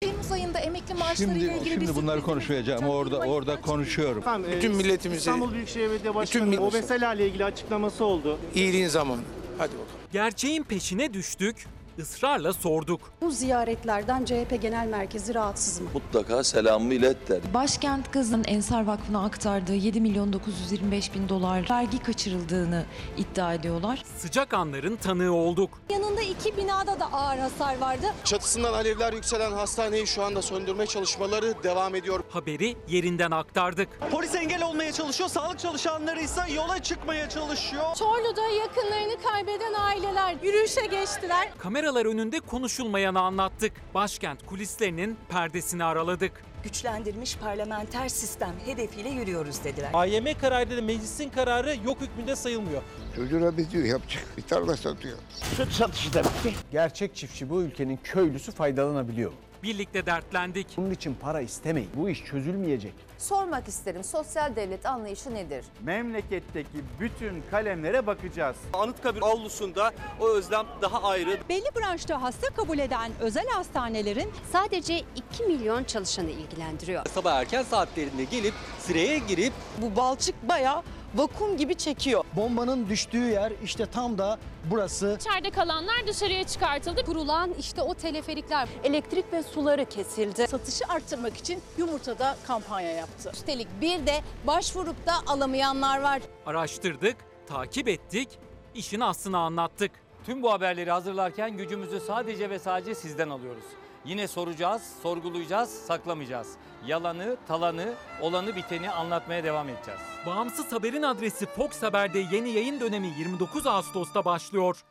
Temmuz 0.00 0.32
ayında 0.32 0.58
emekli 0.58 0.94
maaşları 0.94 1.30
ile 1.30 1.40
Şimdi 1.40 1.54
ilgili 1.54 1.80
bir 1.80 1.86
şimdi 1.86 1.96
bunları 2.02 2.22
konuşmayacağım. 2.22 2.84
Orada 2.88 3.18
orada 3.18 3.60
konuşuyorum. 3.60 4.24
Bütün 4.56 4.76
milletimizi, 4.76 5.18
İstanbul 5.18 5.52
Büyükşehir 5.52 5.90
Belediye 5.90 6.14
Başkanı 6.14 6.60
o 6.60 6.70
meseleyle 6.72 7.28
ilgili 7.28 7.44
açıklaması 7.44 8.04
oldu. 8.04 8.38
iyiliğin 8.54 8.88
zamanı. 8.88 9.20
Hadi 9.58 9.72
bakalım. 9.72 9.86
Gerçeğin 10.12 10.62
peşine 10.62 11.14
düştük, 11.14 11.66
ısrarla 11.98 12.52
sorduk. 12.52 13.00
Bu 13.20 13.30
ziyaretlerden 13.30 14.24
CHP 14.24 14.62
Genel 14.62 14.86
Merkezi 14.86 15.34
rahatsız 15.34 15.80
mı? 15.80 15.88
Mutlaka 15.94 16.44
selamımı 16.44 16.94
ilet 16.94 17.28
der. 17.28 17.40
Başkent 17.54 18.10
Kızı'nın 18.10 18.44
Ensar 18.44 18.84
Vakfı'na 18.86 19.24
aktardığı 19.24 19.74
7 19.74 20.00
milyon 20.00 20.32
925 20.32 21.14
bin 21.14 21.28
dolar 21.28 21.66
vergi 21.70 22.02
kaçırıldığını 22.02 22.84
iddia 23.16 23.54
ediyorlar. 23.54 24.02
Sıcak 24.18 24.54
anların 24.54 24.96
tanığı 24.96 25.32
olduk. 25.32 25.70
Yanında 25.90 26.20
iki 26.22 26.56
binada 26.56 27.00
da 27.00 27.12
ağır 27.12 27.38
hasar 27.38 27.78
vardı. 27.78 28.06
Çatısından 28.24 28.72
alevler 28.72 29.12
yükselen 29.12 29.52
hastaneyi 29.52 30.06
şu 30.06 30.22
anda 30.22 30.42
söndürme 30.42 30.86
çalışmaları 30.86 31.54
devam 31.62 31.94
ediyor. 31.94 32.20
Haberi 32.30 32.76
yerinden 32.88 33.30
aktardık. 33.30 33.88
Polis 34.10 34.34
engel 34.34 34.62
olmaya 34.64 34.92
çalışıyor, 34.92 35.28
sağlık 35.28 35.58
çalışanları 35.58 36.20
ise 36.20 36.40
yola 36.54 36.82
çıkmaya 36.82 37.28
çalışıyor. 37.28 37.94
Çorlu'da 37.98 38.48
yakınlarını 38.48 39.22
kaybeden 39.22 39.74
aileler 39.74 40.36
yürüyüşe 40.42 40.86
geçtiler. 40.86 41.48
Kameralar 41.82 42.06
önünde 42.06 42.40
konuşulmayanı 42.40 43.20
anlattık. 43.20 43.72
Başkent 43.94 44.46
kulislerinin 44.46 45.16
perdesini 45.28 45.84
araladık. 45.84 46.32
güçlendirilmiş 46.64 47.36
parlamenter 47.36 48.08
sistem 48.08 48.54
hedefiyle 48.66 49.08
yürüyoruz 49.08 49.64
dediler. 49.64 49.90
AYM 49.94 50.38
kararıyla 50.40 50.76
da 50.76 50.82
meclisin 50.82 51.30
kararı 51.30 51.76
yok 51.84 52.00
hükmünde 52.00 52.36
sayılmıyor. 52.36 52.82
Çocuğuna 53.16 53.56
diyor 53.56 53.84
yapacak. 53.84 54.24
Bir 54.36 54.42
tarla 54.42 54.76
satıyor. 54.76 55.18
Süt 55.56 55.72
satışı 55.72 56.12
da 56.14 56.24
bitti. 56.24 56.54
Gerçek 56.72 57.16
çiftçi 57.16 57.50
bu 57.50 57.62
ülkenin 57.62 57.98
köylüsü 58.04 58.52
faydalanabiliyor. 58.52 59.32
Birlikte 59.62 60.06
dertlendik. 60.06 60.66
Bunun 60.76 60.90
için 60.90 61.14
para 61.14 61.40
istemeyin. 61.40 61.90
Bu 61.96 62.08
iş 62.08 62.24
çözülmeyecek. 62.24 62.92
Sormak 63.18 63.68
isterim 63.68 64.04
sosyal 64.04 64.56
devlet 64.56 64.86
anlayışı 64.86 65.34
nedir? 65.34 65.64
Memleketteki 65.82 66.68
bütün 67.00 67.42
kalemlere 67.50 68.06
bakacağız. 68.06 68.56
Anıtkabir 68.72 69.22
avlusunda 69.22 69.90
o 70.20 70.28
özlem 70.28 70.66
daha 70.82 71.02
ayrı. 71.02 71.38
Belli 71.48 71.66
branşta 71.80 72.22
hasta 72.22 72.46
kabul 72.54 72.78
eden 72.78 73.12
özel 73.20 73.46
hastanelerin 73.46 74.30
Sadece 74.52 74.98
2 74.98 75.42
milyon 75.44 75.84
çalışanı 75.84 76.30
ilgilendiriyor. 76.30 77.06
Sabah 77.06 77.34
erken 77.34 77.62
saatlerinde 77.62 78.24
gelip 78.24 78.54
sıraya 78.78 79.18
girip 79.18 79.52
Bu 79.78 79.96
balçık 79.96 80.48
bayağı 80.48 80.82
vakum 81.14 81.56
gibi 81.56 81.74
çekiyor. 81.74 82.24
Bombanın 82.36 82.88
düştüğü 82.88 83.30
yer 83.30 83.52
işte 83.64 83.86
tam 83.86 84.18
da 84.18 84.38
burası. 84.70 85.16
İçeride 85.20 85.50
kalanlar 85.50 86.06
dışarıya 86.06 86.44
çıkartıldı. 86.44 87.04
Kurulan 87.04 87.50
işte 87.58 87.82
o 87.82 87.94
teleferikler. 87.94 88.68
Elektrik 88.84 89.32
ve 89.32 89.42
suları 89.42 89.84
kesildi. 89.84 90.46
satışı 90.48 90.84
arttırmak 90.88 91.36
için 91.36 91.60
yumurtada 91.78 92.36
kampanya 92.46 92.90
yaptı. 92.92 93.30
Üstelik 93.34 93.68
bir 93.80 94.06
de 94.06 94.20
başvurup 94.46 95.06
da 95.06 95.12
alamayanlar 95.26 96.00
var. 96.00 96.22
Araştırdık, 96.46 97.16
takip 97.48 97.88
ettik, 97.88 98.28
işin 98.74 99.00
aslını 99.00 99.38
anlattık. 99.38 99.90
Tüm 100.26 100.42
bu 100.42 100.52
haberleri 100.52 100.90
hazırlarken 100.90 101.56
gücümüzü 101.56 102.00
sadece 102.00 102.50
ve 102.50 102.58
sadece 102.58 102.94
sizden 102.94 103.30
alıyoruz. 103.30 103.64
Yine 104.04 104.28
soracağız, 104.28 104.82
sorgulayacağız, 105.02 105.70
saklamayacağız. 105.70 106.48
Yalanı, 106.86 107.36
talanı, 107.48 107.94
olanı 108.20 108.56
biteni 108.56 108.90
anlatmaya 108.90 109.44
devam 109.44 109.68
edeceğiz. 109.68 110.00
Bağımsız 110.26 110.72
haberin 110.72 111.02
adresi 111.02 111.46
Fox 111.46 111.82
Haber'de 111.82 112.18
yeni 112.18 112.50
yayın 112.50 112.80
dönemi 112.80 113.06
29 113.18 113.66
Ağustos'ta 113.66 114.24
başlıyor. 114.24 114.84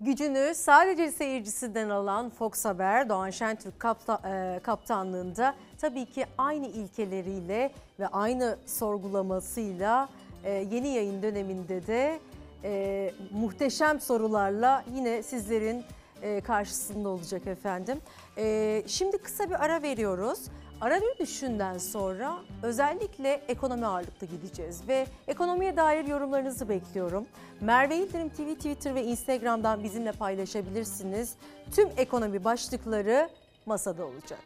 Gücünü 0.00 0.54
sadece 0.54 1.12
seyircisinden 1.12 1.88
alan 1.88 2.30
Fox 2.30 2.64
Haber, 2.64 3.08
Doğan 3.08 3.30
Şentürk 3.30 3.80
kapta, 3.80 4.20
e, 4.24 4.60
kaptanlığında 4.62 5.54
tabii 5.80 6.06
ki 6.06 6.26
aynı 6.38 6.66
ilkeleriyle 6.66 7.72
ve 8.00 8.06
aynı 8.06 8.58
sorgulamasıyla 8.66 10.08
e, 10.44 10.50
yeni 10.50 10.88
yayın 10.88 11.22
döneminde 11.22 11.86
de 11.86 12.20
e, 12.64 13.12
muhteşem 13.30 14.00
sorularla 14.00 14.84
yine 14.94 15.22
sizlerin 15.22 15.84
e, 16.22 16.40
karşısında 16.40 17.08
olacak 17.08 17.46
efendim. 17.46 18.00
E, 18.38 18.82
şimdi 18.86 19.18
kısa 19.18 19.50
bir 19.50 19.64
ara 19.64 19.82
veriyoruz. 19.82 20.38
Ara 20.80 21.00
dönüşünden 21.00 21.78
sonra 21.78 22.38
özellikle 22.62 23.40
ekonomi 23.48 23.86
ağırlıklı 23.86 24.26
gideceğiz 24.26 24.88
ve 24.88 25.06
ekonomiye 25.28 25.76
dair 25.76 26.04
yorumlarınızı 26.04 26.68
bekliyorum. 26.68 27.26
Merve 27.60 27.96
İldirim 27.96 28.28
TV, 28.28 28.54
Twitter 28.54 28.94
ve 28.94 29.04
Instagram'dan 29.04 29.84
bizimle 29.84 30.12
paylaşabilirsiniz. 30.12 31.34
Tüm 31.72 31.88
ekonomi 31.96 32.44
başlıkları 32.44 33.28
masada 33.66 34.06
olacak. 34.06 34.40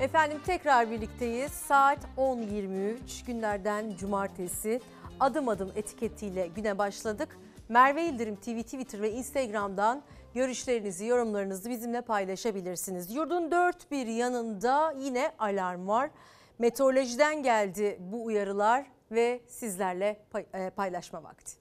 Efendim 0.00 0.38
tekrar 0.46 0.90
birlikteyiz. 0.90 1.52
Saat 1.52 1.98
10.23 2.16 3.26
günlerden 3.26 3.96
cumartesi 3.96 4.80
adım 5.20 5.48
adım 5.48 5.72
etiketiyle 5.76 6.46
güne 6.46 6.78
başladık. 6.78 7.38
Merve 7.68 8.06
İldirim 8.06 8.36
TV, 8.36 8.62
Twitter 8.62 9.02
ve 9.02 9.10
Instagram'dan 9.12 10.02
görüşlerinizi, 10.34 11.06
yorumlarınızı 11.06 11.70
bizimle 11.70 12.00
paylaşabilirsiniz. 12.00 13.14
Yurdun 13.14 13.50
dört 13.50 13.90
bir 13.90 14.06
yanında 14.06 14.94
yine 14.98 15.32
alarm 15.38 15.88
var. 15.88 16.10
Meteorolojiden 16.58 17.42
geldi 17.42 17.98
bu 18.00 18.24
uyarılar 18.24 18.86
ve 19.10 19.40
sizlerle 19.48 20.20
e, 20.54 20.70
paylaşma 20.70 21.22
vakti. 21.22 21.52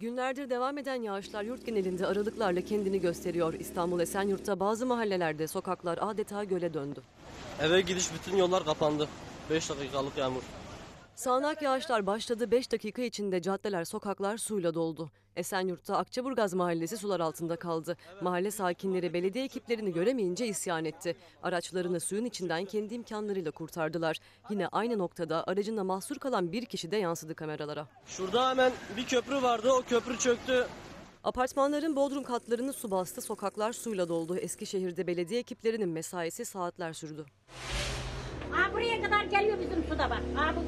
Günlerdir 0.00 0.50
devam 0.50 0.78
eden 0.78 1.02
yağışlar 1.02 1.42
yurt 1.42 1.66
genelinde 1.66 2.06
aralıklarla 2.06 2.60
kendini 2.60 3.00
gösteriyor. 3.00 3.54
İstanbul 3.54 4.00
Esenyurt'ta 4.00 4.60
bazı 4.60 4.86
mahallelerde 4.86 5.46
sokaklar 5.46 5.98
adeta 6.02 6.44
göle 6.44 6.74
döndü. 6.74 7.02
Eve 7.60 7.80
gidiş 7.80 8.14
bütün 8.14 8.36
yollar 8.36 8.64
kapandı. 8.64 9.08
5 9.50 9.70
dakikalık 9.70 10.18
yağmur. 10.18 10.42
Sağanak 11.20 11.62
yağışlar 11.62 12.06
başladı 12.06 12.50
5 12.50 12.72
dakika 12.72 13.02
içinde 13.02 13.42
caddeler, 13.42 13.84
sokaklar 13.84 14.38
suyla 14.38 14.74
doldu. 14.74 15.10
Esenyurt'ta 15.36 15.96
Akçaburgaz 15.96 16.54
mahallesi 16.54 16.96
sular 16.96 17.20
altında 17.20 17.56
kaldı. 17.56 17.96
Mahalle 18.20 18.50
sakinleri 18.50 19.12
belediye 19.12 19.44
ekiplerini 19.44 19.92
göremeyince 19.92 20.46
isyan 20.46 20.84
etti. 20.84 21.16
Araçlarını 21.42 22.00
suyun 22.00 22.24
içinden 22.24 22.64
kendi 22.64 22.94
imkanlarıyla 22.94 23.50
kurtardılar. 23.50 24.16
Yine 24.50 24.68
aynı 24.68 24.98
noktada 24.98 25.44
aracında 25.46 25.84
mahsur 25.84 26.18
kalan 26.18 26.52
bir 26.52 26.64
kişi 26.64 26.90
de 26.90 26.96
yansıdı 26.96 27.34
kameralara. 27.34 27.86
Şurada 28.06 28.50
hemen 28.50 28.72
bir 28.96 29.06
köprü 29.06 29.42
vardı. 29.42 29.72
O 29.72 29.82
köprü 29.82 30.18
çöktü. 30.18 30.66
Apartmanların 31.24 31.96
bodrum 31.96 32.24
katlarını 32.24 32.72
su 32.72 32.90
bastı, 32.90 33.20
sokaklar 33.20 33.72
suyla 33.72 34.08
doldu. 34.08 34.36
Eskişehir'de 34.36 35.06
belediye 35.06 35.40
ekiplerinin 35.40 35.88
mesaisi 35.88 36.44
saatler 36.44 36.92
sürdü. 36.92 37.26
Aa, 38.52 38.72
buraya 38.72 39.02
kadar 39.02 39.24
geliyor 39.24 39.58
bizim 39.60 39.84
suda 39.84 40.10
bak. 40.10 40.22
Aa, 40.38 40.56
bu 40.56 40.60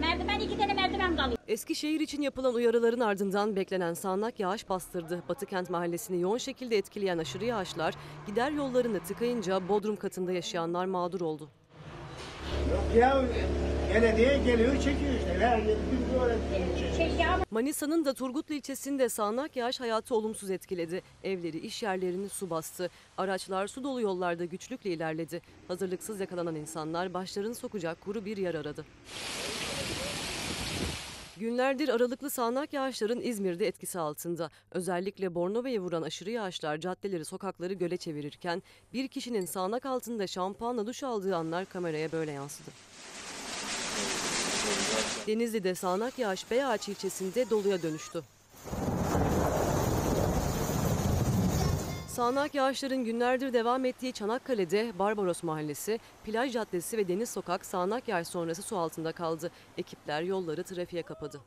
merdiven 0.00 0.40
iki 0.40 0.58
tane 0.58 0.74
merdiven 0.74 1.16
kalıyor. 1.16 1.38
Eskişehir 1.48 2.00
için 2.00 2.22
yapılan 2.22 2.54
uyarıların 2.54 3.00
ardından 3.00 3.56
beklenen 3.56 3.94
sağanak 3.94 4.40
yağış 4.40 4.68
bastırdı. 4.68 5.22
Batıkent 5.28 5.70
mahallesini 5.70 6.20
yoğun 6.20 6.38
şekilde 6.38 6.76
etkileyen 6.78 7.18
aşırı 7.18 7.44
yağışlar 7.44 7.94
gider 8.26 8.50
yollarını 8.50 9.00
tıkayınca 9.00 9.68
bodrum 9.68 9.96
katında 9.96 10.32
yaşayanlar 10.32 10.86
mağdur 10.86 11.20
oldu. 11.20 11.48
Ya 12.96 13.24
belediye 13.94 14.38
geliyor 14.38 14.74
çekiyor 14.74 15.14
işte. 15.18 15.62
Biz 15.92 16.20
böyle 16.20 16.36
Manisa'nın 17.50 18.04
da 18.04 18.14
Turgutlu 18.14 18.54
ilçesinde 18.54 19.08
sağanak 19.08 19.56
yağış 19.56 19.80
hayatı 19.80 20.14
olumsuz 20.14 20.50
etkiledi. 20.50 21.02
Evleri, 21.24 21.58
iş 21.58 21.82
yerlerini 21.82 22.28
su 22.28 22.50
bastı. 22.50 22.90
Araçlar 23.18 23.66
su 23.66 23.84
dolu 23.84 24.00
yollarda 24.00 24.44
güçlükle 24.44 24.90
ilerledi. 24.90 25.42
Hazırlıksız 25.68 26.20
yakalanan 26.20 26.54
insanlar 26.54 27.14
başlarını 27.14 27.54
sokacak 27.54 28.00
kuru 28.00 28.24
bir 28.24 28.36
yer 28.36 28.54
aradı. 28.54 28.84
Günlerdir 31.40 31.88
aralıklı 31.88 32.30
sağanak 32.30 32.72
yağışların 32.72 33.20
İzmir'de 33.20 33.66
etkisi 33.66 33.98
altında. 33.98 34.50
Özellikle 34.70 35.34
Bornova'ya 35.34 35.80
vuran 35.80 36.02
aşırı 36.02 36.30
yağışlar 36.30 36.78
caddeleri, 36.78 37.24
sokakları 37.24 37.72
göle 37.72 37.96
çevirirken 37.96 38.62
bir 38.92 39.08
kişinin 39.08 39.46
sağanak 39.46 39.86
altında 39.86 40.26
şampuanla 40.26 40.86
duş 40.86 41.02
aldığı 41.02 41.36
anlar 41.36 41.64
kameraya 41.64 42.12
böyle 42.12 42.32
yansıdı. 42.32 42.70
Denizli'de 45.26 45.74
sağanak 45.74 46.18
yağış 46.18 46.50
Beyağaç 46.50 46.88
ilçesinde 46.88 47.50
doluya 47.50 47.82
dönüştü. 47.82 48.22
Sağanak 52.16 52.54
yağışların 52.54 53.04
günlerdir 53.04 53.52
devam 53.52 53.84
ettiği 53.84 54.12
Çanakkale'de 54.12 54.92
Barbaros 54.98 55.42
Mahallesi, 55.42 56.00
Plaj 56.24 56.52
Caddesi 56.52 56.98
ve 56.98 57.08
Deniz 57.08 57.30
Sokak 57.30 57.66
sağanak 57.66 58.08
yağış 58.08 58.28
sonrası 58.28 58.62
su 58.62 58.78
altında 58.78 59.12
kaldı. 59.12 59.50
Ekipler 59.78 60.22
yolları 60.22 60.62
trafiğe 60.62 61.02
kapadı. 61.02 61.40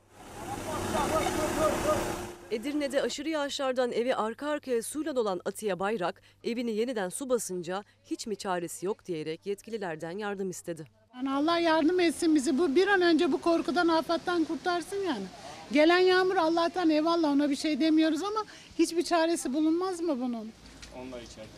Edirne'de 2.52 3.02
aşırı 3.02 3.30
yağışlardan 3.30 3.91
evi 3.91 4.16
arka 4.16 4.48
arkaya 4.48 4.82
suyla 4.82 5.16
dolan 5.16 5.41
Atiye 5.46 5.80
Bayrak, 5.80 6.22
evini 6.44 6.72
yeniden 6.72 7.10
su 7.10 7.30
basınca 7.30 7.84
hiç 8.06 8.28
mi 8.28 8.36
çaresi 8.36 8.86
yok 8.86 9.06
diyerek 9.06 9.46
yetkililerden 9.46 10.18
yardım 10.18 10.50
istedi. 10.50 10.86
Yani 11.16 11.32
Allah 11.32 11.60
yardım 11.60 12.00
etsin 12.00 12.36
bizi. 12.36 12.58
Bu 12.58 12.76
bir 12.76 12.88
an 12.88 13.02
önce 13.02 13.32
bu 13.32 13.41
korkudan, 13.41 13.88
afattan 13.88 14.44
kurtarsın 14.44 14.98
yani. 14.98 15.26
Gelen 15.72 16.00
yağmur 16.00 16.36
Allah'tan 16.36 16.90
eyvallah 16.90 17.32
ona 17.32 17.50
bir 17.50 17.56
şey 17.56 17.80
demiyoruz 17.80 18.24
ama 18.24 18.46
hiçbir 18.80 19.04
çaresi 19.04 19.54
bulunmaz 19.54 20.02
mı 20.02 20.22
bunun? 20.22 20.52
Onlar 20.98 21.22
içeride. 21.22 21.50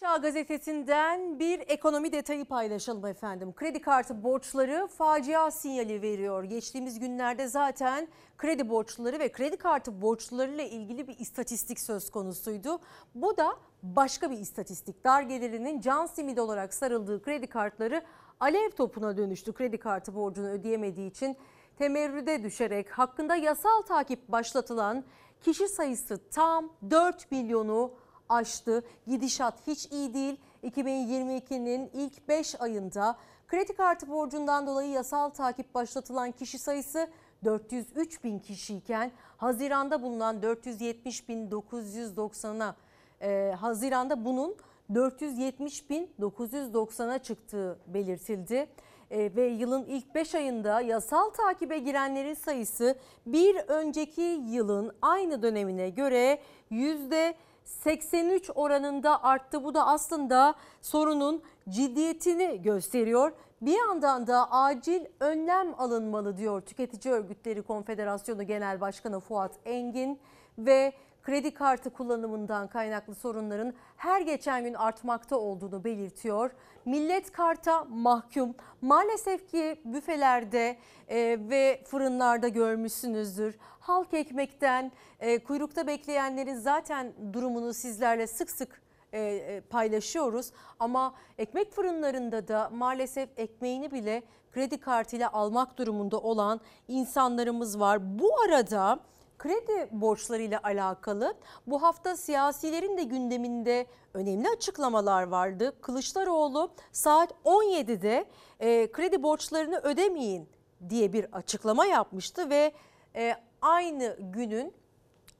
Çağ 0.00 0.16
gazetesinden 0.16 1.38
bir 1.38 1.60
ekonomi 1.60 2.12
detayı 2.12 2.44
paylaşalım 2.44 3.06
efendim. 3.06 3.52
Kredi 3.56 3.80
kartı 3.80 4.22
borçları 4.22 4.86
facia 4.86 5.50
sinyali 5.50 6.02
veriyor. 6.02 6.44
Geçtiğimiz 6.44 6.98
günlerde 6.98 7.48
zaten 7.48 8.08
kredi 8.38 8.68
borçları 8.68 9.18
ve 9.18 9.32
kredi 9.32 9.56
kartı 9.56 10.02
borçlarıyla 10.02 10.64
ilgili 10.64 11.08
bir 11.08 11.18
istatistik 11.18 11.80
söz 11.80 12.10
konusuydu. 12.10 12.78
Bu 13.14 13.36
da 13.36 13.56
başka 13.82 14.30
bir 14.30 14.38
istatistik. 14.38 15.04
Dar 15.04 15.22
gelirinin 15.22 15.80
can 15.80 16.06
simidi 16.06 16.40
olarak 16.40 16.74
sarıldığı 16.74 17.22
kredi 17.22 17.46
kartları 17.46 18.02
alev 18.40 18.70
topuna 18.70 19.16
dönüştü. 19.16 19.52
Kredi 19.52 19.78
kartı 19.78 20.14
borcunu 20.14 20.48
ödeyemediği 20.48 21.10
için 21.10 21.36
temerrüde 21.78 22.42
düşerek 22.42 22.90
hakkında 22.90 23.36
yasal 23.36 23.82
takip 23.82 24.28
başlatılan 24.28 25.04
kişi 25.42 25.68
sayısı 25.68 26.20
tam 26.30 26.72
4 26.90 27.30
milyonu 27.30 27.92
aştı. 28.28 28.84
Gidişat 29.06 29.66
hiç 29.66 29.86
iyi 29.92 30.14
değil. 30.14 30.40
2022'nin 30.64 31.90
ilk 31.94 32.28
5 32.28 32.60
ayında 32.60 33.16
kredi 33.48 33.76
kartı 33.76 34.08
borcundan 34.08 34.66
dolayı 34.66 34.90
yasal 34.90 35.30
takip 35.30 35.74
başlatılan 35.74 36.32
kişi 36.32 36.58
sayısı 36.58 37.10
403 37.44 38.24
bin 38.24 38.38
kişiyken 38.38 39.12
Haziran'da 39.36 40.02
bulunan 40.02 40.42
470 40.42 41.28
bin 41.28 41.50
990'a 41.50 42.76
e, 43.20 43.54
Haziran'da 43.60 44.24
bunun 44.24 44.56
470 44.94 45.90
bin 45.90 46.10
990'a 46.20 47.18
çıktığı 47.18 47.78
belirtildi. 47.86 48.68
E, 49.10 49.36
ve 49.36 49.46
yılın 49.46 49.84
ilk 49.84 50.14
5 50.14 50.34
ayında 50.34 50.80
yasal 50.80 51.30
takibe 51.30 51.78
girenlerin 51.78 52.34
sayısı 52.34 52.98
bir 53.26 53.56
önceki 53.56 54.40
yılın 54.48 54.92
aynı 55.02 55.42
dönemine 55.42 55.90
göre 55.90 56.38
yüzde 56.70 57.34
83 57.64 58.50
oranında 58.54 59.22
arttı. 59.22 59.64
Bu 59.64 59.74
da 59.74 59.86
aslında 59.86 60.54
sorunun 60.82 61.42
ciddiyetini 61.68 62.62
gösteriyor. 62.62 63.32
Bir 63.60 63.78
yandan 63.78 64.26
da 64.26 64.52
acil 64.52 65.04
önlem 65.20 65.74
alınmalı 65.78 66.36
diyor 66.36 66.60
Tüketici 66.60 67.14
Örgütleri 67.14 67.62
Konfederasyonu 67.62 68.42
Genel 68.42 68.80
Başkanı 68.80 69.20
Fuat 69.20 69.52
Engin 69.64 70.18
ve 70.58 70.92
kredi 71.28 71.54
kartı 71.54 71.90
kullanımından 71.90 72.68
kaynaklı 72.68 73.14
sorunların 73.14 73.74
her 73.96 74.20
geçen 74.20 74.64
gün 74.64 74.74
artmakta 74.74 75.36
olduğunu 75.36 75.84
belirtiyor. 75.84 76.50
Millet 76.84 77.32
karta 77.32 77.84
mahkum. 77.84 78.54
Maalesef 78.80 79.50
ki 79.50 79.80
büfelerde 79.84 80.76
e, 81.08 81.38
ve 81.40 81.82
fırınlarda 81.86 82.48
görmüşsünüzdür. 82.48 83.56
Halk 83.80 84.14
ekmekten 84.14 84.92
e, 85.20 85.44
kuyrukta 85.44 85.86
bekleyenlerin 85.86 86.56
zaten 86.56 87.12
durumunu 87.32 87.74
sizlerle 87.74 88.26
sık 88.26 88.50
sık 88.50 88.82
e, 89.12 89.20
e, 89.20 89.60
paylaşıyoruz. 89.60 90.52
Ama 90.78 91.14
ekmek 91.38 91.72
fırınlarında 91.72 92.48
da 92.48 92.70
maalesef 92.72 93.28
ekmeğini 93.36 93.90
bile 93.90 94.22
kredi 94.52 94.80
kartıyla 94.80 95.32
almak 95.32 95.78
durumunda 95.78 96.18
olan 96.18 96.60
insanlarımız 96.88 97.80
var. 97.80 98.18
Bu 98.18 98.30
arada 98.40 99.00
kredi 99.38 99.88
borçlarıyla 99.90 100.60
alakalı 100.62 101.34
bu 101.66 101.82
hafta 101.82 102.16
siyasilerin 102.16 102.96
de 102.96 103.02
gündeminde 103.02 103.86
önemli 104.14 104.48
açıklamalar 104.48 105.22
vardı. 105.22 105.72
Kılıçdaroğlu 105.80 106.70
saat 106.92 107.34
17'de 107.44 108.24
e, 108.60 108.92
kredi 108.92 109.22
borçlarını 109.22 109.78
ödemeyin 109.78 110.48
diye 110.88 111.12
bir 111.12 111.26
açıklama 111.32 111.86
yapmıştı 111.86 112.50
ve 112.50 112.72
e, 113.16 113.34
aynı 113.62 114.16
günün 114.20 114.74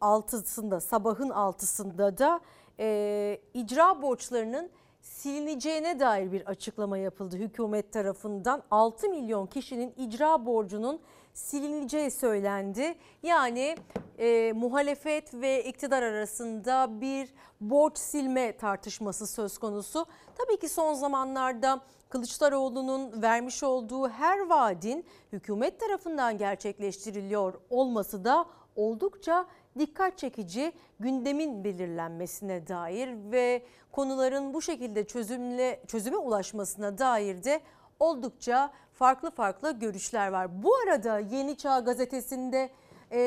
altısında 0.01 0.81
sabahın 0.81 1.31
altısında 1.31 2.19
da 2.19 2.41
e, 2.81 3.41
icra 3.55 4.03
borçlarının 4.03 4.71
silineceğine 5.01 6.01
dair 6.01 6.33
bir 6.33 6.47
açıklama 6.47 6.99
yapıldı 6.99 7.37
hükümet 7.37 7.93
tarafından. 7.93 8.63
6 8.71 9.09
milyon 9.09 9.47
kişinin 9.47 9.95
icra 9.97 10.47
borcunun 10.47 11.01
silineceği 11.35 12.11
söylendi. 12.11 12.95
Yani 13.23 13.77
e, 14.19 14.53
muhalefet 14.53 15.35
ve 15.35 15.65
iktidar 15.65 16.03
arasında 16.03 17.01
bir 17.01 17.35
borç 17.61 17.99
silme 17.99 18.57
tartışması 18.57 19.27
söz 19.27 19.59
konusu. 19.59 20.07
Tabii 20.39 20.59
ki 20.59 20.69
son 20.69 20.95
zamanlarda 20.95 21.81
Kılıçdaroğlu'nun 22.09 23.23
vermiş 23.23 23.63
olduğu 23.63 24.09
her 24.09 24.39
vaadin 24.39 25.05
hükümet 25.33 25.81
tarafından 25.81 26.39
gerçekleştiriliyor 26.39 27.55
olması 27.71 28.25
da 28.25 28.47
oldukça 28.77 29.47
dikkat 29.79 30.19
çekici 30.19 30.73
gündemin 31.01 31.65
belirlenmesine 31.65 32.69
dair 32.69 33.33
ve 33.33 33.63
konuların 33.93 34.55
bu 34.55 34.63
şekilde 34.63 35.07
çözümle 35.07 35.83
çözüme 35.87 36.17
ulaşmasına 36.17 36.99
dair 36.99 37.45
de 37.45 37.61
oldukça 38.01 38.73
farklı 38.99 39.31
farklı 39.31 39.79
görüşler 39.79 40.29
var. 40.29 40.63
Bu 40.63 40.75
arada 40.77 41.19
Yeni 41.19 41.57
Çağ 41.57 41.81
gazetesinde 41.81 42.71
e, 43.13 43.21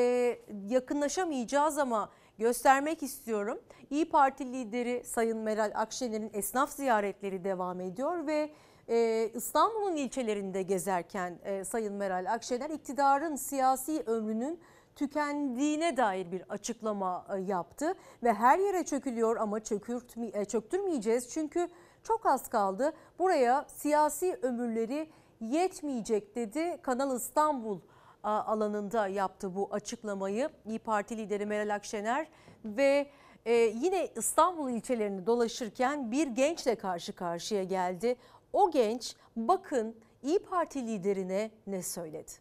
yakınlaşamayacağız 0.68 1.78
ama 1.78 2.10
göstermek 2.38 3.02
istiyorum. 3.02 3.60
İyi 3.90 4.08
Parti 4.08 4.52
lideri 4.52 5.02
Sayın 5.04 5.38
Meral 5.38 5.72
Akşener'in 5.74 6.30
esnaf 6.32 6.70
ziyaretleri 6.70 7.44
devam 7.44 7.80
ediyor 7.80 8.26
ve 8.26 8.50
e, 8.88 9.28
İstanbul'un 9.34 9.96
ilçelerinde 9.96 10.62
gezerken 10.62 11.38
e, 11.44 11.64
Sayın 11.64 11.94
Meral 11.94 12.32
Akşener 12.32 12.70
iktidarın 12.70 13.36
siyasi 13.36 14.02
ömrünün 14.06 14.60
tükendiğine 14.96 15.96
dair 15.96 16.32
bir 16.32 16.42
açıklama 16.48 17.26
e, 17.36 17.40
yaptı 17.40 17.94
ve 18.22 18.32
her 18.32 18.58
yere 18.58 18.84
çökülüyor 18.84 19.36
ama 19.36 19.60
çökürtme, 19.60 20.30
e, 20.32 20.44
çöktürmeyeceğiz 20.44 21.28
çünkü 21.28 21.68
çok 22.02 22.26
az 22.26 22.48
kaldı. 22.48 22.92
Buraya 23.18 23.66
siyasi 23.68 24.38
ömürleri 24.42 25.10
yetmeyecek 25.42 26.36
dedi. 26.36 26.78
Kanal 26.82 27.16
İstanbul 27.16 27.80
alanında 28.22 29.06
yaptı 29.06 29.54
bu 29.54 29.68
açıklamayı 29.70 30.50
İyi 30.66 30.78
Parti 30.78 31.16
lideri 31.16 31.46
Meral 31.46 31.74
Akşener 31.74 32.26
ve 32.64 33.06
e, 33.44 33.52
yine 33.52 34.08
İstanbul 34.16 34.70
ilçelerini 34.70 35.26
dolaşırken 35.26 36.10
bir 36.10 36.26
gençle 36.26 36.74
karşı 36.74 37.12
karşıya 37.12 37.64
geldi. 37.64 38.16
O 38.52 38.70
genç 38.70 39.16
bakın 39.36 39.96
İyi 40.22 40.38
Parti 40.38 40.86
liderine 40.86 41.50
ne 41.66 41.82
söyledi. 41.82 42.32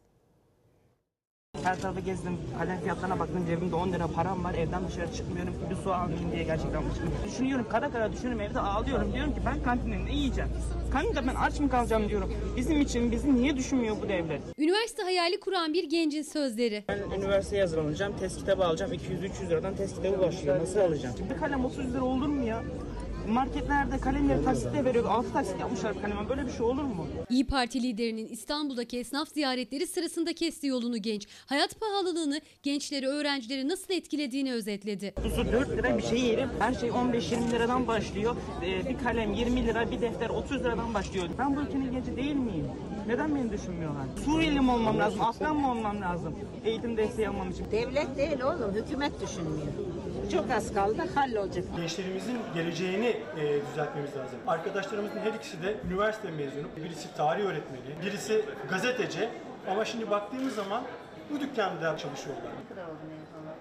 Her 1.63 1.79
tarafı 1.81 1.99
gezdim, 1.99 2.37
kalem 2.59 2.79
fiyatlarına 2.81 3.19
baktım, 3.19 3.45
cebimde 3.47 3.75
10 3.75 3.91
lira 3.91 4.07
param 4.07 4.43
var, 4.43 4.53
evden 4.53 4.87
dışarı 4.87 5.13
çıkmıyorum 5.13 5.53
bir 5.69 5.75
su 5.75 5.93
almayayım 5.93 6.31
diye 6.31 6.43
gerçekten 6.43 6.81
çıkmıyorum. 6.81 7.27
Düşünüyorum, 7.27 7.65
kara 7.69 7.91
kara 7.91 8.13
düşünüyorum, 8.13 8.41
evde 8.41 8.59
ağlıyorum, 8.59 9.13
diyorum 9.13 9.33
ki 9.33 9.41
ben 9.45 9.63
kantinde 9.63 10.05
ne 10.05 10.13
yiyeceğim? 10.15 10.49
Kanka 10.91 11.27
ben 11.27 11.35
aç 11.35 11.59
mı 11.59 11.69
kalacağım 11.69 12.09
diyorum. 12.09 12.33
Bizim 12.57 12.81
için 12.81 13.11
bizi 13.11 13.35
niye 13.35 13.57
düşünmüyor 13.57 13.95
bu 14.01 14.09
devlet? 14.09 14.41
Üniversite 14.57 15.03
hayali 15.03 15.39
kuran 15.39 15.73
bir 15.73 15.83
gencin 15.89 16.21
sözleri. 16.21 16.83
Ben 16.87 16.99
üniversiteye 17.17 17.61
hazırlanacağım, 17.61 18.13
test 18.19 18.39
kitabı 18.39 18.65
alacağım, 18.65 18.91
200-300 18.93 19.49
liradan 19.49 19.75
test 19.75 19.95
kitabı 19.95 20.19
başlıyor, 20.21 20.59
nasıl 20.59 20.79
alacağım? 20.79 21.15
Bir 21.33 21.37
kalem 21.39 21.65
30 21.65 21.93
lira 21.93 22.03
olur 22.03 22.27
mu 22.27 22.43
ya? 22.45 22.63
Marketlerde 23.31 23.97
kalemleri 23.99 24.43
taksitle 24.43 24.85
veriyor. 24.85 25.05
6 25.05 25.33
taksit 25.33 25.59
yapmışlar 25.59 26.01
kaleme. 26.01 26.29
Böyle 26.29 26.45
bir 26.45 26.51
şey 26.51 26.61
olur 26.61 26.83
mu? 26.83 27.07
İyi 27.29 27.47
Parti 27.47 27.83
liderinin 27.83 28.27
İstanbul'daki 28.27 28.97
esnaf 28.97 29.29
ziyaretleri 29.29 29.87
sırasında 29.87 30.33
kesti 30.33 30.67
yolunu 30.67 30.97
genç. 30.97 31.27
Hayat 31.45 31.79
pahalılığını 31.79 32.41
gençleri, 32.63 33.07
öğrencileri 33.07 33.67
nasıl 33.67 33.93
etkilediğini 33.93 34.53
özetledi. 34.53 35.13
Tuzu 35.23 35.51
4 35.51 35.69
lira 35.69 35.97
bir 35.97 36.03
şey 36.03 36.19
yerim. 36.19 36.49
Her 36.59 36.73
şey 36.73 36.89
15-20 36.89 37.51
liradan 37.51 37.87
başlıyor. 37.87 38.35
Ee, 38.65 38.89
bir 38.89 38.97
kalem 39.03 39.33
20 39.33 39.67
lira, 39.67 39.91
bir 39.91 40.01
defter 40.01 40.29
30 40.29 40.59
liradan 40.59 40.93
başlıyor. 40.93 41.27
Ben 41.39 41.55
bu 41.55 41.61
ülkenin 41.61 41.91
genci 41.91 42.15
değil 42.15 42.35
miyim? 42.35 42.67
Neden 43.07 43.35
beni 43.35 43.51
düşünmüyorlar? 43.51 44.05
Suriyeli 44.25 44.59
mi 44.61 44.71
olmam 44.71 44.99
lazım? 44.99 45.21
Afgan 45.21 45.55
mı 45.55 45.71
olmam 45.71 46.01
lazım? 46.01 46.35
Eğitim 46.65 46.97
desteği 46.97 47.29
almam 47.29 47.49
için. 47.51 47.65
Devlet 47.71 48.17
değil 48.17 48.41
oğlum, 48.41 48.73
hükümet 48.73 49.21
düşünmüyor. 49.21 49.67
Çok 50.31 50.51
az 50.51 50.73
kaldı, 50.73 51.01
hallolacak. 51.15 51.65
Gençlerimizin 51.77 52.39
geleceğini 52.55 53.07
e, 53.37 53.61
düzeltmemiz 53.71 54.15
lazım. 54.17 54.39
Arkadaşlarımızın 54.47 55.19
her 55.19 55.33
ikisi 55.33 55.63
de 55.63 55.75
üniversite 55.89 56.31
mezunu. 56.31 56.67
Birisi 56.77 57.15
tarih 57.15 57.45
öğretmeni, 57.45 57.81
birisi 58.05 58.45
gazeteci. 58.69 59.29
Ama 59.67 59.85
şimdi 59.85 60.09
baktığımız 60.09 60.55
zaman 60.55 60.83
bu 61.31 61.39
dükkanda 61.39 61.97
çalışıyorlar. 61.97 62.51
Ne 62.63 62.75
kadar 62.75 62.87
oldu 62.87 63.03
mezunu? 63.09 63.51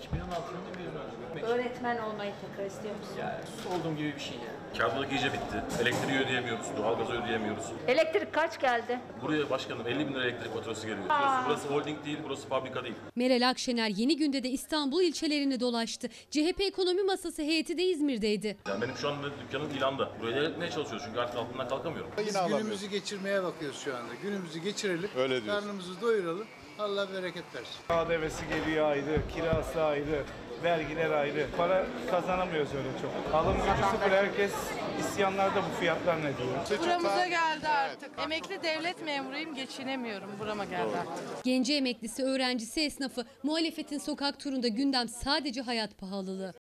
2016 0.00 0.52
yılında 0.52 0.70
mezun 0.78 1.00
oldum. 1.00 1.54
Öğretmen 1.54 1.98
olmayı 1.98 2.32
tekrar 2.40 2.66
istiyor 2.66 2.94
musun? 2.96 3.14
Yani 3.20 3.40
olduğum 3.74 3.96
gibi 3.96 4.14
bir 4.14 4.20
şey 4.20 4.36
yani. 4.36 4.59
Kağıtlık 4.78 5.12
iyice 5.12 5.26
bitti. 5.32 5.62
Elektriği 5.82 6.18
ödeyemiyoruz, 6.18 6.66
doğalgazı 6.78 7.12
ödeyemiyoruz. 7.12 7.64
Elektrik 7.88 8.32
kaç 8.34 8.60
geldi? 8.60 9.00
Buraya 9.22 9.50
başkanım 9.50 9.86
50 9.88 10.08
bin 10.08 10.14
lira 10.14 10.24
elektrik 10.24 10.54
faturası 10.54 10.86
geliyor. 10.86 11.06
Aa. 11.08 11.44
Burası, 11.46 11.46
burası 11.48 11.68
holding 11.68 12.04
değil, 12.04 12.18
burası 12.24 12.48
fabrika 12.48 12.82
değil. 12.84 12.94
Meral 13.16 13.48
Akşener 13.48 13.88
yeni 13.88 14.16
günde 14.16 14.42
de 14.42 14.48
İstanbul 14.48 15.02
ilçelerini 15.02 15.60
dolaştı. 15.60 16.08
CHP 16.30 16.60
Ekonomi 16.60 17.02
Masası 17.02 17.42
heyeti 17.42 17.78
de 17.78 17.82
İzmir'deydi. 17.84 18.56
Yani 18.68 18.82
benim 18.82 18.96
şu 18.96 19.08
anda 19.08 19.26
dükkanım 19.40 19.70
ilanda. 19.76 20.10
Buraya 20.20 20.36
devretmeye 20.36 20.70
çalışıyoruz 20.70 21.06
çünkü 21.06 21.20
artık 21.20 21.36
altından 21.38 21.68
kalkamıyorum. 21.68 22.10
Biz 22.26 22.36
günümüzü 22.48 22.86
geçirmeye 22.86 23.42
bakıyoruz 23.42 23.78
şu 23.84 23.96
anda. 23.96 24.14
Günümüzü 24.22 24.58
geçirelim, 24.58 25.10
Öyle 25.16 25.42
diyorsun. 25.44 25.60
karnımızı 25.62 26.00
doyuralım. 26.00 26.46
Allah 26.78 27.08
bereket 27.14 27.44
versin. 27.54 27.80
KDV'si 27.88 28.42
geliyor 28.48 28.90
ayrı, 28.90 29.20
kirası 29.34 29.82
ayrı, 29.82 30.22
vergiler 30.64 31.10
ayrı. 31.10 31.46
Para 31.56 31.86
kazanamıyoruz 32.10 32.74
öyle 32.74 32.88
çok. 33.02 33.34
Alım 33.34 33.56
gücü 33.56 33.88
sıfır. 33.90 34.10
Herkes 34.10 34.52
isyanlarda 35.00 35.56
bu 35.56 35.80
fiyatlar 35.80 36.18
ne 36.18 36.22
diyor? 36.22 36.80
Buramıza 36.80 37.26
geldi 37.26 37.68
artık. 37.68 38.10
Emekli 38.18 38.62
devlet 38.62 39.04
memuruyum, 39.04 39.54
geçinemiyorum. 39.54 40.30
Burama 40.38 40.64
geldi 40.64 40.96
artık. 41.00 41.44
Genci 41.44 41.74
emeklisi, 41.74 42.24
öğrencisi, 42.24 42.80
esnafı, 42.80 43.24
muhalefetin 43.42 43.98
sokak 43.98 44.40
turunda 44.40 44.68
gündem 44.68 45.08
sadece 45.08 45.60
hayat 45.60 45.98
pahalılığı. 45.98 46.54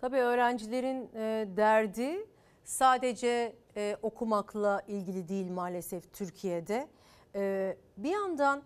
Tabii 0.00 0.16
öğrencilerin 0.16 1.10
e, 1.14 1.46
derdi 1.56 2.26
sadece 2.64 3.56
e, 3.76 3.96
okumakla 4.02 4.82
ilgili 4.88 5.28
değil 5.28 5.50
maalesef 5.50 6.12
Türkiye'de. 6.12 6.88
E, 7.34 7.76
bir 7.96 8.10
yandan 8.10 8.62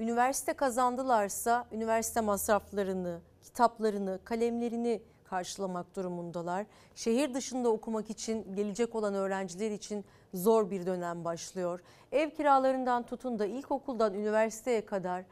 üniversite 0.00 0.52
kazandılarsa 0.52 1.66
üniversite 1.72 2.20
masraflarını, 2.20 3.20
kitaplarını, 3.42 4.18
kalemlerini 4.24 5.02
karşılamak 5.24 5.96
durumundalar. 5.96 6.66
Şehir 6.94 7.34
dışında 7.34 7.68
okumak 7.68 8.10
için 8.10 8.54
gelecek 8.54 8.94
olan 8.94 9.14
öğrenciler 9.14 9.70
için 9.70 10.04
zor 10.34 10.70
bir 10.70 10.86
dönem 10.86 11.24
başlıyor. 11.24 11.80
Ev 12.12 12.30
kiralarından 12.30 13.02
tutun 13.02 13.38
da 13.38 13.46
ilkokuldan 13.46 14.14
üniversiteye 14.14 14.86
kadar 14.86 15.24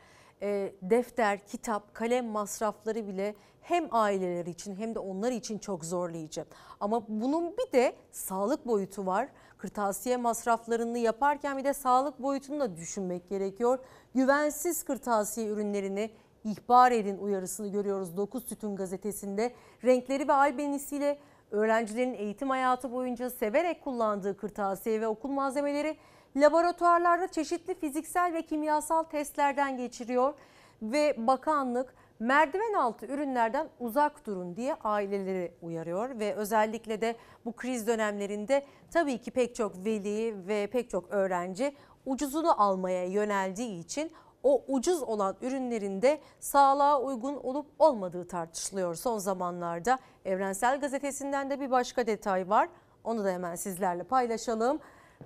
e, 0.42 0.72
defter, 0.82 1.46
kitap, 1.46 1.94
kalem 1.94 2.26
masrafları 2.26 3.08
bile 3.08 3.34
hem 3.60 3.88
aileler 3.90 4.46
için 4.46 4.76
hem 4.76 4.94
de 4.94 4.98
onlar 4.98 5.32
için 5.32 5.58
çok 5.58 5.84
zorlayıcı. 5.84 6.44
Ama 6.80 7.02
bunun 7.08 7.56
bir 7.56 7.72
de 7.72 7.96
sağlık 8.10 8.66
boyutu 8.66 9.06
var. 9.06 9.28
Kırtasiye 9.58 10.16
masraflarını 10.16 10.98
yaparken 10.98 11.58
bir 11.58 11.64
de 11.64 11.74
sağlık 11.74 12.22
boyutunu 12.22 12.60
da 12.60 12.76
düşünmek 12.76 13.28
gerekiyor. 13.28 13.78
Güvensiz 14.14 14.82
kırtasiye 14.82 15.48
ürünlerini 15.48 16.10
ihbar 16.44 16.92
edin 16.92 17.18
uyarısını 17.18 17.68
görüyoruz 17.68 18.16
9 18.16 18.44
Tütün 18.44 18.76
gazetesinde. 18.76 19.52
Renkleri 19.84 20.28
ve 20.28 20.32
albenisiyle 20.32 21.18
öğrencilerin 21.50 22.14
eğitim 22.14 22.50
hayatı 22.50 22.92
boyunca 22.92 23.30
severek 23.30 23.84
kullandığı 23.84 24.36
kırtasiye 24.36 25.00
ve 25.00 25.06
okul 25.06 25.30
malzemeleri 25.30 25.96
laboratuvarlarda 26.36 27.28
çeşitli 27.28 27.74
fiziksel 27.74 28.32
ve 28.34 28.42
kimyasal 28.42 29.02
testlerden 29.02 29.76
geçiriyor 29.76 30.34
ve 30.82 31.26
bakanlık 31.26 31.94
merdiven 32.18 32.72
altı 32.72 33.06
ürünlerden 33.06 33.68
uzak 33.80 34.26
durun 34.26 34.56
diye 34.56 34.74
aileleri 34.74 35.52
uyarıyor 35.62 36.18
ve 36.18 36.34
özellikle 36.34 37.00
de 37.00 37.16
bu 37.44 37.52
kriz 37.52 37.86
dönemlerinde 37.86 38.66
tabii 38.90 39.18
ki 39.18 39.30
pek 39.30 39.54
çok 39.54 39.84
veli 39.84 40.48
ve 40.48 40.66
pek 40.66 40.90
çok 40.90 41.10
öğrenci 41.10 41.74
ucuzunu 42.06 42.62
almaya 42.62 43.04
yöneldiği 43.04 43.80
için 43.80 44.12
o 44.42 44.64
ucuz 44.68 45.02
olan 45.02 45.36
ürünlerin 45.42 46.02
de 46.02 46.20
sağlığa 46.40 47.00
uygun 47.00 47.34
olup 47.34 47.66
olmadığı 47.78 48.28
tartışılıyor 48.28 48.94
son 48.94 49.18
zamanlarda. 49.18 49.98
Evrensel 50.24 50.80
Gazetesi'nden 50.80 51.50
de 51.50 51.60
bir 51.60 51.70
başka 51.70 52.06
detay 52.06 52.48
var. 52.48 52.68
Onu 53.04 53.24
da 53.24 53.30
hemen 53.30 53.54
sizlerle 53.54 54.02
paylaşalım 54.02 54.80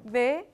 ve 0.04 0.44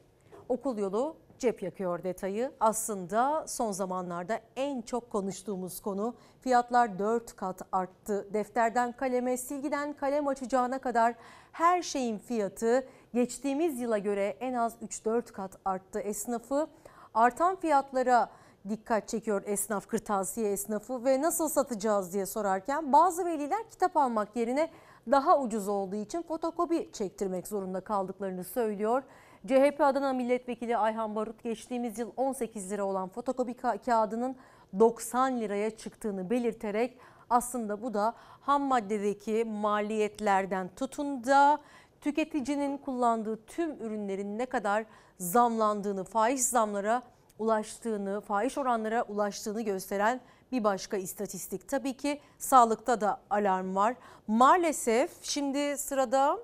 okul 0.48 0.78
yolu 0.78 1.16
cep 1.40 1.62
yakıyor 1.62 2.04
detayı. 2.04 2.52
Aslında 2.60 3.44
son 3.48 3.72
zamanlarda 3.72 4.40
en 4.56 4.82
çok 4.82 5.10
konuştuğumuz 5.10 5.80
konu 5.80 6.14
fiyatlar 6.40 6.98
4 6.98 7.36
kat 7.36 7.62
arttı. 7.72 8.34
Defterden 8.34 8.92
kaleme, 8.92 9.36
silgiden 9.36 9.92
kalem 9.92 10.28
açacağına 10.28 10.78
kadar 10.78 11.14
her 11.52 11.82
şeyin 11.82 12.18
fiyatı 12.18 12.86
geçtiğimiz 13.14 13.80
yıla 13.80 13.98
göre 13.98 14.36
en 14.40 14.54
az 14.54 14.76
3-4 14.82 15.32
kat 15.32 15.58
arttı. 15.64 16.00
Esnafı 16.00 16.66
artan 17.14 17.56
fiyatlara 17.56 18.30
dikkat 18.68 19.08
çekiyor 19.08 19.42
esnaf, 19.46 19.86
kırtasiye 19.86 20.52
esnafı 20.52 21.04
ve 21.04 21.22
nasıl 21.22 21.48
satacağız 21.48 22.12
diye 22.12 22.26
sorarken 22.26 22.92
bazı 22.92 23.24
veliler 23.24 23.70
kitap 23.70 23.96
almak 23.96 24.36
yerine 24.36 24.70
daha 25.10 25.40
ucuz 25.40 25.68
olduğu 25.68 25.96
için 25.96 26.22
fotokopi 26.22 26.90
çektirmek 26.92 27.48
zorunda 27.48 27.80
kaldıklarını 27.80 28.44
söylüyor. 28.44 29.02
CHP 29.46 29.80
Adana 29.80 30.12
Milletvekili 30.12 30.76
Ayhan 30.76 31.16
Barut 31.16 31.42
geçtiğimiz 31.42 31.98
yıl 31.98 32.10
18 32.16 32.70
lira 32.70 32.84
olan 32.84 33.08
fotokopi 33.08 33.52
ka- 33.52 33.84
kağıdının 33.84 34.36
90 34.78 35.40
liraya 35.40 35.70
çıktığını 35.76 36.30
belirterek 36.30 36.98
aslında 37.30 37.82
bu 37.82 37.94
da 37.94 38.14
ham 38.40 38.62
maddedeki 38.62 39.44
maliyetlerden 39.44 40.70
tutun 40.76 41.24
da 41.24 41.58
tüketicinin 42.00 42.78
kullandığı 42.78 43.46
tüm 43.46 43.70
ürünlerin 43.80 44.38
ne 44.38 44.46
kadar 44.46 44.84
zamlandığını, 45.18 46.04
faiz 46.04 46.48
zamlara 46.48 47.02
ulaştığını, 47.38 48.20
faiz 48.20 48.58
oranlara 48.58 49.02
ulaştığını 49.02 49.62
gösteren 49.62 50.20
bir 50.52 50.64
başka 50.64 50.96
istatistik. 50.96 51.68
Tabii 51.68 51.96
ki 51.96 52.20
sağlıkta 52.38 53.00
da 53.00 53.20
alarm 53.30 53.76
var. 53.76 53.94
Maalesef 54.26 55.22
şimdi 55.22 55.78
sırada 55.78 56.38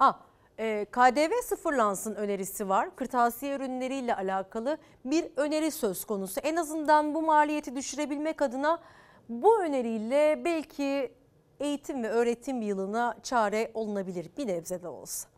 ah, 0.00 0.20
e, 0.58 0.86
KDV 0.90 1.42
sıfırlansın 1.42 2.14
önerisi 2.14 2.68
var. 2.68 2.96
Kırtasiye 2.96 3.56
ürünleriyle 3.56 4.14
alakalı 4.14 4.78
bir 5.04 5.24
öneri 5.36 5.70
söz 5.70 6.04
konusu. 6.04 6.40
En 6.40 6.56
azından 6.56 7.14
bu 7.14 7.22
maliyeti 7.22 7.76
düşürebilmek 7.76 8.42
adına 8.42 8.82
bu 9.28 9.62
öneriyle 9.62 10.42
belki 10.44 11.12
eğitim 11.60 12.02
ve 12.02 12.08
öğretim 12.08 12.62
yılına 12.62 13.16
çare 13.22 13.70
olunabilir 13.74 14.30
bir 14.38 14.46
nebze 14.46 14.82
de 14.82 14.88
olsa. 14.88 15.28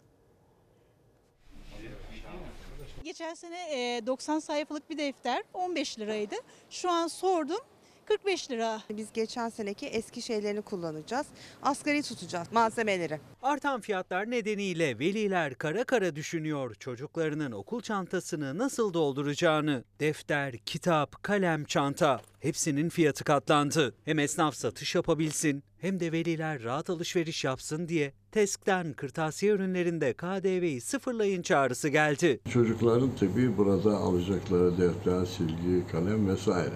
Geçen 3.05 3.35
sene 3.35 3.97
e, 3.97 4.07
90 4.07 4.39
sayfalık 4.39 4.91
bir 4.91 4.99
defter 4.99 5.43
15 5.55 5.99
liraydı. 5.99 6.35
Şu 6.71 6.91
an 6.91 7.07
sordum 7.07 7.61
45 8.07 8.51
lira. 8.51 8.83
Biz 8.91 9.13
geçen 9.13 9.49
seneki 9.49 9.87
eski 9.87 10.23
şeylerini 10.23 10.63
kullanacağız. 10.63 11.27
Asgari 11.63 12.03
tutacağız 12.03 12.53
malzemeleri. 12.53 13.21
Artan 13.43 13.81
fiyatlar 13.81 14.31
nedeniyle 14.31 14.99
veliler 14.99 15.55
kara 15.55 15.85
kara 15.85 16.17
düşünüyor 16.17 16.75
çocuklarının 16.75 17.53
okul 17.53 17.81
çantasını 17.81 18.59
nasıl 18.59 18.95
dolduracağını. 18.95 19.85
Defter, 20.01 20.57
kitap, 20.59 21.23
kalem, 21.23 21.65
çanta 21.65 22.21
hepsinin 22.41 22.89
fiyatı 22.89 23.25
katlandı. 23.25 23.95
Hem 24.05 24.19
esnaf 24.19 24.55
satış 24.55 24.95
yapabilsin 24.95 25.65
hem 25.79 26.01
de 26.01 26.13
veliler 26.13 26.63
rahat 26.63 26.91
alışveriş 26.91 27.45
yapsın 27.45 27.89
diye 27.89 28.13
TESK'ten 28.33 28.93
kırtasiye 28.93 29.53
ürünlerinde 29.53 30.13
KDV'yi 30.13 30.81
sıfırlayın 30.81 31.43
çağrısı 31.43 31.89
geldi. 31.89 32.41
Çocukların 32.53 33.11
tabii 33.21 33.57
burada 33.57 33.97
alacakları 33.97 34.79
defter, 34.79 35.25
silgi, 35.25 35.87
kalem 35.93 36.29
vesaire. 36.29 36.75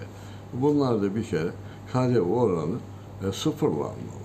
Bunlar 0.53 1.01
da 1.01 1.15
bir 1.15 1.23
kere 1.23 1.51
KDV 1.93 2.19
oranı 2.19 2.77
e, 3.21 3.31
sıfırlanmalı. 3.31 4.20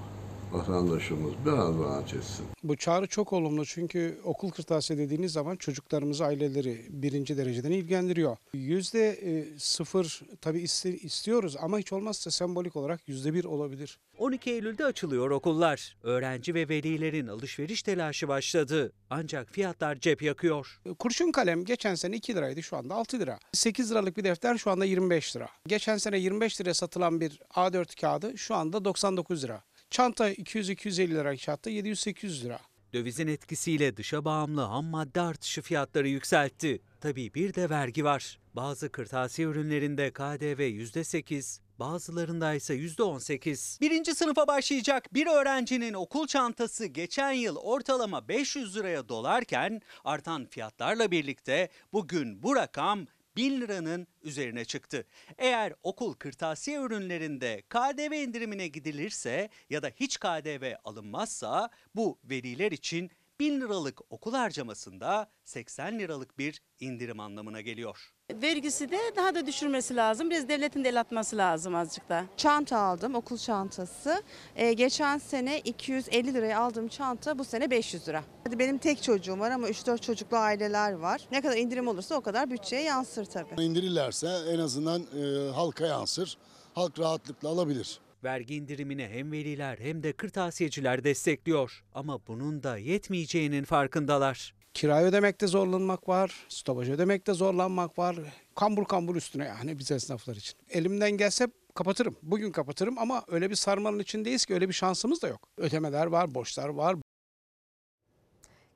Vatandaşımız 0.61 1.33
biraz 1.47 1.79
rahat 1.79 2.15
etsin. 2.15 2.47
Bu 2.63 2.77
çağrı 2.77 3.07
çok 3.07 3.33
olumlu 3.33 3.67
çünkü 3.67 4.19
okul 4.25 4.51
kırtasiye 4.51 4.99
dediğiniz 4.99 5.33
zaman 5.33 5.57
çocuklarımızı 5.57 6.25
aileleri 6.25 6.87
birinci 6.89 7.37
dereceden 7.37 7.71
ilgilendiriyor. 7.71 8.37
Yüzde 8.55 9.09
e, 9.11 9.59
sıfır 9.59 10.21
tabii 10.41 10.61
iste- 10.63 10.99
istiyoruz 10.99 11.57
ama 11.61 11.79
hiç 11.79 11.93
olmazsa 11.93 12.31
sembolik 12.31 12.77
olarak 12.77 13.09
yüzde 13.09 13.35
bir 13.35 13.45
olabilir. 13.45 13.99
12 14.19 14.51
Eylül'de 14.51 14.85
açılıyor 14.85 15.31
okullar. 15.31 15.97
Öğrenci 16.03 16.55
ve 16.55 16.69
velilerin 16.69 17.27
alışveriş 17.27 17.83
telaşı 17.83 18.29
başladı. 18.29 18.93
Ancak 19.11 19.51
fiyatlar 19.51 20.01
cep 20.01 20.23
yakıyor. 20.23 20.81
Kurşun 20.99 21.33
kalem 21.33 21.65
geçen 21.65 21.95
sene 21.95 22.17
2 22.17 22.35
liraydı 22.35 22.63
şu 22.63 22.77
anda 22.77 22.95
6 22.95 23.19
lira. 23.19 23.39
8 23.53 23.91
liralık 23.91 24.17
bir 24.17 24.25
defter 24.25 24.59
şu 24.59 24.71
anda 24.71 24.85
25 24.85 25.37
lira. 25.37 25.49
Geçen 25.67 25.97
sene 25.99 26.19
25 26.19 26.61
liraya 26.61 26.75
satılan 26.75 27.21
bir 27.21 27.41
A4 27.55 28.01
kağıdı 28.01 28.39
şu 28.39 28.55
anda 28.55 28.85
99 28.85 29.45
lira. 29.45 29.63
Çanta 29.91 30.33
200-250 30.33 31.11
lira 31.11 31.37
kağıtta 31.37 31.71
700-800 31.71 32.45
lira. 32.45 32.61
Dövizin 32.93 33.27
etkisiyle 33.27 33.97
dışa 33.97 34.25
bağımlı 34.25 34.61
ham 34.61 34.85
madde 34.85 35.21
artışı 35.21 35.63
fiyatları 35.63 36.09
yükseltti. 36.09 36.83
Tabii 37.01 37.35
bir 37.35 37.55
de 37.55 37.71
vergi 37.71 38.05
var. 38.05 38.39
Bazı 38.55 38.93
kırtasiye 38.93 39.49
ürünlerinde 39.49 40.11
KDV 40.11 40.61
%8, 40.61 41.61
bazılarında 41.79 42.55
ise 42.55 42.75
%18. 42.75 43.81
Birinci 43.81 44.15
sınıfa 44.15 44.47
başlayacak 44.47 45.15
bir 45.15 45.27
öğrencinin 45.27 45.95
okul 45.95 46.27
çantası 46.27 46.87
geçen 46.87 47.33
yıl 47.33 47.57
ortalama 47.57 48.29
500 48.29 48.77
liraya 48.77 49.09
dolarken 49.09 49.81
artan 50.05 50.47
fiyatlarla 50.47 51.11
birlikte 51.11 51.69
bugün 51.93 52.43
bu 52.43 52.57
rakam 52.57 53.07
1000 53.37 53.61
liranın 53.61 54.07
üzerine 54.23 54.65
çıktı. 54.65 55.07
Eğer 55.39 55.73
okul 55.83 56.15
kırtasiye 56.15 56.81
ürünlerinde 56.81 57.63
KDV 57.69 58.13
indirimine 58.13 58.69
gidilirse 58.69 59.49
ya 59.71 59.83
da 59.83 59.91
hiç 59.97 60.19
KDV 60.19 60.75
alınmazsa 60.85 61.71
bu 61.95 62.19
veliler 62.25 62.73
için 62.73 63.11
1000 63.41 63.61
liralık 63.61 64.01
okul 64.11 64.35
harcamasında 64.35 65.31
80 65.45 65.99
liralık 65.99 66.39
bir 66.39 66.63
indirim 66.81 67.21
anlamına 67.21 67.61
geliyor. 67.61 68.13
Vergisi 68.33 68.91
de 68.91 68.99
daha 69.17 69.35
da 69.35 69.47
düşürmesi 69.47 69.97
lazım. 69.97 70.31
Biraz 70.31 70.49
devletin 70.49 70.85
de 70.85 70.89
el 70.89 71.01
atması 71.01 71.37
lazım 71.37 71.75
azıcık 71.75 72.09
da. 72.09 72.25
Çanta 72.37 72.79
aldım, 72.79 73.15
okul 73.15 73.39
çantası. 73.39 74.23
Ee, 74.57 74.73
geçen 74.73 75.19
sene 75.19 75.61
250 75.61 76.35
liraya 76.35 76.61
aldığım 76.61 76.89
çanta 76.89 77.39
bu 77.39 77.45
sene 77.45 77.71
500 77.71 78.09
lira. 78.09 78.25
Hadi 78.45 78.59
benim 78.59 78.79
tek 78.79 79.03
çocuğum 79.03 79.41
var 79.41 79.51
ama 79.51 79.69
3-4 79.69 80.01
çocuklu 80.01 80.37
aileler 80.37 80.93
var. 80.93 81.21
Ne 81.33 81.41
kadar 81.41 81.57
indirim 81.57 81.89
olursa 81.89 82.15
o 82.15 82.21
kadar 82.21 82.51
bütçeye 82.51 82.83
yansır 82.83 83.25
tabii. 83.25 83.63
İndirirlerse 83.63 84.29
en 84.49 84.59
azından 84.59 85.03
e, 85.03 85.51
halka 85.51 85.87
yansır. 85.87 86.39
Halk 86.75 86.99
rahatlıkla 86.99 87.49
alabilir. 87.49 88.01
Vergi 88.25 88.55
indirimini 88.55 89.09
hem 89.09 89.33
veliler 89.33 89.79
hem 89.79 90.03
de 90.03 90.13
kırtasiyeciler 90.13 91.05
destekliyor. 91.05 91.85
Ama 91.95 92.27
bunun 92.27 92.63
da 92.63 92.77
yetmeyeceğinin 92.77 93.65
farkındalar. 93.65 94.55
Kirayı 94.75 95.07
ödemekte 95.07 95.47
zorlanmak 95.47 96.09
var, 96.09 96.47
stopaj 96.49 96.91
ödemekte 96.91 97.35
zorlanmak 97.35 97.99
var. 97.99 98.17
Kambur 98.55 98.85
kambur 98.85 99.17
üstüne 99.17 99.45
yani 99.45 99.79
biz 99.79 99.91
esnaflar 99.91 100.37
için. 100.37 100.59
Elimden 100.71 101.11
gelse 101.11 101.49
kapatırım. 101.75 102.17
Bugün 102.23 102.53
kapatırım 102.53 102.99
ama 102.99 103.25
öyle 103.29 103.51
bir 103.51 103.55
sarmanın 103.55 103.99
içindeyiz 103.99 104.47
ki 104.47 104.55
öyle 104.55 104.69
bir 104.69 104.75
şansımız 104.75 105.23
da 105.23 105.29
yok. 105.29 105.49
Ödemeler 105.57 106.07
var, 106.07 106.35
borçlar 106.35 106.69
var. 106.69 106.97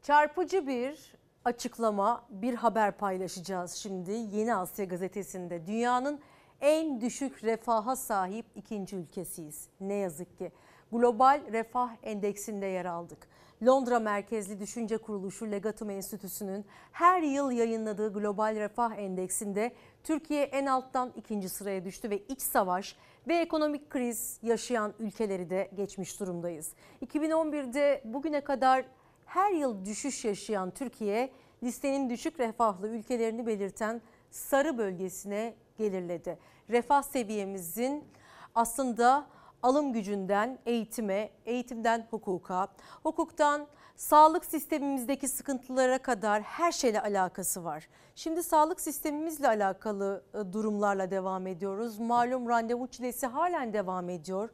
Çarpıcı 0.02 0.66
bir 0.66 0.98
açıklama, 1.44 2.26
bir 2.30 2.54
haber 2.54 2.96
paylaşacağız 2.96 3.72
şimdi. 3.72 4.10
Yeni 4.10 4.54
Asya 4.54 4.84
gazetesinde 4.84 5.66
dünyanın 5.66 6.20
en 6.60 7.00
düşük 7.00 7.44
refaha 7.44 7.96
sahip 7.96 8.46
ikinci 8.54 8.96
ülkesiyiz. 8.96 9.68
Ne 9.80 9.94
yazık 9.94 10.38
ki 10.38 10.52
Global 10.92 11.40
Refah 11.52 11.90
Endeksinde 12.02 12.66
yer 12.66 12.84
aldık. 12.84 13.28
Londra 13.66 13.98
merkezli 13.98 14.60
düşünce 14.60 14.98
kuruluşu 14.98 15.50
Legatum 15.50 15.90
Enstitüsü'nün 15.90 16.64
her 16.92 17.22
yıl 17.22 17.50
yayınladığı 17.50 18.12
Global 18.12 18.56
Refah 18.56 18.98
Endeksinde 18.98 19.72
Türkiye 20.04 20.42
en 20.42 20.66
alttan 20.66 21.12
ikinci 21.16 21.48
sıraya 21.48 21.84
düştü 21.84 22.10
ve 22.10 22.18
iç 22.18 22.42
savaş 22.42 22.96
ve 23.28 23.36
ekonomik 23.36 23.90
kriz 23.90 24.38
yaşayan 24.42 24.94
ülkeleri 24.98 25.50
de 25.50 25.70
geçmiş 25.76 26.20
durumdayız. 26.20 26.72
2011'de 27.06 28.02
bugüne 28.04 28.40
kadar 28.40 28.84
her 29.26 29.52
yıl 29.52 29.84
düşüş 29.84 30.24
yaşayan 30.24 30.70
Türkiye 30.70 31.30
listenin 31.62 32.10
düşük 32.10 32.40
refahlı 32.40 32.88
ülkelerini 32.88 33.46
belirten 33.46 34.00
sarı 34.30 34.78
bölgesine 34.78 35.54
gelirledi. 35.80 36.38
Refah 36.70 37.02
seviyemizin 37.02 38.04
aslında 38.54 39.26
alım 39.62 39.92
gücünden 39.92 40.58
eğitime, 40.66 41.30
eğitimden 41.46 42.06
hukuka, 42.10 42.68
hukuktan 43.02 43.66
sağlık 43.96 44.44
sistemimizdeki 44.44 45.28
sıkıntılara 45.28 45.98
kadar 45.98 46.42
her 46.42 46.72
şeyle 46.72 47.00
alakası 47.00 47.64
var. 47.64 47.88
Şimdi 48.14 48.42
sağlık 48.42 48.80
sistemimizle 48.80 49.48
alakalı 49.48 50.24
e, 50.34 50.52
durumlarla 50.52 51.10
devam 51.10 51.46
ediyoruz. 51.46 51.98
Malum 51.98 52.48
randevu 52.48 52.86
çilesi 52.86 53.26
halen 53.26 53.72
devam 53.72 54.08
ediyor. 54.08 54.50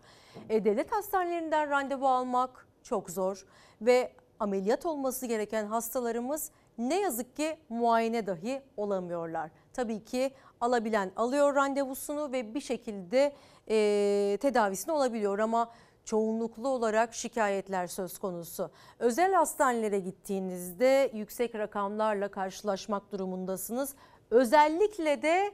E, 0.48 0.64
devlet 0.64 0.92
hastanelerinden 0.92 1.70
randevu 1.70 2.08
almak 2.08 2.68
çok 2.82 3.10
zor 3.10 3.46
ve 3.80 4.12
ameliyat 4.40 4.86
olması 4.86 5.26
gereken 5.26 5.66
hastalarımız 5.66 6.50
ne 6.78 7.00
yazık 7.00 7.36
ki 7.36 7.56
muayene 7.68 8.26
dahi 8.26 8.62
olamıyorlar. 8.76 9.50
Tabii 9.72 10.04
ki 10.04 10.30
alabilen 10.60 11.12
alıyor 11.16 11.54
randevusunu 11.54 12.32
ve 12.32 12.54
bir 12.54 12.60
şekilde 12.60 13.32
e, 13.68 14.38
tedavisini 14.40 14.92
olabiliyor 14.92 15.38
ama 15.38 15.70
çoğunluklu 16.04 16.68
olarak 16.68 17.14
şikayetler 17.14 17.86
söz 17.86 18.18
konusu. 18.18 18.70
Özel 18.98 19.32
hastanelere 19.32 19.98
gittiğinizde 19.98 21.10
yüksek 21.14 21.54
rakamlarla 21.54 22.28
karşılaşmak 22.28 23.12
durumundasınız. 23.12 23.94
Özellikle 24.30 25.22
de 25.22 25.52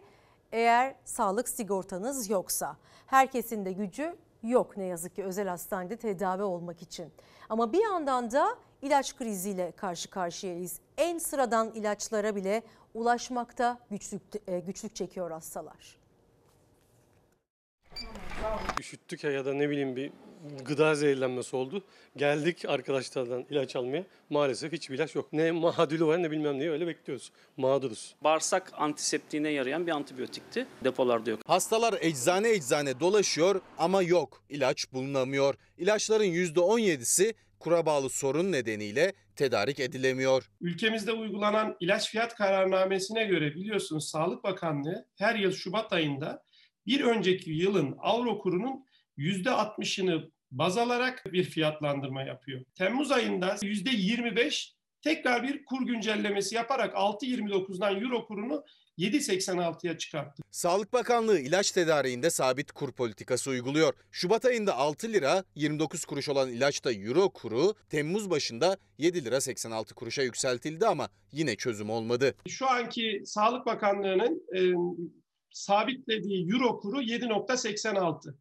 eğer 0.53 0.95
sağlık 1.05 1.49
sigortanız 1.49 2.31
yoksa. 2.31 2.77
Herkesin 3.07 3.65
de 3.65 3.73
gücü 3.73 4.17
yok 4.43 4.77
ne 4.77 4.85
yazık 4.85 5.15
ki 5.17 5.25
özel 5.25 5.49
hastanede 5.49 5.97
tedavi 5.97 6.43
olmak 6.43 6.83
için. 6.83 7.13
Ama 7.49 7.73
bir 7.73 7.83
yandan 7.83 8.31
da 8.31 8.57
ilaç 8.83 9.17
kriziyle 9.17 9.73
karşı 9.73 10.11
karşıyayız. 10.11 10.81
En 10.97 11.19
sıradan 11.19 11.71
ilaçlara 11.71 12.37
bile 12.37 12.63
ulaşmakta 12.95 13.79
güçlük, 13.91 14.23
e, 14.47 14.61
güçlük 14.61 14.97
çekiyor 14.97 15.31
hastalar. 15.31 15.97
Üşüttük 18.81 19.25
ya 19.25 19.31
ya 19.31 19.45
da 19.45 19.55
ne 19.55 19.71
bileyim 19.71 19.97
bir 19.97 20.13
gıda 20.65 20.95
zehirlenmesi 20.95 21.57
oldu. 21.57 21.85
Geldik 22.17 22.65
arkadaşlardan 22.69 23.47
ilaç 23.51 23.77
almaya. 23.77 24.05
Maalesef 24.31 24.73
hiçbir 24.73 24.95
ilaç 24.95 25.15
yok. 25.15 25.33
Ne 25.33 25.53
mahadülü 25.53 26.07
var 26.07 26.23
ne 26.23 26.31
bilmem 26.31 26.59
neyi 26.59 26.71
öyle 26.71 26.87
bekliyoruz. 26.87 27.33
Mağduruz. 27.57 28.15
Bağırsak 28.25 28.73
antiseptiğine 28.77 29.49
yarayan 29.49 29.87
bir 29.87 29.93
antibiyotikti. 29.93 30.67
Depolarda 30.85 31.31
yok. 31.31 31.41
Hastalar 31.47 31.95
eczane 32.01 32.51
eczane 32.51 33.01
dolaşıyor 33.01 33.61
ama 33.79 34.03
yok. 34.03 34.43
İlaç 34.49 34.93
bulunamıyor. 34.93 35.55
İlaçların 35.79 36.25
%17'si 36.25 37.35
kura 37.59 37.87
bağlı 37.87 38.11
sorun 38.11 38.53
nedeniyle 38.53 39.13
tedarik 39.37 39.81
edilemiyor. 39.81 40.51
Ülkemizde 40.61 41.13
uygulanan 41.13 41.77
ilaç 41.81 42.11
fiyat 42.11 42.35
kararnamesine 42.35 43.25
göre 43.25 43.55
biliyorsunuz 43.55 44.11
Sağlık 44.11 44.45
Bakanlığı 44.45 45.07
her 45.19 45.35
yıl 45.35 45.53
Şubat 45.53 45.93
ayında 45.93 46.43
bir 46.87 47.01
önceki 47.01 47.51
yılın 47.51 47.97
avro 47.99 48.39
kurunun 48.39 48.85
%60'ını 49.19 50.31
baz 50.51 50.79
alarak 50.79 51.33
bir 51.33 51.45
fiyatlandırma 51.45 52.23
yapıyor. 52.23 52.65
Temmuz 52.75 53.11
ayında 53.11 53.55
%25 53.55 54.73
tekrar 55.03 55.43
bir 55.43 55.65
kur 55.65 55.87
güncellemesi 55.87 56.55
yaparak 56.55 56.95
6.29'dan 56.95 58.01
euro 58.01 58.27
kurunu 58.27 58.65
7.86'ya 59.03 59.99
çıkarttı. 59.99 60.43
Sağlık 60.51 60.93
Bakanlığı 60.93 61.41
ilaç 61.41 61.71
tedariğinde 61.71 62.31
sabit 62.31 62.73
kur 62.73 62.93
politikası 62.93 63.51
uyguluyor. 63.51 63.95
Şubat 64.11 64.45
ayında 64.45 64.77
6 64.77 65.13
lira 65.13 65.45
29 65.55 66.05
kuruş 66.05 66.29
olan 66.29 66.49
ilaçta 66.51 66.93
euro 66.93 67.31
kuru 67.31 67.75
Temmuz 67.91 68.31
başında 68.31 68.77
7 68.99 69.25
lira 69.25 69.41
86 69.41 69.95
kuruşa 69.95 70.23
yükseltildi 70.23 70.87
ama 70.87 71.09
yine 71.33 71.57
çözüm 71.57 71.91
olmadı. 71.91 72.35
Şu 72.49 72.71
anki 72.71 73.23
Sağlık 73.27 73.67
Bakanlığı'nın 73.67 74.43
e, 74.57 74.61
sabitlediği 75.51 76.53
euro 76.53 76.81
kuru 76.81 77.03
7.86. 77.03 78.35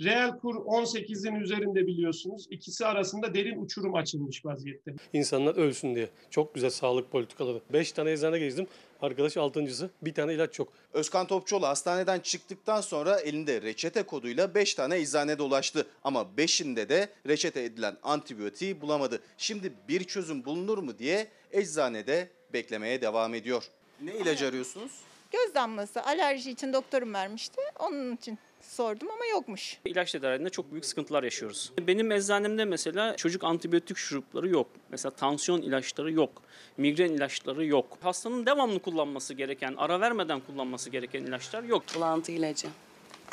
Reel 0.00 0.38
kur 0.38 0.54
18'in 0.54 1.34
üzerinde 1.34 1.86
biliyorsunuz. 1.86 2.46
İkisi 2.50 2.86
arasında 2.86 3.34
derin 3.34 3.64
uçurum 3.64 3.94
açılmış 3.94 4.44
vaziyette. 4.44 4.94
İnsanlar 5.12 5.54
ölsün 5.56 5.94
diye. 5.94 6.08
Çok 6.30 6.54
güzel 6.54 6.70
sağlık 6.70 7.10
politikaları. 7.10 7.60
5 7.72 7.92
tane 7.92 8.12
eczane 8.12 8.38
gezdim. 8.38 8.66
Arkadaş 9.02 9.36
altıncısı. 9.36 9.90
Bir 10.02 10.14
tane 10.14 10.34
ilaç 10.34 10.58
yok. 10.58 10.72
Özkan 10.92 11.26
Topçuoğlu 11.26 11.66
hastaneden 11.66 12.20
çıktıktan 12.20 12.80
sonra 12.80 13.20
elinde 13.20 13.62
reçete 13.62 14.02
koduyla 14.02 14.54
5 14.54 14.74
tane 14.74 14.98
eczane 14.98 15.38
dolaştı. 15.38 15.86
Ama 16.04 16.26
5'inde 16.36 16.88
de 16.88 17.08
reçete 17.26 17.62
edilen 17.62 17.96
antibiyotiği 18.02 18.80
bulamadı. 18.80 19.22
Şimdi 19.38 19.72
bir 19.88 20.04
çözüm 20.04 20.44
bulunur 20.44 20.78
mu 20.78 20.98
diye 20.98 21.28
eczanede 21.52 22.28
beklemeye 22.52 23.00
devam 23.00 23.34
ediyor. 23.34 23.64
Ne 24.00 24.14
ilacı 24.14 24.46
arıyorsunuz? 24.46 24.92
Göz 25.30 25.54
damlası 25.54 26.02
alerji 26.02 26.50
için 26.50 26.72
doktorum 26.72 27.14
vermişti. 27.14 27.60
Onun 27.78 28.16
için 28.16 28.38
sordum 28.62 29.10
ama 29.10 29.26
yokmuş. 29.26 29.78
İlaç 29.84 30.12
tedariğinde 30.12 30.50
çok 30.50 30.72
büyük 30.72 30.84
sıkıntılar 30.84 31.22
yaşıyoruz. 31.22 31.72
Benim 31.86 32.12
eczanemde 32.12 32.64
mesela 32.64 33.16
çocuk 33.16 33.44
antibiyotik 33.44 33.96
şurupları 33.96 34.48
yok. 34.48 34.66
Mesela 34.90 35.12
tansiyon 35.14 35.62
ilaçları 35.62 36.12
yok. 36.12 36.42
Migren 36.76 37.12
ilaçları 37.12 37.64
yok. 37.64 37.98
Hastanın 38.00 38.46
devamlı 38.46 38.78
kullanması 38.78 39.34
gereken, 39.34 39.74
ara 39.76 40.00
vermeden 40.00 40.40
kullanması 40.40 40.90
gereken 40.90 41.22
ilaçlar 41.22 41.62
yok. 41.62 41.82
Bulantı 41.94 42.32
ilacı. 42.32 42.68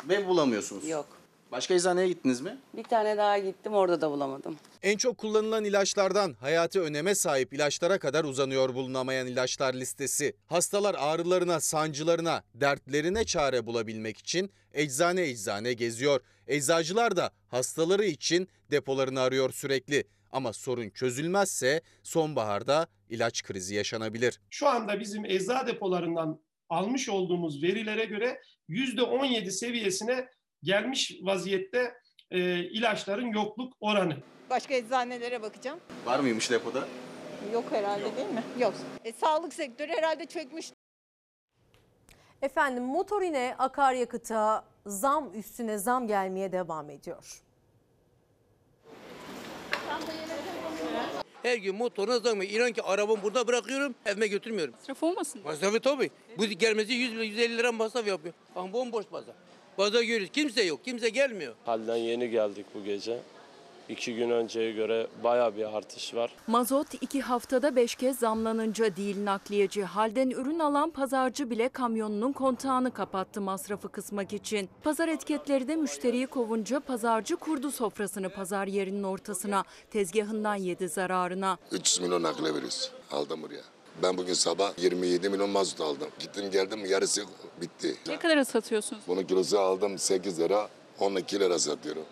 Ve 0.08 0.26
bulamıyorsunuz. 0.26 0.88
Yok. 0.88 1.19
Başka 1.52 1.74
eczaneye 1.74 2.08
gittiniz 2.08 2.40
mi? 2.40 2.58
Bir 2.74 2.84
tane 2.84 3.16
daha 3.16 3.38
gittim 3.38 3.72
orada 3.72 4.00
da 4.00 4.10
bulamadım. 4.10 4.56
En 4.82 4.96
çok 4.96 5.18
kullanılan 5.18 5.64
ilaçlardan 5.64 6.32
hayati 6.32 6.80
öneme 6.80 7.14
sahip 7.14 7.52
ilaçlara 7.54 7.98
kadar 7.98 8.24
uzanıyor 8.24 8.74
bulunamayan 8.74 9.26
ilaçlar 9.26 9.74
listesi. 9.74 10.36
Hastalar 10.46 10.96
ağrılarına, 10.98 11.60
sancılarına, 11.60 12.42
dertlerine 12.54 13.24
çare 13.24 13.66
bulabilmek 13.66 14.18
için 14.18 14.50
eczane 14.72 15.22
eczane 15.22 15.72
geziyor. 15.72 16.20
Eczacılar 16.46 17.16
da 17.16 17.30
hastaları 17.48 18.04
için 18.04 18.48
depolarını 18.70 19.20
arıyor 19.20 19.52
sürekli. 19.52 20.04
Ama 20.32 20.52
sorun 20.52 20.90
çözülmezse 20.90 21.80
sonbaharda 22.02 22.86
ilaç 23.08 23.42
krizi 23.42 23.74
yaşanabilir. 23.74 24.40
Şu 24.50 24.68
anda 24.68 25.00
bizim 25.00 25.24
ecza 25.24 25.66
depolarından 25.66 26.40
almış 26.68 27.08
olduğumuz 27.08 27.62
verilere 27.62 28.04
göre 28.04 28.40
%17 28.68 29.50
seviyesine 29.50 30.28
gelmiş 30.62 31.18
vaziyette 31.22 31.94
e, 32.30 32.58
ilaçların 32.64 33.26
yokluk 33.26 33.72
oranı. 33.80 34.16
Başka 34.50 34.74
eczanelere 34.74 35.42
bakacağım. 35.42 35.80
Var 36.04 36.20
mıymış 36.20 36.50
depoda? 36.50 36.88
Yok 37.52 37.64
herhalde 37.70 38.16
değil 38.16 38.28
mi? 38.28 38.42
Yok. 38.58 38.74
E, 39.04 39.12
sağlık 39.12 39.54
sektörü 39.54 39.92
herhalde 39.92 40.26
çökmüş 40.26 40.72
Efendim 42.42 42.84
motorine 42.84 43.54
akaryakıta 43.58 44.64
zam 44.86 45.34
üstüne 45.34 45.78
zam 45.78 46.06
gelmeye 46.06 46.52
devam 46.52 46.90
ediyor. 46.90 47.42
Her 51.42 51.56
gün 51.56 51.74
motoruna 51.76 52.18
zam. 52.18 52.42
İnan 52.42 52.72
ki 52.72 52.82
arabamı 52.82 53.22
burada 53.22 53.46
bırakıyorum, 53.46 53.94
evime 54.06 54.26
götürmüyorum. 54.26 54.74
Masraf 54.74 55.02
olmasın? 55.02 55.42
Masrafı 55.44 55.80
tabii. 55.80 56.10
Bu 56.38 56.44
gelmesi 56.44 56.92
100 56.92 57.12
lira, 57.12 57.24
150 57.24 57.58
lira 57.58 57.72
masraf 57.72 58.06
yapıyor. 58.06 58.34
Ama 58.56 58.72
bomboş 58.72 59.06
pazar. 59.06 59.34
Pazar 59.80 60.02
görüyoruz. 60.02 60.28
Kimse 60.32 60.62
yok. 60.62 60.84
Kimse 60.84 61.08
gelmiyor. 61.08 61.54
Halden 61.64 61.96
yeni 61.96 62.30
geldik 62.30 62.66
bu 62.74 62.84
gece. 62.84 63.20
İki 63.88 64.14
gün 64.14 64.30
önceye 64.30 64.72
göre 64.72 65.06
baya 65.24 65.56
bir 65.56 65.76
artış 65.76 66.14
var. 66.14 66.32
Mazot 66.46 66.86
iki 67.00 67.20
haftada 67.20 67.76
beş 67.76 67.94
kez 67.94 68.18
zamlanınca 68.18 68.96
değil 68.96 69.24
nakliyeci 69.24 69.84
halden 69.84 70.30
ürün 70.30 70.58
alan 70.58 70.90
pazarcı 70.90 71.50
bile 71.50 71.68
kamyonunun 71.68 72.32
kontağını 72.32 72.90
kapattı 72.90 73.40
masrafı 73.40 73.88
kısmak 73.88 74.32
için. 74.32 74.68
Pazar 74.82 75.08
etiketleri 75.08 75.68
de 75.68 75.76
müşteriyi 75.76 76.26
kovunca 76.26 76.80
pazarcı 76.80 77.36
kurdu 77.36 77.70
sofrasını 77.70 78.28
pazar 78.28 78.66
yerinin 78.66 79.02
ortasına. 79.02 79.64
Tezgahından 79.90 80.54
yedi 80.54 80.88
zararına. 80.88 81.58
300 81.72 82.00
milyon 82.00 82.22
nakle 82.22 82.44
veriyoruz. 82.44 82.92
Aldım 83.10 83.42
buraya. 83.42 83.79
Ben 84.02 84.16
bugün 84.16 84.34
sabah 84.34 84.78
27 84.78 85.28
milyon 85.28 85.50
mazot 85.50 85.80
aldım. 85.80 86.08
Gittim 86.18 86.50
geldim 86.50 86.84
yarısı 86.84 87.24
bitti. 87.60 87.96
Ne 88.08 88.18
kadara 88.18 88.44
satıyorsunuz? 88.44 89.02
Bunun 89.08 89.22
kilosu 89.22 89.58
aldım 89.58 89.98
8 89.98 90.40
lira, 90.40 90.68
12 91.00 91.40
lira 91.40 91.58
satıyorum. 91.58 92.04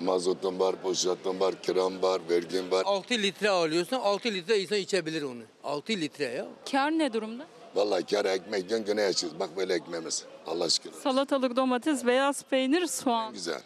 Mazotum 0.00 0.58
var, 0.60 0.76
poşetim 0.82 1.40
var, 1.40 1.62
kiram 1.62 2.02
var, 2.02 2.20
vergim 2.30 2.70
var. 2.70 2.82
6 2.86 3.14
litre 3.14 3.50
alıyorsun, 3.50 3.96
6 3.96 4.28
litre 4.28 4.58
insan 4.60 4.78
içebilir 4.78 5.22
onu. 5.22 5.42
6 5.64 5.92
litre 5.92 6.24
ya. 6.24 6.46
Kar 6.70 6.90
ne 6.90 7.12
durumda? 7.12 7.46
Vallahi 7.74 8.04
kar 8.04 8.24
ekmek 8.24 8.64
yiyorsun 8.64 8.86
gene 8.86 9.00
yaşıyoruz. 9.02 9.40
Bak 9.40 9.56
böyle 9.56 9.74
ekmeğimiz. 9.74 10.24
Allah 10.46 10.64
aşkına. 10.64 10.92
Salatalık, 10.92 11.56
domates, 11.56 12.06
beyaz 12.06 12.42
peynir, 12.42 12.86
soğan. 12.86 13.32
Güzel. 13.32 13.62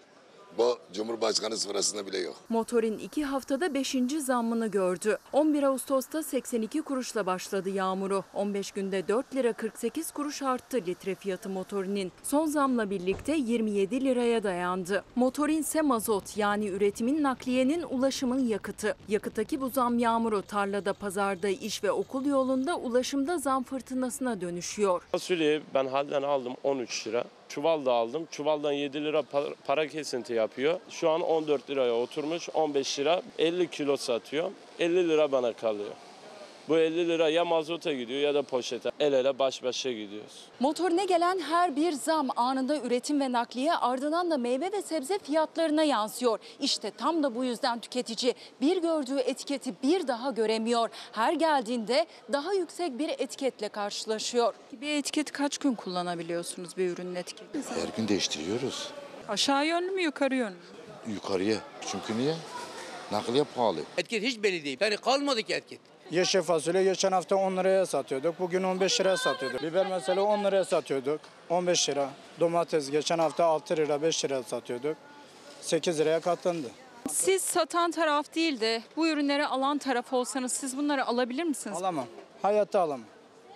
Bu 0.59 0.79
Cumhurbaşkanı 0.93 1.57
sırasında 1.57 2.07
bile 2.07 2.19
yok. 2.19 2.37
Motorin 2.49 2.99
iki 2.99 3.25
haftada 3.25 3.75
5. 3.75 3.97
zammını 4.21 4.67
gördü. 4.67 5.19
11 5.33 5.63
Ağustos'ta 5.63 6.23
82 6.23 6.83
kuruşla 6.83 7.27
başladı 7.27 7.71
yağmuru. 7.71 8.25
15 8.35 8.71
günde 8.71 9.09
4 9.09 9.35
lira 9.35 9.53
48 9.53 10.11
kuruş 10.11 10.43
arttı 10.43 10.77
litre 10.77 11.15
fiyatı 11.15 11.49
motorinin. 11.49 12.13
Son 12.23 12.47
zamla 12.47 12.91
birlikte 12.91 13.37
27 13.37 14.05
liraya 14.05 14.43
dayandı. 14.43 15.05
Motorin 15.17 15.59
ise 15.59 15.83
mazot 15.83 16.37
yani 16.37 16.69
üretimin 16.69 17.23
nakliyenin 17.23 17.83
ulaşımın 17.83 18.47
yakıtı. 18.47 18.97
Yakıttaki 19.09 19.61
bu 19.61 19.69
zam 19.69 19.99
yağmuru 19.99 20.43
tarlada, 20.43 20.93
pazarda, 20.93 21.49
iş 21.49 21.85
ve 21.85 21.93
okul 21.93 22.25
yolunda 22.27 22.77
ulaşımda 22.77 23.39
zam 23.39 23.63
fırtınasına 23.65 24.41
dönüşüyor. 24.41 25.03
Fasulyeyi 25.13 25.63
ben 25.75 25.87
halden 25.87 26.23
aldım 26.23 26.55
13 26.63 27.07
lira. 27.07 27.25
Çuval 27.55 27.85
da 27.85 27.93
aldım. 27.93 28.29
Çuvaldan 28.31 28.73
7 28.73 29.05
lira 29.05 29.21
pa- 29.21 29.55
para 29.67 29.89
kesinti 29.89 30.33
yapıyor. 30.33 30.81
Şu 30.91 31.11
an 31.11 31.21
14 31.21 31.71
liraya 31.71 31.93
oturmuş. 31.95 32.49
15 32.55 32.99
lira 32.99 33.23
50 33.39 33.71
kilo 33.71 33.97
satıyor. 33.97 34.51
50 34.81 35.09
lira 35.09 35.33
bana 35.33 35.53
kalıyor. 35.53 35.91
Bu 36.69 36.79
50 36.79 37.09
lira 37.09 37.29
ya 37.29 37.45
mazota 37.45 37.93
gidiyor 37.93 38.21
ya 38.21 38.35
da 38.35 38.43
poşete. 38.43 38.91
El 39.01 39.13
ele 39.13 39.39
baş 39.39 39.63
başa 39.63 39.93
gidiyoruz. 39.93 40.45
Motorine 40.61 41.05
gelen 41.05 41.39
her 41.39 41.77
bir 41.77 41.93
zam 41.93 42.29
anında 42.37 42.77
üretim 42.79 43.21
ve 43.21 43.33
nakliye 43.33 43.75
ardından 43.75 44.31
da 44.31 44.39
meyve 44.39 44.73
ve 44.73 44.83
sebze 44.83 45.19
fiyatlarına 45.19 45.83
yansıyor. 45.85 46.39
İşte 46.61 46.91
tam 46.91 47.23
da 47.23 47.35
bu 47.35 47.45
yüzden 47.45 47.81
tüketici 47.81 48.35
bir 48.61 48.83
gördüğü 48.83 49.19
etiketi 49.19 49.75
bir 49.83 50.09
daha 50.09 50.31
göremiyor. 50.31 50.89
Her 51.13 51.33
geldiğinde 51.33 52.07
daha 52.33 52.55
yüksek 52.55 52.99
bir 52.99 53.09
etiketle 53.09 53.69
karşılaşıyor. 53.69 54.55
Bir 54.73 54.89
etiket 54.91 55.33
kaç 55.33 55.59
gün 55.59 55.75
kullanabiliyorsunuz 55.75 56.77
bir 56.77 56.89
ürünün 56.91 57.15
etiketi? 57.15 57.59
Her 57.59 57.97
gün 57.97 58.09
değiştiriyoruz. 58.09 58.89
Aşağı 59.29 59.67
yönlü 59.67 59.91
mü 59.91 60.03
yukarı 60.03 60.35
yönlü 60.35 60.55
mü? 60.55 61.15
Yukarıya. 61.15 61.57
Çünkü 61.87 62.19
niye? 62.19 62.35
Nakliye 63.13 63.45
pahalı. 63.57 63.81
Etiket 63.99 64.23
hiç 64.23 64.43
belli 64.43 64.65
değil. 64.65 64.79
Yani 64.81 64.97
kalmadı 64.97 65.43
ki 65.43 65.55
etiket. 65.55 65.81
Yeşil 66.11 66.43
fasulye 66.43 66.85
geçen 66.85 67.13
hafta 67.13 67.37
10 67.37 67.57
liraya 67.57 67.87
satıyorduk. 67.87 68.39
Bugün 68.41 68.63
15 68.63 69.01
liraya 69.01 69.17
satıyorduk. 69.17 69.63
Biber 69.63 69.87
mesela 69.91 70.23
10 70.23 70.45
liraya 70.45 70.65
satıyorduk. 70.65 71.21
15 71.51 71.89
lira. 71.89 72.09
Domates 72.41 72.91
geçen 72.91 73.19
hafta 73.19 73.45
6 73.45 73.77
lira 73.77 74.03
5 74.03 74.25
liraya 74.25 74.43
satıyorduk. 74.43 74.97
8 75.61 75.99
liraya 76.01 76.21
katlandı. 76.21 76.67
Siz 77.11 77.43
satan 77.43 77.91
taraf 77.91 78.35
değil 78.35 78.61
de 78.61 78.83
bu 78.97 79.09
ürünleri 79.09 79.47
alan 79.47 79.79
taraf 79.79 80.13
olsanız 80.13 80.53
siz 80.53 80.77
bunları 80.77 81.07
alabilir 81.07 81.45
misiniz? 81.45 81.77
Alamam. 81.79 82.07
Hayatta 82.43 82.81
alamam. 82.81 83.07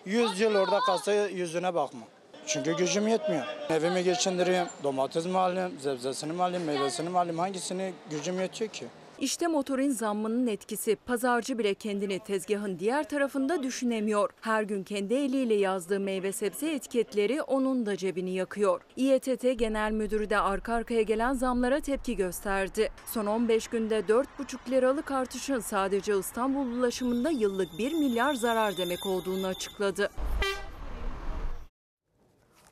100 0.04 0.40
yıl 0.40 0.54
orada 0.54 0.80
kalsa 0.80 1.12
yüzüne 1.12 1.74
bakma. 1.74 2.00
Çünkü 2.46 2.76
gücüm 2.76 3.08
yetmiyor. 3.08 3.44
Evimi 3.70 4.04
geçindireyim, 4.04 4.66
domates 4.82 5.26
mi 5.26 5.38
alayım, 5.38 5.72
zebzesini 5.80 6.32
mi 6.32 6.42
alayım, 6.42 6.64
meyvesini 6.64 7.08
mi 7.08 7.18
alayım, 7.18 7.38
hangisini 7.38 7.92
gücüm 8.10 8.40
yetiyor 8.40 8.70
ki? 8.70 8.86
İşte 9.20 9.46
motorin 9.46 9.90
zammının 9.90 10.46
etkisi. 10.46 10.96
Pazarcı 10.96 11.58
bile 11.58 11.74
kendini 11.74 12.18
tezgahın 12.18 12.78
diğer 12.78 13.08
tarafında 13.08 13.62
düşünemiyor. 13.62 14.30
Her 14.40 14.62
gün 14.62 14.84
kendi 14.84 15.14
eliyle 15.14 15.54
yazdığı 15.54 16.00
meyve 16.00 16.32
sebze 16.32 16.70
etiketleri 16.70 17.42
onun 17.42 17.86
da 17.86 17.96
cebini 17.96 18.34
yakıyor. 18.34 18.80
İETT 18.96 19.58
Genel 19.58 19.92
Müdürü 19.92 20.30
de 20.30 20.38
arka 20.38 20.74
arkaya 20.74 21.02
gelen 21.02 21.32
zamlara 21.32 21.80
tepki 21.80 22.16
gösterdi. 22.16 22.90
Son 23.06 23.26
15 23.26 23.68
günde 23.68 24.00
4,5 24.00 24.70
liralık 24.70 25.10
artışın 25.10 25.60
sadece 25.60 26.18
İstanbul 26.18 26.66
ulaşımında 26.66 27.30
yıllık 27.30 27.68
1 27.78 27.92
milyar 27.92 28.34
zarar 28.34 28.76
demek 28.76 29.06
olduğunu 29.06 29.46
açıkladı. 29.46 30.10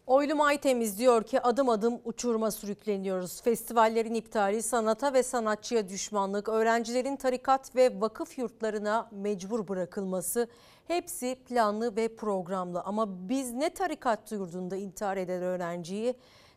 Oylum 0.06 0.40
Aytemiz 0.40 0.98
diyor 0.98 1.22
ki 1.22 1.40
adım 1.40 1.68
adım 1.68 2.00
uçuruma 2.04 2.50
sürükleniyoruz. 2.50 3.42
Festivallerin 3.42 4.14
iptali, 4.14 4.62
sanata 4.62 5.12
ve 5.12 5.22
sanatçıya 5.22 5.88
düşmanlık, 5.88 6.48
öğrencilerin 6.48 7.16
tarikat 7.16 7.76
ve 7.76 8.00
vakıf 8.00 8.38
yurtlarına 8.38 9.08
mecbur 9.12 9.68
bırakılması 9.68 10.48
hepsi 10.86 11.38
planlı 11.48 11.96
ve 11.96 12.16
programlı. 12.16 12.80
Ama 12.82 13.28
biz 13.28 13.52
ne 13.52 13.70
tarikat 13.70 14.32
yurdunda 14.32 14.76
intihar 14.76 15.16
eden 15.16 15.42
öğrenciyi 15.42 16.14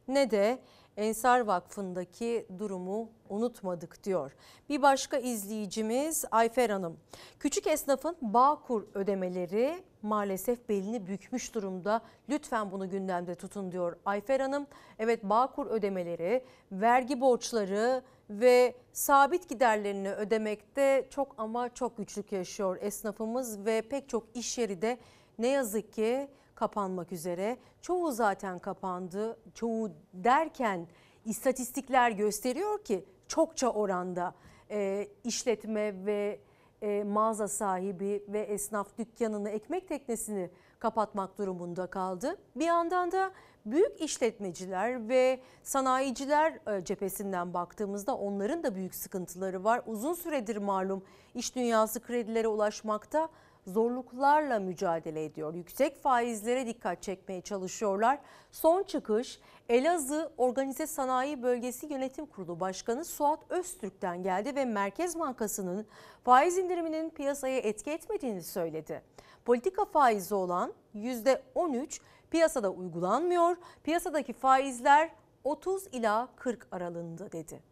ne 0.07 0.31
de 0.31 0.59
Ensar 0.97 1.39
Vakfı'ndaki 1.39 2.47
durumu 2.57 3.09
unutmadık 3.29 4.03
diyor. 4.03 4.31
Bir 4.69 4.81
başka 4.81 5.17
izleyicimiz 5.17 6.25
Ayfer 6.31 6.69
Hanım. 6.69 6.97
Küçük 7.39 7.67
esnafın 7.67 8.15
Bağkur 8.21 8.83
ödemeleri 8.93 9.83
maalesef 10.01 10.69
belini 10.69 11.07
bükmüş 11.07 11.55
durumda. 11.55 12.01
Lütfen 12.29 12.71
bunu 12.71 12.89
gündemde 12.89 13.35
tutun 13.35 13.71
diyor 13.71 13.97
Ayfer 14.05 14.39
Hanım. 14.39 14.67
Evet 14.99 15.23
Bağkur 15.23 15.67
ödemeleri, 15.67 16.43
vergi 16.71 17.21
borçları 17.21 18.03
ve 18.29 18.75
sabit 18.93 19.49
giderlerini 19.49 20.11
ödemekte 20.11 21.07
çok 21.09 21.35
ama 21.37 21.73
çok 21.73 21.97
güçlük 21.97 22.31
yaşıyor 22.31 22.77
esnafımız 22.81 23.65
ve 23.65 23.81
pek 23.81 24.09
çok 24.09 24.23
iş 24.33 24.57
yeri 24.57 24.81
de 24.81 24.97
ne 25.39 25.47
yazık 25.47 25.93
ki 25.93 26.27
kapanmak 26.55 27.11
üzere. 27.11 27.57
Çoğu 27.81 28.11
zaten 28.11 28.59
kapandı. 28.59 29.39
Çoğu 29.53 29.91
derken 30.13 30.87
istatistikler 31.25 32.11
gösteriyor 32.11 32.83
ki 32.83 33.05
çokça 33.27 33.69
oranda 33.69 34.33
e, 34.71 35.07
işletme 35.23 36.05
ve 36.05 36.39
e, 36.81 37.03
mağaza 37.03 37.47
sahibi 37.47 38.23
ve 38.27 38.39
esnaf 38.39 38.97
dükkanını, 38.97 39.49
ekmek 39.49 39.87
teknesini 39.87 40.49
kapatmak 40.79 41.37
durumunda 41.37 41.87
kaldı. 41.87 42.37
Bir 42.55 42.65
yandan 42.65 43.11
da 43.11 43.31
büyük 43.65 44.01
işletmeciler 44.01 45.09
ve 45.09 45.39
sanayiciler 45.63 46.77
e, 46.77 46.83
cephesinden 46.83 47.53
baktığımızda 47.53 48.15
onların 48.15 48.63
da 48.63 48.75
büyük 48.75 48.95
sıkıntıları 48.95 49.63
var. 49.63 49.81
Uzun 49.85 50.13
süredir 50.13 50.57
malum 50.57 51.03
iş 51.35 51.55
dünyası 51.55 52.01
kredilere 52.01 52.47
ulaşmakta 52.47 53.29
zorluklarla 53.67 54.59
mücadele 54.59 55.25
ediyor. 55.25 55.53
Yüksek 55.53 56.01
faizlere 56.01 56.67
dikkat 56.67 57.03
çekmeye 57.03 57.41
çalışıyorlar. 57.41 58.19
Son 58.51 58.83
çıkış 58.83 59.39
Elazığ 59.69 60.31
Organize 60.37 60.87
Sanayi 60.87 61.43
Bölgesi 61.43 61.85
Yönetim 61.85 62.25
Kurulu 62.25 62.59
Başkanı 62.59 63.05
Suat 63.05 63.39
Öztürk'ten 63.49 64.23
geldi 64.23 64.55
ve 64.55 64.65
Merkez 64.65 65.19
Bankası'nın 65.19 65.85
faiz 66.23 66.57
indiriminin 66.57 67.09
piyasaya 67.09 67.57
etki 67.57 67.91
etmediğini 67.91 68.43
söyledi. 68.43 69.01
Politika 69.45 69.85
faizi 69.85 70.35
olan 70.35 70.73
%13 70.95 72.01
piyasada 72.31 72.69
uygulanmıyor. 72.71 73.57
Piyasadaki 73.83 74.33
faizler 74.33 75.09
30 75.43 75.87
ila 75.91 76.27
40 76.35 76.67
aralığında 76.71 77.31
dedi. 77.31 77.68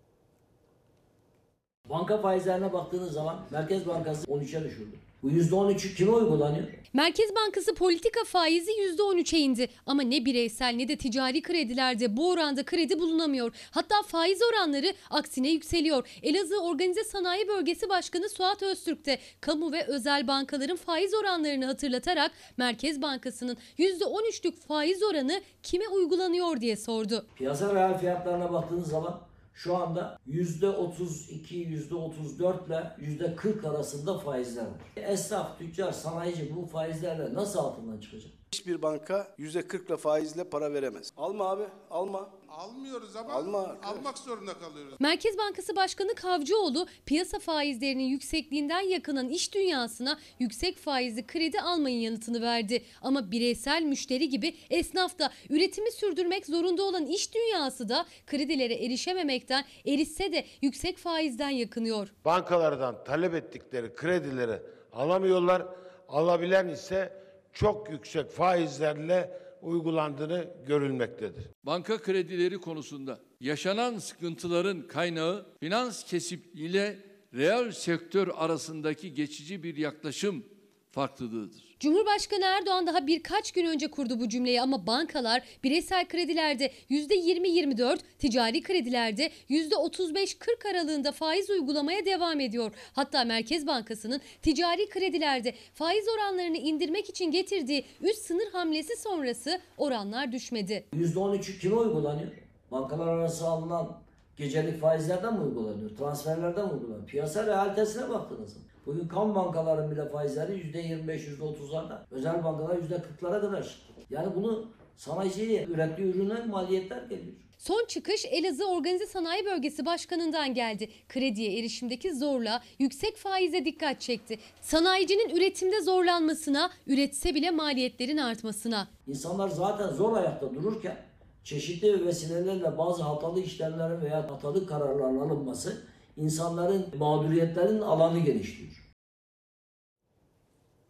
Banka 1.90 2.18
faizlerine 2.22 2.74
baktığınız 2.74 3.12
zaman 3.14 3.40
Merkez 3.52 3.88
Bankası 3.88 4.28
13'e 4.28 4.64
düşürdü. 4.64 4.96
Bu 5.24 5.32
%13'ü 5.32 5.96
kime 5.96 6.12
uygulanıyor? 6.12 6.68
Merkez 6.94 7.36
Bankası 7.36 7.76
politika 7.76 8.24
faizi 8.24 8.72
%13'e 8.72 9.40
indi 9.40 9.68
ama 9.86 10.02
ne 10.02 10.26
bireysel 10.26 10.74
ne 10.76 10.88
de 10.88 10.98
ticari 10.98 11.42
kredilerde 11.42 12.18
bu 12.18 12.32
oranda 12.32 12.66
kredi 12.66 13.00
bulunamıyor. 13.00 13.52
Hatta 13.72 13.96
faiz 14.08 14.40
oranları 14.42 14.94
aksine 15.10 15.50
yükseliyor. 15.50 16.08
Elazığ 16.24 16.60
Organize 16.60 17.04
Sanayi 17.04 17.48
Bölgesi 17.48 17.90
Başkanı 17.90 18.30
Suat 18.30 18.64
Öztürk 18.64 19.06
de 19.06 19.20
kamu 19.42 19.72
ve 19.72 19.84
özel 19.88 20.28
bankaların 20.28 20.78
faiz 20.78 21.14
oranlarını 21.14 21.66
hatırlatarak 21.66 22.32
Merkez 22.58 23.02
Bankası'nın 23.02 23.58
%13'lük 23.80 24.56
faiz 24.68 25.04
oranı 25.04 25.42
kime 25.64 25.88
uygulanıyor 25.88 26.62
diye 26.62 26.76
sordu. 26.76 27.26
Piyasa 27.36 27.76
reel 27.76 28.00
fiyatlarına 28.00 28.54
baktığınız 28.54 28.88
zaman 28.88 29.20
şu 29.58 29.78
anda 29.78 30.20
%32, 30.28 31.90
%34 31.90 32.68
ile 32.68 32.96
%40 33.00 33.70
arasında 33.70 34.20
faizler 34.20 34.64
var. 34.64 34.72
Esnaf, 34.96 35.60
tüccar, 35.60 35.92
sanayici 35.92 36.56
bu 36.56 36.66
faizlerle 36.66 37.34
nasıl 37.34 37.60
altından 37.60 37.98
çıkacak? 38.00 38.32
Hiçbir 38.54 38.82
banka 38.82 39.28
%40 39.40 39.86
ile 39.88 39.98
faizle 39.98 40.44
para 40.50 40.74
veremez. 40.74 41.14
Alma 41.18 41.50
abi, 41.50 41.64
alma. 41.90 42.30
Almıyoruz 42.50 43.16
ama 43.16 43.34
Alma. 43.34 43.78
almak 43.84 44.18
zorunda 44.18 44.54
kalıyoruz. 44.54 44.94
Merkez 45.00 45.38
Bankası 45.38 45.76
Başkanı 45.76 46.16
Kavcıoğlu 46.16 46.88
piyasa 47.06 47.40
faizlerinin 47.40 48.04
yüksekliğinden 48.04 48.80
yakınan 48.80 49.30
iş 49.30 49.54
dünyasına 49.54 50.20
yüksek 50.40 50.78
faizli 50.78 51.28
kredi 51.28 51.62
almayın 51.62 52.00
yanıtını 52.00 52.42
verdi. 52.42 52.84
Ama 53.02 53.32
bireysel 53.32 53.82
müşteri 53.84 54.30
gibi 54.30 54.56
esnaf 54.70 55.20
da 55.20 55.32
üretimi 55.50 55.92
sürdürmek 55.92 56.46
zorunda 56.46 56.84
olan 56.84 57.06
iş 57.06 57.34
dünyası 57.36 57.90
da 57.90 58.06
kredilere 58.28 58.74
erişememekten 58.74 59.66
erişse 59.86 60.32
de 60.32 60.46
yüksek 60.62 60.98
faizden 60.98 61.50
yakınıyor. 61.50 62.14
Bankalardan 62.26 63.04
talep 63.04 63.34
ettikleri 63.34 63.96
kredileri 63.96 64.62
alamıyorlar. 64.94 65.66
Alabilen 66.10 66.68
ise 66.68 67.14
çok 67.54 67.90
yüksek 67.90 68.32
faizlerle 68.32 69.47
uygulandığını 69.62 70.48
görülmektedir. 70.68 71.44
Banka 71.64 71.98
kredileri 71.98 72.58
konusunda 72.58 73.20
yaşanan 73.40 73.98
sıkıntıların 73.98 74.88
kaynağı 74.88 75.46
finans 75.60 76.04
kesip 76.04 76.46
ile 76.56 77.00
reel 77.34 77.72
sektör 77.72 78.28
arasındaki 78.36 79.14
geçici 79.14 79.64
bir 79.64 79.78
yaklaşım 79.78 80.44
farklılığıdır. 80.92 81.67
Cumhurbaşkanı 81.80 82.46
Erdoğan 82.46 82.88
daha 82.88 83.08
birkaç 83.08 83.52
gün 83.52 83.66
önce 83.66 83.88
kurdu 83.88 84.20
bu 84.20 84.30
cümleyi 84.30 84.62
ama 84.62 84.88
bankalar 84.88 85.44
bireysel 85.64 86.08
kredilerde 86.08 86.72
%20-24, 86.90 88.00
ticari 88.20 88.64
kredilerde 88.64 89.32
%35-40 89.50 90.72
aralığında 90.72 91.12
faiz 91.12 91.50
uygulamaya 91.50 92.06
devam 92.06 92.40
ediyor. 92.40 92.72
Hatta 92.94 93.24
Merkez 93.24 93.68
Bankası'nın 93.68 94.22
ticari 94.42 94.90
kredilerde 94.90 95.54
faiz 95.74 96.06
oranlarını 96.08 96.58
indirmek 96.58 97.10
için 97.10 97.32
getirdiği 97.32 97.86
üst 98.02 98.26
sınır 98.26 98.52
hamlesi 98.52 98.96
sonrası 99.02 99.60
oranlar 99.78 100.32
düşmedi. 100.32 100.86
%13'ü 100.94 101.60
kime 101.60 101.76
uygulanıyor? 101.76 102.32
Bankalar 102.72 103.08
arası 103.08 103.48
alınan 103.48 103.98
gecelik 104.38 104.82
faizlerden 104.82 105.34
mi 105.34 105.40
uygulanıyor? 105.40 105.90
Transferlerden 105.98 106.66
mi 106.66 106.72
uygulanıyor? 106.74 107.08
Piyasa 107.08 107.46
realitesine 107.46 108.10
baktığınız 108.10 108.50
zaman. 108.54 108.67
Bugün 108.88 109.08
kamu 109.08 109.36
bankaların 109.36 109.92
bile 109.92 110.10
faizleri 110.10 110.52
%25, 110.52 111.38
%30'larda. 111.38 111.98
Özel 112.12 112.44
bankalar 112.44 112.76
%40'lara 112.76 113.42
kadar 113.42 113.64
çıktı. 113.64 113.94
Yani 114.10 114.36
bunu 114.36 114.66
sanayiciye 114.98 115.66
ürettiği 115.66 116.08
ürüne 116.08 116.46
maliyetler 116.46 117.04
geliyor. 117.04 117.36
Son 117.58 117.86
çıkış 117.88 118.26
Elazığ 118.26 118.66
Organize 118.66 119.06
Sanayi 119.06 119.46
Bölgesi 119.46 119.86
Başkanı'ndan 119.86 120.54
geldi. 120.54 120.90
Krediye 121.10 121.60
erişimdeki 121.60 122.16
zorla 122.16 122.64
yüksek 122.80 123.18
faize 123.18 123.66
dikkat 123.66 124.02
çekti. 124.02 124.40
Sanayicinin 124.62 125.36
üretimde 125.36 125.82
zorlanmasına, 125.82 126.70
üretse 126.88 127.36
bile 127.36 127.52
maliyetlerin 127.52 128.18
artmasına. 128.18 128.88
İnsanlar 129.08 129.50
zaten 129.50 129.88
zor 129.90 130.18
ayakta 130.18 130.56
dururken 130.56 130.98
çeşitli 131.44 132.06
vesilelerle 132.06 132.78
bazı 132.78 133.04
hatalı 133.04 133.42
işlemlerin 133.42 134.02
veya 134.02 134.32
hatalı 134.32 134.68
kararların 134.68 135.20
alınması 135.20 135.78
insanların 136.18 136.98
mağduriyetlerin 136.98 137.82
alanı 137.82 138.20
genişliyor. 138.20 138.94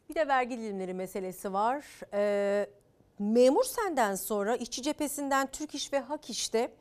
Bir 0.09 0.15
de 0.15 0.27
vergi 0.27 0.57
dilimleri 0.57 0.93
meselesi 0.93 1.53
var. 1.53 1.85
Ee, 2.13 2.69
memur 3.19 3.63
senden 3.63 4.15
sonra 4.15 4.55
işçi 4.55 4.81
cephesinden 4.81 5.47
Türk 5.47 5.75
İş 5.75 5.93
ve 5.93 5.99
Hak 5.99 6.29
İş'te 6.29 6.71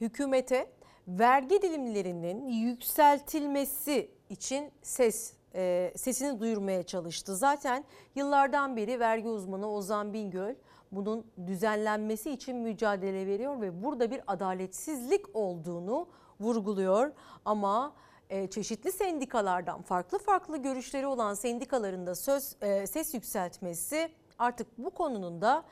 hükümete 0.00 0.70
vergi 1.08 1.62
dilimlerinin 1.62 2.48
yükseltilmesi 2.48 4.10
için 4.30 4.70
ses 4.82 5.32
e, 5.54 5.92
sesini 5.96 6.40
duyurmaya 6.40 6.82
çalıştı. 6.82 7.36
Zaten 7.36 7.84
yıllardan 8.14 8.76
beri 8.76 9.00
vergi 9.00 9.28
uzmanı 9.28 9.70
Ozan 9.70 10.12
Bingöl 10.12 10.54
bunun 10.92 11.26
düzenlenmesi 11.46 12.30
için 12.30 12.56
mücadele 12.56 13.26
veriyor 13.26 13.60
ve 13.60 13.82
burada 13.82 14.10
bir 14.10 14.20
adaletsizlik 14.26 15.36
olduğunu 15.36 16.08
vurguluyor. 16.40 17.12
Ama 17.44 17.94
e, 18.30 18.50
çeşitli 18.50 18.92
sendikalardan 18.92 19.82
farklı 19.82 20.18
farklı 20.18 20.56
görüşleri 20.56 21.06
olan 21.06 21.34
sendikaların 21.34 22.06
da 22.06 22.14
söz 22.14 22.56
e, 22.60 22.86
ses 22.86 23.14
yükseltmesi 23.14 24.12
artık 24.38 24.78
bu 24.78 24.90
konunun 24.90 25.40
da 25.40 25.64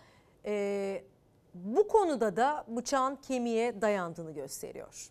e, 0.44 1.04
bu 1.54 1.88
konuda 1.88 2.36
da 2.36 2.64
bıçağın 2.68 3.16
kemiğe 3.16 3.80
dayandığını 3.80 4.32
gösteriyor. 4.32 5.10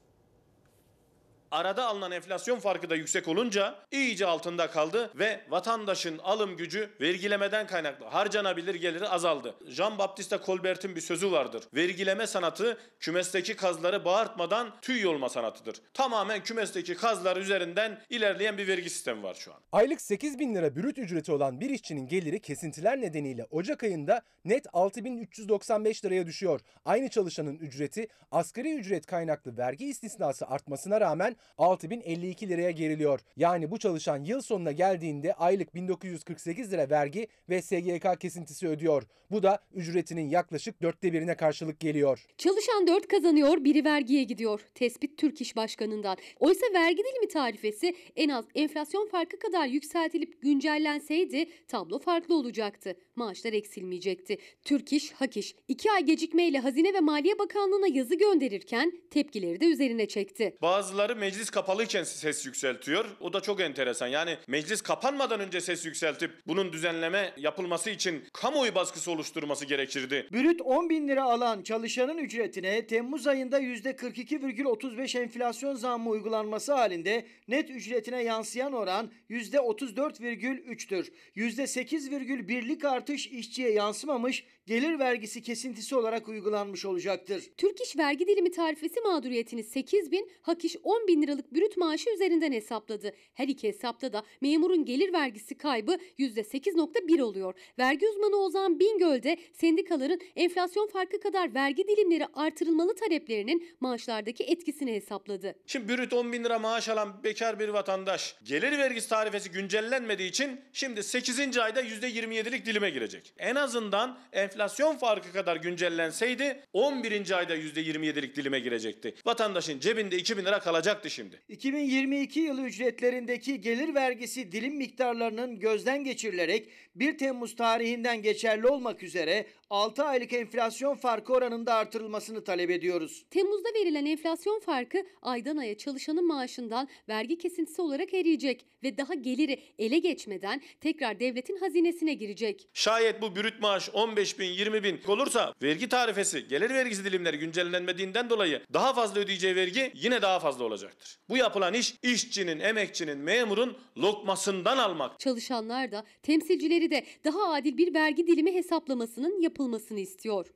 Arada 1.51 1.87
alınan 1.87 2.11
enflasyon 2.11 2.59
farkı 2.59 2.89
da 2.89 2.95
yüksek 2.95 3.27
olunca 3.27 3.75
iyice 3.91 4.25
altında 4.25 4.71
kaldı 4.71 5.11
ve 5.15 5.41
vatandaşın 5.49 6.17
alım 6.17 6.57
gücü 6.57 6.89
vergilemeden 7.01 7.67
kaynaklı 7.67 8.05
harcanabilir 8.05 8.75
geliri 8.75 9.07
azaldı. 9.07 9.55
Jean 9.67 9.97
Baptiste 9.97 10.39
Colbert'in 10.45 10.95
bir 10.95 11.01
sözü 11.01 11.31
vardır. 11.31 11.63
Vergileme 11.75 12.27
sanatı 12.27 12.77
kümesteki 12.99 13.55
kazları 13.55 14.05
bağırtmadan 14.05 14.73
tüy 14.81 15.01
yolma 15.01 15.29
sanatıdır. 15.29 15.81
Tamamen 15.93 16.43
kümesteki 16.43 16.95
kazlar 16.95 17.37
üzerinden 17.37 18.01
ilerleyen 18.09 18.57
bir 18.57 18.67
vergi 18.67 18.89
sistemi 18.89 19.23
var 19.23 19.33
şu 19.33 19.53
an. 19.53 19.59
Aylık 19.71 20.01
8 20.01 20.39
bin 20.39 20.55
lira 20.55 20.75
brüt 20.75 20.97
ücreti 20.97 21.31
olan 21.31 21.61
bir 21.61 21.69
işçinin 21.69 22.07
geliri 22.07 22.41
kesintiler 22.41 23.01
nedeniyle 23.01 23.45
Ocak 23.51 23.83
ayında 23.83 24.21
net 24.45 24.65
6395 24.73 26.05
liraya 26.05 26.25
düşüyor. 26.25 26.61
Aynı 26.85 27.09
çalışanın 27.09 27.57
ücreti 27.57 28.07
asgari 28.31 28.73
ücret 28.73 29.05
kaynaklı 29.05 29.57
vergi 29.57 29.85
istisnası 29.85 30.47
artmasına 30.47 31.01
rağmen 31.01 31.36
6052 31.57 32.49
liraya 32.49 32.71
geriliyor. 32.71 33.19
Yani 33.37 33.71
bu 33.71 33.79
çalışan 33.79 34.23
yıl 34.23 34.41
sonuna 34.41 34.71
geldiğinde 34.71 35.33
aylık 35.33 35.75
1948 35.75 36.73
lira 36.73 36.89
vergi 36.89 37.27
ve 37.49 37.61
SGK 37.61 38.19
kesintisi 38.19 38.67
ödüyor. 38.67 39.03
Bu 39.31 39.43
da 39.43 39.59
ücretinin 39.73 40.29
yaklaşık 40.29 40.81
dörtte 40.81 41.13
birine 41.13 41.35
karşılık 41.35 41.79
geliyor. 41.79 42.25
Çalışan 42.37 42.87
4 42.87 43.07
kazanıyor, 43.07 43.63
biri 43.63 43.85
vergiye 43.85 44.23
gidiyor. 44.23 44.61
Tespit 44.75 45.17
Türk 45.17 45.41
İş 45.41 45.55
Başkanı'ndan. 45.55 46.17
Oysa 46.39 46.65
vergi 46.73 47.03
dilimi 47.03 47.27
tarifesi 47.27 47.95
en 48.15 48.29
az 48.29 48.45
enflasyon 48.55 49.07
farkı 49.07 49.39
kadar 49.39 49.67
yükseltilip 49.67 50.41
güncellenseydi 50.41 51.45
tablo 51.67 51.99
farklı 51.99 52.35
olacaktı. 52.35 52.95
Maaşlar 53.15 53.53
eksilmeyecekti. 53.53 54.37
Türk 54.63 54.93
İş, 54.93 55.11
Hak 55.11 55.37
İş 55.37 55.55
2 55.67 55.91
ay 55.91 56.05
gecikmeyle 56.05 56.59
Hazine 56.59 56.93
ve 56.93 56.99
Maliye 56.99 57.39
Bakanlığı'na 57.39 57.87
yazı 57.87 58.15
gönderirken 58.15 58.91
tepkileri 59.11 59.61
de 59.61 59.65
üzerine 59.65 60.07
çekti. 60.07 60.57
Bazıları 60.61 61.15
meclis 61.27 61.49
kapalıyken 61.49 62.03
ses 62.03 62.45
yükseltiyor. 62.45 63.05
O 63.19 63.33
da 63.33 63.41
çok 63.41 63.61
enteresan. 63.61 64.07
Yani 64.07 64.37
meclis 64.47 64.81
kapanmadan 64.81 65.39
önce 65.39 65.61
ses 65.61 65.85
yükseltip 65.85 66.31
bunun 66.47 66.73
düzenleme 66.73 67.33
yapılması 67.37 67.89
için 67.89 68.23
kamuoyu 68.33 68.75
baskısı 68.75 69.11
oluşturması 69.11 69.65
gerekirdi. 69.65 70.27
Brüt 70.33 70.61
10 70.61 70.89
bin 70.89 71.07
lira 71.07 71.23
alan 71.23 71.61
çalışanın 71.61 72.17
ücretine 72.17 72.87
Temmuz 72.87 73.27
ayında 73.27 73.61
%42,35 73.61 75.19
enflasyon 75.19 75.75
zammı 75.75 76.09
uygulanması 76.09 76.73
halinde 76.73 77.25
net 77.47 77.69
ücretine 77.69 78.23
yansıyan 78.23 78.73
oran 78.73 79.11
%34,3'tür. 79.29 81.11
%8,1'lik 81.35 82.85
artış 82.85 83.27
işçiye 83.27 83.71
yansımamış 83.71 84.45
gelir 84.67 84.99
vergisi 84.99 85.41
kesintisi 85.41 85.95
olarak 85.95 86.27
uygulanmış 86.27 86.85
olacaktır. 86.85 87.43
Türk 87.57 87.81
İş 87.81 87.97
vergi 87.97 88.27
dilimi 88.27 88.51
tarifesi 88.51 89.01
mağduriyetini 89.01 89.63
8 89.63 90.11
bin, 90.11 90.31
Hak 90.41 90.65
İş 90.65 90.75
10 90.83 91.07
bin 91.07 91.21
liralık 91.21 91.53
brüt 91.53 91.77
maaşı 91.77 92.09
üzerinden 92.13 92.51
hesapladı. 92.51 93.11
Her 93.33 93.47
iki 93.47 93.67
hesapta 93.67 94.13
da 94.13 94.23
memurun 94.41 94.85
gelir 94.85 95.13
vergisi 95.13 95.57
kaybı 95.57 95.97
%8.1 96.19 97.21
oluyor. 97.21 97.53
Vergi 97.79 98.07
uzmanı 98.09 98.35
Ozan 98.35 98.79
Bingöl 98.79 99.23
de 99.23 99.37
sendikaların 99.53 100.19
enflasyon 100.35 100.87
farkı 100.87 101.19
kadar 101.19 101.53
vergi 101.53 101.87
dilimleri 101.87 102.25
artırılmalı 102.33 102.95
taleplerinin 102.95 103.67
maaşlardaki 103.79 104.43
etkisini 104.43 104.93
hesapladı. 104.93 105.55
Şimdi 105.67 105.87
bürüt 105.87 106.13
10 106.13 106.33
bin 106.33 106.43
lira 106.43 106.59
maaş 106.59 106.89
alan 106.89 107.23
bekar 107.23 107.59
bir 107.59 107.69
vatandaş 107.69 108.35
gelir 108.43 108.77
vergisi 108.77 109.09
tarifesi 109.09 109.51
güncellenmediği 109.51 110.29
için 110.29 110.61
şimdi 110.73 111.03
8. 111.03 111.57
ayda 111.57 111.81
%27'lik 111.81 112.65
dilime 112.65 112.89
girecek. 112.89 113.33
En 113.37 113.55
azından 113.55 114.19
enflasyon 114.31 114.56
enflasyon 114.57 114.97
farkı 114.97 115.33
kadar 115.33 115.55
güncellenseydi 115.55 116.63
11. 116.73 117.37
ayda 117.37 117.57
%27'lik 117.57 118.35
dilime 118.35 118.59
girecekti. 118.59 119.15
Vatandaşın 119.25 119.79
cebinde 119.79 120.17
2000 120.17 120.45
lira 120.45 120.59
kalacaktı 120.59 121.09
şimdi. 121.09 121.41
2022 121.49 122.39
yılı 122.39 122.61
ücretlerindeki 122.61 123.61
gelir 123.61 123.95
vergisi 123.95 124.51
dilim 124.51 124.75
miktarlarının 124.77 125.59
gözden 125.59 126.03
geçirilerek 126.03 126.69
1 126.95 127.17
Temmuz 127.17 127.55
tarihinden 127.55 128.21
geçerli 128.21 128.67
olmak 128.67 129.03
üzere 129.03 129.45
6 129.69 130.03
aylık 130.03 130.33
enflasyon 130.33 130.95
farkı 130.95 131.33
oranında 131.33 131.73
artırılmasını 131.73 132.43
talep 132.43 132.69
ediyoruz. 132.69 133.25
Temmuz'da 133.31 133.69
verilen 133.73 134.05
enflasyon 134.05 134.59
farkı 134.59 134.97
aydan 135.21 135.57
aya 135.57 135.77
çalışanın 135.77 136.27
maaşından 136.27 136.87
vergi 137.09 137.37
kesintisi 137.37 137.81
olarak 137.81 138.13
eriyecek 138.13 138.65
ve 138.83 138.97
daha 138.97 139.13
geliri 139.13 139.59
ele 139.79 139.99
geçmeden 139.99 140.61
tekrar 140.81 141.19
devletin 141.19 141.57
hazinesine 141.57 142.13
girecek. 142.13 142.69
Şayet 142.73 143.21
bu 143.21 143.35
brüt 143.35 143.61
maaş 143.61 143.89
15 143.93 144.39
bin 144.39 144.45
20 144.49 144.83
bin 144.83 144.99
olursa 145.07 145.53
vergi 145.63 145.89
tarifesi 145.89 146.47
gelir 146.47 146.69
vergisi 146.69 147.05
dilimleri 147.05 147.39
güncellenmediğinden 147.39 148.29
dolayı 148.29 148.61
daha 148.73 148.93
fazla 148.93 149.19
ödeyeceği 149.19 149.55
vergi 149.55 149.91
yine 149.95 150.21
daha 150.21 150.39
fazla 150.39 150.63
olacaktır. 150.63 151.19
Bu 151.29 151.37
yapılan 151.37 151.73
iş 151.73 151.95
işçinin, 152.03 152.59
emekçinin, 152.59 153.17
memurun 153.17 153.77
lokmasından 153.97 154.77
almak. 154.77 155.19
Çalışanlar 155.19 155.91
da 155.91 156.03
temsilcileri 156.23 156.91
de 156.91 157.05
daha 157.23 157.53
adil 157.53 157.77
bir 157.77 157.93
vergi 157.93 158.27
dilimi 158.27 158.53
hesaplamasının 158.53 159.41
yapılmasını 159.57 159.99
istiyor. 159.99 160.53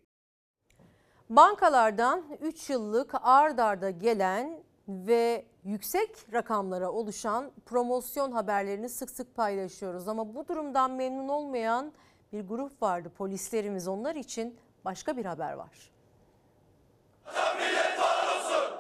Bankalardan 1.30 2.38
3 2.41 2.69
yıllık 2.69 3.14
ard 3.22 3.57
arda 3.57 3.90
gelen 3.90 4.64
ve 4.88 5.45
yüksek 5.64 6.10
rakamlara 6.34 6.91
oluşan 6.91 7.52
promosyon 7.65 8.32
haberlerini 8.32 8.90
sık 8.90 9.10
sık 9.10 9.36
paylaşıyoruz. 9.36 10.07
Ama 10.07 10.36
bu 10.36 10.48
durumdan 10.48 10.91
memnun 10.91 11.28
olmayan 11.30 11.94
bir 12.34 12.41
grup 12.41 12.82
vardı 12.82 13.11
polislerimiz 13.18 13.88
onlar 13.88 14.15
için 14.15 14.57
başka 14.86 15.18
bir 15.18 15.26
haber 15.26 15.53
var. 15.53 15.91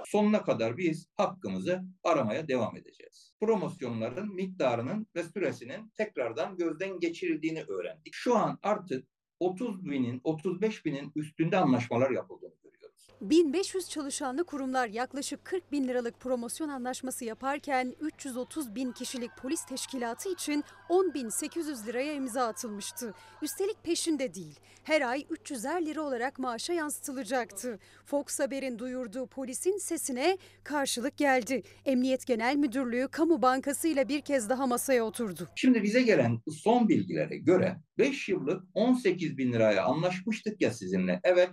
Sonuna 0.05 0.43
kadar 0.43 0.77
biz 0.77 1.07
hakkımızı 1.17 1.81
aramaya 2.03 2.47
devam 2.47 2.77
edeceğiz. 2.77 3.33
Promosyonların 3.39 4.35
miktarının 4.35 5.07
ve 5.15 5.23
süresinin 5.23 5.89
tekrardan 5.97 6.57
gözden 6.57 6.99
geçirildiğini 6.99 7.63
öğrendik. 7.63 8.13
Şu 8.13 8.37
an 8.37 8.59
artık 8.63 9.07
30 9.41 9.85
binin, 9.89 10.21
35 10.23 10.85
binin 10.85 11.11
üstünde 11.15 11.57
anlaşmalar 11.57 12.11
görüyoruz. 12.41 12.60
1500 13.21 13.89
çalışanlı 13.89 14.43
kurumlar 14.43 14.87
yaklaşık 14.87 15.45
40 15.45 15.71
bin 15.71 15.87
liralık 15.87 16.19
promosyon 16.19 16.69
anlaşması 16.69 17.25
yaparken 17.25 17.95
330 18.01 18.75
bin 18.75 18.91
kişilik 18.91 19.31
polis 19.41 19.65
teşkilatı 19.65 20.29
için 20.29 20.63
10.800 20.89 21.87
liraya 21.87 22.13
imza 22.13 22.47
atılmıştı. 22.47 23.13
Üstelik 23.41 23.83
peşinde 23.83 24.33
değil. 24.33 24.59
Her 24.83 25.01
ay 25.01 25.21
300'er 25.21 25.85
lira 25.85 26.01
olarak 26.01 26.39
maaşa 26.39 26.73
yansıtılacaktı. 26.73 27.79
Fox 28.05 28.39
Haber'in 28.39 28.79
duyurduğu 28.79 29.27
polisin 29.27 29.77
sesine 29.77 30.37
karşılık 30.63 31.17
geldi. 31.17 31.63
Emniyet 31.85 32.27
Genel 32.27 32.55
Müdürlüğü 32.55 33.07
Kamu 33.11 33.41
Bankası 33.41 33.87
ile 33.87 34.07
bir 34.07 34.21
kez 34.21 34.49
daha 34.49 34.67
masaya 34.67 35.03
oturdu. 35.03 35.47
Şimdi 35.55 35.83
bize 35.83 36.01
gelen 36.01 36.39
son 36.63 36.89
bilgilere 36.89 37.37
göre 37.37 37.77
5 37.97 38.29
yıllık 38.29 38.63
18 38.73 39.37
bin 39.37 39.53
liraya 39.53 39.83
anlaşmıştık 39.83 40.61
ya 40.61 40.71
sizinle. 40.71 41.19
Evet 41.23 41.51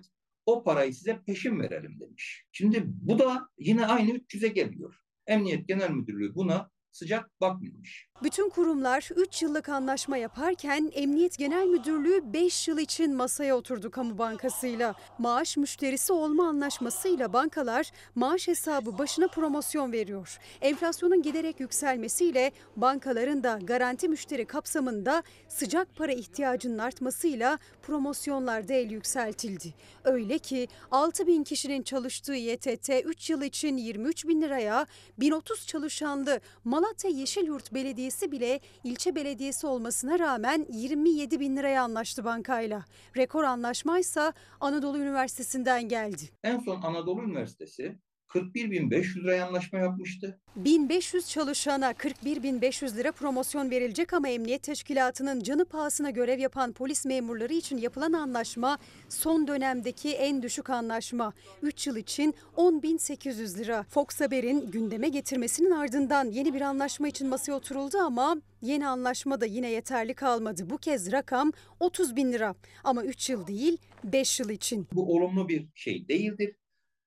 o 0.48 0.64
parayı 0.64 0.94
size 0.94 1.22
peşin 1.26 1.60
verelim 1.60 2.00
demiş. 2.00 2.44
Şimdi 2.52 2.82
bu 2.86 3.18
da 3.18 3.48
yine 3.58 3.86
aynı 3.86 4.10
300'e 4.10 4.48
geliyor. 4.48 4.94
Emniyet 5.26 5.68
Genel 5.68 5.90
Müdürlüğü 5.90 6.34
buna 6.34 6.70
sıcak 6.90 7.40
bakmıyormuş. 7.40 8.07
Bütün 8.22 8.48
kurumlar 8.48 9.08
3 9.16 9.42
yıllık 9.42 9.68
anlaşma 9.68 10.16
yaparken 10.16 10.92
Emniyet 10.94 11.38
Genel 11.38 11.66
Müdürlüğü 11.66 12.32
5 12.32 12.68
yıl 12.68 12.78
için 12.78 13.14
masaya 13.14 13.56
oturdu 13.56 13.90
Kamu 13.90 14.18
Bankası'yla. 14.18 14.94
Maaş 15.18 15.56
müşterisi 15.56 16.12
olma 16.12 16.48
anlaşmasıyla 16.48 17.32
bankalar 17.32 17.90
maaş 18.14 18.48
hesabı 18.48 18.98
başına 18.98 19.28
promosyon 19.28 19.92
veriyor. 19.92 20.38
Enflasyonun 20.60 21.22
giderek 21.22 21.60
yükselmesiyle 21.60 22.52
bankaların 22.76 23.42
da 23.42 23.58
garanti 23.62 24.08
müşteri 24.08 24.44
kapsamında 24.44 25.22
sıcak 25.48 25.96
para 25.96 26.12
ihtiyacının 26.12 26.78
artmasıyla 26.78 27.58
promosyonlarda 27.82 28.72
el 28.72 28.90
yükseltildi. 28.90 29.74
Öyle 30.04 30.38
ki 30.38 30.68
6 30.90 31.26
bin 31.26 31.44
kişinin 31.44 31.82
çalıştığı 31.82 32.34
YTT 32.34 32.90
3 33.04 33.30
yıl 33.30 33.42
için 33.42 33.76
23 33.76 34.28
bin 34.28 34.42
liraya 34.42 34.86
1030 35.18 35.66
çalışanlı 35.66 36.40
Malatya 36.64 37.10
Yeşilyurt 37.10 37.74
Belediyesi 37.74 38.07
bile 38.32 38.60
ilçe 38.84 39.14
belediyesi 39.14 39.66
olmasına 39.66 40.18
rağmen 40.18 40.66
27 40.68 41.40
bin 41.40 41.56
liraya 41.56 41.82
anlaştı 41.82 42.24
bankayla. 42.24 42.84
Rekor 43.16 43.44
anlaşmaysa 43.44 44.32
Anadolu 44.60 44.98
Üniversitesi'nden 44.98 45.88
geldi. 45.88 46.22
En 46.44 46.58
son 46.58 46.82
Anadolu 46.82 47.22
Üniversitesi 47.22 47.98
41.500 48.28 49.22
liraya 49.22 49.46
anlaşma 49.46 49.78
yapmıştı. 49.78 50.40
1500 50.56 51.28
çalışana 51.28 51.90
41.500 51.90 52.96
lira 52.96 53.12
promosyon 53.12 53.70
verilecek 53.70 54.12
ama 54.12 54.28
emniyet 54.28 54.62
teşkilatının 54.62 55.40
canı 55.40 55.64
pahasına 55.64 56.10
görev 56.10 56.38
yapan 56.38 56.72
polis 56.72 57.04
memurları 57.04 57.54
için 57.54 57.78
yapılan 57.78 58.12
anlaşma 58.12 58.78
son 59.08 59.46
dönemdeki 59.46 60.10
en 60.10 60.42
düşük 60.42 60.70
anlaşma. 60.70 61.32
3 61.62 61.86
yıl 61.86 61.96
için 61.96 62.34
10.800 62.56 63.58
lira. 63.58 63.82
Fox 63.82 64.20
Haber'in 64.20 64.70
gündeme 64.70 65.08
getirmesinin 65.08 65.70
ardından 65.70 66.30
yeni 66.30 66.54
bir 66.54 66.60
anlaşma 66.60 67.08
için 67.08 67.28
masaya 67.28 67.52
oturuldu 67.52 67.98
ama 67.98 68.36
yeni 68.62 68.86
anlaşma 68.88 69.40
da 69.40 69.46
yine 69.46 69.70
yeterli 69.70 70.14
kalmadı. 70.14 70.70
Bu 70.70 70.78
kez 70.78 71.12
rakam 71.12 71.52
30 71.80 72.16
bin 72.16 72.32
lira 72.32 72.54
ama 72.84 73.04
3 73.04 73.30
yıl 73.30 73.46
değil 73.46 73.78
5 74.04 74.40
yıl 74.40 74.50
için. 74.50 74.88
Bu 74.92 75.14
olumlu 75.16 75.48
bir 75.48 75.68
şey 75.74 76.08
değildir. 76.08 76.56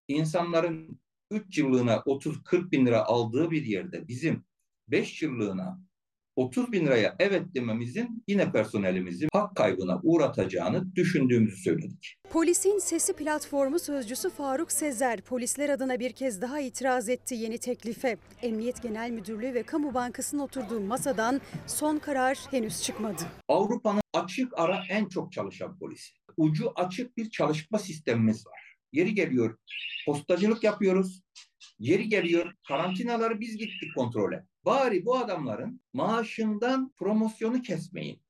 İnsanların 0.07 0.99
3 1.31 1.57
yıllığına 1.57 1.95
30-40 1.95 2.71
bin 2.71 2.85
lira 2.85 3.05
aldığı 3.05 3.51
bir 3.51 3.65
yerde 3.65 4.07
bizim 4.07 4.43
5 4.87 5.21
yıllığına 5.21 5.81
30 6.35 6.71
bin 6.71 6.85
liraya 6.85 7.15
evet 7.19 7.55
dememizin 7.55 8.23
yine 8.27 8.51
personelimizi 8.51 9.27
hak 9.33 9.55
kaybına 9.55 9.99
uğratacağını 10.03 10.95
düşündüğümüzü 10.95 11.57
söyledik. 11.57 12.15
Polisin 12.29 12.79
Sesi 12.79 13.13
platformu 13.13 13.79
sözcüsü 13.79 14.29
Faruk 14.29 14.71
Sezer 14.71 15.21
polisler 15.21 15.69
adına 15.69 15.99
bir 15.99 16.11
kez 16.11 16.41
daha 16.41 16.59
itiraz 16.59 17.09
etti 17.09 17.35
yeni 17.35 17.57
teklife. 17.57 18.17
Emniyet 18.41 18.83
Genel 18.83 19.11
Müdürlüğü 19.11 19.53
ve 19.53 19.63
Kamu 19.63 19.93
Bankası'nın 19.93 20.41
oturduğu 20.41 20.79
masadan 20.79 21.41
son 21.67 21.97
karar 21.99 22.37
henüz 22.51 22.83
çıkmadı. 22.83 23.23
Avrupa'nın 23.47 24.01
açık 24.13 24.59
ara 24.59 24.83
en 24.89 25.05
çok 25.05 25.31
çalışan 25.31 25.79
polisi. 25.79 26.11
Ucu 26.37 26.71
açık 26.75 27.17
bir 27.17 27.29
çalışma 27.29 27.79
sistemimiz 27.79 28.47
var. 28.47 28.70
Yeri 28.91 29.15
geliyor 29.15 29.57
postacılık 30.05 30.63
yapıyoruz. 30.63 31.21
Yeri 31.79 32.09
geliyor 32.09 32.53
karantinaları 32.67 33.39
biz 33.39 33.57
gittik 33.57 33.95
kontrole. 33.95 34.45
Bari 34.65 35.05
bu 35.05 35.17
adamların 35.17 35.81
maaşından 35.93 36.93
promosyonu 36.97 37.61
kesmeyin. 37.61 38.21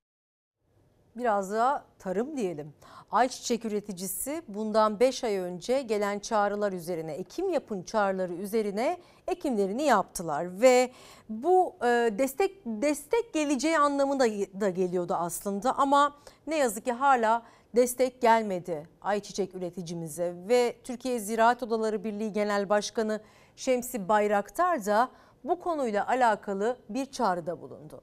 Biraz 1.16 1.52
da 1.52 1.86
tarım 2.00 2.38
diyelim. 2.38 2.74
Ayçiçek 3.12 3.66
üreticisi 3.66 4.42
bundan 4.48 5.00
5 5.00 5.24
ay 5.24 5.38
önce 5.38 5.82
gelen 5.82 6.20
çağrılar 6.20 6.74
üzerine, 6.74 7.14
ekim 7.14 7.50
yapın 7.50 7.84
çağrıları 7.84 8.34
üzerine 8.34 8.98
ekimlerini 9.28 9.84
yaptılar 9.84 10.62
ve 10.62 10.92
bu 11.30 11.76
e, 11.82 11.88
destek 12.18 12.52
destek 12.66 13.34
geleceği 13.34 13.78
anlamında 13.78 14.24
da 14.62 14.70
geliyordu 14.70 15.14
aslında 15.14 15.78
ama 15.78 16.16
ne 16.48 16.58
yazık 16.58 16.86
ki 16.86 16.92
hala 16.92 17.44
destek 17.76 18.22
gelmedi 18.22 18.88
ayçiçek 19.02 19.56
üreticimize 19.56 20.34
ve 20.50 20.76
Türkiye 20.84 21.20
Ziraat 21.20 21.64
Odaları 21.64 22.04
Birliği 22.04 22.34
Genel 22.34 22.70
Başkanı 22.70 23.22
Şemsi 23.56 24.10
Bayraktar 24.10 24.86
da 24.86 25.12
bu 25.44 25.60
konuyla 25.60 26.08
alakalı 26.08 26.78
bir 26.90 27.06
çağrıda 27.06 27.62
bulundu. 27.62 28.02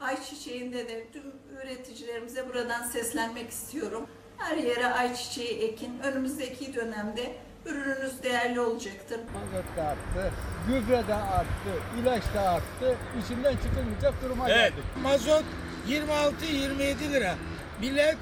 Ayçiçeğinde 0.00 0.88
de 0.88 1.06
tüm 1.12 1.22
üreticilerimize 1.62 2.48
buradan 2.48 2.82
seslenmek 2.82 3.50
istiyorum. 3.50 4.06
Her 4.36 4.56
yere 4.56 4.86
ayçiçeği 4.86 5.58
ekin. 5.58 5.98
Önümüzdeki 5.98 6.74
dönemde 6.74 7.36
ürününüz 7.74 8.22
değerli 8.22 8.60
olacaktır. 8.60 9.20
Mazot 9.34 9.76
da 9.76 9.82
arttı, 9.82 10.32
gübre 10.68 11.08
de 11.08 11.14
arttı, 11.14 11.72
ilaç 12.02 12.22
da 12.34 12.40
arttı. 12.50 12.96
İçinden 13.24 13.52
çıkılmayacak 13.56 14.14
duruma 14.24 14.50
Evet. 14.50 14.58
geldik. 14.72 14.84
Mazot 15.02 15.44
26-27 15.88 17.12
lira. 17.12 17.34
Millet 17.80 18.16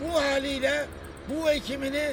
bu 0.00 0.14
haliyle 0.22 0.86
bu 1.28 1.50
ekimini 1.50 2.12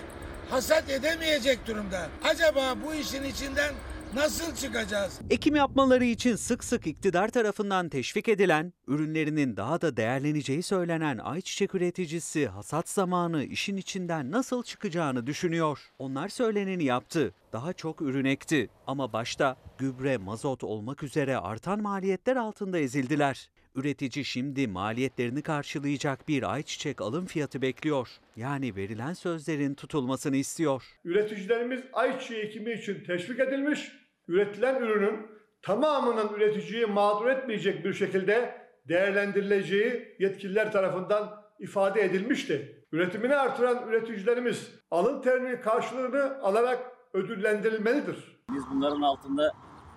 hasat 0.50 0.90
edemeyecek 0.90 1.68
durumda. 1.68 2.08
Acaba 2.24 2.76
bu 2.86 2.94
işin 2.94 3.24
içinden 3.24 3.74
nasıl 4.16 4.56
çıkacağız? 4.56 5.20
Ekim 5.30 5.56
yapmaları 5.56 6.06
için 6.06 6.36
sık 6.36 6.64
sık 6.64 6.88
iktidar 6.88 7.28
tarafından 7.28 7.90
teşvik 7.90 8.28
edilen, 8.28 8.74
ürünlerinin 8.88 9.58
daha 9.58 9.82
da 9.82 9.98
değerleneceği 9.98 10.64
söylenen 10.64 11.18
ayçiçek 11.18 11.76
üreticisi 11.76 12.48
hasat 12.48 12.90
zamanı 12.90 13.44
işin 13.44 13.78
içinden 13.78 14.32
nasıl 14.32 14.64
çıkacağını 14.64 15.28
düşünüyor. 15.28 15.80
Onlar 16.00 16.30
söyleneni 16.30 16.84
yaptı, 16.84 17.34
daha 17.54 17.74
çok 17.74 18.02
ürün 18.02 18.26
ekti 18.26 18.70
ama 18.88 19.14
başta 19.14 19.56
gübre, 19.78 20.18
mazot 20.18 20.64
olmak 20.64 21.04
üzere 21.04 21.38
artan 21.38 21.82
maliyetler 21.82 22.36
altında 22.36 22.80
ezildiler. 22.80 23.50
Üretici 23.76 24.26
şimdi 24.26 24.68
maliyetlerini 24.68 25.42
karşılayacak 25.42 26.28
bir 26.28 26.54
ayçiçek 26.54 27.02
alım 27.02 27.26
fiyatı 27.26 27.62
bekliyor. 27.62 28.10
Yani 28.36 28.76
verilen 28.76 29.14
sözlerin 29.14 29.74
tutulmasını 29.74 30.36
istiyor. 30.36 30.84
Üreticilerimiz 31.06 31.82
ayçiçeği 31.94 32.44
ekimi 32.44 32.74
için 32.74 33.04
teşvik 33.08 33.40
edilmiş, 33.40 33.92
üretilen 34.28 34.82
ürünün 34.82 35.28
tamamının 35.62 36.34
üreticiyi 36.34 36.86
mağdur 36.86 37.28
etmeyecek 37.28 37.86
bir 37.86 37.94
şekilde 37.94 38.64
değerlendirileceği 38.88 40.16
yetkililer 40.20 40.72
tarafından 40.72 41.44
ifade 41.60 42.02
edilmişti. 42.02 42.86
Üretimini 42.92 43.36
artıran 43.36 43.88
üreticilerimiz 43.88 44.72
alın 44.92 45.22
terinin 45.22 45.62
karşılığını 45.62 46.42
alarak 46.42 46.80
ödüllendirilmelidir. 47.14 48.44
Biz 48.54 48.64
bunların 48.74 49.02
altında 49.02 49.52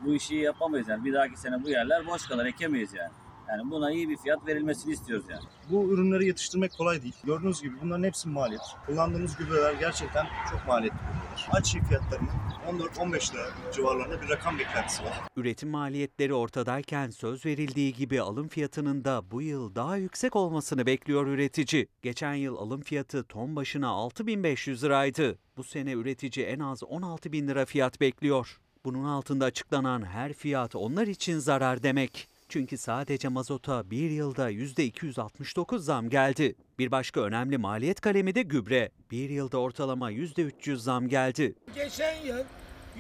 bu 0.05 0.15
işi 0.15 0.35
yapamayız 0.35 0.89
yani. 0.89 1.05
Bir 1.05 1.15
dahaki 1.15 1.41
sene 1.41 1.65
bu 1.65 1.69
yerler 1.69 2.07
boş 2.07 2.27
kalır, 2.27 2.47
ekemeyiz 2.47 2.95
yani. 2.95 3.13
Yani 3.49 3.71
buna 3.71 3.91
iyi 3.93 4.09
bir 4.09 4.17
fiyat 4.17 4.47
verilmesini 4.47 4.93
istiyoruz 4.93 5.27
yani. 5.31 5.45
Bu 5.71 5.93
ürünleri 5.93 6.27
yetiştirmek 6.27 6.73
kolay 6.73 7.03
değil. 7.03 7.15
Gördüğünüz 7.25 7.63
gibi 7.63 7.75
bunların 7.83 8.05
hepsi 8.05 8.29
maliyet. 8.29 8.61
Kullandığımız 8.87 9.37
gübreler 9.37 9.73
gerçekten 9.73 10.27
çok 10.51 10.67
maliyetli 10.69 10.97
gübreler. 10.99 11.49
Ayçiçeği 11.51 11.85
fiyatlarının 11.85 12.29
14-15 12.69 13.35
lira 13.35 13.47
civarlarında 13.75 14.23
bir 14.23 14.29
rakam 14.29 14.59
beklentisi 14.59 15.05
var. 15.05 15.13
Üretim 15.37 15.69
maliyetleri 15.69 16.35
ortadayken 16.35 17.11
söz 17.11 17.47
verildiği 17.47 17.93
gibi 17.95 18.21
alım 18.21 18.49
fiyatının 18.49 19.05
da 19.05 19.31
bu 19.31 19.43
yıl 19.43 19.75
daha 19.75 19.97
yüksek 19.97 20.37
olmasını 20.37 20.87
bekliyor 20.87 21.27
üretici. 21.27 21.87
Geçen 22.03 22.35
yıl 22.35 22.57
alım 22.57 22.81
fiyatı 22.81 23.25
ton 23.25 23.57
başına 23.57 23.89
6500 23.89 24.85
liraydı. 24.85 25.39
Bu 25.57 25.65
sene 25.65 25.93
üretici 25.93 26.47
en 26.47 26.61
az 26.61 26.83
16 26.83 27.33
bin 27.33 27.49
lira 27.49 27.65
fiyat 27.65 28.01
bekliyor. 28.01 28.61
Bunun 28.85 29.05
altında 29.05 29.45
açıklanan 29.45 30.03
her 30.05 30.33
fiyat 30.33 30.77
onlar 30.77 31.07
için 31.07 31.39
zarar 31.39 31.83
demek. 31.83 32.29
Çünkü 32.49 32.79
sadece 32.79 33.29
mazota 33.29 33.91
bir 33.91 34.11
yılda 34.11 34.51
%269 34.51 35.79
zam 35.79 36.09
geldi. 36.09 36.55
Bir 36.79 36.91
başka 36.91 37.21
önemli 37.21 37.59
maliyet 37.59 38.01
kalemi 38.01 38.35
de 38.35 38.43
gübre. 38.43 38.91
Bir 39.11 39.31
yılda 39.31 39.59
ortalama 39.59 40.13
%300 40.13 40.77
zam 40.77 41.09
geldi. 41.09 41.55
Geçen 41.75 42.23
yıl 42.25 42.45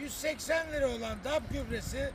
180 0.01 0.73
lira 0.73 0.89
olan 0.89 1.18
DAP 1.24 1.43
gübresi 1.52 2.10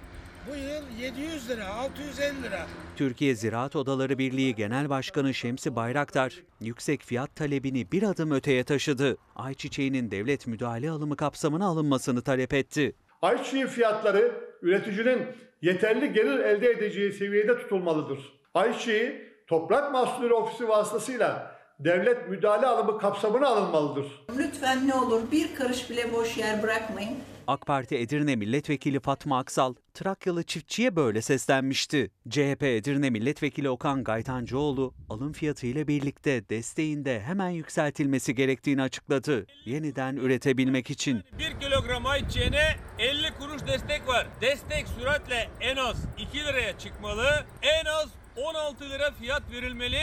bu 0.49 0.55
yıl 0.55 1.01
700 1.01 1.49
lira, 1.49 1.67
650 1.67 2.43
lira. 2.43 2.67
Türkiye 2.95 3.35
Ziraat 3.35 3.75
Odaları 3.75 4.17
Birliği 4.17 4.55
Genel 4.55 4.89
Başkanı 4.89 5.33
Şemsi 5.33 5.75
Bayraktar, 5.75 6.43
yüksek 6.61 7.03
fiyat 7.03 7.35
talebini 7.35 7.91
bir 7.91 8.03
adım 8.03 8.31
öteye 8.31 8.63
taşıdı. 8.63 9.17
Ayçiçeğinin 9.35 10.11
devlet 10.11 10.47
müdahale 10.47 10.91
alımı 10.91 11.15
kapsamına 11.15 11.65
alınmasını 11.65 12.21
talep 12.21 12.53
etti. 12.53 12.95
Ayçiçeği 13.21 13.67
fiyatları 13.67 14.50
üreticinin 14.61 15.21
yeterli 15.61 16.13
gelir 16.13 16.39
elde 16.39 16.69
edeceği 16.69 17.13
seviyede 17.13 17.57
tutulmalıdır. 17.57 18.19
Ayçiçeği 18.53 19.31
Toprak 19.47 19.91
Mahsulleri 19.91 20.33
Ofisi 20.33 20.67
vasıtasıyla 20.67 21.55
devlet 21.79 22.29
müdahale 22.29 22.67
alımı 22.67 22.99
kapsamına 22.99 23.47
alınmalıdır. 23.47 24.05
Lütfen 24.37 24.87
ne 24.87 24.93
olur 24.93 25.21
bir 25.31 25.55
karış 25.55 25.89
bile 25.89 26.13
boş 26.13 26.37
yer 26.37 26.63
bırakmayın. 26.63 27.17
AK 27.51 27.65
Parti 27.65 27.95
Edirne 27.95 28.35
Milletvekili 28.35 28.99
Fatma 28.99 29.39
Aksal, 29.39 29.75
Trakyalı 29.93 30.43
çiftçiye 30.43 30.95
böyle 30.95 31.21
seslenmişti. 31.21 32.11
CHP 32.29 32.63
Edirne 32.63 33.09
Milletvekili 33.09 33.69
Okan 33.69 34.03
Gaytancıoğlu, 34.03 34.93
alım 35.09 35.33
fiyatı 35.33 35.67
ile 35.67 35.87
birlikte 35.87 36.49
desteğinde 36.49 37.21
hemen 37.21 37.49
yükseltilmesi 37.49 38.35
gerektiğini 38.35 38.81
açıkladı. 38.81 39.45
Yeniden 39.65 40.15
üretebilmek 40.15 40.89
için. 40.89 41.23
1 41.39 41.59
kilogram 41.59 42.05
ayçiçeğine 42.05 42.75
50 42.99 43.33
kuruş 43.39 43.67
destek 43.67 44.07
var. 44.07 44.27
Destek 44.41 44.87
süratle 44.87 45.49
en 45.61 45.75
az 45.75 46.05
2 46.17 46.37
liraya 46.37 46.77
çıkmalı. 46.77 47.45
En 47.61 47.85
az 47.85 48.09
16 48.35 48.89
lira 48.89 49.11
fiyat 49.11 49.51
verilmeli. 49.51 50.01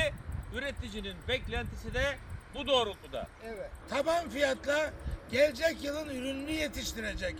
Üreticinin 0.54 1.14
beklentisi 1.28 1.94
de 1.94 2.18
bu 2.54 2.66
doğrultuda. 2.66 3.26
Evet. 3.46 3.70
Taban 3.90 4.28
fiyatla 4.30 4.90
gelecek 5.32 5.84
yılın 5.84 6.08
ürününü 6.08 6.50
yetiştirecek. 6.50 7.34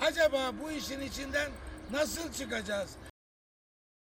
Acaba 0.00 0.52
bu 0.64 0.70
işin 0.70 1.00
içinden 1.00 1.50
nasıl 1.92 2.32
çıkacağız? 2.32 2.90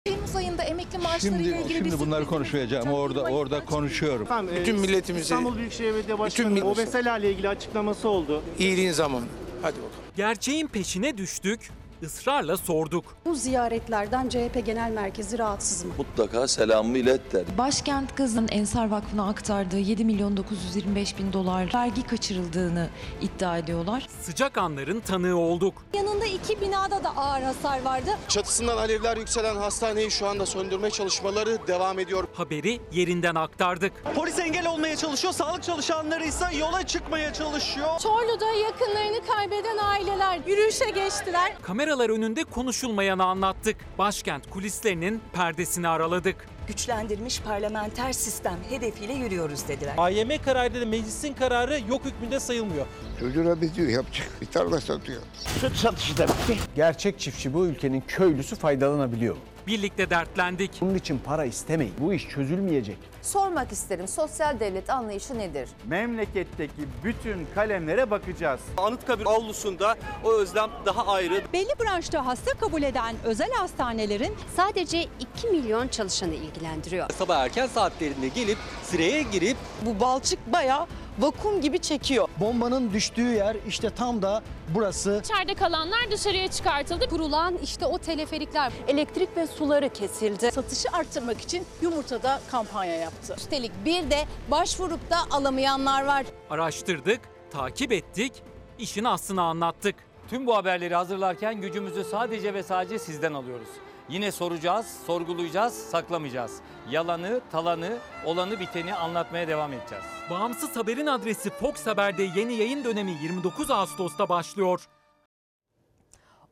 Temmuz 0.04 0.36
ayında 0.36 0.62
emekli 0.62 0.98
maaşları 0.98 1.34
ile 1.34 1.44
Şimdi, 1.44 1.62
ilgili 1.62 1.84
bir 1.84 1.90
şimdi 1.90 2.00
bunları 2.00 2.26
konuşmayacağım. 2.26 2.92
Orada 2.92 3.22
orada 3.22 3.64
konuşuyorum. 3.64 4.28
Bütün 4.56 4.80
milletimizi, 4.80 5.22
İstanbul 5.22 5.56
Büyükşehir 5.56 5.94
Belediye 5.94 6.18
Başkanı'nın 6.18 6.60
o 6.60 6.74
meseleyle 6.74 7.32
ilgili 7.32 7.48
açıklaması 7.48 8.08
oldu. 8.08 8.42
İyiliğin 8.58 8.92
zamanı. 8.92 9.24
Hadi 9.62 9.76
bakalım. 9.76 9.92
Gerçeğin 10.16 10.66
peşine 10.66 11.18
düştük, 11.18 11.70
ısrarla 12.02 12.56
sorduk. 12.56 13.04
Bu 13.24 13.34
ziyaretlerden 13.34 14.28
CHP 14.28 14.66
Genel 14.66 14.90
Merkezi 14.90 15.38
rahatsız 15.38 15.84
mı? 15.84 15.92
Mutlaka 15.98 16.48
selamımı 16.48 16.98
ilet 16.98 17.32
der. 17.32 17.44
Başkent 17.58 18.14
Kızı'nın 18.14 18.48
Ensar 18.50 18.90
Vakfı'na 18.90 19.28
aktardığı 19.28 19.78
7 19.78 20.04
milyon 20.04 20.36
925 20.36 21.18
bin 21.18 21.32
dolar 21.32 21.70
vergi 21.74 22.06
kaçırıldığını 22.06 22.88
iddia 23.20 23.58
ediyorlar. 23.58 24.06
Sıcak 24.22 24.58
anların 24.58 25.00
tanığı 25.00 25.36
olduk. 25.36 25.74
Yanında 25.94 26.26
iki 26.26 26.60
binada 26.60 27.04
da 27.04 27.16
ağır 27.16 27.42
hasar 27.42 27.82
vardı. 27.82 28.10
Çatısından 28.28 28.76
alevler 28.76 29.16
yükselen 29.16 29.56
hastaneyi 29.56 30.10
şu 30.10 30.26
anda 30.26 30.46
söndürme 30.46 30.90
çalışmaları 30.90 31.58
devam 31.66 31.98
ediyor. 31.98 32.24
Haberi 32.34 32.80
yerinden 32.92 33.34
aktardık. 33.34 33.92
Polis 34.14 34.38
engel 34.38 34.66
olmaya 34.68 34.96
çalışıyor, 34.96 35.32
sağlık 35.32 35.62
çalışanları 35.62 36.24
ise 36.24 36.44
yola 36.58 36.86
çıkmaya 36.86 37.32
çalışıyor. 37.32 37.98
Çorlu'da 37.98 38.46
yakınlarını 38.52 39.26
kaybeden 39.26 39.78
aileler 39.78 40.40
yürüyüşe 40.46 40.90
geçtiler. 40.90 41.52
Kameralar 41.90 42.10
önünde 42.16 42.44
konuşulmayanı 42.44 43.24
anlattık. 43.24 43.76
Başkent 43.98 44.50
kulislerinin 44.50 45.20
perdesini 45.32 45.88
araladık. 45.88 46.46
güçlendirilmiş 46.68 47.40
parlamenter 47.40 48.12
sistem 48.12 48.56
hedefiyle 48.70 49.12
yürüyoruz 49.12 49.68
dediler. 49.68 49.94
AYM 49.98 50.42
kararıyla 50.44 50.80
da 50.80 50.86
meclisin 50.86 51.34
kararı 51.34 51.80
yok 51.88 52.04
hükmünde 52.04 52.40
sayılmıyor. 52.40 52.86
Çocuğuna 53.20 53.60
bir 53.60 53.74
diyor 53.74 53.88
yapacak. 53.88 54.28
Bir 54.40 54.46
tarla 54.46 54.80
satıyor. 54.80 55.22
Süt 55.60 55.76
satışı 55.76 56.16
da 56.16 56.28
bitti. 56.28 56.58
Gerçek 56.76 57.18
çiftçi 57.20 57.54
bu 57.54 57.66
ülkenin 57.66 58.02
köylüsü 58.08 58.56
faydalanabiliyor. 58.56 59.36
Birlikte 59.66 60.10
dertlendik. 60.10 60.70
Bunun 60.80 60.94
için 60.94 61.18
para 61.18 61.44
istemeyin. 61.44 61.94
Bu 61.98 62.12
iş 62.14 62.28
çözülmeyecek. 62.28 62.98
Sormak 63.22 63.72
isterim 63.72 64.08
sosyal 64.08 64.60
devlet 64.60 64.90
anlayışı 64.90 65.38
nedir? 65.38 65.68
Memleketteki 65.86 66.82
bütün 67.04 67.46
kalemlere 67.54 68.10
bakacağız. 68.10 68.60
Anıtkabir 68.76 69.26
avlusunda 69.26 69.96
o 70.24 70.32
özlem 70.32 70.70
daha 70.86 71.06
ayrı. 71.06 71.42
Belli 71.52 71.72
branşta 71.80 72.26
hasta 72.26 72.50
kabul 72.58 72.82
eden 72.82 73.16
özel 73.24 73.50
hastanelerin 73.52 74.34
sadece 74.56 75.02
2 75.02 75.46
milyon 75.46 75.88
çalışanı 75.88 76.34
ilgilendiriyor. 76.34 77.10
Sabah 77.10 77.38
erken 77.38 77.66
saatlerinde 77.66 78.28
gelip 78.28 78.58
sıraya 78.82 79.22
girip 79.22 79.56
Bu 79.82 80.00
balçık 80.00 80.52
bayağı 80.52 80.86
vakum 81.18 81.60
gibi 81.60 81.78
çekiyor. 81.78 82.28
Bombanın 82.40 82.92
düştüğü 82.92 83.34
yer 83.34 83.56
işte 83.68 83.90
tam 83.90 84.22
da 84.22 84.42
burası. 84.74 85.20
İçeride 85.24 85.54
kalanlar 85.54 86.10
dışarıya 86.10 86.48
çıkartıldı. 86.48 87.08
Kurulan 87.08 87.58
işte 87.62 87.86
o 87.86 87.98
teleferikler. 87.98 88.72
Elektrik 88.88 89.36
ve 89.36 89.46
suları 89.46 89.88
kesildi. 89.88 90.50
Satışı 90.52 90.88
arttırmak 90.92 91.40
için 91.40 91.66
yumurtada 91.82 92.40
kampanya 92.50 92.94
yaptı. 92.96 93.34
Üstelik 93.38 93.72
bir 93.84 94.10
de 94.10 94.26
başvurup 94.50 95.10
da 95.10 95.16
alamayanlar 95.30 96.04
var. 96.04 96.26
Araştırdık, 96.50 97.20
takip 97.52 97.92
ettik, 97.92 98.32
işin 98.78 99.04
aslını 99.04 99.42
anlattık. 99.42 99.94
Tüm 100.30 100.46
bu 100.46 100.56
haberleri 100.56 100.94
hazırlarken 100.94 101.60
gücümüzü 101.60 102.04
sadece 102.04 102.54
ve 102.54 102.62
sadece 102.62 102.98
sizden 102.98 103.32
alıyoruz. 103.34 103.68
Yine 104.10 104.32
soracağız, 104.32 104.86
sorgulayacağız, 105.06 105.74
saklamayacağız. 105.74 106.60
Yalanı, 106.90 107.40
talanı, 107.52 107.98
olanı 108.26 108.60
biteni 108.60 108.94
anlatmaya 108.94 109.48
devam 109.48 109.72
edeceğiz. 109.72 110.04
Bağımsız 110.30 110.76
haberin 110.76 111.06
adresi 111.06 111.50
Fox 111.50 111.86
Haber'de 111.86 112.22
yeni 112.22 112.54
yayın 112.54 112.84
dönemi 112.84 113.10
29 113.22 113.70
Ağustos'ta 113.70 114.28
başlıyor. 114.28 114.88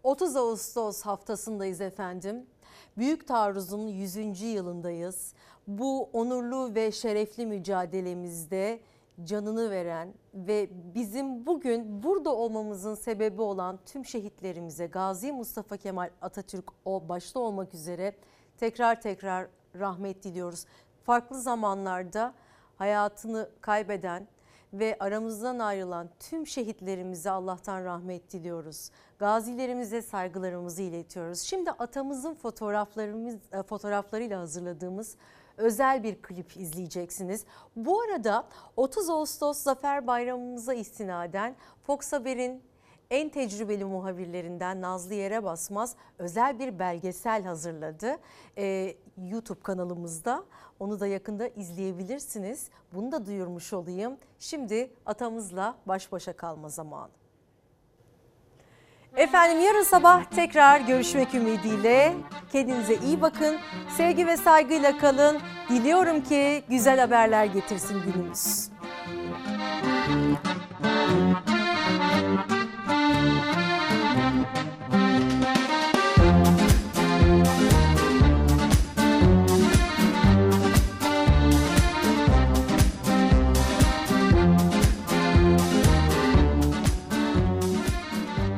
30 0.02 0.36
Ağustos 0.36 1.02
haftasındayız 1.02 1.80
efendim. 1.80 2.46
Büyük 2.96 3.28
Taarruz'un 3.28 3.88
100. 3.88 4.42
yılındayız. 4.42 5.32
Bu 5.66 6.10
onurlu 6.12 6.74
ve 6.74 6.92
şerefli 6.92 7.46
mücadelemizde 7.46 8.80
canını 9.24 9.70
veren 9.70 10.14
ve 10.34 10.68
bizim 10.94 11.46
bugün 11.46 12.02
burada 12.02 12.34
olmamızın 12.34 12.94
sebebi 12.94 13.42
olan 13.42 13.78
tüm 13.86 14.04
şehitlerimize 14.04 14.86
Gazi 14.86 15.32
Mustafa 15.32 15.76
Kemal 15.76 16.10
Atatürk 16.22 16.64
o 16.84 17.08
başta 17.08 17.40
olmak 17.40 17.74
üzere 17.74 18.14
tekrar 18.56 19.00
tekrar 19.00 19.46
rahmet 19.74 20.24
diliyoruz. 20.24 20.66
Farklı 21.04 21.40
zamanlarda 21.40 22.34
hayatını 22.76 23.50
kaybeden 23.60 24.28
ve 24.72 24.96
aramızdan 25.00 25.58
ayrılan 25.58 26.08
tüm 26.20 26.46
şehitlerimize 26.46 27.30
Allah'tan 27.30 27.84
rahmet 27.84 28.32
diliyoruz. 28.32 28.90
Gazilerimize 29.18 30.02
saygılarımızı 30.02 30.82
iletiyoruz. 30.82 31.40
Şimdi 31.40 31.70
atamızın 31.70 32.34
fotoğraflarımız 32.34 33.34
e, 33.52 33.62
fotoğraflarıyla 33.62 34.40
hazırladığımız 34.40 35.16
özel 35.58 36.02
bir 36.02 36.22
klip 36.22 36.56
izleyeceksiniz. 36.56 37.44
Bu 37.76 38.00
arada 38.00 38.48
30 38.76 39.10
Ağustos 39.10 39.58
Zafer 39.58 40.06
Bayramımıza 40.06 40.74
istinaden 40.74 41.56
Fox 41.86 42.12
Haber'in 42.12 42.62
en 43.10 43.28
tecrübeli 43.28 43.84
muhabirlerinden 43.84 44.80
Nazlı 44.80 45.14
Yere 45.14 45.44
Basmaz 45.44 45.96
özel 46.18 46.58
bir 46.58 46.78
belgesel 46.78 47.44
hazırladı. 47.44 48.16
Ee, 48.58 48.94
YouTube 49.16 49.60
kanalımızda. 49.60 50.44
Onu 50.80 51.00
da 51.00 51.06
yakında 51.06 51.48
izleyebilirsiniz. 51.48 52.68
Bunu 52.92 53.12
da 53.12 53.26
duyurmuş 53.26 53.72
olayım. 53.72 54.16
Şimdi 54.38 54.90
atamızla 55.06 55.76
baş 55.86 56.12
başa 56.12 56.32
kalma 56.32 56.68
zamanı. 56.68 57.17
Efendim 59.16 59.60
yarın 59.60 59.82
sabah 59.82 60.24
tekrar 60.24 60.80
görüşmek 60.80 61.34
ümidiyle 61.34 62.14
kendinize 62.52 62.94
iyi 62.94 63.20
bakın. 63.20 63.56
Sevgi 63.96 64.26
ve 64.26 64.36
saygıyla 64.36 64.98
kalın. 64.98 65.38
Diliyorum 65.68 66.20
ki 66.24 66.62
güzel 66.68 67.00
haberler 67.00 67.44
getirsin 67.44 68.02
günümüz. 68.02 68.68